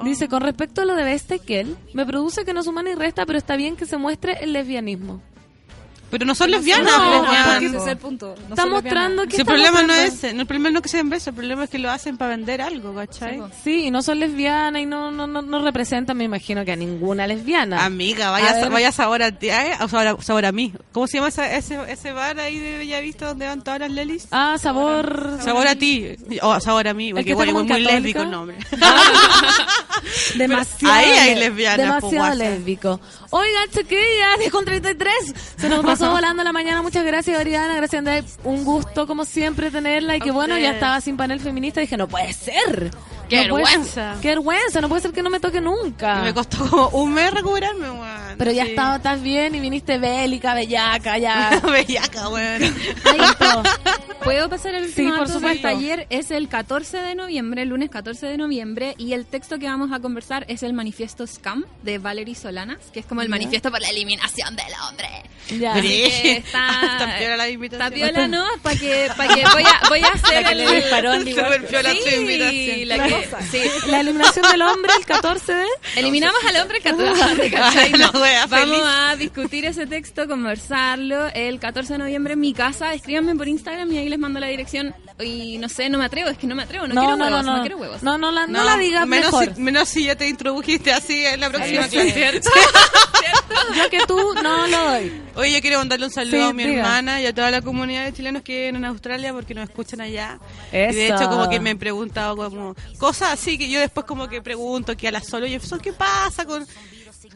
Dice, 0.04 0.28
con 0.28 0.42
respecto 0.42 0.82
a 0.82 0.84
lo 0.84 0.94
de 0.94 1.04
Bestekel, 1.04 1.76
me 1.94 2.06
produce 2.06 2.44
que 2.44 2.52
no 2.54 2.62
suma 2.62 2.82
ni 2.82 2.94
resta, 2.94 3.26
pero 3.26 3.38
está 3.38 3.56
bien 3.56 3.76
que 3.76 3.86
se 3.86 3.96
muestre 3.96 4.38
el 4.42 4.52
lesbianismo. 4.52 5.22
Pero 6.12 6.26
no 6.26 6.34
son 6.34 6.50
lesbianas, 6.50 6.92
No. 6.98 7.56
Ese 7.66 7.76
es 7.78 7.86
el 7.86 7.96
punto. 7.96 8.34
No 8.48 8.54
Está 8.54 8.66
mostrando 8.66 9.24
que 9.24 9.36
Si 9.36 9.40
el 9.40 9.46
problema 9.46 9.82
no 9.82 9.94
es 9.94 10.22
el 10.22 10.46
problema 10.46 10.70
no 10.70 10.78
es 10.78 10.82
que 10.82 10.88
se 10.90 10.98
den 10.98 11.08
besos, 11.08 11.28
el 11.28 11.34
problema 11.34 11.64
es 11.64 11.70
que 11.70 11.78
lo 11.78 11.90
hacen 11.90 12.16
para 12.18 12.30
vender 12.36 12.60
algo, 12.62 12.94
¿cachai? 12.94 13.42
Sí, 13.64 13.86
y 13.86 13.90
no 13.90 14.02
son 14.02 14.20
lesbianas 14.20 14.80
y 14.82 14.86
no, 14.86 15.10
no, 15.10 15.26
no, 15.26 15.40
no 15.42 15.62
representan, 15.64 16.16
me 16.18 16.24
imagino, 16.24 16.64
que 16.66 16.72
a 16.72 16.76
ninguna 16.76 17.26
lesbiana. 17.26 17.84
Amiga, 17.84 18.28
A 18.28 18.30
vaya, 18.32 18.52
ver. 18.52 18.70
vaya 18.70 18.92
sabor 18.92 19.22
a 19.22 19.32
ti, 19.32 19.48
¿eh? 19.48 19.72
o 19.80 19.88
sabor 19.88 20.06
a, 20.06 20.22
sabor 20.22 20.44
a 20.44 20.52
mí. 20.52 20.72
¿Cómo 20.92 21.06
se 21.06 21.16
llama 21.16 21.28
esa- 21.28 21.50
ese, 21.56 21.78
ese 21.88 22.12
bar 22.12 22.38
ahí 22.38 22.58
de 22.58 22.78
Bellavista 22.78 23.28
donde 23.28 23.46
van 23.46 23.64
todas 23.64 23.80
las 23.80 23.90
lelis? 23.90 24.28
Ah, 24.30 24.56
sabor... 24.60 25.38
Sabor 25.42 25.66
a 25.66 25.74
ti, 25.76 26.08
o 26.42 26.60
sabor 26.60 26.88
a 26.88 26.94
mí, 26.94 27.08
que 27.08 27.14
porque 27.14 27.34
bueno, 27.34 27.52
muy, 27.54 27.62
muy 27.62 27.68
Católica. 27.68 27.92
lésbico 27.94 28.20
el 28.20 28.30
nombre. 28.30 28.56
Demasiado. 30.36 30.94
ahí 30.94 31.10
hay 31.10 31.34
le- 31.34 31.40
lesbianas, 31.48 31.78
Demasiado 32.02 32.34
lésbico. 32.34 33.00
Oigan, 33.34 33.70
chiquillas, 33.70 34.38
10 34.40 34.52
con 34.52 34.64
33. 34.66 35.14
Se 35.56 35.68
nos 35.70 35.82
pasó 35.82 36.10
volando 36.12 36.44
la 36.44 36.52
mañana. 36.52 36.82
Muchas 36.82 37.02
gracias, 37.02 37.40
Oriana. 37.40 37.74
Gracias, 37.76 37.98
Andrea. 37.98 38.22
Un 38.44 38.62
gusto, 38.62 39.06
como 39.06 39.24
siempre, 39.24 39.70
tenerla. 39.70 40.16
Y 40.16 40.20
que 40.20 40.30
bueno, 40.30 40.58
ya 40.58 40.72
estaba 40.72 41.00
sin 41.00 41.16
panel 41.16 41.40
feminista. 41.40 41.80
Dije, 41.80 41.96
no 41.96 42.08
puede 42.08 42.34
ser. 42.34 42.90
Qué 43.32 43.46
No 43.48 43.54
puede- 43.54 43.64
vergüenza. 43.64 44.16
Qué 44.20 44.28
vergüenza. 44.28 44.80
No 44.80 44.88
puede 44.88 45.02
ser 45.02 45.12
que 45.12 45.22
no 45.22 45.30
me 45.30 45.40
toque 45.40 45.60
nunca. 45.60 46.18
Y 46.20 46.24
me 46.24 46.34
costó 46.34 46.66
como 46.68 46.88
un 46.90 47.12
mes 47.14 47.32
recuperarme, 47.32 47.90
weón. 47.90 48.34
Pero 48.38 48.52
ya 48.52 48.64
Sí. 48.64 48.70
estaba, 48.70 48.96
estás 48.96 49.22
bien 49.22 49.54
y 49.54 49.60
viniste 49.60 49.98
bélica, 49.98 50.54
bellaca, 50.54 51.18
ya. 51.18 51.60
Bellaca, 51.62 52.28
weón. 52.28 52.62
¿Puedo 54.24 54.48
pasar 54.48 54.74
el 54.76 54.84
Sí, 54.84 55.02
último 55.02 55.16
por 55.18 55.26
dato 55.28 55.40
supuesto. 55.40 55.66
del 55.68 55.76
taller? 55.78 56.06
Es 56.10 56.30
el 56.30 56.48
14 56.48 56.98
de 56.98 57.14
noviembre, 57.16 57.62
el 57.62 57.70
lunes 57.70 57.90
14 57.90 58.26
de 58.26 58.36
noviembre, 58.36 58.94
y 58.96 59.14
el 59.14 59.26
texto 59.26 59.58
que 59.58 59.66
vamos 59.66 59.90
a 59.92 59.98
conversar 59.98 60.44
es 60.48 60.62
el 60.62 60.72
manifiesto 60.72 61.26
SCAM 61.26 61.64
de 61.82 61.98
Valerie 61.98 62.34
Solanas, 62.36 62.78
que 62.92 63.00
es 63.00 63.06
como 63.06 63.20
el 63.22 63.26
Ya. 63.28 63.30
manifiesto 63.32 63.70
por 63.72 63.80
la 63.80 63.88
eliminación 63.88 64.54
del 64.54 64.66
hombre. 64.88 65.08
Ya. 65.58 65.72
Así 65.74 65.88
que 65.88 66.32
está, 66.36 66.68
Está 66.82 67.18
piola 67.18 67.36
la 67.36 67.48
invitación. 67.48 67.92
está 67.92 68.12
piola, 68.12 68.28
¿no? 68.28 68.44
Para 68.62 68.76
que, 68.78 69.08
para 69.16 69.34
que 69.34 69.42
voy 69.52 69.64
a, 69.64 69.88
voy 69.88 70.00
a 70.00 70.06
hacer 70.08 70.42
La 70.42 70.48
que 70.48 70.52
el... 70.54 70.58
le 70.70 70.74
disparó 70.76 71.12
tu 71.18 71.24
Sí, 71.24 72.14
invitación. 72.14 72.88
la 72.88 73.08
que- 73.08 73.21
sí. 73.50 73.62
La 73.88 74.00
eliminación 74.00 74.44
del 74.50 74.62
hombre 74.62 74.92
el 74.98 75.06
14 75.06 75.54
de... 75.54 75.66
Eliminamos 75.96 76.38
al 76.48 76.56
hombre 76.62 76.78
el 76.78 76.82
14, 76.82 77.50
¿cachai? 77.50 77.92
La 77.92 78.06
No. 78.12 78.12
Vamos 78.48 78.82
a 78.84 79.16
discutir 79.16 79.64
ese 79.64 79.86
texto, 79.86 80.26
conversarlo 80.26 81.28
el 81.34 81.58
14 81.58 81.94
de 81.94 81.98
noviembre 81.98 82.34
en 82.34 82.40
mi 82.40 82.52
casa. 82.52 82.94
Escríbanme 82.94 83.34
por 83.36 83.48
Instagram 83.48 83.90
y 83.92 83.98
ahí 83.98 84.08
les 84.08 84.18
mando 84.18 84.40
la 84.40 84.48
dirección. 84.48 84.94
Y 85.22 85.58
no 85.58 85.68
sé, 85.68 85.88
no 85.88 85.98
me 85.98 86.04
atrevo, 86.06 86.28
es 86.30 86.38
que 86.38 86.46
no 86.46 86.54
me 86.54 86.62
atrevo, 86.64 86.86
no, 86.86 86.94
quiero 86.94 87.16
huevos, 87.16 87.44
no, 87.44 87.60
quiero 87.60 87.76
huevos. 87.78 88.02
No, 88.02 88.18
no 88.18 88.30
la, 88.30 88.46
no 88.46 88.64
la 88.64 88.76
digas 88.76 89.06
menos 89.06 89.32
mejor. 89.32 89.54
Si, 89.54 89.60
menos 89.60 89.88
si 89.88 90.04
ya 90.04 90.16
te 90.16 90.28
introdujiste 90.28 90.92
así 90.92 91.24
en 91.24 91.40
la 91.40 91.50
próxima 91.50 91.84
Sí, 91.88 91.90
clase. 91.96 92.40
Yo 93.76 93.88
que 93.90 94.00
tú 94.06 94.18
no 94.42 94.66
lo 94.66 94.90
doy. 94.90 95.22
Oye, 95.36 95.52
yo 95.52 95.60
quiero 95.60 95.78
mandarle 95.78 96.06
un 96.06 96.12
saludo 96.12 96.36
Sí, 96.36 96.42
a 96.42 96.52
mi 96.52 96.64
diga. 96.64 96.78
hermana 96.80 97.20
y 97.20 97.26
a 97.26 97.34
toda 97.34 97.50
la 97.50 97.62
comunidad 97.62 98.04
de 98.04 98.12
chilenos 98.12 98.42
que 98.42 98.56
viven 98.58 98.76
en 98.76 98.84
Australia 98.86 99.32
porque 99.32 99.54
nos 99.54 99.68
escuchan 99.68 100.00
allá. 100.00 100.38
Y 100.72 100.76
Eso. 100.76 100.94
de 100.98 101.06
hecho, 101.08 101.28
como 101.28 101.48
que 101.48 101.60
me 101.60 101.70
han 101.70 101.78
preguntado 101.78 102.36
como 102.36 102.74
cosas 102.98 103.32
así 103.32 103.56
que 103.58 103.68
yo 103.68 103.80
después 103.80 104.04
como 104.06 104.28
que 104.28 104.42
pregunto 104.42 104.96
que 104.96 105.08
a 105.08 105.12
la 105.12 105.20
solo, 105.22 105.46
oye, 105.46 105.56
¿eso 105.56 105.78
¿qué 105.78 105.92
pasa 105.92 106.44
con 106.44 106.66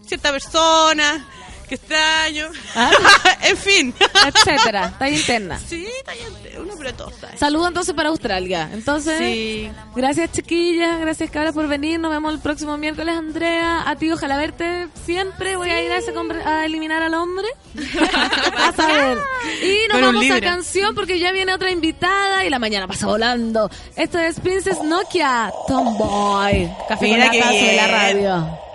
cierta 0.06 0.30
persona? 0.32 1.26
¿Qué 1.68 1.74
extraño? 1.74 2.48
Ah. 2.74 2.90
en 3.42 3.56
fin. 3.56 3.94
Etcétera. 4.26 4.86
Está 4.86 5.08
interna. 5.10 5.58
sí, 5.58 5.86
está 5.98 6.12
bien, 6.12 6.60
uno 6.62 6.74
pero 6.78 6.94
todo 6.94 7.10
está. 7.10 7.36
Saludo 7.36 7.68
entonces 7.68 7.94
para 7.94 8.08
Australia. 8.10 8.70
Entonces, 8.72 9.18
Sí. 9.18 9.70
gracias 9.94 10.32
chiquillas, 10.32 11.00
gracias 11.00 11.30
cabras 11.30 11.54
por 11.54 11.66
venir. 11.68 11.98
Nos 11.98 12.10
vemos 12.10 12.32
el 12.32 12.40
próximo 12.40 12.76
miércoles, 12.78 13.16
Andrea. 13.16 13.88
A 13.88 13.96
ti, 13.96 14.10
ojalá 14.10 14.36
verte 14.36 14.88
siempre. 15.04 15.56
Voy 15.56 15.70
a 15.70 15.82
ir 15.82 15.90
a, 15.92 15.96
ese 15.98 16.12
a 16.44 16.64
eliminar 16.64 17.02
al 17.02 17.14
hombre. 17.14 17.46
a 18.58 18.72
saber. 18.72 19.18
Y 19.62 19.88
nos 19.88 20.00
vamos 20.00 20.22
a 20.22 20.34
libro. 20.34 20.40
canción 20.40 20.94
porque 20.94 21.18
ya 21.18 21.32
viene 21.32 21.52
otra 21.52 21.70
invitada 21.70 22.44
y 22.44 22.50
la 22.50 22.58
mañana 22.58 22.86
pasa 22.86 23.06
volando. 23.06 23.70
Esto 23.96 24.18
es 24.18 24.40
Princess 24.40 24.82
Nokia, 24.82 25.52
Tomboy. 25.66 26.70
Café 26.88 27.06
Mira 27.06 27.28
con 27.28 27.76
la 27.76 27.86
radio. 27.88 28.65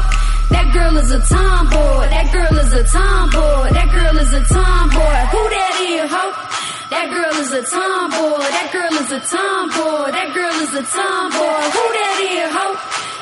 That 0.50 0.72
girl 0.72 0.96
is 0.96 1.10
a 1.10 1.20
tomboy. 1.20 2.08
That 2.10 2.32
girl 2.32 2.58
is 2.58 2.72
a 2.72 2.84
tomboy. 2.84 3.70
That 3.70 3.90
girl 3.92 4.18
is 4.18 4.32
a 4.32 4.42
tomboy. 4.44 5.20
Who 5.30 5.42
that 5.48 5.74
is, 5.80 6.10
ho? 6.10 6.24
That 6.90 7.10
girl 7.10 7.34
is 7.38 7.52
a 7.52 7.62
tomboy. 7.62 8.38
That 8.38 8.68
girl 8.72 8.94
is 8.98 9.10
a 9.12 9.20
tomboy. 9.20 10.10
That 10.10 10.34
girl 10.34 10.56
is 10.62 10.74
a 10.74 10.82
tomboy. 10.82 11.62
Who 11.70 11.84
that 11.98 12.18
is, 12.20 12.50
ho? 12.50 12.66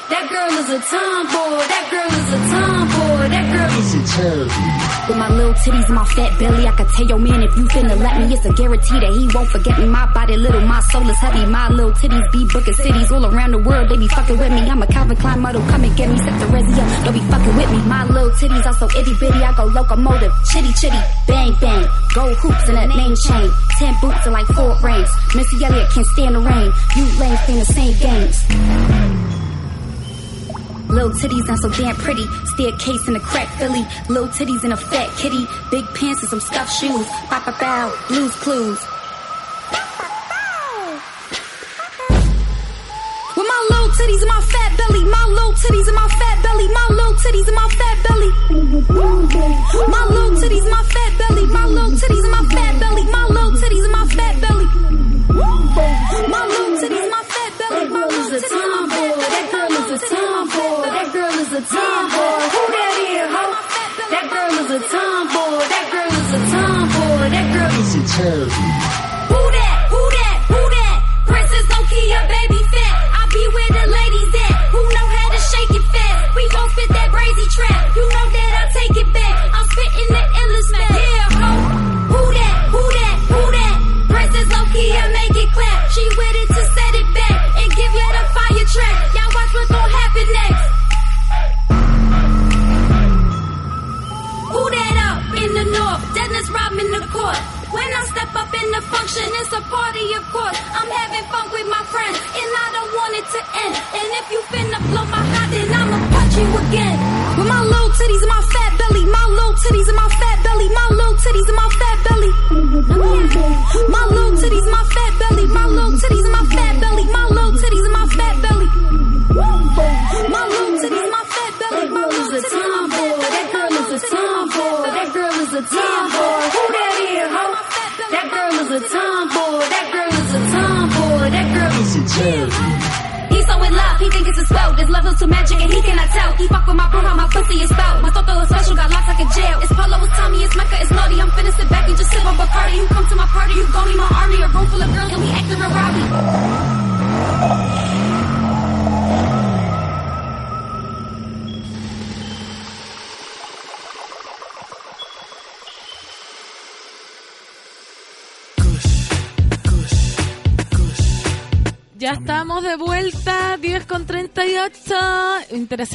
That 0.09 0.29
girl 0.31 0.53
is 0.57 0.71
a 0.71 0.81
tomboy. 0.81 1.61
That 1.69 1.87
girl 1.91 2.13
is 2.17 2.29
a 2.33 2.41
tomboy. 2.49 3.29
That 3.29 3.47
girl 3.53 3.73
is 3.79 3.95
a 3.95 4.88
with 5.09 5.19
my 5.19 5.29
little 5.29 5.55
titties 5.55 5.87
and 5.87 5.95
my 5.95 6.05
fat 6.05 6.39
belly, 6.39 6.67
I 6.67 6.73
could 6.73 6.89
tell 6.89 7.07
your 7.07 7.19
man 7.19 7.43
if 7.43 7.57
you 7.57 7.65
finna 7.65 7.97
let 7.97 8.21
me, 8.21 8.35
it's 8.35 8.45
a 8.45 8.53
guarantee 8.53 9.01
that 9.01 9.13
he 9.13 9.29
won't 9.35 9.49
forget 9.49 9.79
me. 9.79 9.87
My 9.87 10.07
body 10.13 10.37
little, 10.37 10.61
my 10.61 10.81
soul 10.93 11.09
is 11.09 11.17
heavy. 11.19 11.47
My 11.47 11.69
little 11.69 11.93
titties 11.93 12.31
be 12.33 12.45
booking 12.47 12.75
cities 12.75 13.11
all 13.11 13.25
around 13.25 13.53
the 13.53 13.59
world. 13.59 13.89
They 13.89 13.97
be 13.97 14.09
fucking 14.09 14.39
with 14.39 14.53
me. 14.53 14.69
I'm 14.69 14.83
a 14.83 14.87
Calvin 14.87 15.17
Klein 15.17 15.41
model, 15.41 15.63
come 15.69 15.85
and 15.85 15.97
get 15.97 16.11
me. 16.11 16.19
Set 16.19 16.39
the 16.39 16.47
resi 16.47 17.05
don't 17.05 17.15
be 17.15 17.21
fucking 17.21 17.57
with 17.57 17.71
me. 17.71 17.79
My 17.89 18.05
little 18.05 18.31
titties 18.31 18.67
are 18.67 18.75
so 18.75 18.87
itty 18.99 19.15
bitty, 19.15 19.41
I 19.43 19.53
go 19.55 19.65
locomotive, 19.65 20.33
chitty 20.53 20.73
chitty, 20.75 21.01
bang 21.27 21.55
bang. 21.61 21.89
Gold 22.15 22.37
hoops 22.39 22.69
and 22.69 22.77
that 22.77 22.89
name 22.89 23.15
chain, 23.27 23.51
ten 23.79 23.95
boots 24.01 24.25
and 24.25 24.33
like 24.33 24.47
four 24.47 24.77
rings. 24.83 25.11
Missy 25.35 25.65
Elliott 25.65 25.91
can't 25.91 26.07
stand 26.07 26.35
the 26.35 26.41
rain. 26.41 26.73
You 26.97 27.05
lanes 27.19 27.41
playing 27.47 27.61
the 27.61 27.67
same 27.67 27.95
games. 27.99 28.98
Little 30.89 31.11
titties 31.11 31.47
not 31.47 31.59
so 31.59 31.69
damn 31.69 31.95
pretty. 31.97 32.25
Staircase 32.47 33.09
in 33.09 33.17
a 33.17 33.21
crack 33.21 33.49
Philly. 33.59 33.85
Little 34.09 34.29
titties 34.29 34.65
in 34.65 34.73
a 34.73 34.77
fat 34.77 35.11
kitty. 35.19 35.47
Big 35.71 35.85
pants 35.95 36.23
and 36.23 36.31
some 36.31 36.41
scuffed 36.41 36.73
shoes. 36.73 37.07
Bow 37.31 37.45
bow 37.45 37.53
bow. 37.61 37.95
Blues 38.09 38.35
clues. 38.37 38.81
With 43.37 43.47
my 43.47 43.61
little 43.71 43.91
titties 44.01 44.23
and 44.25 44.33
my 44.33 44.41
fat 44.41 44.77
belly. 44.79 45.05
My 45.05 45.25
little 45.29 45.53
titties 45.53 45.87
and 45.87 45.97
my 45.97 46.09
fat 46.09 46.43
belly. 46.43 46.69
My 46.69 46.87
little 46.91 47.15
titties 47.15 47.47
and 47.47 47.57
my 47.57 47.69
fat 47.69 47.97
belly. 48.09 48.31
My 49.93 50.05
little 50.09 50.37
titties 50.41 50.63
and 50.63 50.71
my 50.71 50.83
fat 50.89 51.13
belly. 51.19 51.47
My 51.47 51.67
little 51.67 51.91
titties 51.93 52.25
and 52.25 52.33
my 52.33 52.45
fat 52.49 52.81
belly. 52.81 53.05
My 53.13 53.25
little 53.29 53.53
titties 53.53 53.85
and 53.85 53.93
my 53.93 54.07
fat 54.09 54.41
belly. 54.41 54.58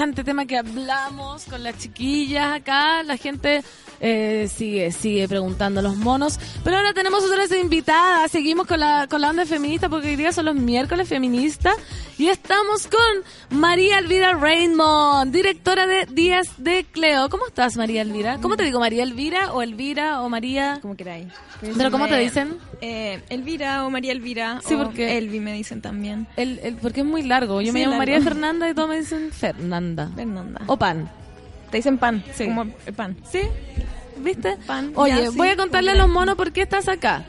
Interesante 0.03 0.29
tema 0.29 0.45
que 0.45 0.57
hablamos 0.57 1.45
con 1.45 1.63
las 1.63 1.77
chiquillas 1.77 2.57
acá. 2.57 3.03
La 3.03 3.15
gente 3.15 3.63
eh, 4.01 4.49
sigue, 4.53 4.91
sigue 4.91 5.29
preguntando 5.29 5.79
a 5.79 5.83
los 5.83 5.95
monos. 5.95 6.37
Pero 6.61 6.75
ahora 6.75 6.93
tenemos 6.93 7.23
otras 7.23 7.49
invitadas. 7.53 8.29
Seguimos 8.29 8.67
con 8.67 8.81
la, 8.81 9.07
con 9.09 9.21
la 9.21 9.29
onda 9.29 9.45
feminista 9.45 9.87
porque 9.87 10.09
hoy 10.09 10.15
día 10.17 10.33
son 10.33 10.43
los 10.43 10.55
miércoles 10.55 11.07
feministas. 11.07 11.77
Y 12.23 12.29
estamos 12.29 12.87
con 12.87 13.59
María 13.59 13.99
Elvira 13.99 14.33
Raymond, 14.35 15.33
directora 15.33 15.85
de 15.85 16.05
Días 16.05 16.47
de 16.57 16.85
Cleo. 16.89 17.27
¿Cómo 17.27 17.45
estás, 17.47 17.75
María 17.75 18.01
Elvira? 18.01 18.37
¿Cómo 18.41 18.55
te 18.55 18.63
digo, 18.63 18.79
María 18.79 19.03
Elvira 19.03 19.51
o 19.51 19.61
Elvira 19.61 20.21
o 20.21 20.29
María? 20.29 20.79
Como 20.81 20.95
queráis. 20.95 21.27
¿Pero 21.59 21.91
cómo 21.91 22.07
te 22.07 22.17
dicen? 22.17 22.59
Eh, 22.79 23.21
Elvira 23.27 23.83
o 23.85 23.89
María 23.89 24.13
Elvira. 24.13 24.61
Sí, 24.65 24.73
o 24.75 24.77
porque- 24.77 25.17
Elvi 25.17 25.41
me 25.41 25.51
dicen 25.51 25.81
también. 25.81 26.25
El, 26.37 26.59
el- 26.63 26.75
porque 26.75 27.01
es 27.01 27.05
muy 27.05 27.23
largo. 27.23 27.59
Yo 27.59 27.73
me 27.73 27.79
llamo 27.81 27.91
largo. 27.91 27.99
María 27.99 28.21
Fernanda 28.21 28.69
y 28.69 28.73
todos 28.73 28.87
me 28.87 28.99
dicen 29.01 29.29
Fernanda. 29.33 30.09
Fernanda. 30.15 30.61
O 30.67 30.77
pan. 30.77 31.11
Te 31.71 31.77
dicen 31.77 31.97
pan. 31.97 32.23
Sí. 32.33 32.45
Como 32.45 32.63
el 32.85 32.93
pan. 32.93 33.17
¿Sí? 33.29 33.41
¿Viste? 34.19 34.55
Pan. 34.65 34.93
Oye, 34.95 35.11
ya, 35.25 35.29
sí, 35.29 35.35
voy 35.37 35.49
a 35.49 35.57
contarle 35.57 35.91
a 35.91 35.95
los 35.95 36.07
monos 36.07 36.35
por 36.37 36.53
qué 36.53 36.61
estás 36.61 36.87
acá. 36.87 37.25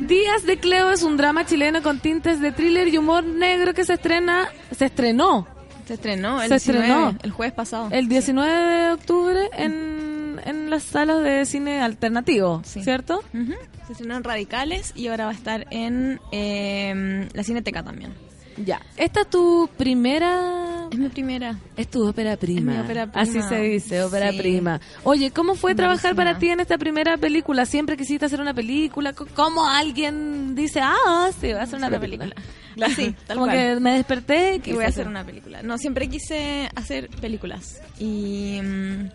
Días 0.00 0.44
de 0.46 0.58
Cleo 0.58 0.90
es 0.90 1.02
un 1.02 1.16
drama 1.16 1.44
chileno 1.46 1.82
con 1.82 2.00
tintes 2.00 2.40
de 2.40 2.52
thriller 2.52 2.88
y 2.88 2.96
humor 2.98 3.24
negro 3.24 3.74
que 3.74 3.84
se 3.84 3.94
estrena, 3.94 4.48
se 4.76 4.86
estrenó 4.86 5.46
Se 5.86 5.94
estrenó 5.94 6.40
el 6.42 6.48
Se 6.48 6.54
19, 6.54 6.86
estrenó. 6.86 7.18
el 7.22 7.30
jueves 7.30 7.54
pasado. 7.54 7.88
el 7.92 8.08
19 8.08 8.52
de 8.86 8.92
octubre 8.92 9.50
en, 9.56 10.40
en 10.44 10.70
las 10.70 10.82
salas 10.84 11.22
de 11.22 11.44
cine 11.46 11.80
alternativo, 11.82 12.62
Sí. 12.64 12.82
¿cierto? 12.82 13.22
Ujú. 13.34 13.52
Se 13.86 13.92
estrenó 13.92 14.16
en 14.16 14.24
Radicales 14.24 14.92
y 14.96 15.08
ahora 15.08 15.24
va 15.26 15.30
a 15.32 15.34
estar 15.34 15.66
en 15.70 16.20
eh, 16.32 17.28
la 17.32 17.42
Cineteca 17.44 17.82
también. 17.82 18.14
Ya. 18.56 18.80
Esta 18.96 19.22
es 19.22 19.30
tu 19.30 19.68
primera... 19.76 20.88
Es 20.90 20.98
mi 20.98 21.08
primera. 21.08 21.58
Es 21.76 21.88
tu 21.90 22.06
ópera 22.06 22.36
prima. 22.36 22.72
Es 22.72 22.78
mi 22.78 22.84
ópera 22.84 23.08
Así 23.14 23.30
prima. 23.32 23.48
se 23.48 23.60
dice, 23.60 24.02
ópera 24.02 24.30
Sí. 24.32 24.38
prima. 24.38 24.80
Oye, 25.04 25.30
¿cómo 25.30 25.54
fue 25.54 25.74
trabajar 25.74 26.14
para 26.14 26.38
ti 26.38 26.48
en 26.50 26.60
esta 26.60 26.76
primera 26.76 27.16
película? 27.16 27.64
¿Siempre 27.64 27.96
quisiste 27.96 28.26
hacer 28.26 28.40
una 28.42 28.52
película? 28.52 29.14
¿Cómo 29.14 29.66
alguien 29.66 30.54
dice, 30.54 30.80
ah, 30.82 31.30
sí, 31.40 31.46
voy 31.46 31.52
a 31.52 31.62
hacer 31.62 31.78
una, 31.78 31.88
Una 31.88 31.98
película? 32.00 32.34
película. 32.34 32.86
Así, 32.86 33.14
tal 33.26 33.36
Como 33.38 33.46
cual. 33.46 33.56
que 33.56 33.80
me 33.80 33.92
desperté 33.94 34.60
y 34.64 34.72
voy 34.72 34.84
a 34.84 34.88
hacer 34.88 35.08
una 35.08 35.24
película. 35.24 35.62
No, 35.62 35.78
siempre 35.78 36.08
quise 36.08 36.68
hacer 36.74 37.08
películas. 37.08 37.80
Y 37.98 38.60
mm, 38.62 39.08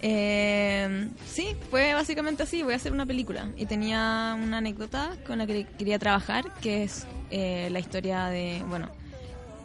eh, 0.00 1.08
sí, 1.26 1.56
fue 1.70 1.94
básicamente 1.94 2.42
así, 2.42 2.62
voy 2.62 2.72
a 2.72 2.76
hacer 2.76 2.92
una 2.92 3.06
película. 3.06 3.48
Y 3.56 3.66
tenía 3.66 4.36
una 4.42 4.58
anécdota 4.58 5.10
con 5.26 5.38
la 5.38 5.46
que 5.46 5.66
quería 5.78 5.98
trabajar, 5.98 6.52
que 6.60 6.84
es 6.84 7.06
eh, 7.30 7.68
la 7.70 7.78
historia 7.80 8.26
de, 8.26 8.62
bueno, 8.68 8.88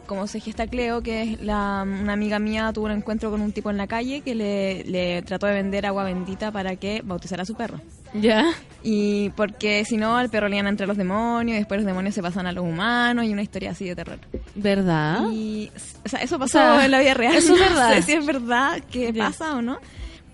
cómo 0.06 0.26
se 0.26 0.40
gesta 0.40 0.66
Cleo, 0.66 1.02
que 1.02 1.22
es 1.22 1.40
la, 1.40 1.82
una 1.86 2.12
amiga 2.12 2.38
mía 2.38 2.70
tuvo 2.74 2.86
un 2.86 2.92
encuentro 2.92 3.30
con 3.30 3.40
un 3.40 3.52
tipo 3.52 3.70
en 3.70 3.78
la 3.78 3.86
calle 3.86 4.20
que 4.20 4.34
le, 4.34 4.84
le 4.84 5.22
trató 5.22 5.46
de 5.46 5.54
vender 5.54 5.86
agua 5.86 6.04
bendita 6.04 6.50
para 6.52 6.76
que 6.76 7.00
bautizara 7.02 7.42
a 7.44 7.46
su 7.46 7.54
perro. 7.54 7.80
¿Ya? 8.12 8.52
Y 8.82 9.30
porque 9.30 9.84
si 9.84 9.96
no, 9.96 10.16
al 10.16 10.28
perro 10.30 10.48
le 10.48 10.56
iban 10.56 10.66
a 10.66 10.70
entrar 10.70 10.88
los 10.88 10.96
demonios, 10.98 11.54
y 11.56 11.58
después 11.58 11.80
los 11.80 11.86
demonios 11.86 12.14
se 12.14 12.22
pasan 12.22 12.46
a 12.46 12.52
los 12.52 12.64
humanos, 12.64 13.24
y 13.24 13.32
una 13.32 13.42
historia 13.42 13.70
así 13.70 13.86
de 13.86 13.96
terror. 13.96 14.18
¿Verdad? 14.54 15.22
Y, 15.32 15.70
o 16.04 16.08
sea, 16.08 16.20
eso 16.20 16.38
pasó 16.38 16.58
sea, 16.58 16.84
en 16.84 16.90
la 16.90 17.00
vida 17.00 17.14
real. 17.14 17.34
eso 17.34 17.54
es 17.54 17.60
No 17.60 17.66
verdad. 17.66 17.94
sé 17.94 18.02
si 18.02 18.12
es 18.12 18.26
verdad 18.26 18.82
que 18.90 19.12
pasa 19.14 19.56
o 19.56 19.62
no. 19.62 19.78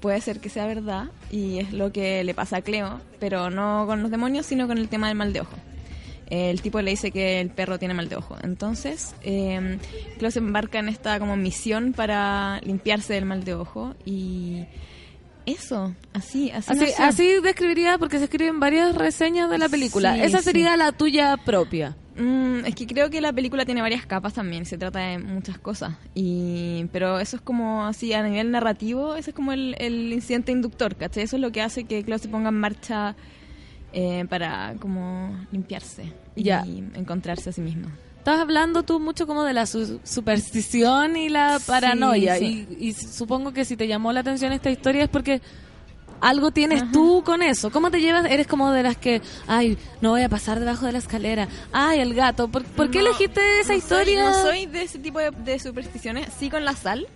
Puede 0.01 0.21
ser 0.21 0.41
que 0.41 0.49
sea 0.49 0.67
verdad, 0.67 1.09
y 1.31 1.59
es 1.59 1.73
lo 1.73 1.93
que 1.93 2.25
le 2.25 2.35
pasa 2.35 2.57
a 2.59 2.63
Cleo, 2.63 3.01
pero 3.19 3.51
no 3.51 3.85
con 3.87 4.03
los 4.03 4.11
demonios, 4.11 4.47
sino 4.47 4.67
con 4.67 4.79
el 4.79 4.89
tema 4.89 5.09
del 5.09 5.17
mal 5.17 5.33
de 5.33 5.43
ojo. 5.43 5.57
El 6.29 6.63
tipo 6.63 6.81
le 6.81 6.93
dice 6.93 7.11
que 7.11 7.41
el 7.41 7.51
perro 7.51 7.79
tiene 7.79 7.93
mal 7.93 8.09
de 8.09 8.17
ojo. 8.17 8.37
Entonces, 8.43 9.15
eh, 9.23 9.79
Cleo 10.19 10.31
se 10.31 10.39
embarca 10.39 10.79
en 10.79 10.89
esta 10.89 11.19
como 11.19 11.37
misión 11.37 11.93
para 11.93 12.61
limpiarse 12.63 13.15
del 13.15 13.25
mal 13.27 13.45
de 13.45 13.55
ojo, 13.55 13.95
y 14.07 14.65
eso, 15.45 15.95
así, 16.13 16.51
así, 16.51 16.71
Así, 16.73 16.93
así 16.99 17.35
describiría, 17.43 17.99
porque 17.99 18.19
se 18.19 18.25
escriben 18.25 18.61
varias 18.61 18.95
reseñas 18.95 19.51
de 19.51 19.59
la 19.59 19.69
película. 19.69 20.15
Sí, 20.15 20.21
Esa 20.23 20.39
sí. 20.39 20.45
sería 20.45 20.77
la 20.77 20.93
tuya 20.93 21.37
propia. 21.45 21.97
Mm, 22.17 22.65
es 22.67 22.75
que 22.75 22.87
creo 22.87 23.09
que 23.09 23.21
la 23.21 23.33
película 23.33 23.65
tiene 23.65 23.81
varias 23.83 24.05
capas 24.05 24.35
también, 24.35 24.67
se 24.67 24.77
trata 24.77 24.99
de 25.01 25.19
muchas 25.19 25.59
cosas. 25.59 25.95
Y, 26.15 26.87
pero 26.93 27.19
eso 27.21 27.37
es 27.37 27.43
como 27.43 27.87
así, 27.87 28.13
a 28.13 28.23
nivel 28.23 28.51
narrativo, 28.51 29.15
ese 29.15 29.31
es 29.31 29.37
como 29.37 29.53
el, 29.53 29.75
el 29.79 30.13
incidente 30.13 30.53
inductor, 30.53 30.97
¿cachai? 30.97 31.23
Eso 31.23 31.37
es 31.37 31.43
lo 31.43 31.53
que 31.53 31.63
hace 31.63 31.85
que 31.85 32.03
Claude 32.05 32.23
se 32.23 32.29
ponga 32.29 32.49
en 32.49 32.59
marcha 32.59 33.15
eh, 33.93 34.27
para 34.29 34.75
como 34.81 35.37
limpiarse 35.53 36.13
y 36.37 36.49
encontrarse 36.95 37.51
a 37.51 37.53
sí 37.53 37.61
mismo. 37.61 37.89
Estás 38.19 38.39
hablando 38.41 38.83
tú 38.83 39.01
mucho 39.01 39.27
como 39.27 39.45
de 39.45 39.55
la 39.55 39.65
su- 39.67 39.99
superstición 40.05 41.17
y 41.17 41.29
la 41.31 41.59
paranoia. 41.67 42.37
sí. 42.37 42.67
Y, 42.79 42.89
y 42.89 42.93
supongo 42.93 43.53
que 43.53 43.65
si 43.65 43.77
te 43.77 43.87
llamó 43.89 44.13
la 44.13 44.21
atención 44.21 44.53
esta 44.53 44.71
historia 44.71 45.05
es 45.05 45.09
porque 45.09 45.41
algo 46.21 46.51
tienes 46.51 46.91
tú 46.93 47.23
con 47.25 47.43
eso. 47.43 47.71
¿Cómo 47.71 47.91
te 47.91 48.01
llevas? 48.01 48.25
Eres 48.27 48.47
como 48.47 48.71
de 48.73 48.83
las 48.83 48.97
que, 48.97 49.23
ay, 49.47 49.79
no 50.01 50.11
voy 50.11 50.23
a 50.23 50.29
pasar 50.29 50.59
debajo 50.61 50.87
de 50.87 50.93
la 50.93 50.99
escalera. 50.99 51.49
Ay, 51.73 52.01
el 52.01 52.15
gato. 52.15 52.49
¿Por, 52.49 52.65
por 52.65 52.91
qué 52.91 52.99
No, 53.03 53.07
elegiste 53.09 53.41
esa 53.61 53.73
no 53.73 53.79
historia? 53.79 54.33
Soy, 54.33 54.43
no 54.43 54.43
soy 54.49 54.67
de 54.67 54.83
ese 54.83 54.99
tipo 54.99 55.19
de, 55.19 55.31
de 55.31 55.59
supersticiones, 55.59 56.29
sí 56.39 56.51
con 56.51 56.65
la 56.65 56.75
sal. 56.75 57.07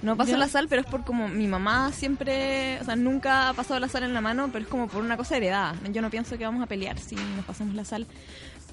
No 0.00 0.16
paso 0.16 0.30
Ya. 0.32 0.38
la 0.38 0.48
sal, 0.48 0.66
pero 0.68 0.82
es 0.82 0.86
por 0.86 1.04
como 1.04 1.26
mi 1.26 1.48
mamá 1.48 1.90
siempre, 1.92 2.78
o 2.80 2.84
sea, 2.84 2.94
nunca 2.94 3.48
ha 3.48 3.54
pasado 3.54 3.80
la 3.80 3.88
sal 3.88 4.04
en 4.04 4.14
la 4.14 4.20
mano, 4.20 4.48
pero 4.52 4.64
es 4.64 4.70
como 4.70 4.86
por 4.86 5.02
una 5.02 5.16
cosa 5.16 5.36
heredada. 5.36 5.74
Yo 5.92 6.02
no 6.02 6.08
pienso 6.10 6.38
que 6.38 6.44
vamos 6.44 6.62
a 6.62 6.66
pelear 6.66 6.98
si 7.00 7.16
nos 7.16 7.44
pasamos 7.44 7.74
la 7.74 7.84
sal. 7.84 8.06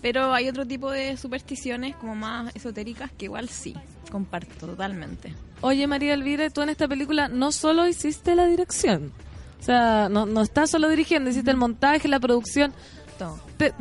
Pero 0.03 0.33
hay 0.35 0.47
otro 0.49 0.67
tipo 0.67 0.91
de 0.91 1.17
supersticiones 1.17 1.95
como 1.95 2.13
más 2.15 2.55
esotéricas 2.55 3.09
que 3.17 3.25
igual 3.25 3.49
sí, 3.49 3.73
comparto 4.11 4.67
totalmente. 4.67 5.33
Oye, 5.61 5.87
María 5.87 6.13
Elvira, 6.13 6.47
tú 6.51 6.61
en 6.61 6.69
esta 6.69 6.87
película 6.87 7.27
no 7.27 7.51
solo 7.51 7.87
hiciste 7.87 8.35
la 8.35 8.45
dirección. 8.45 9.11
O 9.59 9.63
sea, 9.63 10.09
no, 10.09 10.25
no 10.25 10.41
estás 10.41 10.69
solo 10.69 10.89
dirigiendo, 10.89 11.29
hiciste 11.29 11.51
el 11.51 11.57
montaje, 11.57 12.07
la 12.07 12.19
producción. 12.19 12.73
Todo. 13.17 13.39
Te- 13.57 13.73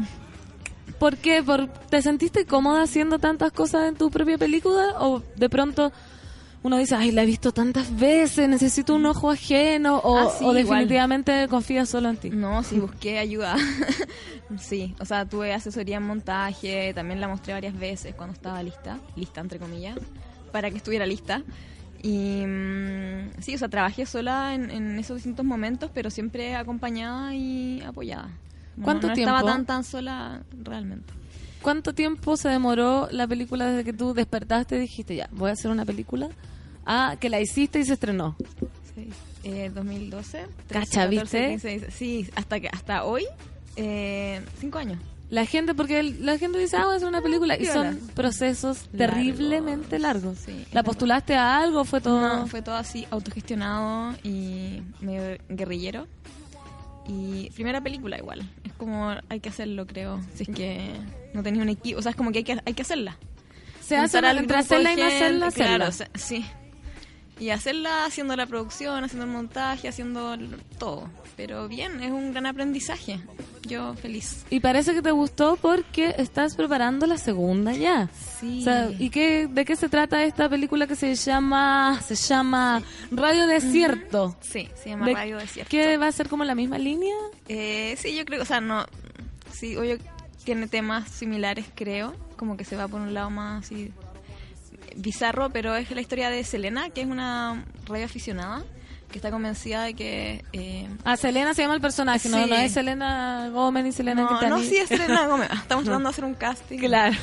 ¿Por 0.98 1.16
qué? 1.16 1.42
¿Por, 1.42 1.66
¿Te 1.68 2.00
sentiste 2.02 2.46
cómoda 2.46 2.82
haciendo 2.82 3.18
tantas 3.18 3.52
cosas 3.52 3.88
en 3.88 3.96
tu 3.96 4.10
propia 4.10 4.38
película? 4.38 4.94
¿O 5.00 5.22
de 5.36 5.48
pronto 5.50 5.92
uno 6.62 6.78
dice, 6.78 6.94
ay, 6.94 7.10
la 7.10 7.24
he 7.24 7.26
visto 7.26 7.52
tantas 7.52 7.94
veces, 7.94 8.48
necesito 8.48 8.94
un 8.94 9.04
ojo 9.04 9.30
ajeno? 9.30 9.98
¿O, 9.98 10.16
Ah, 10.16 10.30
sí, 10.38 10.44
o 10.46 10.52
definitivamente 10.54 11.46
confías 11.48 11.90
solo 11.90 12.08
en 12.08 12.16
ti? 12.16 12.30
No, 12.30 12.62
sí, 12.62 12.78
busqué 12.78 13.18
ayuda. 13.18 13.56
sí, 14.58 14.94
o 15.00 15.04
sea, 15.04 15.26
tuve 15.26 15.52
asesoría 15.52 15.96
en 15.96 16.04
montaje, 16.04 16.94
también 16.94 17.20
la 17.20 17.28
mostré 17.28 17.52
varias 17.54 17.76
veces 17.78 18.14
cuando 18.14 18.32
estaba 18.34 18.62
lista, 18.62 18.98
lista 19.16 19.40
entre 19.40 19.58
comillas, 19.58 19.98
para 20.52 20.70
que 20.70 20.76
estuviera 20.78 21.04
lista. 21.06 21.42
Y 22.04 22.44
mm, 22.46 23.40
sí, 23.40 23.54
o 23.54 23.58
sea, 23.58 23.68
trabajé 23.68 24.04
sola 24.04 24.54
en, 24.54 24.70
en 24.70 24.98
esos 24.98 25.16
distintos 25.16 25.46
momentos, 25.46 25.90
pero 25.94 26.10
siempre 26.10 26.54
acompañada 26.54 27.34
y 27.34 27.80
apoyada. 27.80 28.28
¿Cuánto 28.82 29.08
no 29.08 29.14
tiempo? 29.14 29.34
estaba 29.34 29.50
tan 29.50 29.64
tan 29.64 29.84
sola 29.84 30.42
realmente. 30.62 31.14
¿Cuánto 31.62 31.94
tiempo 31.94 32.36
se 32.36 32.50
demoró 32.50 33.08
la 33.10 33.26
película 33.26 33.70
desde 33.70 33.84
que 33.84 33.94
tú 33.94 34.12
despertaste 34.12 34.76
y 34.76 34.80
dijiste, 34.80 35.16
ya, 35.16 35.30
voy 35.32 35.48
a 35.48 35.54
hacer 35.54 35.70
una 35.70 35.86
película? 35.86 36.28
Ah, 36.84 37.16
que 37.18 37.30
la 37.30 37.40
hiciste 37.40 37.78
y 37.78 37.84
se 37.86 37.94
estrenó. 37.94 38.36
Sí. 38.94 39.08
Eh, 39.44 39.70
2012. 39.74 40.46
13, 40.66 40.74
Cacha, 40.74 41.08
14, 41.08 41.08
¿viste? 41.08 41.48
15, 41.48 41.68
16. 41.68 41.94
Sí, 41.94 42.30
hasta 42.34 42.60
que 42.60 42.68
hasta 42.68 43.04
hoy, 43.04 43.24
eh, 43.76 44.42
cinco 44.60 44.76
años. 44.76 44.98
La 45.30 45.46
gente, 45.46 45.74
porque 45.74 46.00
el- 46.00 46.24
la 46.24 46.38
gente 46.38 46.58
dice, 46.58 46.76
ah, 46.76 46.84
voy 46.84 46.94
a 46.94 46.96
hacer 46.96 47.08
una 47.08 47.22
película. 47.22 47.56
Y 47.58 47.64
son 47.66 47.98
procesos 48.14 48.88
terriblemente 48.96 49.98
largos. 49.98 50.38
sí. 50.38 50.66
¿La 50.72 50.82
postulaste 50.82 51.34
a 51.34 51.58
algo 51.58 51.84
fue 51.84 52.00
todo? 52.00 52.20
No, 52.20 52.46
fue 52.46 52.62
todo 52.62 52.76
así, 52.76 53.06
autogestionado 53.10 54.14
y 54.22 54.82
medio 55.00 55.38
guerrillero. 55.48 56.06
Y 57.06 57.50
primera 57.50 57.80
película 57.80 58.16
igual. 58.18 58.48
Es 58.64 58.72
como 58.74 59.14
hay 59.28 59.40
que 59.40 59.48
hacerlo, 59.50 59.86
creo. 59.86 60.20
Si 60.34 60.44
es 60.44 60.48
que 60.50 60.92
no 61.34 61.42
tenía 61.42 61.62
un 61.62 61.68
equipo. 61.68 61.98
O 61.98 62.02
sea, 62.02 62.10
es 62.10 62.16
como 62.16 62.32
que 62.32 62.38
hay 62.38 62.44
que, 62.44 62.58
hay 62.64 62.74
que 62.74 62.82
hacerla. 62.82 63.18
Se 63.82 63.96
hace 63.96 64.18
entre 64.18 64.56
hacerla 64.56 64.92
y 64.92 64.96
no 64.96 65.04
hacerla, 65.06 65.50
Claro, 65.50 65.84
hacerla. 65.84 65.88
o 65.88 65.92
sea, 65.92 66.10
sí. 66.14 66.44
Y 67.38 67.50
hacerla 67.50 68.04
haciendo 68.04 68.36
la 68.36 68.46
producción, 68.46 69.02
haciendo 69.02 69.26
el 69.26 69.32
montaje, 69.32 69.88
haciendo 69.88 70.36
todo. 70.78 71.08
Pero 71.36 71.66
bien, 71.66 72.00
es 72.02 72.12
un 72.12 72.32
gran 72.32 72.46
aprendizaje. 72.46 73.20
Yo 73.66 73.94
feliz. 73.94 74.44
Y 74.50 74.60
parece 74.60 74.94
que 74.94 75.02
te 75.02 75.10
gustó 75.10 75.56
porque 75.56 76.14
estás 76.18 76.54
preparando 76.54 77.06
la 77.06 77.18
segunda 77.18 77.72
ya. 77.72 78.08
Sí. 78.40 78.60
O 78.60 78.64
sea, 78.64 78.90
¿y 78.98 79.10
qué, 79.10 79.48
de 79.48 79.64
qué 79.64 79.74
se 79.74 79.88
trata 79.88 80.22
esta 80.22 80.48
película 80.48 80.86
que 80.86 80.94
se 80.96 81.14
llama 81.14 82.00
se 82.06 82.14
llama 82.14 82.82
Radio 83.10 83.46
Desierto? 83.46 84.36
Sí, 84.40 84.68
se 84.80 84.90
llama 84.90 85.06
¿De 85.06 85.14
Radio 85.14 85.38
Desierto. 85.38 85.70
¿Qué 85.70 85.96
va 85.96 86.08
a 86.08 86.12
ser 86.12 86.28
como 86.28 86.44
la 86.44 86.54
misma 86.54 86.78
línea? 86.78 87.14
Eh, 87.48 87.96
sí, 87.98 88.14
yo 88.14 88.24
creo, 88.24 88.42
o 88.42 88.46
sea, 88.46 88.60
no. 88.60 88.84
Sí, 89.52 89.76
obvio 89.76 89.98
tiene 90.44 90.68
temas 90.68 91.08
similares, 91.08 91.66
creo. 91.74 92.14
Como 92.36 92.56
que 92.56 92.64
se 92.64 92.76
va 92.76 92.86
por 92.86 93.00
un 93.00 93.14
lado 93.14 93.30
más 93.30 93.64
así 93.64 93.92
bizarro, 94.96 95.50
pero 95.50 95.74
es 95.76 95.90
la 95.90 96.00
historia 96.00 96.30
de 96.30 96.42
Selena, 96.44 96.90
que 96.90 97.02
es 97.02 97.06
una 97.06 97.64
radio 97.86 98.04
aficionada, 98.06 98.64
que 99.10 99.18
está 99.18 99.30
convencida 99.30 99.82
de 99.84 99.94
que. 99.94 100.44
eh, 100.52 100.88
Ah, 101.04 101.16
Selena 101.16 101.54
se 101.54 101.62
llama 101.62 101.74
el 101.74 101.80
personaje, 101.80 102.28
no, 102.28 102.42
Sí. 102.44 102.50
no 102.50 102.56
es 102.56 102.72
Selena 102.72 103.48
Gómez 103.52 103.84
ni 103.84 103.92
Selena 103.92 104.22
no, 104.22 104.28
Quintanilla. 104.28 104.56
no, 104.56 104.62
sí 104.62 104.76
es 104.76 104.88
Selena 104.88 105.26
Gómez. 105.28 105.50
Estamos 105.52 105.84
No. 105.84 105.90
tratando 105.90 106.08
de 106.08 106.12
hacer 106.12 106.24
un 106.24 106.34
casting. 106.34 106.78
Claro. 106.78 107.16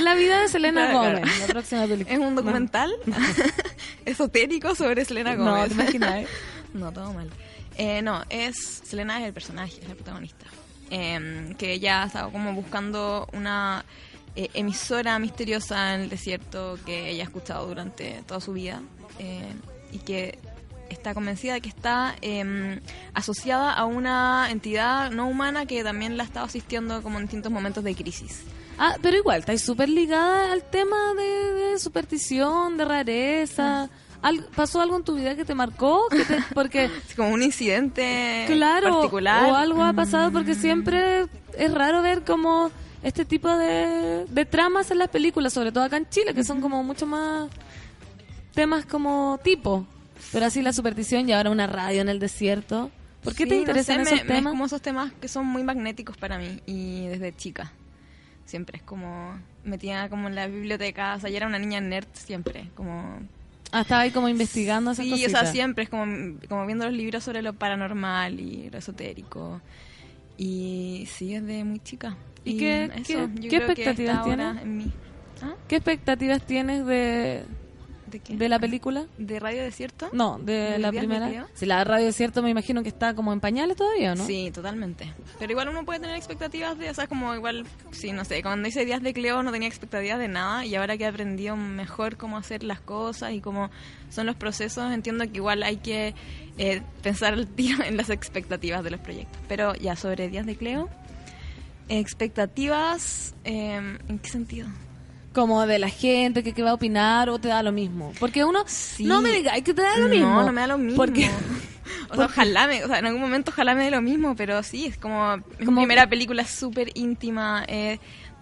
La 0.00 0.14
vida 0.14 0.40
de 0.40 0.48
Selena 0.48 0.88
Claro, 0.90 0.98
Gómez, 1.00 1.20
claro. 1.22 1.38
la 1.40 1.46
próxima 1.46 1.86
película. 1.86 2.14
Es 2.14 2.20
un 2.20 2.34
documental 2.34 2.90
esotérico 4.06 4.74
sobre 4.74 5.04
Selena 5.04 5.34
No, 5.34 5.44
Gómez. 5.50 5.68
¿te 5.68 5.74
imaginas? 5.74 6.26
no, 6.74 6.92
todo 6.92 7.12
mal. 7.12 7.28
Eh, 7.76 8.02
no, 8.02 8.22
es 8.30 8.56
Selena 8.84 9.20
es 9.20 9.26
el 9.26 9.32
personaje, 9.32 9.80
es 9.82 9.88
la 9.88 9.94
protagonista. 9.94 10.46
Eh, 10.90 11.54
que 11.58 11.74
ella 11.74 12.04
estaba 12.04 12.32
como 12.32 12.54
buscando 12.54 13.28
una 13.34 13.84
eh, 14.38 14.50
emisora 14.54 15.18
misteriosa 15.18 15.94
en 15.94 16.02
el 16.02 16.08
desierto 16.08 16.78
que 16.86 17.10
ella 17.10 17.24
ha 17.24 17.26
escuchado 17.26 17.66
durante 17.66 18.22
toda 18.26 18.40
su 18.40 18.52
vida 18.52 18.80
eh, 19.18 19.52
y 19.92 19.98
que 19.98 20.38
está 20.90 21.12
convencida 21.12 21.54
de 21.54 21.60
que 21.60 21.68
está 21.68 22.14
eh, 22.22 22.80
asociada 23.14 23.72
a 23.72 23.84
una 23.84 24.48
entidad 24.50 25.10
no 25.10 25.28
humana 25.28 25.66
que 25.66 25.82
también 25.84 26.16
la 26.16 26.22
ha 26.22 26.26
estado 26.26 26.46
asistiendo 26.46 27.02
como 27.02 27.18
en 27.18 27.24
distintos 27.24 27.50
momentos 27.52 27.82
de 27.84 27.94
crisis. 27.94 28.42
Ah, 28.78 28.94
pero 29.02 29.16
igual, 29.16 29.40
estáis 29.40 29.60
súper 29.60 29.88
ligada 29.88 30.52
al 30.52 30.62
tema 30.62 30.96
de, 31.16 31.52
de 31.72 31.78
superstición, 31.78 32.76
de 32.76 32.84
Ah. 32.84 32.86
rareza. 32.86 33.90
Al- 34.22 34.44
¿Pasó 34.56 34.80
algo 34.80 34.96
en 34.96 35.04
tu 35.04 35.14
vida 35.16 35.34
que 35.36 35.44
te 35.44 35.54
marcó? 35.54 36.08
Que 36.10 36.24
te- 36.24 36.42
porque 36.54 36.84
Es 36.86 37.14
como 37.16 37.30
un 37.30 37.42
incidente 37.42 38.44
claro, 38.48 38.94
particular. 38.96 39.50
o 39.50 39.54
algo 39.56 39.82
ha 39.84 39.92
pasado 39.92 40.30
porque 40.32 40.54
siempre 40.54 41.26
es 41.56 41.74
raro 41.74 42.02
ver 42.02 42.24
como 42.24 42.70
este 43.02 43.24
tipo 43.24 43.48
de, 43.56 44.26
de 44.28 44.44
tramas 44.44 44.90
en 44.90 44.98
las 44.98 45.08
películas, 45.08 45.52
sobre 45.52 45.72
todo 45.72 45.84
acá 45.84 45.96
en 45.96 46.08
Chile, 46.08 46.34
que 46.34 46.44
son 46.44 46.60
como 46.60 46.82
mucho 46.82 47.06
más 47.06 47.48
temas 48.54 48.86
como 48.86 49.38
tipo. 49.42 49.86
Pero 50.32 50.46
así 50.46 50.62
la 50.62 50.72
superstición 50.72 51.28
y 51.28 51.32
ahora 51.32 51.50
una 51.50 51.66
radio 51.66 52.00
en 52.00 52.08
el 52.08 52.18
desierto. 52.18 52.90
¿Por 53.22 53.34
qué 53.34 53.44
Sí, 53.44 53.48
te 53.50 53.54
no 53.56 53.60
interesan 53.62 53.96
sé, 53.96 54.02
me- 54.04 54.16
esos 54.16 54.26
me- 54.26 54.34
temas? 54.34 54.42
Es 54.44 54.50
como 54.50 54.66
esos 54.66 54.82
temas 54.82 55.12
que 55.20 55.28
son 55.28 55.46
muy 55.46 55.62
magnéticos 55.62 56.16
para 56.16 56.38
mí 56.38 56.60
y 56.66 57.06
desde 57.06 57.34
chica. 57.34 57.72
Siempre 58.46 58.78
es 58.78 58.82
como 58.82 59.38
metida 59.64 60.08
como 60.08 60.28
en 60.28 60.34
la 60.34 60.46
biblioteca, 60.46 61.14
o 61.16 61.20
sea, 61.20 61.28
yo 61.30 61.36
era 61.36 61.46
una 61.46 61.58
niña 61.58 61.80
nerd 61.80 62.06
siempre, 62.14 62.68
como 62.74 63.20
Ah, 63.70 63.82
estaba 63.82 64.00
ahí 64.02 64.10
como 64.12 64.28
investigando 64.30 64.92
esas 64.92 65.04
Sí, 65.04 65.12
o 65.26 65.28
sea, 65.28 65.44
siempre 65.44 65.84
es 65.84 65.90
como, 65.90 66.38
como 66.48 66.64
viendo 66.64 66.86
los 66.86 66.94
libros 66.94 67.22
sobre 67.22 67.42
lo 67.42 67.52
paranormal 67.52 68.40
y 68.40 68.70
lo 68.70 68.78
esotérico. 68.78 69.60
Y 70.38 71.06
sí, 71.12 71.34
desde 71.34 71.64
muy 71.64 71.78
chica. 71.80 72.16
¿Y 72.50 72.56
qué- 72.58 72.84
eso, 72.96 73.28
qué- 73.34 73.40
qué 73.40 73.48
que 73.48 73.56
expectativas 73.56 74.24
tienes? 74.24 74.56
¿Ah? 75.42 75.54
¿Qué 75.68 75.76
expectativas 75.76 76.42
tienes 76.42 76.84
de, 76.86 77.44
¿De 78.06 78.18
qué? 78.20 78.36
de 78.36 78.48
la 78.48 78.58
película? 78.58 79.06
¿De 79.18 79.38
Radio 79.38 79.62
Desierto? 79.62 80.08
No, 80.12 80.38
de 80.38 80.52
¿De 80.72 80.78
la 80.78 80.90
primera. 80.90 81.46
Si 81.54 81.64
la 81.66 81.84
radio 81.84 82.10
cierto 82.10 82.42
me 82.42 82.50
imagino 82.50 82.82
que 82.82 82.88
está 82.88 83.14
como 83.14 83.32
en 83.32 83.38
pañales 83.40 83.76
todavía, 83.76 84.14
¿no? 84.16 84.24
Sí, 84.26 84.50
totalmente. 84.52 85.12
Pero 85.38 85.52
igual 85.52 85.68
uno 85.68 85.84
puede 85.84 86.00
tener 86.00 86.16
expectativas 86.16 86.76
de, 86.78 86.90
o 86.90 86.94
sea, 86.94 87.06
como 87.06 87.34
igual, 87.34 87.66
sí, 87.92 88.10
no 88.12 88.24
sé, 88.24 88.42
cuando 88.42 88.66
hice 88.66 88.84
Días 88.84 89.02
de 89.02 89.12
Cleo 89.12 89.42
no 89.44 89.52
tenía 89.52 89.68
expectativas 89.68 90.18
de 90.18 90.26
nada 90.28 90.64
y 90.66 90.74
ahora 90.74 90.96
que 90.96 91.04
he 91.04 91.06
aprendido 91.06 91.54
mejor 91.56 92.16
cómo 92.16 92.36
hacer 92.36 92.64
las 92.64 92.80
cosas 92.80 93.32
y 93.32 93.40
cómo 93.40 93.70
son 94.10 94.26
los 94.26 94.34
procesos, 94.34 94.90
entiendo 94.90 95.24
que 95.30 95.36
igual 95.36 95.62
hay 95.62 95.76
que 95.76 96.14
eh, 96.56 96.82
pensar 97.02 97.34
el 97.34 97.46
tiro 97.46 97.78
en 97.84 97.96
las 97.96 98.10
expectativas 98.10 98.82
de 98.82 98.90
los 98.90 98.98
proyectos. 99.00 99.40
Pero 99.46 99.74
ya, 99.76 99.94
sobre 99.94 100.28
Días 100.28 100.46
de 100.46 100.56
Cleo, 100.56 100.88
expectativas, 101.88 103.34
eh, 103.44 103.98
¿en 104.08 104.18
qué 104.18 104.28
sentido? 104.28 104.68
Como 105.32 105.66
de 105.66 105.78
la 105.78 105.88
gente 105.88 106.42
que, 106.42 106.52
que 106.52 106.62
va 106.62 106.70
a 106.70 106.74
opinar 106.74 107.28
o 107.30 107.38
te 107.38 107.48
da 107.48 107.62
lo 107.62 107.72
mismo. 107.72 108.12
Porque 108.18 108.44
uno, 108.44 108.64
Sí. 108.66 109.04
no 109.04 109.20
me 109.20 109.30
digas 109.30 109.60
que 109.62 109.74
te 109.74 109.82
da 109.82 109.96
lo 109.98 110.08
mismo. 110.08 110.42
No, 110.42 110.52
me 110.52 110.60
da 110.62 110.66
lo 110.66 110.78
mismo. 110.78 110.96
Porque 110.96 111.28
o 112.10 112.16
sea, 112.16 112.26
ojalá 112.26 112.66
me, 112.66 112.84
o 112.84 112.88
sea, 112.88 112.98
en 112.98 113.06
algún 113.06 113.20
momento 113.20 113.50
ojalá 113.50 113.74
me 113.74 113.84
dé 113.84 113.90
lo 113.90 114.02
mismo, 114.02 114.34
pero 114.36 114.62
sí, 114.62 114.86
es 114.86 114.96
como, 114.98 115.34
es 115.34 115.58
mi 115.60 115.66
Como- 115.66 115.80
primera 115.82 116.08
película 116.08 116.44
súper 116.44 116.90
íntima, 116.94 117.64
eh, 117.68 117.98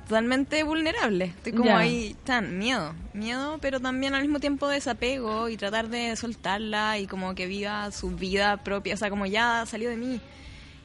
totalmente 0.09 0.62
vulnerable. 0.62 1.24
Estoy 1.27 1.52
como 1.52 1.77
ahí, 1.77 2.14
tan, 2.24 2.56
miedo, 2.59 2.94
miedo, 3.12 3.59
pero 3.60 3.81
también 3.81 4.14
al 4.14 4.23
mismo 4.23 4.39
tiempo 4.39 4.68
desapego 4.68 5.48
y 5.48 5.56
tratar 5.56 5.89
de 5.89 6.14
soltarla 6.14 6.98
y 7.01 7.06
como 7.09 7.35
que 7.35 7.47
viva 7.47 7.90
su 7.90 8.10
vida 8.12 8.56
propia, 8.59 8.94
o 8.94 8.97
sea, 8.97 9.10
como 9.10 9.27
ya 9.27 9.64
salió 9.66 9.90
de 9.90 9.97
mí. 9.97 10.20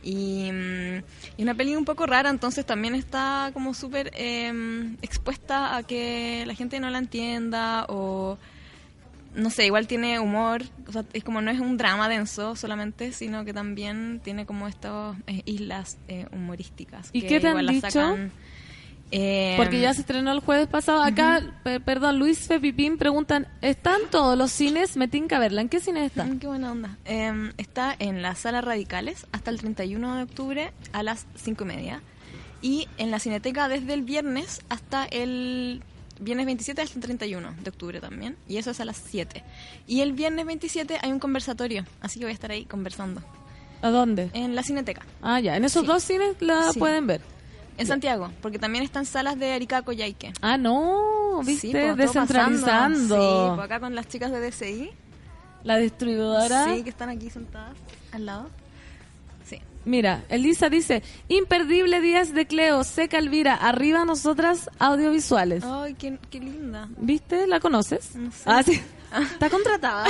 Y, 0.03 0.51
mm, 0.51 1.03
y 1.37 1.43
una 1.43 1.53
peli 1.53 1.75
un 1.75 1.85
poco 1.85 2.05
rara, 2.05 2.29
entonces 2.29 2.65
también 2.65 2.95
está 2.95 3.51
como 3.53 3.73
súper 3.73 4.11
eh, 4.15 4.51
expuesta 5.01 5.75
a 5.75 5.83
que 5.83 6.43
la 6.47 6.55
gente 6.55 6.79
no 6.79 6.89
la 6.89 6.97
entienda 6.97 7.85
o 7.87 8.37
no 9.35 9.49
sé, 9.49 9.65
igual 9.65 9.87
tiene 9.87 10.19
humor, 10.19 10.63
o 10.87 10.91
sea, 10.91 11.05
es 11.13 11.23
como 11.23 11.41
no 11.41 11.51
es 11.51 11.59
un 11.59 11.77
drama 11.77 12.09
denso 12.09 12.55
solamente, 12.55 13.13
sino 13.13 13.45
que 13.45 13.53
también 13.53 14.19
tiene 14.23 14.45
como 14.45 14.67
estas 14.67 15.15
eh, 15.27 15.41
islas 15.45 15.97
eh, 16.07 16.27
humorísticas. 16.33 17.09
¿Y 17.13 17.21
que 17.21 17.27
qué 17.27 17.39
te 17.39 17.47
han 17.47 17.59
igual 17.59 17.67
dicho? 17.67 17.89
sacan, 17.89 18.31
eh, 19.11 19.55
Porque 19.57 19.79
ya 19.81 19.93
se 19.93 20.01
estrenó 20.01 20.31
el 20.31 20.39
jueves 20.39 20.67
pasado. 20.67 21.03
Acá, 21.03 21.41
pe- 21.63 21.79
perdón, 21.79 22.17
Luis 22.19 22.47
Fepipín 22.47 22.97
preguntan, 22.97 23.47
¿están 23.61 24.01
todos 24.09 24.37
los 24.37 24.51
cines? 24.51 24.95
Me 24.97 25.07
tinca 25.07 25.37
verla. 25.39 25.61
¿En 25.61 25.69
qué 25.69 25.79
cine 25.79 26.05
está? 26.05 26.23
Mm, 26.25 26.39
qué 26.39 26.47
buena 26.47 26.71
onda. 26.71 26.97
Eh, 27.05 27.51
está 27.57 27.95
en 27.99 28.21
la 28.21 28.35
sala 28.35 28.61
Radicales 28.61 29.27
hasta 29.31 29.51
el 29.51 29.59
31 29.59 30.15
de 30.15 30.23
octubre 30.23 30.71
a 30.93 31.03
las 31.03 31.25
5 31.35 31.63
y 31.63 31.67
media. 31.67 32.01
Y 32.61 32.87
en 32.97 33.11
la 33.11 33.19
Cineteca 33.19 33.67
desde 33.67 33.93
el 33.93 34.03
viernes 34.03 34.61
hasta 34.69 35.05
el 35.05 35.81
viernes 36.19 36.45
27 36.45 36.81
hasta 36.81 36.95
el 36.95 37.01
31 37.01 37.55
de 37.63 37.69
octubre 37.69 37.99
también. 37.99 38.37
Y 38.47 38.57
eso 38.57 38.71
es 38.71 38.79
a 38.79 38.85
las 38.85 38.97
7. 38.97 39.43
Y 39.87 40.01
el 40.01 40.13
viernes 40.13 40.45
27 40.45 40.99
hay 41.01 41.11
un 41.11 41.19
conversatorio. 41.19 41.85
Así 42.01 42.19
que 42.19 42.25
voy 42.25 42.31
a 42.31 42.35
estar 42.35 42.51
ahí 42.51 42.65
conversando. 42.65 43.21
¿A 43.81 43.89
dónde? 43.89 44.29
En 44.33 44.53
la 44.55 44.61
Cineteca. 44.61 45.01
Ah, 45.23 45.39
ya. 45.39 45.57
En 45.57 45.65
esos 45.65 45.81
Sí. 45.81 45.87
dos 45.87 46.03
cines 46.03 46.35
la 46.39 46.71
Sí. 46.71 46.77
pueden 46.77 47.07
ver. 47.07 47.21
En 47.81 47.87
Santiago, 47.87 48.31
porque 48.41 48.59
también 48.59 48.83
están 48.83 49.05
salas 49.05 49.37
de 49.37 49.51
Arica 49.53 49.81
Coyhaique. 49.81 50.33
Ah, 50.41 50.57
no. 50.57 51.41
¿Viste? 51.43 51.67
Sí, 51.67 51.71
pues, 51.71 51.97
Descentralizando. 51.97 53.15
Sí, 53.49 53.55
pues 53.55 53.65
acá 53.65 53.79
con 53.79 53.95
las 53.95 54.07
chicas 54.07 54.31
de 54.31 54.39
DCI. 54.39 54.91
La 55.63 55.77
distribuidora. 55.77 56.65
Sí, 56.65 56.83
que 56.83 56.89
están 56.89 57.09
aquí 57.09 57.29
sentadas 57.29 57.75
al 58.11 58.25
lado. 58.25 58.49
Sí. 59.45 59.59
Mira, 59.85 60.23
Elisa 60.29 60.69
dice, 60.69 61.03
imperdible 61.27 62.01
Días 62.01 62.33
de 62.33 62.45
Cleo, 62.47 62.83
Seca 62.83 63.17
Elvira, 63.17 63.55
arriba 63.55 64.05
nosotras 64.05 64.69
audiovisuales. 64.79 65.63
Ay, 65.63 65.93
qué, 65.95 66.17
qué 66.29 66.39
linda. 66.39 66.87
¿Viste? 66.97 67.47
¿La 67.47 67.59
conoces? 67.59 68.15
No 68.15 68.31
sé. 68.31 68.43
Ah, 68.45 68.63
sí. 68.63 68.81
¿Está 69.19 69.49
contratada? 69.49 70.05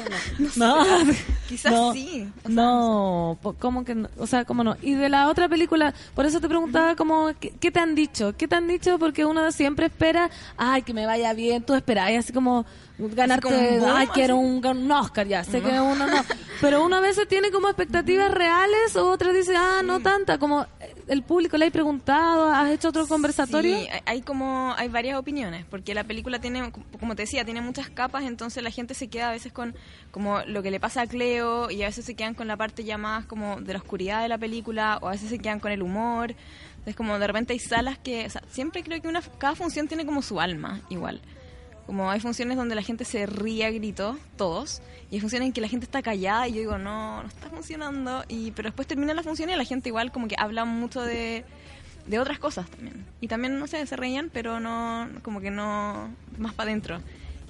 no. 0.56 0.84
Quizás 1.48 1.72
No. 1.72 1.92
sí. 1.92 2.28
No, 2.48 3.38
¿cómo 3.58 3.84
que 3.84 3.94
no? 3.94 4.08
O 4.18 4.26
sea, 4.26 4.44
¿cómo 4.44 4.64
no? 4.64 4.76
Y 4.82 4.94
de 4.94 5.08
la 5.08 5.28
otra 5.28 5.48
película, 5.48 5.94
por 6.14 6.26
eso 6.26 6.40
te 6.40 6.48
preguntaba 6.48 6.96
como, 6.96 7.32
¿qué, 7.38 7.50
qué 7.60 7.70
te 7.70 7.80
han 7.80 7.94
dicho? 7.94 8.34
¿Qué 8.36 8.48
te 8.48 8.56
han 8.56 8.66
dicho? 8.66 8.98
Porque 8.98 9.24
uno 9.24 9.52
siempre 9.52 9.86
espera, 9.86 10.30
ay, 10.56 10.82
que 10.82 10.92
me 10.94 11.06
vaya 11.06 11.32
bien, 11.34 11.62
tú 11.62 11.74
esperas, 11.74 12.10
así 12.18 12.32
como 12.32 12.66
ganarte, 12.98 13.78
boom, 13.78 13.90
ay, 13.94 14.06
quiero 14.08 14.36
un, 14.36 14.64
un 14.64 14.90
Oscar, 14.92 15.26
ya, 15.26 15.44
sé 15.44 15.60
No. 15.60 15.68
que 15.70 15.80
uno 15.80 16.06
no. 16.06 16.24
Pero 16.60 16.82
uno 16.84 16.96
a 16.96 17.00
veces 17.00 17.28
tiene 17.28 17.50
como 17.50 17.68
expectativas 17.68 18.30
reales, 18.30 18.96
o 18.96 19.10
otras 19.10 19.34
dice, 19.34 19.54
ah, 19.56 19.82
no 19.84 20.00
tanta, 20.00 20.38
como 20.38 20.66
el 21.06 21.22
público 21.22 21.58
le 21.58 21.66
hay 21.66 21.70
preguntado, 21.70 22.48
¿has 22.50 22.70
hecho 22.70 22.88
otro 22.88 23.06
conversatorio? 23.06 23.76
Sí, 23.78 23.86
hay- 24.06 24.22
como 24.22 24.72
hay 24.76 24.88
varias 24.88 25.18
opiniones, 25.18 25.64
porque 25.68 25.92
la 25.94 26.04
película 26.04 26.40
tiene, 26.40 26.72
como 26.98 27.14
te 27.14 27.22
decía, 27.22 27.44
tiene 27.44 27.60
muchas 27.60 27.90
capas, 27.90 28.24
entonces 28.24 28.62
la 28.62 28.70
gente 28.70 28.94
se 28.94 29.08
queda 29.08 29.28
a 29.28 29.32
veces 29.32 29.52
con 29.52 29.74
como 30.10 30.40
lo 30.46 30.62
que 30.62 30.70
le 30.70 30.80
pasa 30.80 31.02
a 31.02 31.06
Cleo 31.06 31.70
y 31.70 31.82
a 31.82 31.86
veces 31.86 32.06
se 32.06 32.14
quedan 32.14 32.32
con 32.34 32.48
la 32.48 32.56
parte 32.56 32.82
ya 32.84 32.96
más 32.96 33.26
como 33.26 33.60
de 33.60 33.74
la 33.74 33.78
oscuridad 33.80 34.22
de 34.22 34.28
la 34.28 34.38
película 34.38 34.98
o 35.02 35.08
a 35.08 35.12
veces 35.12 35.28
se 35.28 35.38
quedan 35.38 35.60
con 35.60 35.70
el 35.72 35.82
humor. 35.82 36.34
Entonces 36.70 36.96
como 36.96 37.18
de 37.18 37.26
repente 37.26 37.52
hay 37.52 37.58
salas 37.58 37.98
que, 37.98 38.24
o 38.26 38.30
sea, 38.30 38.42
siempre 38.50 38.82
creo 38.82 39.02
que 39.02 39.08
una 39.08 39.20
cada 39.20 39.54
función 39.54 39.88
tiene 39.88 40.06
como 40.06 40.22
su 40.22 40.40
alma 40.40 40.80
igual. 40.88 41.20
Como 41.86 42.10
hay 42.10 42.18
funciones 42.18 42.56
donde 42.56 42.74
la 42.74 42.82
gente 42.82 43.04
se 43.04 43.26
ríe 43.26 43.64
a 43.64 43.70
grito, 43.70 44.18
todos, 44.36 44.82
y 45.10 45.14
hay 45.14 45.20
funciones 45.20 45.46
en 45.46 45.52
que 45.52 45.60
la 45.60 45.68
gente 45.68 45.84
está 45.84 46.02
callada 46.02 46.48
y 46.48 46.52
yo 46.54 46.58
digo, 46.58 46.78
no, 46.78 47.22
no 47.22 47.28
está 47.28 47.48
funcionando, 47.48 48.24
y 48.28 48.50
pero 48.50 48.68
después 48.68 48.88
termina 48.88 49.14
la 49.14 49.22
función 49.22 49.50
y 49.50 49.56
la 49.56 49.64
gente 49.64 49.88
igual 49.88 50.10
como 50.10 50.26
que 50.26 50.34
habla 50.36 50.64
mucho 50.64 51.00
de, 51.00 51.44
de 52.06 52.18
otras 52.18 52.38
cosas 52.38 52.68
también. 52.68 53.04
Y 53.20 53.28
también, 53.28 53.58
no 53.58 53.66
sé, 53.66 53.86
se 53.86 53.96
reían, 53.96 54.30
pero 54.32 54.60
no, 54.60 55.08
como 55.22 55.40
que 55.40 55.50
no, 55.50 56.10
más 56.38 56.54
para 56.54 56.70
adentro. 56.70 57.00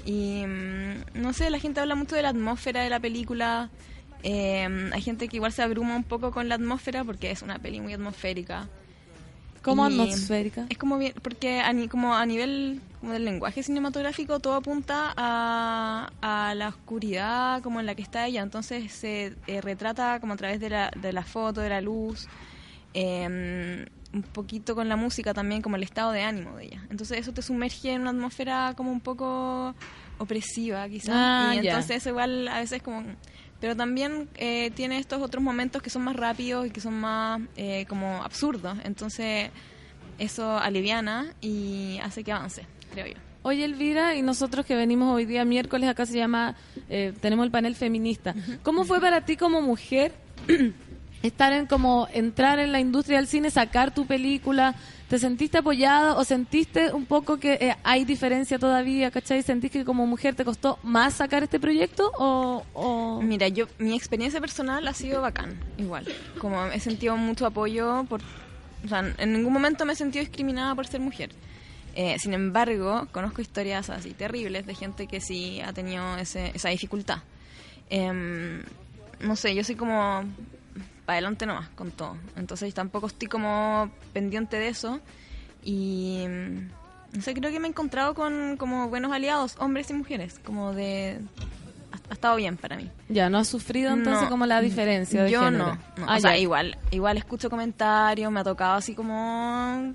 Y 0.04 0.44
mm, 0.46 1.20
no 1.20 1.32
sé, 1.32 1.50
la 1.50 1.58
gente 1.58 1.80
habla 1.80 1.94
mucho 1.94 2.14
de 2.14 2.22
la 2.22 2.30
atmósfera 2.30 2.82
de 2.82 2.90
la 2.90 3.00
película. 3.00 3.70
Eh, 4.22 4.90
hay 4.92 5.02
gente 5.02 5.28
que 5.28 5.36
igual 5.36 5.52
se 5.52 5.62
abruma 5.62 5.96
un 5.96 6.04
poco 6.04 6.30
con 6.30 6.48
la 6.48 6.54
atmósfera 6.54 7.04
porque 7.04 7.30
es 7.30 7.42
una 7.42 7.58
peli 7.58 7.80
muy 7.80 7.92
atmosférica. 7.92 8.68
¿Cómo 9.66 9.88
Y 9.88 9.92
atmosférica? 9.92 10.66
Es 10.68 10.78
como 10.78 10.96
bien, 10.98 11.12
porque 11.22 11.60
a, 11.60 11.72
ni- 11.72 11.88
como 11.88 12.14
a 12.14 12.24
nivel 12.24 12.80
como 13.00 13.12
del 13.12 13.24
lenguaje 13.24 13.62
cinematográfico 13.62 14.38
todo 14.40 14.54
apunta 14.54 15.12
a, 15.16 16.08
a 16.22 16.54
la 16.54 16.68
oscuridad 16.68 17.62
como 17.62 17.80
en 17.80 17.86
la 17.86 17.94
que 17.94 18.02
está 18.02 18.26
ella. 18.26 18.42
Entonces 18.42 18.92
se 18.92 19.34
eh, 19.46 19.60
retrata 19.60 20.18
como 20.20 20.32
a 20.32 20.36
través 20.36 20.60
de 20.60 20.70
la, 20.70 20.90
de 21.00 21.12
la 21.12 21.22
foto, 21.24 21.60
de 21.60 21.68
la 21.68 21.80
luz, 21.80 22.26
eh, 22.94 23.86
un 24.14 24.22
poquito 24.22 24.74
con 24.74 24.88
la 24.88 24.96
música 24.96 25.34
también, 25.34 25.60
como 25.62 25.76
el 25.76 25.82
estado 25.82 26.12
de 26.12 26.22
ánimo 26.22 26.56
de 26.56 26.66
ella. 26.66 26.82
Entonces 26.88 27.18
eso 27.18 27.32
te 27.32 27.42
sumerge 27.42 27.92
en 27.92 28.02
una 28.02 28.10
atmósfera 28.10 28.72
como 28.76 28.90
un 28.90 29.00
poco 29.00 29.74
opresiva 30.18 30.88
quizás. 30.88 31.10
Ah, 31.14 31.52
y 31.54 31.58
entonces 31.66 31.96
eso 31.98 32.08
igual 32.10 32.48
a 32.48 32.60
veces 32.60 32.82
como... 32.82 33.02
Pero 33.66 33.74
también 33.74 34.28
eh, 34.36 34.70
tiene 34.76 34.96
estos 34.96 35.20
otros 35.20 35.42
momentos 35.42 35.82
que 35.82 35.90
son 35.90 36.02
más 36.02 36.14
rápidos 36.14 36.68
y 36.68 36.70
que 36.70 36.80
son 36.80 36.94
más 36.94 37.40
eh, 37.56 37.84
como 37.88 38.22
absurdos. 38.22 38.78
Entonces 38.84 39.50
eso 40.20 40.56
aliviana 40.56 41.34
y 41.40 41.98
hace 42.00 42.22
que 42.22 42.30
avance, 42.30 42.64
creo 42.92 43.06
yo. 43.08 43.14
Oye, 43.42 43.64
Elvira, 43.64 44.14
y 44.14 44.22
nosotros 44.22 44.64
que 44.66 44.76
venimos 44.76 45.12
hoy 45.12 45.24
día 45.24 45.44
miércoles, 45.44 45.90
acá 45.90 46.06
se 46.06 46.16
llama, 46.16 46.54
eh, 46.88 47.12
tenemos 47.20 47.44
el 47.44 47.50
panel 47.50 47.74
feminista. 47.74 48.36
¿Cómo 48.62 48.84
fue 48.84 49.00
para 49.00 49.22
ti 49.22 49.36
como 49.36 49.60
mujer 49.60 50.12
estar 51.24 51.52
en 51.52 51.66
como 51.66 52.06
entrar 52.12 52.60
en 52.60 52.70
la 52.70 52.78
industria 52.78 53.18
del 53.18 53.26
cine, 53.26 53.50
sacar 53.50 53.92
tu 53.92 54.06
película? 54.06 54.76
¿Te 55.08 55.20
sentiste 55.20 55.58
apoyada 55.58 56.14
o 56.16 56.24
sentiste 56.24 56.92
un 56.92 57.06
poco 57.06 57.38
que 57.38 57.52
eh, 57.60 57.76
hay 57.84 58.04
diferencia 58.04 58.58
todavía, 58.58 59.12
cachai? 59.12 59.40
¿Sentís 59.44 59.70
que 59.70 59.84
como 59.84 60.04
mujer 60.04 60.34
te 60.34 60.44
costó 60.44 60.80
más 60.82 61.14
sacar 61.14 61.44
este 61.44 61.60
proyecto 61.60 62.10
o...? 62.18 62.64
o- 62.74 63.22
Mira, 63.22 63.46
yo 63.46 63.66
mi 63.78 63.94
experiencia 63.94 64.40
personal 64.40 64.86
ha 64.88 64.92
sido 64.94 65.22
bacán, 65.22 65.60
igual. 65.78 66.06
Como 66.38 66.64
he 66.66 66.80
sentido 66.80 67.16
mucho 67.16 67.46
apoyo 67.46 68.04
por... 68.08 68.20
O 68.84 68.88
sea, 68.88 69.14
en 69.18 69.32
ningún 69.32 69.52
momento 69.52 69.84
me 69.86 69.92
he 69.92 69.96
sentido 69.96 70.24
discriminada 70.24 70.74
por 70.74 70.86
ser 70.88 71.00
mujer. 71.00 71.30
Eh, 71.94 72.16
sin 72.18 72.34
embargo, 72.34 73.06
conozco 73.12 73.40
historias 73.40 73.88
así 73.90 74.10
terribles 74.10 74.66
de 74.66 74.74
gente 74.74 75.06
que 75.06 75.20
sí 75.20 75.60
ha 75.60 75.72
tenido 75.72 76.16
ese, 76.18 76.50
esa 76.54 76.68
dificultad. 76.70 77.18
Em, 77.90 78.62
no 79.20 79.36
sé, 79.36 79.54
yo 79.54 79.62
soy 79.64 79.76
como 79.76 80.24
para 81.06 81.14
adelante 81.18 81.46
nomás 81.46 81.68
con 81.70 81.90
todo. 81.92 82.16
Entonces 82.36 82.74
tampoco 82.74 83.06
estoy 83.06 83.28
como 83.28 83.90
pendiente 84.12 84.58
de 84.58 84.68
eso. 84.68 85.00
Y 85.64 86.24
mm, 86.28 87.16
no 87.16 87.22
sé, 87.22 87.32
creo 87.34 87.50
que 87.50 87.58
me 87.60 87.66
he 87.66 87.70
encontrado 87.70 88.14
con 88.14 88.56
como 88.58 88.88
buenos 88.88 89.12
aliados, 89.12 89.56
hombres 89.58 89.88
y 89.90 89.94
mujeres. 89.94 90.38
Como 90.44 90.72
de... 90.74 91.18
Ha, 91.92 92.10
ha 92.10 92.12
estado 92.14 92.36
bien 92.36 92.56
para 92.56 92.76
mí. 92.76 92.90
Ya, 93.08 93.30
¿no 93.30 93.38
has 93.38 93.48
sufrido 93.48 93.92
entonces 93.92 94.24
No. 94.24 94.28
como 94.30 94.44
la 94.46 94.60
diferencia 94.60 95.22
de 95.22 95.30
Yo 95.30 95.42
género? 95.44 95.66
no. 95.66 95.78
no. 95.98 96.06
Ah, 96.10 96.16
o 96.16 96.20
sea, 96.20 96.36
igual, 96.36 96.76
igual 96.90 97.16
escucho 97.16 97.48
comentarios, 97.48 98.30
me 98.32 98.40
ha 98.40 98.44
tocado 98.44 98.74
así 98.74 98.94
como 98.94 99.94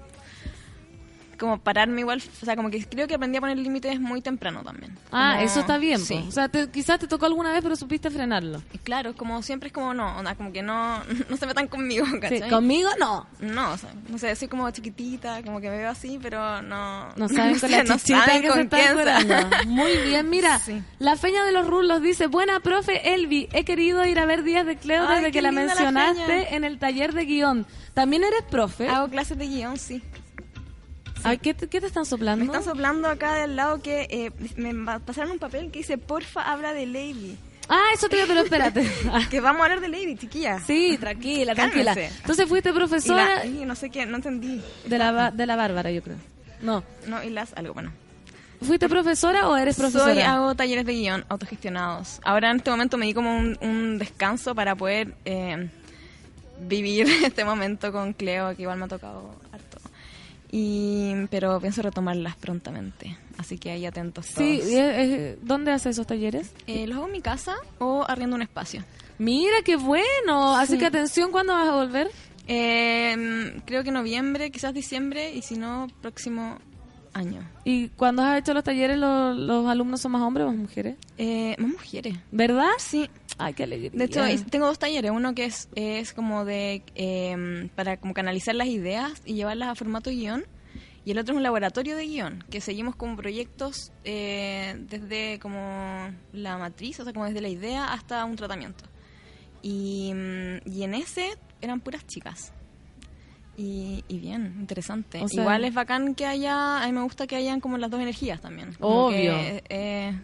como 1.41 1.57
pararme 1.59 2.01
igual, 2.01 2.21
o 2.41 2.45
sea, 2.45 2.55
como 2.55 2.69
que 2.69 2.85
creo 2.85 3.07
que 3.07 3.15
aprendí 3.15 3.37
a 3.37 3.41
poner 3.41 3.57
límites 3.57 3.99
muy 3.99 4.21
temprano 4.21 4.61
también. 4.63 4.95
Ah, 5.11 5.31
Como- 5.33 5.45
eso 5.45 5.59
está 5.61 5.77
bien. 5.79 5.99
Sí. 5.99 6.23
O 6.27 6.31
sea, 6.31 6.47
te- 6.47 6.69
quizás 6.69 6.99
te 6.99 7.07
tocó 7.07 7.25
alguna 7.25 7.51
vez, 7.51 7.61
pero 7.63 7.75
supiste 7.75 8.11
frenarlo. 8.11 8.61
Y 8.71 8.77
claro, 8.77 9.15
como 9.15 9.41
siempre 9.41 9.67
es 9.67 9.73
como 9.73 9.93
no, 9.95 10.17
onda, 10.19 10.35
como 10.35 10.53
que 10.53 10.61
no, 10.61 11.03
no 11.29 11.37
se 11.37 11.45
metan 11.47 11.67
conmigo, 11.67 12.05
¿cachai? 12.21 12.47
conmigo 12.49 12.89
no. 12.99 13.25
No, 13.39 13.71
o 13.73 13.77
sea, 13.77 13.89
no 14.07 14.17
sé, 14.19 14.35
soy 14.35 14.47
como 14.47 14.69
chiquitita, 14.69 15.41
como 15.43 15.59
que 15.59 15.69
me 15.71 15.77
veo 15.77 15.89
así, 15.89 16.19
pero 16.21 16.61
no... 16.61 17.07
No 17.15 17.27
saben 17.35 17.59
con 17.59 17.71
la 17.71 17.85
sé, 17.85 17.93
chichita 17.97 18.39
que 18.41 18.47
con 18.47 18.69
se 18.69 18.93
curando. 18.93 19.35
Muy 19.65 19.97
bien, 20.05 20.29
mira. 20.29 20.59
Sí. 20.61 20.79
La 20.99 21.17
Feña 21.17 21.43
de 21.43 21.51
los 21.53 21.65
Rulos 21.65 22.03
dice, 22.03 22.27
buena 22.27 22.59
profe 22.59 23.15
Elvi, 23.15 23.49
he 23.51 23.65
querido 23.65 24.05
ir 24.05 24.19
a 24.19 24.25
ver 24.25 24.43
Días 24.43 24.63
de 24.65 24.75
Cleo 24.77 25.07
Ay, 25.07 25.15
desde 25.17 25.31
que 25.31 25.41
la 25.41 25.51
mencionaste 25.51 26.55
en 26.55 26.63
el 26.65 26.77
taller 26.77 27.13
de 27.13 27.25
guion. 27.25 27.65
¿También 27.95 28.23
eres 28.23 28.43
profe? 28.43 28.87
Hago 28.87 29.07
clases 29.09 29.37
de 29.39 29.47
guion, 29.47 29.77
sí. 29.77 30.03
Ay, 31.23 31.37
¿qué, 31.37 31.53
te, 31.53 31.67
qué 31.67 31.79
te 31.81 31.87
están 31.87 32.05
soplando? 32.05 32.45
Me 32.45 32.51
están 32.51 32.63
soplando 32.63 33.07
acá 33.07 33.33
del 33.35 33.55
lado 33.55 33.81
que 33.81 34.07
eh, 34.09 34.31
me 34.57 34.73
pasaron 34.99 35.31
un 35.31 35.39
papel 35.39 35.71
que 35.71 35.79
dice, 35.79 35.97
porfa, 35.97 36.51
habla 36.51 36.73
de 36.73 36.85
Lady. 36.85 37.37
Ah, 37.69 37.85
eso 37.93 38.09
te 38.09 38.15
digo, 38.17 38.27
pero 38.27 38.41
espérate. 38.41 38.89
que 39.29 39.39
vamos 39.39 39.61
a 39.61 39.65
hablar 39.65 39.79
de 39.81 39.87
Lady, 39.87 40.17
chiquilla. 40.17 40.59
Sí, 40.59 40.97
tranquila, 40.99 41.55
tranquila. 41.55 41.93
Entonces 41.97 42.47
fuiste 42.49 42.69
Y 42.69 42.73
profesora 42.73 43.35
la- 43.37 43.45
y 43.45 43.65
no 43.65 43.75
sé 43.75 43.89
qué, 43.89 44.05
no 44.05 44.17
entendí. 44.17 44.61
de 44.85 44.97
la, 44.97 45.31
de 45.31 45.45
la 45.45 45.55
Bárbara, 45.55 45.89
yo 45.91 46.01
creo. 46.01 46.17
No. 46.61 46.83
No, 47.07 47.23
y 47.23 47.29
las, 47.29 47.53
algo, 47.55 47.73
bueno. 47.73 47.91
¿Fuiste 48.61 48.87
profesora 48.89 49.47
o 49.49 49.55
eres 49.57 49.75
profesora? 49.77 50.13
Soy, 50.13 50.21
hago 50.21 50.53
talleres 50.53 50.85
de 50.85 50.93
guion 50.93 51.25
autogestionados. 51.29 52.19
Ahora 52.23 52.51
en 52.51 52.57
este 52.57 52.69
momento 52.69 52.97
me 52.97 53.05
di 53.07 53.13
como 53.13 53.35
un, 53.35 53.57
un 53.61 53.97
descanso 53.97 54.53
para 54.53 54.75
poder 54.75 55.15
eh, 55.25 55.67
vivir 56.59 57.07
este 57.25 57.43
momento 57.43 57.91
con 57.91 58.13
Cleo, 58.13 58.55
que 58.55 58.61
igual 58.63 58.77
me 58.77 58.85
ha 58.85 58.87
tocado. 58.87 59.33
Y, 60.51 61.13
pero 61.29 61.59
pienso 61.61 61.81
retomarlas 61.81 62.35
prontamente. 62.35 63.17
Así 63.37 63.57
que 63.57 63.71
ahí 63.71 63.85
atentos 63.85 64.27
todos. 64.27 64.37
Sí, 64.47 64.61
y 64.69 64.75
es- 64.75 64.97
es- 64.97 65.37
¿dónde 65.45 65.71
haces 65.71 65.95
esos 65.95 66.05
talleres? 66.07 66.51
Eh, 66.67 66.85
los 66.87 66.97
hago 66.97 67.05
en 67.07 67.13
mi 67.13 67.21
casa 67.21 67.55
o 67.79 68.03
arriendo 68.07 68.35
un 68.35 68.41
espacio. 68.41 68.83
Mira, 69.17 69.57
qué 69.63 69.77
bueno. 69.77 70.55
Así 70.57 70.73
Sí. 70.73 70.79
que 70.79 70.85
atención, 70.87 71.31
¿cuándo 71.31 71.53
vas 71.53 71.67
a 71.69 71.75
volver? 71.75 72.09
Eh, 72.47 73.61
creo 73.65 73.83
que 73.83 73.91
noviembre, 73.91 74.51
quizás 74.51 74.73
diciembre, 74.73 75.33
y 75.33 75.41
si 75.41 75.55
no, 75.57 75.87
próximo 76.01 76.57
año. 77.13 77.47
¿Y 77.63 77.89
cuando 77.89 78.23
has 78.23 78.39
hecho 78.39 78.53
los 78.53 78.63
talleres, 78.63 78.97
los, 78.97 79.35
los 79.37 79.67
alumnos 79.67 80.01
son 80.01 80.13
más 80.13 80.21
hombres 80.21 80.45
o 80.45 80.49
más 80.49 80.57
mujeres? 80.57 80.95
Eh, 81.17 81.55
más 81.59 81.71
mujeres. 81.71 82.15
¿Verdad? 82.31 82.69
Sí. 82.77 83.09
Ay, 83.37 83.53
qué 83.53 83.63
alegría. 83.63 83.91
De 83.93 84.03
hecho, 84.05 84.21
tengo 84.49 84.67
dos 84.67 84.77
talleres. 84.79 85.11
Uno 85.11 85.33
que 85.33 85.45
es, 85.45 85.69
es 85.75 86.13
como 86.13 86.45
de 86.45 86.83
eh, 86.95 87.69
para 87.75 87.97
como 87.97 88.13
canalizar 88.13 88.53
las 88.55 88.67
ideas 88.67 89.21
y 89.25 89.33
llevarlas 89.33 89.69
a 89.69 89.75
formato 89.75 90.09
guion. 90.11 90.45
Y 91.03 91.11
el 91.11 91.17
otro 91.17 91.33
es 91.33 91.37
un 91.37 91.43
laboratorio 91.43 91.95
de 91.95 92.05
guion, 92.05 92.43
que 92.51 92.61
seguimos 92.61 92.95
como 92.95 93.15
proyectos 93.17 93.91
eh, 94.03 94.75
desde 94.87 95.39
como 95.39 96.11
la 96.31 96.59
matriz, 96.59 96.99
o 96.99 97.03
sea, 97.03 97.11
como 97.11 97.25
desde 97.25 97.41
la 97.41 97.49
idea 97.49 97.91
hasta 97.91 98.23
un 98.25 98.35
tratamiento. 98.35 98.83
Y, 99.63 100.11
mm, 100.13 100.69
y 100.69 100.83
en 100.83 100.93
ese 100.93 101.29
eran 101.59 101.79
puras 101.79 102.05
chicas. 102.05 102.53
Y, 103.57 104.03
y 104.07 104.19
bien, 104.19 104.55
interesante. 104.59 105.21
O 105.21 105.27
sea- 105.27 105.41
Igual 105.41 105.65
es 105.65 105.73
bacán 105.73 106.13
que 106.13 106.25
haya, 106.27 106.83
a 106.83 106.85
mí 106.85 106.93
me 106.93 107.01
gusta 107.01 107.25
que 107.25 107.35
hayan 107.35 107.59
como 107.61 107.77
las 107.79 107.89
dos 107.89 107.99
energías 107.99 108.39
también. 108.39 108.73
Como 108.79 109.07
Obvio. 109.07 109.33
que, 109.33 109.63
eh, 109.69 110.19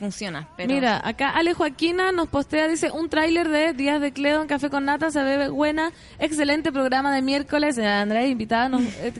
funciona. 0.00 0.48
Pero 0.56 0.72
Mira, 0.74 1.00
acá 1.06 1.30
Ale 1.30 1.54
Joaquina 1.54 2.10
nos 2.10 2.28
postea, 2.28 2.66
dice, 2.66 2.90
un 2.90 3.08
tráiler 3.08 3.48
de 3.48 3.72
Días 3.74 4.00
de 4.00 4.12
Cleo 4.12 4.42
en 4.42 4.48
Café 4.48 4.68
con 4.70 4.84
Nata, 4.86 5.12
se 5.12 5.22
ve 5.22 5.48
buena, 5.50 5.92
excelente 6.18 6.72
programa 6.72 7.14
de 7.14 7.22
miércoles, 7.22 7.78
eh, 7.78 7.86
Andrea, 7.86 8.26
invitada. 8.26 8.68
nos- 8.68 8.82
eh, 8.82 9.12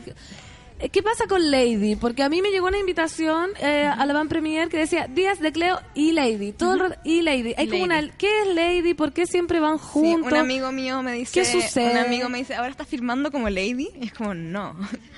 eh, 0.79 0.89
¿Qué 0.89 1.03
pasa 1.03 1.27
con 1.27 1.51
Lady? 1.51 1.95
Porque 1.95 2.23
a 2.23 2.29
mí 2.29 2.41
me 2.41 2.49
llegó 2.49 2.65
una 2.67 2.79
invitación 2.79 3.51
eh, 3.61 3.85
a 3.85 4.03
la 4.07 4.13
Van 4.13 4.27
Premier 4.27 4.67
que 4.67 4.77
decía 4.77 5.05
Días 5.07 5.39
de 5.39 5.51
Cleo 5.51 5.79
y 5.93 6.11
Lady. 6.11 6.53
Todo 6.53 6.73
el 6.73 6.79
rato, 6.79 6.95
y 7.03 7.21
Lady. 7.21 7.53
Hay 7.55 7.67
como 7.67 7.83
una, 7.83 8.01
¿Qué 8.17 8.41
es 8.41 8.47
Lady? 8.55 8.95
¿Por 8.95 9.13
qué 9.13 9.27
siempre 9.27 9.59
van 9.59 9.77
Sí, 9.77 9.83
juntos? 9.91 10.31
un 10.31 10.37
amigo 10.39 10.71
mío 10.71 11.03
me 11.03 11.11
dice, 11.13 11.33
¿Qué 11.39 11.45
sucede? 11.45 11.91
Un 11.91 11.97
amigo 11.97 12.29
me 12.29 12.39
dice, 12.39 12.55
ahora 12.55 12.69
estás 12.69 12.87
firmando 12.87 13.31
como 13.31 13.47
Lady. 13.47 13.89
Y 14.01 14.05
es 14.07 14.13
como, 14.13 14.33
no. 14.33 14.75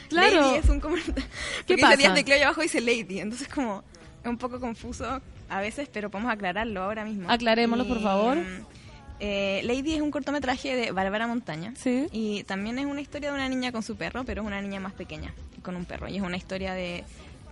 Claro. 0.10 0.42
Lady 0.42 0.58
es 0.58 0.70
un. 0.70 0.82
¿Qué 1.66 1.78
pasa? 1.78 1.96
dice 1.96 1.98
días 1.98 2.14
de 2.16 2.24
Cleo 2.26 2.38
y 2.40 2.42
abajo 2.42 2.62
dice 2.62 2.82
Lady. 2.82 3.20
Entonces 3.22 3.48
como, 3.48 3.84
es 4.22 4.30
un 4.30 4.38
poco 4.38 4.60
confuso 4.60 5.22
a 5.50 5.62
veces, 5.62 5.90
pero 5.92 6.10
podemos 6.10 6.32
aclararlo 6.32 6.84
ahora 6.84 7.06
mismo. 7.06 7.30
Aclarémoslo, 7.30 7.88
por 7.88 8.02
favor. 8.02 8.38
eh, 9.20 9.62
Lady 9.64 9.94
es 9.94 10.02
un 10.02 10.12
cortometraje 10.12 10.76
de 10.76 10.92
Bárbara 10.92 11.28
Montaña. 11.28 11.74
Sí. 11.78 12.08
Y 12.12 12.44
también 12.44 12.80
es 12.80 12.86
una 12.86 13.02
historia 13.02 13.30
de 13.30 13.36
una 13.36 13.48
niña 13.50 13.72
con 13.72 13.84
su 13.84 13.96
perro, 13.96 14.24
pero 14.26 14.42
es 14.42 14.48
una 14.48 14.62
niña 14.62 14.80
más 14.80 14.94
pequeña, 14.94 15.34
con 15.62 15.76
un 15.76 15.86
perro. 15.86 16.08
Y 16.10 16.18
es 16.18 16.22
una 16.24 16.38
historia 16.38 16.74
de 16.74 17.04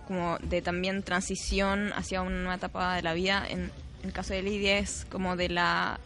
como 0.06 0.36
de 0.42 0.60
también 0.62 1.02
transición 1.02 1.92
hacia 1.94 2.22
una 2.22 2.36
nueva 2.36 2.54
etapa 2.56 2.96
de 2.96 3.02
la 3.02 3.14
vida. 3.14 3.44
En, 3.48 3.60
en 3.60 3.70
el 4.04 4.12
caso 4.12 4.34
de 4.34 4.42
Lady 4.42 4.66
es 4.68 5.06
como 5.10 5.36
de 5.36 5.48
la 5.48 5.98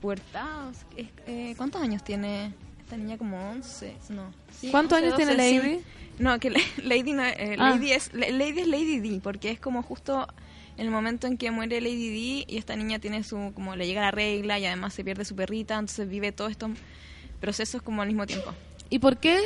pubertad. 0.00 0.70
es- 0.96 1.08
eh, 1.26 1.54
¿Cuántos 1.56 1.82
años 1.82 2.02
tiene 2.02 2.52
esta 2.80 2.96
niña? 2.96 3.18
Como 3.18 3.50
11, 3.50 3.94
no. 4.10 4.32
Sí, 4.58 4.70
¿Cuántos 4.70 4.96
11, 4.98 5.06
años 5.06 5.16
tiene 5.16 5.32
12, 5.32 5.48
sí. 5.50 5.58
Lady? 5.58 5.80
No, 6.18 6.38
que 6.40 6.50
la- 6.50 6.60
Lady, 6.82 7.12
no, 7.12 7.24
eh, 7.24 7.56
Ah. 7.58 7.70
Lady, 7.70 7.92
es, 7.92 8.12
la- 8.14 8.30
Lady 8.30 8.60
es 8.60 8.66
Lady 8.68 8.98
D, 9.00 9.20
porque 9.22 9.50
es 9.50 9.60
como 9.60 9.82
justo 9.82 10.26
el 10.76 10.90
momento 10.90 11.26
en 11.26 11.36
que 11.38 11.50
muere 11.50 11.80
Lady 11.80 12.10
D 12.10 12.44
y 12.52 12.56
esta 12.58 12.76
niña 12.76 12.98
tiene 12.98 13.22
su, 13.24 13.52
como 13.54 13.76
le 13.76 13.86
llega 13.86 14.02
la 14.02 14.10
regla 14.10 14.58
y 14.58 14.66
además 14.66 14.92
se 14.94 15.04
pierde 15.04 15.24
su 15.24 15.34
perrita, 15.34 15.74
entonces 15.74 16.08
vive 16.08 16.32
todos 16.32 16.50
estos 16.50 16.70
procesos 17.40 17.82
como 17.82 18.02
al 18.02 18.08
mismo 18.08 18.26
tiempo. 18.26 18.52
¿Y 18.90 18.98
por 18.98 19.16
qué 19.18 19.38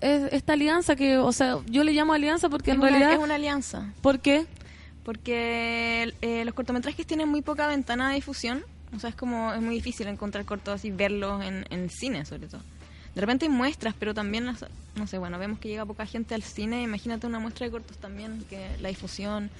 es- 0.00 0.32
esta 0.32 0.54
alianza 0.54 0.96
que, 0.96 1.18
o 1.18 1.32
sea, 1.32 1.58
yo 1.66 1.84
le 1.84 1.92
llamo 1.92 2.12
alianza 2.12 2.48
porque 2.48 2.70
es, 2.70 2.74
en 2.76 2.80
una, 2.80 2.90
realidad... 2.90 3.12
es 3.12 3.18
una 3.18 3.34
alianza, 3.34 3.92
¿Por 4.00 4.20
qué? 4.20 4.46
porque 5.04 6.12
eh, 6.20 6.44
los 6.44 6.54
cortometrajes 6.54 7.06
tienen 7.06 7.28
muy 7.28 7.40
poca 7.42 7.66
ventana 7.66 8.08
de 8.10 8.16
difusión, 8.16 8.62
o 8.94 8.98
sea, 8.98 9.10
es 9.10 9.16
como, 9.16 9.52
es 9.54 9.60
muy 9.62 9.74
difícil 9.74 10.06
encontrar 10.06 10.44
cortos 10.44 10.74
así, 10.74 10.90
verlos 10.90 11.42
en, 11.44 11.64
en 11.70 11.80
el 11.84 11.90
cine 11.90 12.24
sobre 12.26 12.46
todo. 12.48 12.62
De 13.14 13.20
repente 13.22 13.46
hay 13.46 13.50
muestras, 13.50 13.94
pero 13.98 14.14
también, 14.14 14.44
no 14.44 15.06
sé, 15.06 15.18
bueno, 15.18 15.38
vemos 15.38 15.58
que 15.58 15.68
llega 15.68 15.84
poca 15.86 16.06
gente 16.06 16.34
al 16.34 16.42
cine, 16.42 16.82
imagínate 16.82 17.26
una 17.26 17.38
muestra 17.38 17.66
de 17.66 17.72
cortos 17.72 17.96
también, 17.98 18.44
que 18.48 18.68
la 18.80 18.88
difusión... 18.90 19.50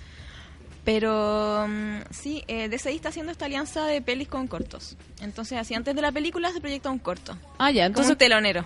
Pero 0.93 1.67
mm, 1.69 1.99
sí, 2.11 2.43
eh, 2.49 2.71
DCI 2.71 2.97
está 2.97 3.11
haciendo 3.11 3.31
esta 3.31 3.45
alianza 3.45 3.85
de 3.85 4.01
pelis 4.01 4.27
con 4.27 4.47
cortos. 4.47 4.97
Entonces, 5.21 5.59
así 5.59 5.75
antes 5.75 5.95
de 5.95 6.01
la 6.01 6.11
película 6.13 6.51
se 6.51 6.63
proyecta 6.63 6.89
un 6.89 6.99
corto. 6.99 7.37
Ah, 7.59 7.71
ya, 7.71 7.83
Como 7.83 7.87
entonces 7.89 8.13
un 8.13 8.17
telonero. 8.17 8.65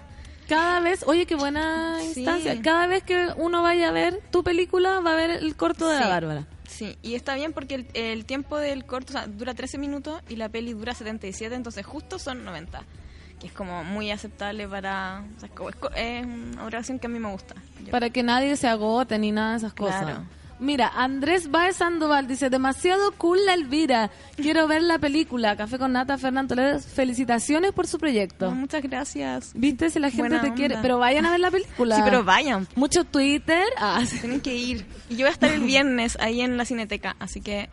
cada 0.48 0.78
vez, 0.78 1.02
oye, 1.08 1.26
qué 1.26 1.34
buena 1.34 1.98
Sí. 2.00 2.20
instancia. 2.20 2.62
Cada 2.62 2.86
vez 2.86 3.02
que 3.02 3.26
uno 3.38 3.60
vaya 3.64 3.88
a 3.88 3.90
ver 3.90 4.20
tu 4.30 4.44
película, 4.44 5.00
va 5.00 5.14
a 5.14 5.16
ver 5.16 5.30
el 5.30 5.56
corto 5.56 5.88
de 5.88 5.96
la 5.96 6.02
Sí. 6.04 6.08
Bárbara. 6.10 6.46
Sí, 6.68 6.96
y 7.02 7.16
está 7.16 7.34
bien 7.34 7.52
porque 7.52 7.74
el, 7.74 7.86
el 7.94 8.24
tiempo 8.24 8.56
del 8.56 8.84
corto 8.84 9.12
o 9.14 9.14
sea, 9.18 9.26
dura 9.26 9.52
13 9.54 9.76
minutos 9.78 10.22
y 10.28 10.36
la 10.36 10.48
peli 10.48 10.74
dura 10.74 10.94
77, 10.94 11.52
entonces 11.56 11.84
justo 11.84 12.20
son 12.20 12.44
90. 12.44 12.84
Que 13.40 13.48
es 13.48 13.52
como 13.52 13.82
muy 13.82 14.12
aceptable 14.12 14.68
para... 14.68 15.24
o 15.36 15.40
sea, 15.40 15.48
es, 15.48 15.54
como- 15.56 15.70
es 15.70 15.74
co- 15.74 15.90
es 15.96 16.24
una 16.24 16.62
duración 16.62 17.00
que 17.00 17.08
a 17.08 17.10
mí 17.10 17.18
me 17.18 17.32
gusta. 17.32 17.56
Yo- 17.84 17.90
Para 17.90 18.10
que 18.10 18.22
nadie 18.22 18.54
se 18.56 18.68
agote 18.68 19.18
ni 19.18 19.32
nada 19.32 19.50
de 19.50 19.56
esas 19.56 19.74
cosas. 19.74 20.02
Claro. 20.02 20.24
Mira, 20.62 20.92
Andrés 20.94 21.50
Baez 21.50 21.76
Sandoval 21.76 22.28
dice, 22.28 22.48
demasiado 22.48 23.10
cool 23.18 23.44
la 23.44 23.54
Elvira. 23.54 24.10
Quiero 24.36 24.68
ver 24.68 24.82
la 24.82 24.98
película. 25.00 25.56
Café 25.56 25.76
con 25.76 25.92
Nata, 25.92 26.16
Fernando 26.18 26.54
Toledo. 26.54 26.78
Felicitaciones 26.78 27.72
por 27.72 27.88
su 27.88 27.98
proyecto. 27.98 28.50
Muchas 28.52 28.80
gracias. 28.82 29.50
¿Viste? 29.54 29.90
Si 29.90 29.98
la 29.98 30.10
gente 30.10 30.28
Buena 30.28 30.40
te 30.42 30.54
quiere. 30.54 30.78
Pero 30.80 30.98
vayan 31.00 31.26
a 31.26 31.32
ver 31.32 31.40
la 31.40 31.50
película. 31.50 31.96
Sí, 31.96 32.02
pero 32.04 32.22
vayan. 32.22 32.68
Mucho 32.76 33.02
Twitter. 33.04 33.64
Ah, 33.76 34.02
sí. 34.06 34.18
Tienen 34.20 34.40
que 34.40 34.54
ir. 34.54 34.86
Y 35.10 35.14
yo 35.16 35.24
voy 35.24 35.30
a 35.30 35.32
estar 35.32 35.50
el 35.52 35.62
viernes 35.62 36.16
ahí 36.20 36.40
en 36.40 36.56
la 36.56 36.64
Cineteca, 36.64 37.16
así 37.18 37.40
que 37.40 37.68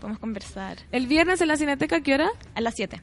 podemos 0.00 0.18
conversar. 0.18 0.78
El 0.90 1.06
viernes 1.06 1.40
en 1.40 1.46
la 1.48 1.56
Cineteca, 1.56 2.00
¿qué 2.00 2.14
hora? 2.14 2.28
A 2.56 2.60
las 2.60 2.74
7. 2.74 3.00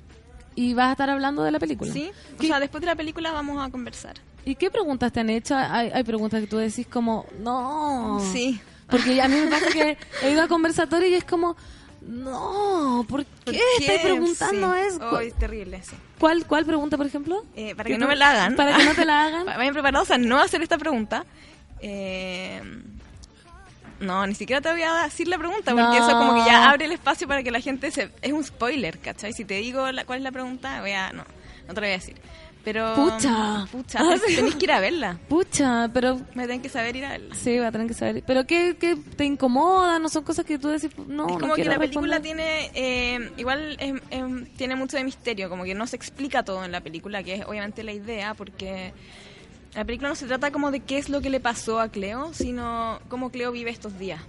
Y 0.55 0.73
vas 0.73 0.89
a 0.89 0.91
estar 0.91 1.09
hablando 1.09 1.43
de 1.43 1.51
la 1.51 1.59
película. 1.59 1.93
¿Sí? 1.93 2.11
O 2.35 2.37
¿Qué- 2.39 2.47
sea, 2.47 2.59
después 2.59 2.81
de 2.81 2.87
la 2.87 2.95
película 2.95 3.31
vamos 3.31 3.65
a 3.65 3.71
conversar. 3.71 4.15
¿Y 4.43 4.55
qué 4.55 4.69
preguntas 4.69 5.13
te 5.13 5.21
han 5.21 5.29
hecho? 5.29 5.55
Hay, 5.55 5.91
hay 5.93 6.03
preguntas 6.03 6.41
que 6.41 6.47
tú 6.47 6.57
decís 6.57 6.87
como, 6.87 7.25
no. 7.39 8.19
Sí. 8.33 8.59
Porque 8.89 9.21
a 9.21 9.27
mí 9.27 9.35
me 9.35 9.47
pasa 9.47 9.67
que 9.69 9.97
he 10.23 10.31
ido 10.31 10.41
a 10.43 10.47
conversatorio 10.47 11.07
y 11.09 11.13
es 11.15 11.23
como, 11.23 11.55
no, 12.01 13.05
¿por 13.07 13.25
qué, 13.25 13.29
¿Por 13.45 13.55
estás 13.55 13.99
preguntando 14.01 14.73
Sí. 14.73 14.79
eso? 14.87 15.09
Oh, 15.11 15.19
es 15.19 15.33
terrible. 15.35 15.81
¿Cuál, 16.17 16.45
¿Cuál 16.45 16.65
pregunta, 16.65 16.97
por 16.97 17.05
ejemplo? 17.05 17.43
Eh, 17.55 17.75
para 17.75 17.87
¿Qué 17.87 17.93
que 17.93 17.99
no 17.99 18.07
me 18.07 18.15
la 18.15 18.31
hagan. 18.31 18.55
Para 18.55 18.75
que 18.77 18.83
no 18.85 18.93
te 18.93 19.05
la 19.05 19.23
hagan. 19.25 19.45
Vayan 19.45 19.73
preparados 19.73 20.11
a 20.11 20.17
no 20.17 20.39
hacer 20.39 20.61
esta 20.61 20.77
pregunta. 20.77 21.25
Eh, 21.81 22.61
no, 23.99 24.25
ni 24.25 24.33
siquiera 24.33 24.61
te 24.61 24.71
voy 24.71 24.81
a 24.81 25.03
decir 25.03 25.27
la 25.27 25.37
pregunta, 25.37 25.71
porque 25.71 25.81
No. 25.81 25.93
eso 26.07 26.17
como 26.17 26.33
que 26.35 26.49
ya 26.49 26.69
abre 26.69 26.85
el 26.85 26.91
espacio 26.93 27.27
para 27.27 27.43
que 27.43 27.51
la 27.51 27.59
gente 27.59 27.91
se... 27.91 28.09
Es 28.21 28.31
un 28.31 28.43
spoiler, 28.43 28.97
¿cachai? 28.99 29.33
Si 29.33 29.43
te 29.45 29.55
digo 29.55 29.91
la- 29.91 30.05
cuál 30.05 30.19
es 30.19 30.23
la 30.23 30.31
pregunta, 30.31 30.79
voy 30.81 30.91
a... 30.91 31.11
No, 31.11 31.23
no 31.67 31.73
te 31.73 31.75
lo 31.75 31.81
voy 31.81 31.89
a 31.89 31.97
decir. 31.97 32.15
Pero... 32.71 32.93
Pucha. 32.93 33.65
Pucha, 33.71 33.99
tenés 34.35 34.55
que 34.55 34.65
ir 34.65 34.71
a 34.71 34.79
verla. 34.79 35.17
Pucha, 35.27 35.89
pero 35.91 36.17
Me 36.35 36.43
tienen 36.45 36.61
que 36.61 36.69
saber 36.69 36.95
ir 36.95 37.05
a 37.05 37.09
verla. 37.09 37.33
sí, 37.33 37.57
va 37.57 37.67
a 37.67 37.71
tener 37.71 37.87
que 37.87 37.93
saber. 37.95 38.23
¿Pero 38.27 38.45
qué, 38.45 38.77
qué 38.79 38.95
te 38.95 39.25
incomoda? 39.25 39.97
¿No 39.97 40.07
son 40.09 40.23
cosas 40.23 40.45
que 40.45 40.59
tú 40.59 40.67
decís, 40.67 40.91
no, 41.07 41.25
es 41.27 41.33
no 41.33 41.39
como 41.39 41.55
que 41.55 41.65
la 41.65 41.79
película 41.79 42.17
responder"? 42.19 42.21
tiene 42.21 42.71
eh, 42.75 43.31
igual 43.37 43.75
es- 43.79 44.01
em, 44.11 44.45
tiene 44.55 44.75
mucho 44.75 44.97
de 44.97 45.03
misterio 45.03 45.49
como 45.49 45.63
que 45.63 45.73
no 45.73 45.87
se 45.87 45.95
explica 45.95 46.43
todo 46.43 46.63
en 46.63 46.71
la 46.71 46.81
película 46.81 47.23
que 47.23 47.35
es 47.35 47.45
obviamente 47.47 47.81
la 47.83 47.91
idea 47.93 48.33
porque 48.35 48.93
la 49.75 49.83
película 49.85 50.09
no 50.09 50.15
se 50.15 50.27
trata 50.27 50.51
como 50.51 50.69
de 50.71 50.81
qué 50.81 50.97
es 50.99 51.09
lo 51.09 51.21
que 51.21 51.29
le 51.31 51.39
pasó 51.39 51.79
a 51.79 51.89
Cleo 51.89 52.33
sino 52.33 52.99
cómo 53.09 53.31
Cleo 53.31 53.51
vive 53.51 53.71
estos 53.71 53.97
días 53.97 54.21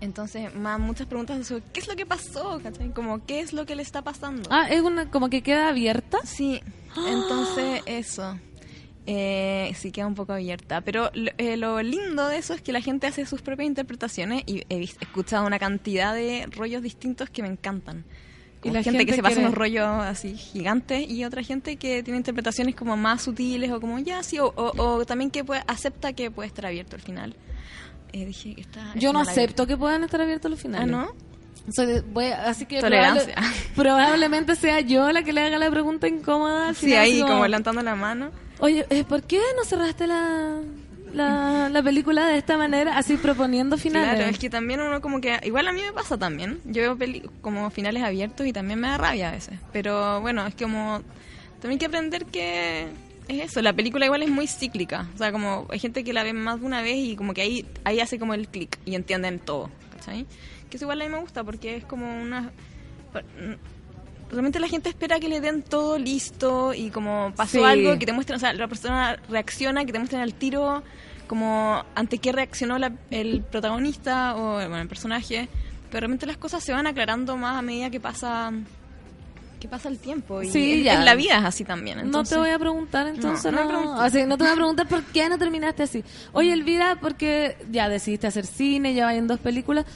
entonces 0.00 0.54
más 0.54 0.78
muchas 0.78 1.06
preguntas 1.06 1.46
sobre 1.46 1.62
qué 1.72 1.80
es 1.80 1.88
lo 1.88 1.96
que 1.96 2.04
pasó 2.06 2.60
¿cachai? 2.62 2.90
como 2.90 3.24
qué 3.24 3.40
es 3.40 3.52
lo 3.52 3.64
que 3.66 3.74
le 3.76 3.82
está 3.82 4.02
pasando 4.02 4.48
Ah, 4.52 4.66
es 4.68 4.80
una, 4.82 5.10
como 5.10 5.30
que 5.30 5.42
queda 5.42 5.68
abierta. 5.68 6.18
sí 6.24 6.60
entonces 7.08 7.82
eso. 7.86 8.38
Eh, 9.06 9.72
sí 9.76 9.92
queda 9.92 10.06
un 10.06 10.14
poco 10.14 10.32
abierta. 10.32 10.80
Pero 10.80 11.10
lo, 11.14 11.30
eh, 11.38 11.56
lo 11.56 11.82
lindo 11.82 12.26
de 12.28 12.38
eso 12.38 12.54
es 12.54 12.62
que 12.62 12.72
la 12.72 12.80
gente 12.80 13.06
hace 13.06 13.26
sus 13.26 13.42
propias 13.42 13.66
interpretaciones 13.66 14.42
y 14.46 14.64
he 14.70 14.82
escuchado 14.82 15.46
una 15.46 15.58
cantidad 15.58 16.14
de 16.14 16.46
rollos 16.50 16.82
distintos 16.82 17.28
que 17.28 17.42
me 17.42 17.48
encantan. 17.48 18.04
Y 18.62 18.70
la 18.70 18.82
gente, 18.82 19.00
gente 19.00 19.06
que 19.10 19.16
se 19.16 19.22
pasa 19.22 19.34
quiere- 19.34 19.46
unos 19.48 19.58
rollos 19.58 19.86
así 19.86 20.36
gigantes 20.38 21.06
y 21.10 21.22
otra 21.26 21.42
gente 21.42 21.76
que 21.76 22.02
tiene 22.02 22.16
interpretaciones 22.16 22.74
como 22.74 22.96
más 22.96 23.20
sutiles 23.20 23.70
o 23.70 23.78
como 23.78 23.98
ya 23.98 24.22
sí 24.22 24.38
o, 24.38 24.46
o- 24.56 24.72
o 24.82 25.04
también 25.04 25.30
que 25.30 25.44
puede, 25.44 25.62
acepta 25.66 26.14
que 26.14 26.30
puede 26.30 26.46
estar 26.46 26.64
abierto 26.64 26.96
al 26.96 27.02
final. 27.02 27.36
Eh, 28.14 28.24
dije 28.24 28.54
está 28.58 28.94
Yo 28.94 29.12
no 29.12 29.18
acepto 29.20 29.66
que 29.66 29.76
puedan 29.76 30.02
estar 30.04 30.18
abiertos 30.22 30.50
los 30.50 30.60
ah 30.60 30.62
finales. 30.62 30.86
no 30.90 31.12
Soy 31.72 32.02
voy 32.12 32.26
así 32.26 32.66
que 32.66 32.80
probable- 32.80 33.34
probablemente 33.74 34.54
sea 34.56 34.80
yo 34.80 35.10
la 35.12 35.22
que 35.22 35.32
le 35.32 35.40
haga 35.42 35.58
la 35.58 35.70
pregunta 35.70 36.06
incómoda. 36.08 36.74
sí 36.74 36.94
ahí 36.94 37.20
como 37.22 37.46
levantando 37.46 37.82
la 37.82 37.94
mano 37.94 38.30
Oye, 38.60 38.86
eh, 38.90 39.04
¿por 39.04 39.22
qué 39.24 39.40
no 39.56 39.64
cerraste 39.64 40.06
la, 40.06 40.60
la, 41.12 41.68
la 41.68 41.82
película 41.82 42.26
de 42.28 42.38
esta 42.38 42.56
manera, 42.56 42.96
así 42.96 43.16
proponiendo 43.16 43.76
finales? 43.76 44.14
Claro, 44.14 44.30
es 44.30 44.38
que 44.38 44.48
también 44.48 44.80
uno 44.80 45.00
como 45.00 45.20
que... 45.20 45.38
Igual 45.42 45.66
a 45.66 45.72
mí 45.72 45.82
me 45.82 45.92
pasa 45.92 46.16
también. 46.16 46.60
Yo 46.64 46.80
veo 46.82 46.96
peli- 46.96 47.28
como 47.42 47.68
finales 47.70 48.04
abiertos 48.04 48.46
y 48.46 48.52
también 48.52 48.78
me 48.78 48.86
da 48.88 48.96
rabia 48.96 49.28
a 49.30 49.32
veces. 49.32 49.58
Pero 49.72 50.20
bueno, 50.20 50.46
es 50.46 50.54
como... 50.54 51.02
También 51.60 51.72
hay 51.72 51.78
que 51.78 51.86
aprender 51.86 52.24
que 52.26 52.86
es 53.26 53.50
eso. 53.50 53.60
La 53.60 53.72
película 53.72 54.06
igual 54.06 54.22
es 54.22 54.30
muy 54.30 54.46
cíclica. 54.46 55.08
O 55.14 55.18
sea, 55.18 55.32
como 55.32 55.66
hay 55.70 55.80
gente 55.80 56.04
que 56.04 56.12
la 56.12 56.22
ve 56.22 56.32
más 56.32 56.60
de 56.60 56.66
una 56.66 56.80
vez 56.80 56.96
y 56.96 57.16
como 57.16 57.34
que 57.34 57.42
ahí, 57.42 57.66
ahí 57.82 57.98
hace 58.00 58.20
como 58.20 58.34
el 58.34 58.46
clic 58.48 58.78
y 58.86 58.94
entienden 58.94 59.40
todo. 59.40 59.68
¿Cachai? 59.96 60.26
Que 60.74 60.78
eso 60.78 60.86
igual 60.86 61.02
a 61.02 61.04
mí 61.04 61.10
me 61.12 61.20
gusta 61.20 61.44
porque 61.44 61.76
es 61.76 61.84
como 61.84 62.20
una... 62.20 62.50
Realmente 64.28 64.58
la 64.58 64.66
gente 64.66 64.88
espera 64.88 65.20
que 65.20 65.28
le 65.28 65.40
den 65.40 65.62
todo 65.62 65.98
listo 65.98 66.74
y 66.74 66.90
como 66.90 67.32
pasó 67.36 67.58
Sí. 67.58 67.62
algo, 67.64 67.96
que 67.96 68.06
te 68.06 68.12
muestren, 68.12 68.38
o 68.38 68.40
sea, 68.40 68.52
la 68.54 68.66
persona 68.66 69.16
reacciona, 69.28 69.84
que 69.84 69.92
te 69.92 70.00
muestren 70.00 70.20
al 70.20 70.34
tiro 70.34 70.82
como 71.28 71.84
ante 71.94 72.18
qué 72.18 72.32
reaccionó 72.32 72.76
la- 72.80 72.90
el 73.12 73.42
protagonista 73.42 74.34
o 74.34 74.54
bueno, 74.54 74.78
el 74.80 74.88
personaje. 74.88 75.48
Pero 75.90 76.00
realmente 76.00 76.26
las 76.26 76.38
cosas 76.38 76.64
se 76.64 76.72
van 76.72 76.88
aclarando 76.88 77.36
más 77.36 77.56
a 77.56 77.62
medida 77.62 77.88
que 77.90 78.00
pasa 78.00 78.52
que 79.60 79.68
pasa 79.68 79.88
el 79.88 79.98
tiempo. 80.00 80.42
Y 80.42 80.50
Sí, 80.50 80.72
es- 80.80 80.84
ya. 80.86 80.94
es 80.98 81.04
la 81.04 81.14
vida 81.14 81.38
es 81.38 81.44
así 81.44 81.64
también. 81.64 81.98
no 81.98 82.02
entonces- 82.04 82.34
te 82.34 82.40
voy 82.40 82.50
a 82.50 82.58
preguntar 82.58 83.06
entonces, 83.06 83.52
No, 83.52 83.64
no, 83.64 83.72
no. 83.84 84.00
Así, 84.00 84.24
no 84.24 84.36
te 84.36 84.42
voy 84.42 84.52
a 84.52 84.56
preguntar 84.56 84.88
por 84.88 85.04
qué 85.04 85.28
no 85.28 85.38
terminaste 85.38 85.84
así. 85.84 86.02
Oye, 86.32 86.52
Elvira, 86.52 86.98
porque 87.00 87.56
ya 87.70 87.88
decidiste 87.88 88.26
hacer 88.26 88.44
cine, 88.44 88.92
ya 88.92 89.06
hay 89.06 89.18
en 89.18 89.28
dos 89.28 89.38
películas. 89.38 89.86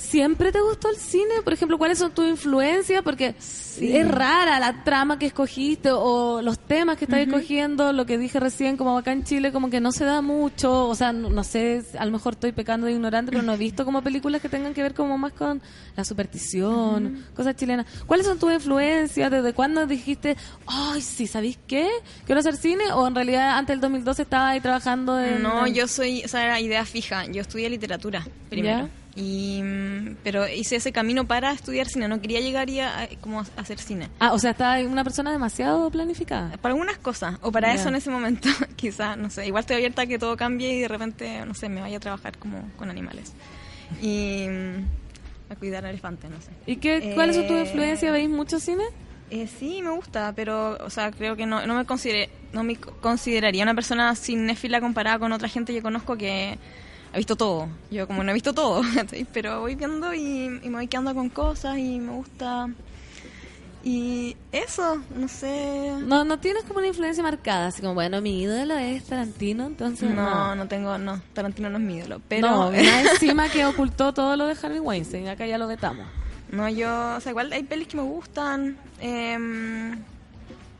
¿Siempre 0.00 0.50
te 0.50 0.60
gustó 0.60 0.88
el 0.88 0.96
cine? 0.96 1.42
Por 1.44 1.52
ejemplo, 1.52 1.76
¿cuáles 1.76 1.98
son 1.98 2.12
tus 2.12 2.26
influencias? 2.26 3.02
Porque 3.02 3.34
es 3.38 4.08
rara 4.08 4.58
la 4.58 4.82
trama 4.82 5.18
que 5.18 5.26
escogiste 5.26 5.90
o 5.92 6.40
los 6.42 6.58
temas 6.58 6.96
que 6.96 7.04
estás 7.04 7.20
escogiendo, 7.20 7.92
lo 7.92 8.06
que 8.06 8.16
dije 8.16 8.40
recién, 8.40 8.76
como 8.76 8.96
acá 8.96 9.12
en 9.12 9.24
Chile, 9.24 9.52
como 9.52 9.68
que 9.68 9.80
no 9.80 9.92
se 9.92 10.04
da 10.04 10.22
mucho. 10.22 10.88
O 10.88 10.94
sea, 10.94 11.12
no, 11.12 11.28
no 11.28 11.44
sé, 11.44 11.84
a 11.98 12.04
lo 12.06 12.12
mejor 12.12 12.32
estoy 12.32 12.52
pecando 12.52 12.86
de 12.86 12.94
ignorante, 12.94 13.30
pero 13.30 13.42
no 13.42 13.52
he 13.52 13.56
visto 13.58 13.84
como 13.84 14.02
películas 14.02 14.40
que 14.40 14.48
tengan 14.48 14.72
que 14.72 14.82
ver 14.82 14.94
como 14.94 15.18
más 15.18 15.32
con 15.32 15.60
la 15.94 16.04
superstición, 16.04 17.26
cosas 17.34 17.54
chilenas. 17.56 17.86
¿Cuáles 18.06 18.26
son 18.26 18.38
tus 18.38 18.52
influencias? 18.52 19.30
¿Desde 19.30 19.52
cuándo 19.52 19.86
dijiste, 19.86 20.36
ay, 20.66 21.02
sí, 21.02 21.26
¿sabéis 21.26 21.58
qué? 21.66 21.88
¿Quiero 22.24 22.40
hacer 22.40 22.56
cine? 22.56 22.90
¿O 22.94 23.06
en 23.06 23.14
realidad 23.14 23.58
antes 23.58 23.74
del 23.74 23.80
2012 23.82 24.22
estaba 24.22 24.48
ahí 24.48 24.60
trabajando 24.60 25.20
en... 25.20 25.42
No, 25.42 25.66
yo 25.66 25.86
soy, 25.86 26.24
o 26.24 26.28
sea, 26.28 26.44
era 26.44 26.58
idea 26.58 26.84
fija. 26.86 27.26
Yo 27.26 27.42
estudié 27.42 27.68
literatura 27.68 28.26
primero. 28.48 28.88
¿Ya? 28.88 28.99
Y, 29.20 29.60
mm, 29.62 30.16
pero 30.24 30.48
hice 30.48 30.76
ese 30.76 30.92
camino 30.92 31.26
para 31.26 31.52
estudiar 31.52 31.86
cine. 31.86 32.08
No 32.08 32.20
quería 32.20 32.40
llegar 32.40 32.68
ya 32.70 33.02
a, 33.02 33.08
como 33.20 33.40
a 33.40 33.46
hacer 33.56 33.78
cine. 33.78 34.08
Ah, 34.18 34.32
o 34.32 34.38
sea, 34.38 34.52
estaba 34.52 34.78
una 34.80 35.04
persona 35.04 35.30
demasiado 35.30 35.90
planificada. 35.90 36.56
Para 36.56 36.72
algunas 36.72 36.96
cosas, 36.98 37.36
o 37.42 37.52
para 37.52 37.68
Ya. 37.68 37.74
eso 37.80 37.88
en 37.90 37.96
ese 37.96 38.10
momento, 38.10 38.48
quizás, 38.76 39.18
no 39.18 39.28
sé. 39.30 39.46
Igual 39.46 39.60
estoy 39.60 39.76
abierta 39.76 40.02
a 40.02 40.06
que 40.06 40.18
todo 40.18 40.36
cambie 40.36 40.72
y 40.74 40.80
de 40.80 40.88
repente, 40.88 41.44
no 41.44 41.54
sé, 41.54 41.68
me 41.68 41.80
vaya 41.80 41.98
a 41.98 42.00
trabajar 42.00 42.38
como 42.38 42.62
con 42.76 42.88
animales. 42.90 43.32
Y 44.00 44.46
mm, 44.48 45.52
a 45.52 45.56
cuidar 45.56 45.84
elefantes, 45.84 46.30
no 46.30 46.40
sé. 46.40 46.50
¿Y 46.66 46.76
qué, 46.76 47.12
cuáles 47.14 47.36
son 47.36 47.46
tus 47.46 47.56
Eh, 47.56 47.60
influencias? 47.62 48.12
¿Veis 48.12 48.28
mucho 48.30 48.58
cine? 48.58 48.84
Eh, 49.30 49.46
sí, 49.46 49.80
me 49.82 49.90
gusta, 49.90 50.32
pero, 50.34 50.76
o 50.84 50.90
sea, 50.90 51.10
creo 51.12 51.36
que 51.36 51.46
no, 51.46 51.64
no 51.66 51.74
me 51.76 51.84
considere, 51.84 52.30
no 52.52 52.64
me 52.64 52.76
consideraría 52.76 53.62
una 53.62 53.74
persona 53.74 54.16
cinéfila 54.16 54.80
comparada 54.80 55.18
con 55.20 55.30
otra 55.32 55.48
gente 55.48 55.72
que 55.72 55.82
conozco 55.82 56.16
que 56.16 56.58
ha 57.12 57.16
visto 57.16 57.36
todo. 57.36 57.68
Yo 57.90 58.06
como 58.06 58.22
no 58.22 58.30
he 58.30 58.34
visto 58.34 58.52
todo, 58.52 58.82
pero 59.32 59.60
voy 59.60 59.74
viendo 59.74 60.14
y, 60.14 60.44
y 60.62 60.68
me 60.68 60.76
voy 60.76 60.86
quedando 60.86 61.14
con 61.14 61.28
cosas 61.28 61.78
y 61.78 61.98
me 61.98 62.12
gusta. 62.12 62.68
Y 63.82 64.36
eso, 64.52 65.00
no 65.16 65.26
sé. 65.26 65.92
No, 66.00 66.22
no 66.24 66.38
tienes 66.38 66.64
como 66.64 66.80
una 66.80 66.88
influencia 66.88 67.22
marcada, 67.22 67.68
así 67.68 67.80
como, 67.80 67.94
bueno, 67.94 68.20
mi 68.20 68.42
ídolo 68.42 68.76
es 68.76 69.04
Tarantino, 69.04 69.66
entonces... 69.66 70.10
No, 70.14 70.54
no 70.54 70.68
tengo, 70.68 70.98
no, 70.98 71.22
Tarantino 71.32 71.70
no 71.70 71.78
es 71.78 71.84
mi 71.84 71.96
ídolo, 71.96 72.20
pero... 72.28 72.50
No, 72.50 72.68
una 72.68 73.00
encima 73.00 73.48
que 73.48 73.64
ocultó 73.64 74.12
todo 74.12 74.36
lo 74.36 74.46
de 74.46 74.56
Harvey 74.62 74.80
Weinstein, 74.80 75.28
acá 75.28 75.46
ya 75.46 75.56
lo 75.56 75.66
vetamos. 75.66 76.06
No, 76.50 76.68
yo, 76.68 77.16
o 77.16 77.20
sea, 77.20 77.30
igual 77.30 77.50
hay 77.52 77.62
pelis 77.62 77.88
que 77.88 77.96
me 77.96 78.02
gustan. 78.02 78.76
em, 79.00 79.96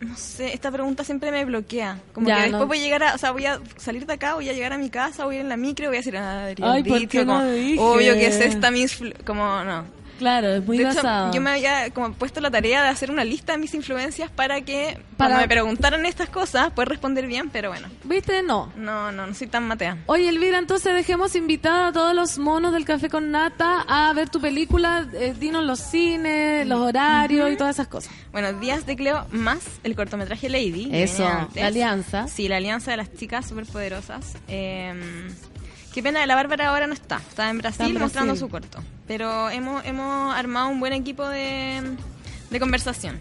no 0.01 0.17
sé, 0.17 0.53
esta 0.55 0.71
pregunta 0.71 1.05
siempre 1.05 1.31
me 1.31 1.45
bloquea. 1.45 1.99
Como 2.13 2.27
Ya, 2.29 2.37
que 2.37 2.41
después 2.43 2.61
no. 2.63 2.67
voy 2.69 2.79
a 2.79 2.83
llegar 2.83 3.03
a, 3.05 3.15
o 3.15 3.19
sea, 3.19 3.31
voy 3.33 3.47
a 3.47 3.61
salir 3.77 4.07
de 4.07 4.13
acá, 4.15 4.35
voy 4.35 4.49
a 4.49 4.53
llegar 4.53 4.73
a 4.73 4.79
mi 4.79 4.89
casa, 4.91 5.25
voy 5.25 5.35
a 5.37 5.39
ir 5.39 5.43
en 5.43 5.49
la 5.51 5.57
micro, 5.57 5.87
voy 5.89 5.97
a 5.97 6.01
decir, 6.01 6.17
ah, 6.17 6.47
Ay, 6.63 6.83
¿por 6.85 6.99
dicho", 6.99 7.11
qué 7.11 7.25
no 7.25 7.39
como, 7.39 7.51
dije? 7.51 7.79
obvio 7.81 8.15
que 8.15 8.27
es 8.27 8.41
esta 8.41 8.71
mis, 8.71 8.99
como, 9.27 9.63
no. 9.65 9.85
Claro, 10.21 10.49
es 10.55 10.67
muy 10.67 10.77
De 10.77 10.85
hecho, 10.85 10.97
basado. 10.97 11.33
yo 11.33 11.41
me 11.41 11.49
había 11.51 11.89
como 11.91 12.13
puesto 12.13 12.43
la 12.43 12.51
tarea 12.51 12.83
de 12.83 12.91
hacer 12.91 13.11
una 13.11 13.25
lista 13.25 13.53
de 13.53 13.59
mis 13.59 13.73
influencias 13.73 14.31
para 14.31 14.61
que 14.61 14.99
Para- 15.17 15.31
cuando 15.31 15.37
me 15.39 15.49
preguntaran 15.49 16.05
estas 16.05 16.29
cosas 16.29 16.71
poder 16.73 16.91
responder 16.91 17.27
bien, 17.27 17.49
pero 17.49 17.71
bueno. 17.71 17.89
¿Viste? 18.05 18.43
No. 18.43 18.71
No, 18.77 19.11
no, 19.13 19.27
no 19.27 19.35
soy 19.35 19.47
tan 19.47 19.67
matea. 19.67 19.97
Oye, 20.05 20.29
Elvira, 20.29 20.59
entonces 20.59 20.93
dejemos 20.95 21.35
invitada 21.37 21.89
a 21.89 21.93
todos 21.93 22.15
los 22.15 22.37
monos 22.37 22.75
del 22.75 22.85
Café 22.85 23.09
con 23.09 23.31
Nata 23.31 23.83
a 23.89 24.13
ver 24.13 24.29
tu 24.29 24.43
película. 24.43 25.09
Eh, 25.15 25.35
dinos 25.41 25.65
los 25.65 25.81
cines, 25.81 26.67
los 26.67 26.81
horarios 26.81 27.51
y 27.51 27.57
todas 27.57 27.77
esas 27.77 27.89
cosas. 27.89 28.13
Bueno, 28.31 28.53
Días 28.53 28.85
de 28.85 28.97
Cleo 28.97 29.27
más 29.31 29.61
el 29.85 29.97
cortometraje 29.97 30.51
Lady. 30.51 30.91
Eso, 30.93 31.23
la 31.55 31.67
alianza. 31.67 32.29
Sí, 32.29 32.47
la 32.47 32.59
alianza 32.59 32.91
de 32.91 32.99
las 32.99 33.15
chicas 33.15 33.49
superpoderosas. 33.49 34.35
Eh, 34.49 34.93
qué 35.93 36.03
pena, 36.03 36.25
la 36.27 36.35
Bárbara 36.35 36.69
ahora 36.69 36.87
no 36.87 36.95
está. 36.95 37.17
Está 37.17 37.51
en 37.51 37.59
Brasil, 37.59 37.73
Está 37.73 37.85
en 37.85 37.95
Brasil. 37.95 38.01
mostrando 38.03 38.37
su 38.37 38.49
corto. 38.49 38.83
Pero 39.07 39.51
hemos, 39.51 39.85
hemos 39.85 40.35
armado 40.35 40.69
un 40.69 40.81
buen 40.81 40.93
equipo 40.93 41.27
de, 41.29 41.97
de 42.51 42.61
conversación. 42.61 43.19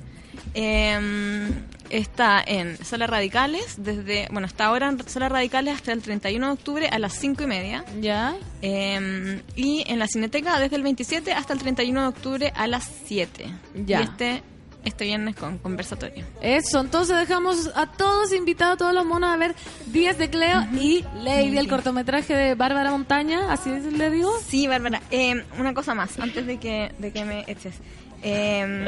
Eh, 0.53 1.49
está 1.89 2.43
en 2.45 2.77
Salas 2.83 3.09
Radicales, 3.09 3.75
desde, 3.77 4.27
bueno, 4.31 4.47
está 4.47 4.65
ahora 4.65 4.89
en 4.89 5.07
Salas 5.07 5.31
Radicales 5.31 5.75
hasta 5.75 5.91
el 5.91 6.01
31 6.01 6.45
de 6.47 6.53
octubre 6.53 6.87
a 6.87 6.99
las 6.99 7.13
5 7.13 7.43
y 7.43 7.47
media. 7.47 7.85
¿Ya? 7.99 8.35
Eh, 8.61 9.41
y 9.55 9.83
en 9.87 9.99
la 9.99 10.07
Cineteca 10.07 10.59
desde 10.59 10.75
el 10.75 10.83
27 10.83 11.33
hasta 11.33 11.53
el 11.53 11.59
31 11.59 12.01
de 12.01 12.07
octubre 12.07 12.53
a 12.55 12.67
las 12.67 12.89
7. 13.05 13.45
Ya. 13.85 13.99
Y 13.99 14.03
este, 14.03 14.43
este 14.89 15.05
viernes 15.05 15.35
con 15.35 15.57
conversatorio. 15.57 16.25
Eso, 16.41 16.81
entonces 16.81 17.17
dejamos 17.17 17.71
a 17.75 17.87
todos 17.91 18.33
invitados, 18.33 18.75
a 18.75 18.77
todos 18.77 18.93
los 18.93 19.05
monos 19.05 19.29
a 19.29 19.37
ver 19.37 19.55
Días 19.87 20.17
de 20.17 20.29
Cleo 20.29 20.67
y 20.73 21.03
Lady, 21.23 21.57
el 21.57 21.67
cortometraje 21.67 22.35
de 22.35 22.55
Bárbara 22.55 22.91
Montaña, 22.91 23.51
así 23.51 23.69
le 23.69 24.09
digo. 24.09 24.31
Sí, 24.47 24.67
Bárbara. 24.67 25.01
Eh, 25.11 25.43
una 25.57 25.73
cosa 25.73 25.95
más, 25.95 26.19
antes 26.19 26.45
de 26.45 26.57
que, 26.57 26.91
de 26.99 27.11
que 27.11 27.25
me 27.25 27.45
eches. 27.47 27.75
Eh, 28.21 28.85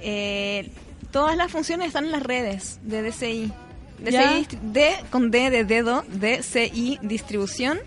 eh, 0.00 0.70
todas 1.10 1.36
las 1.36 1.50
funciones 1.50 1.88
están 1.88 2.06
en 2.06 2.12
las 2.12 2.22
redes 2.22 2.78
de 2.82 3.02
DCI. 3.02 3.52
DCI 3.98 4.46
D 4.62 4.94
con 5.10 5.30
D 5.30 5.50
de 5.50 5.64
dedo, 5.64 6.04
DCI 6.08 6.98
Distribución. 7.02 7.78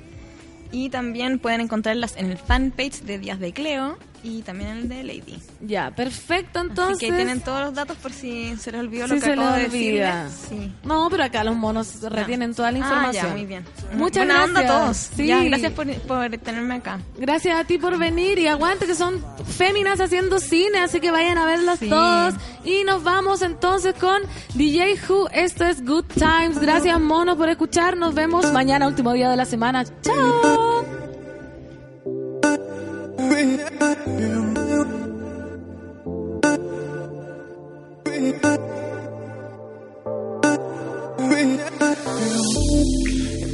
Y 0.74 0.90
también 0.90 1.40
pueden 1.40 1.62
encontrarlas 1.62 2.16
en 2.16 2.32
el 2.32 2.38
fanpage 2.38 3.02
de 3.02 3.20
Días 3.20 3.40
de 3.40 3.52
Cleo 3.52 3.98
y 4.24 4.42
también 4.44 4.70
el 4.72 4.90
de 4.90 5.04
Lady. 5.04 5.40
Ya, 5.62 5.92
perfecto, 5.92 6.60
Así 6.60 6.68
entonces. 6.70 6.98
que 7.00 7.06
ahí 7.08 7.12
tienen 7.14 7.42
todos 7.42 7.62
los 7.66 7.74
datos 7.74 7.98
por 7.98 8.12
si 8.14 8.56
se 8.58 8.72
les 8.72 8.82
olvidó 8.82 9.08
lo 9.08 9.16
que 9.16 9.22
se 9.22 9.32
acabo 9.34 9.50
le 9.56 9.60
de 9.60 9.66
olvida. 9.66 10.24
decirles. 10.26 10.48
Sí. 10.50 10.72
No, 10.84 11.08
pero 11.10 11.24
acá 11.24 11.44
los 11.44 11.56
monos 11.56 12.02
retienen 12.02 12.54
toda 12.54 12.72
la 12.72 12.78
Ah, 12.78 12.82
información. 12.82 13.26
ya, 13.28 13.32
muy 13.34 13.46
bien. 13.46 13.66
Muchas 13.94 14.26
Buena 14.26 14.44
onda 14.44 14.60
a 14.60 14.64
gracias. 14.64 14.82
todos. 14.84 14.98
Sí. 15.18 15.28
Ya, 15.28 15.44
gracias 15.44 15.74
por, 15.74 15.92
por 16.02 16.30
tenerme 16.38 16.76
acá. 16.76 17.00
Gracias 17.18 17.60
a 17.60 17.64
ti 17.64 17.78
por 17.78 17.98
venir 17.98 18.38
y 18.40 18.48
aguante 18.48 18.86
que 18.86 18.96
son 18.96 19.24
féminas 19.58 20.00
haciendo 20.00 20.40
cine, 20.40 20.80
así 20.80 21.00
que 21.00 21.12
vayan 21.12 21.38
a 21.38 21.46
verlas 21.46 21.80
Sí. 21.80 21.90
todos. 21.90 22.36
Y 22.64 22.84
nos 22.84 23.04
vamos 23.04 23.42
entonces 23.42 23.94
con 23.96 24.22
DJ 24.54 24.96
Who. 25.10 25.30
Esto 25.34 25.66
es 25.66 25.84
Good 25.86 26.06
Times. 26.16 26.60
Gracias, 26.60 27.00
mono, 27.00 27.36
por 27.38 27.50
escuchar. 27.50 27.98
Nos 27.98 28.14
vemos 28.14 28.52
mañana, 28.52 28.88
último 28.88 29.14
día 29.14 29.30
de 29.30 29.38
la 29.38 29.46
semana. 29.46 29.84
Chao. 30.04 31.01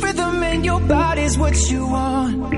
Rhythm 0.03 0.43
in 0.43 0.63
your 0.63 0.79
body's 0.81 1.37
what 1.37 1.69
you 1.69 1.85
want. 1.85 2.53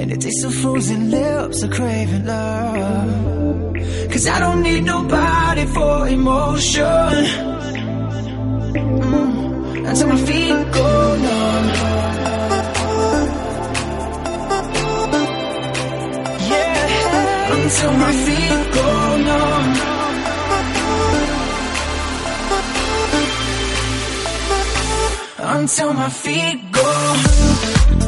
And 0.00 0.10
it 0.10 0.20
tastes 0.22 0.44
of 0.44 0.54
frozen 0.54 1.10
lips, 1.10 1.62
a 1.62 1.68
craving 1.68 2.24
love. 2.24 3.74
Cause 4.10 4.26
I 4.26 4.40
don't 4.40 4.62
need 4.62 4.84
nobody 4.84 5.66
for 5.66 6.08
emotion. 6.08 7.12
Mm, 8.72 9.86
Until 9.88 10.08
my 10.08 10.16
feet 10.16 10.72
go 10.72 11.16
numb. 11.16 11.39
Oh, 17.72 17.76
until 17.76 17.92
my 17.92 18.12
feet 18.12 18.72
go 18.74 19.16
numb. 19.16 19.76
until 25.38 25.92
my 25.92 26.08
feet 26.08 26.72
go. 26.72 27.99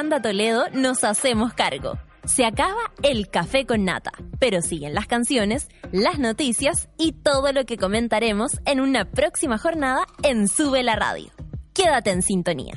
Fernanda 0.00 0.22
Toledo 0.22 0.64
nos 0.72 1.04
hacemos 1.04 1.52
cargo. 1.52 1.98
Se 2.24 2.46
acaba 2.46 2.80
el 3.02 3.28
café 3.28 3.66
con 3.66 3.84
nata, 3.84 4.12
pero 4.38 4.62
siguen 4.62 4.94
las 4.94 5.06
canciones, 5.06 5.68
las 5.92 6.18
noticias 6.18 6.88
y 6.96 7.12
todo 7.12 7.52
lo 7.52 7.66
que 7.66 7.76
comentaremos 7.76 8.62
en 8.64 8.80
una 8.80 9.04
próxima 9.04 9.58
jornada 9.58 10.06
en 10.22 10.48
Sube 10.48 10.82
la 10.82 10.96
Radio. 10.96 11.30
Quédate 11.74 12.12
en 12.12 12.22
sintonía. 12.22 12.72